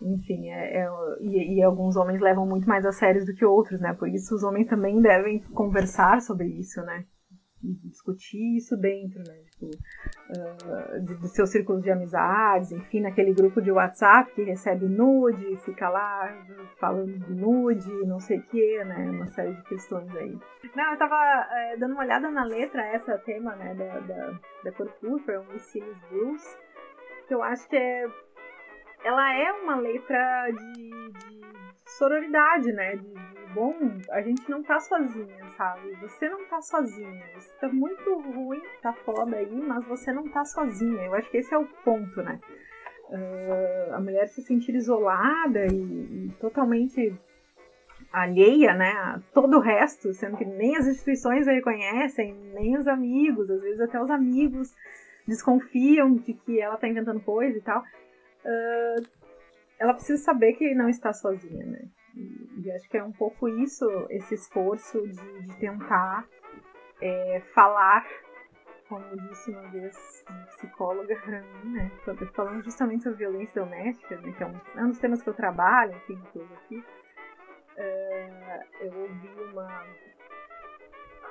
Enfim, 0.00 0.48
é, 0.48 0.78
é 0.78 0.88
e, 1.20 1.56
e, 1.56 1.62
alguns 1.62 1.96
homens 1.96 2.20
levam 2.20 2.46
muito 2.46 2.68
mais 2.68 2.84
a 2.86 2.92
sério 2.92 3.24
do 3.24 3.34
que 3.34 3.44
outros, 3.44 3.80
né? 3.80 3.92
Por 3.92 4.08
isso 4.08 4.34
os 4.34 4.42
homens 4.42 4.66
também 4.66 5.00
devem 5.00 5.40
conversar 5.54 6.22
sobre 6.22 6.46
isso, 6.46 6.80
né? 6.82 7.04
Discutir 7.62 8.56
isso 8.56 8.76
dentro, 8.76 9.18
né? 9.26 9.34
Tipo, 9.50 9.66
uh, 9.66 11.00
de, 11.00 11.14
de, 11.16 11.28
seus 11.28 11.50
círculos 11.50 11.82
de 11.82 11.90
amizades, 11.90 12.72
enfim, 12.72 13.00
naquele 13.00 13.32
grupo 13.32 13.62
de 13.62 13.70
WhatsApp 13.70 14.32
que 14.34 14.42
recebe 14.42 14.86
nude, 14.86 15.56
fica 15.58 15.88
lá 15.88 16.28
falando 16.78 17.18
de 17.18 17.34
nude, 17.34 17.90
não 18.06 18.18
sei 18.18 18.38
o 18.38 18.42
que, 18.42 18.84
né? 18.84 19.10
Uma 19.10 19.28
série 19.28 19.54
de 19.54 19.62
questões 19.64 20.14
aí. 20.16 20.36
Não, 20.74 20.92
eu 20.92 20.98
tava 20.98 21.16
é, 21.50 21.76
dando 21.76 21.92
uma 21.92 22.02
olhada 22.02 22.30
na 22.30 22.44
letra, 22.44 22.82
essa 22.86 23.18
tema, 23.18 23.54
né, 23.56 23.74
da, 23.74 24.00
da, 24.00 24.40
da 24.64 24.72
Corpúrpura, 24.72 25.40
um 25.40 25.58
Silas 25.58 25.98
Blues, 26.10 26.42
que 27.28 27.34
eu 27.34 27.42
acho 27.42 27.68
que 27.68 27.76
é. 27.76 28.06
Ela 29.04 29.34
é 29.34 29.52
uma 29.52 29.76
letra 29.76 30.48
de, 30.50 30.90
de 30.90 31.61
sororidade, 31.98 32.72
né? 32.72 32.96
De, 32.96 33.02
de, 33.02 33.46
bom, 33.54 33.74
a 34.10 34.20
gente 34.22 34.48
não 34.50 34.62
tá 34.62 34.80
sozinha, 34.80 35.48
sabe? 35.56 35.94
Você 36.00 36.28
não 36.28 36.44
tá 36.46 36.60
sozinha. 36.60 37.24
Você 37.34 37.52
tá 37.60 37.68
muito 37.68 38.18
ruim, 38.18 38.60
tá 38.82 38.92
foda 38.92 39.36
aí, 39.36 39.60
mas 39.60 39.84
você 39.86 40.12
não 40.12 40.28
tá 40.28 40.44
sozinha. 40.44 41.04
Eu 41.04 41.14
acho 41.14 41.30
que 41.30 41.38
esse 41.38 41.52
é 41.54 41.58
o 41.58 41.66
ponto, 41.84 42.22
né? 42.22 42.38
Uh, 43.08 43.94
a 43.94 44.00
mulher 44.00 44.26
se 44.28 44.40
sentir 44.42 44.74
isolada 44.74 45.66
e, 45.66 45.74
e, 45.74 46.32
totalmente 46.40 47.14
alheia, 48.10 48.74
né, 48.74 48.90
a 48.90 49.20
todo 49.34 49.58
o 49.58 49.60
resto, 49.60 50.12
sendo 50.14 50.36
que 50.36 50.44
nem 50.44 50.76
as 50.76 50.86
instituições 50.86 51.46
a 51.46 51.52
reconhecem, 51.52 52.34
nem 52.54 52.76
os 52.76 52.86
amigos, 52.86 53.50
às 53.50 53.60
vezes 53.60 53.80
até 53.80 54.00
os 54.02 54.10
amigos 54.10 54.74
desconfiam 55.26 56.14
de 56.14 56.34
que 56.34 56.60
ela 56.60 56.76
tá 56.76 56.88
inventando 56.88 57.20
coisa 57.20 57.56
e 57.56 57.60
tal. 57.60 57.82
Uh, 58.44 59.21
ela 59.82 59.94
precisa 59.94 60.22
saber 60.22 60.52
que 60.52 60.74
não 60.76 60.88
está 60.88 61.12
sozinha, 61.12 61.66
né? 61.66 61.80
E, 62.14 62.62
e 62.62 62.70
acho 62.70 62.88
que 62.88 62.96
é 62.96 63.02
um 63.02 63.10
pouco 63.10 63.48
isso, 63.48 63.84
esse 64.10 64.34
esforço 64.34 65.02
de, 65.08 65.42
de 65.42 65.56
tentar 65.56 66.24
é, 67.00 67.42
falar, 67.52 68.06
como 68.88 69.04
disse 69.28 69.50
uma 69.50 69.68
vez 69.70 70.24
uma 70.30 70.46
psicóloga 70.46 71.16
mim, 71.26 71.72
né? 71.72 71.90
Falando 72.32 72.62
justamente 72.62 73.02
sobre 73.02 73.18
violência 73.18 73.60
doméstica, 73.60 74.16
né? 74.18 74.32
Que 74.32 74.44
é 74.44 74.46
um, 74.46 74.60
é 74.76 74.84
um 74.84 74.88
dos 74.90 74.98
temas 75.00 75.20
que 75.20 75.28
eu 75.28 75.34
trabalho, 75.34 75.96
enfim, 75.96 76.22
tudo 76.32 76.48
aqui. 76.64 76.84
É, 77.76 78.60
eu 78.82 79.00
ouvi 79.00 79.30
uma, 79.50 79.84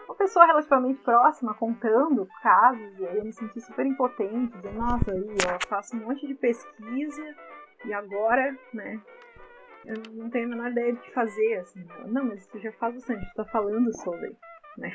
uma 0.10 0.16
pessoa 0.16 0.46
relativamente 0.46 1.02
próxima 1.04 1.54
contando 1.54 2.28
casos, 2.44 3.00
e 3.00 3.08
aí 3.08 3.18
eu 3.18 3.24
me 3.24 3.32
senti 3.32 3.62
super 3.62 3.86
impotente, 3.86 4.58
dizendo, 4.58 4.78
nossa, 4.78 5.14
aí, 5.14 5.22
eu 5.22 5.68
faço 5.70 5.96
um 5.96 6.02
monte 6.02 6.28
de 6.28 6.36
pesquisa 6.36 7.34
e 7.86 7.94
agora, 7.94 8.58
né, 8.74 9.02
eu 9.86 9.96
não 10.12 10.30
tenho 10.30 10.46
a 10.46 10.50
menor 10.50 10.72
ideia 10.72 10.94
do 10.94 11.02
que 11.02 11.12
fazer, 11.12 11.56
assim. 11.56 11.86
Não, 12.06 12.26
mas 12.26 12.46
tu 12.48 12.60
já 12.60 12.72
faz 12.74 12.94
bastante, 12.96 13.28
tu 13.30 13.36
tá 13.36 13.46
falando 13.46 13.92
sobre, 14.02 14.36
né? 14.78 14.92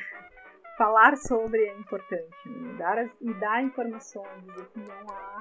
Falar 0.77 1.17
sobre 1.17 1.65
é 1.65 1.77
importante, 1.77 2.49
né? 2.49 2.77
dar, 2.77 2.97
as, 2.99 3.11
e 3.19 3.33
dar 3.33 3.63
informações, 3.63 4.45
dizer 4.45 4.67
que 4.67 4.79
não 4.79 5.09
há, 5.09 5.39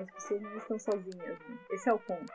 as 0.00 0.10
pessoas 0.12 0.42
não 0.42 0.56
estão 0.56 0.78
sozinhas, 0.78 1.38
né? 1.38 1.58
Esse 1.70 1.88
é 1.88 1.92
o 1.92 1.98
ponto. 1.98 2.32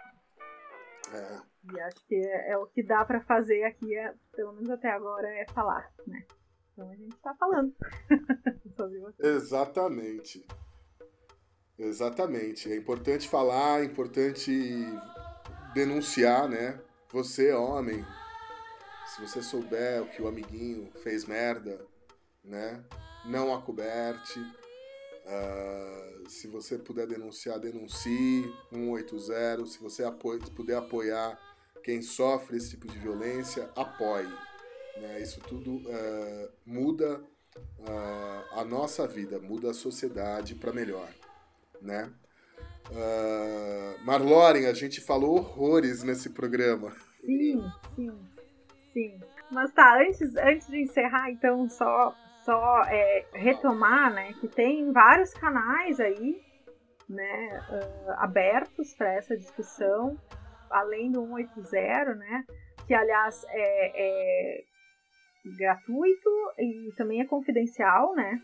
É. 1.12 1.40
E 1.74 1.82
acho 1.82 2.08
que 2.08 2.16
é, 2.16 2.52
é 2.52 2.58
o 2.58 2.68
que 2.68 2.84
dá 2.84 3.04
para 3.04 3.22
fazer 3.22 3.64
aqui, 3.64 3.96
é, 3.96 4.14
pelo 4.36 4.54
menos 4.54 4.70
até 4.70 4.90
agora, 4.92 5.28
é 5.28 5.46
falar, 5.48 5.92
né? 6.08 6.24
Então 6.72 6.90
a 6.90 6.96
gente 6.96 7.18
tá 7.18 7.36
falando. 7.36 7.76
Exatamente. 9.20 10.46
Exatamente. 11.80 12.72
É 12.72 12.76
importante 12.76 13.30
falar, 13.30 13.82
é 13.82 13.86
importante 13.86 14.52
denunciar, 15.74 16.50
né? 16.50 16.80
Você, 17.12 17.54
homem, 17.54 18.06
se 19.08 19.22
você 19.22 19.42
souber 19.42 20.04
o 20.04 20.08
que 20.08 20.22
o 20.22 20.28
amiguinho 20.28 20.92
fez 21.02 21.26
merda, 21.26 21.80
né? 22.44 22.84
Não 23.26 23.54
acoberte. 23.54 24.40
Uh, 25.26 26.30
se 26.30 26.48
você 26.48 26.78
puder 26.78 27.08
denunciar, 27.08 27.60
denuncie 27.60 28.54
180. 28.72 29.66
Se 29.68 29.80
você 29.80 30.04
apoia, 30.04 30.40
puder 30.56 30.78
apoiar 30.78 31.40
quem 31.84 32.02
sofre 32.02 32.58
esse 32.58 32.72
tipo 32.72 32.88
de 32.88 33.00
violência, 33.00 33.70
apoie. 33.76 34.28
Né? 34.98 35.22
Isso 35.22 35.40
tudo 35.40 35.78
uh, 35.78 36.50
muda 36.66 37.22
uh, 37.80 38.60
a 38.60 38.66
nossa 38.66 39.08
vida, 39.08 39.40
muda 39.40 39.72
a 39.72 39.74
sociedade 39.74 40.56
para 40.56 40.74
melhor, 40.74 41.10
né? 41.82 42.12
Uh, 42.92 44.04
Marloren, 44.04 44.66
a 44.66 44.74
gente 44.74 45.00
falou 45.00 45.38
horrores 45.38 46.04
nesse 46.04 46.32
programa. 46.32 46.92
Sim, 47.22 47.64
sim, 47.96 48.12
sim. 48.94 49.20
Mas 49.52 49.72
tá, 49.74 50.00
antes, 50.00 50.36
antes 50.36 50.68
de 50.68 50.82
encerrar, 50.82 51.30
então, 51.30 51.70
só, 51.70 52.16
só 52.44 52.84
é, 52.86 53.26
retomar, 53.34 54.14
né, 54.14 54.34
que 54.40 54.48
tem 54.48 54.92
vários 54.92 55.34
canais 55.34 56.00
aí, 56.00 56.42
né, 57.08 57.64
uh, 57.70 58.12
abertos 58.18 58.94
para 58.96 59.14
essa 59.14 59.36
discussão, 59.36 60.18
além 60.70 61.12
do 61.12 61.26
180, 61.28 62.16
né, 62.16 62.44
que 62.88 62.94
aliás 62.94 63.44
é, 63.50 63.92
é 63.96 64.64
gratuito 65.58 66.30
e 66.60 66.92
também 66.96 67.22
é 67.22 67.26
confidencial, 67.26 68.16
né, 68.16 68.40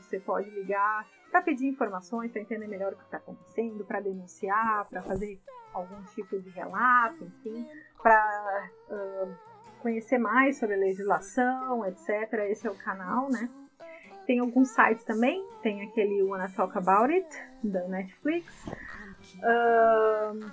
você 0.00 0.20
pode 0.20 0.50
ligar 0.50 1.06
para 1.36 1.42
pedir 1.42 1.66
informações, 1.66 2.32
para 2.32 2.40
entender 2.40 2.66
melhor 2.66 2.94
o 2.94 2.96
que 2.96 3.04
está 3.04 3.18
acontecendo, 3.18 3.84
para 3.84 4.00
denunciar, 4.00 4.88
para 4.88 5.02
fazer 5.02 5.38
algum 5.74 6.02
tipo 6.14 6.40
de 6.40 6.48
relato, 6.48 7.24
enfim, 7.24 7.68
para 8.02 8.70
uh, 8.88 9.34
conhecer 9.82 10.16
mais 10.16 10.58
sobre 10.58 10.76
a 10.76 10.78
legislação, 10.78 11.84
etc. 11.84 12.32
Esse 12.48 12.66
é 12.66 12.70
o 12.70 12.74
canal, 12.74 13.28
né? 13.28 13.50
Tem 14.26 14.38
alguns 14.38 14.70
sites 14.70 15.04
também, 15.04 15.46
tem 15.62 15.82
aquele 15.82 16.22
Wanna 16.22 16.48
Talk 16.48 16.76
About 16.78 17.12
It, 17.12 17.28
da 17.62 17.86
Netflix. 17.86 18.66
Uh, 19.36 20.50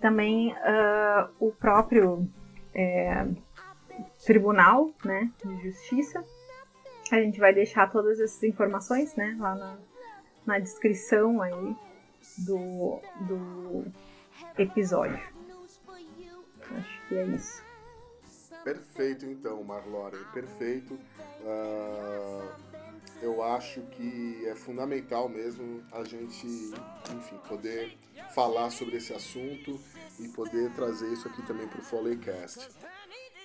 também 0.00 0.52
uh, 0.52 1.30
o 1.40 1.50
próprio 1.50 2.28
é, 2.74 3.26
Tribunal 4.22 4.90
né, 5.02 5.30
de 5.42 5.62
Justiça. 5.62 6.22
A 7.10 7.20
gente 7.20 7.40
vai 7.40 7.52
deixar 7.52 7.90
todas 7.90 8.20
essas 8.20 8.42
informações 8.44 9.14
né, 9.16 9.36
lá 9.38 9.54
na, 9.54 9.78
na 10.46 10.58
descrição 10.58 11.42
aí 11.42 11.76
do, 12.38 13.00
do 13.26 13.84
episódio. 14.56 15.20
Acho 16.70 17.08
que 17.08 17.16
é 17.16 17.26
isso. 17.26 17.62
Perfeito, 18.62 19.26
então, 19.26 19.62
Marlore, 19.64 20.18
perfeito. 20.32 20.94
Uh, 21.40 22.48
eu 23.22 23.42
acho 23.42 23.80
que 23.82 24.46
é 24.46 24.54
fundamental 24.54 25.28
mesmo 25.28 25.82
a 25.92 26.04
gente, 26.04 26.46
enfim, 26.46 27.38
poder 27.48 27.96
falar 28.34 28.70
sobre 28.70 28.96
esse 28.96 29.12
assunto 29.12 29.80
e 30.18 30.28
poder 30.28 30.70
trazer 30.74 31.12
isso 31.12 31.26
aqui 31.26 31.42
também 31.46 31.66
para 31.66 31.80
o 31.80 31.84
Foleycast. 31.84 32.68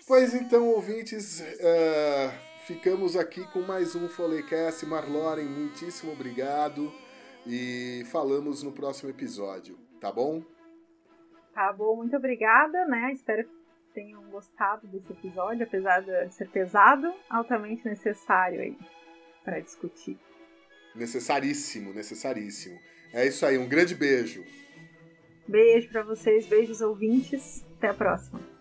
Pois 0.08 0.34
então, 0.34 0.68
ouvintes, 0.68 1.40
uh, 1.40 2.55
ficamos 2.66 3.16
aqui 3.16 3.46
com 3.52 3.62
mais 3.62 3.96
um 3.96 4.10
Foleycast. 4.10 4.86
Marloren, 4.88 5.46
muitíssimo 5.46 6.12
obrigado 6.12 6.92
e 7.46 8.04
falamos 8.12 8.64
no 8.64 8.72
próximo 8.72 9.10
episódio, 9.10 9.78
tá 10.02 10.12
bom? 10.12 10.44
Tá 11.54 11.72
bom, 11.72 11.96
muito 11.98 12.16
obrigada, 12.18 12.86
né? 12.86 13.12
Espero 13.14 13.44
que 13.44 13.52
tenham 13.94 14.22
gostado 14.30 14.88
desse 14.88 15.12
episódio, 15.14 15.64
apesar 15.64 16.02
de 16.02 16.34
ser 16.34 16.50
pesado, 16.50 17.14
altamente 17.30 17.88
necessário 17.88 18.60
aí 18.60 18.78
para 19.44 19.60
discutir. 19.60 20.18
Necessaríssimo, 20.96 21.94
necessaríssimo. 21.94 22.80
É 23.14 23.28
isso 23.28 23.46
aí, 23.46 23.60
um 23.60 23.70
grande 23.70 23.94
beijo. 23.94 24.44
Beijo 25.48 25.90
para 25.90 26.02
vocês, 26.02 26.48
beijos 26.48 26.82
ouvintes. 26.82 27.64
Até 27.78 27.90
a 27.90 27.94
próxima. 27.94 28.55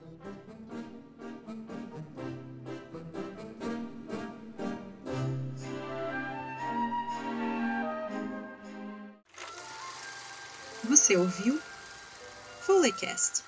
Você 11.04 11.18
ouviu? 11.18 11.60
Fullecast 12.62 13.44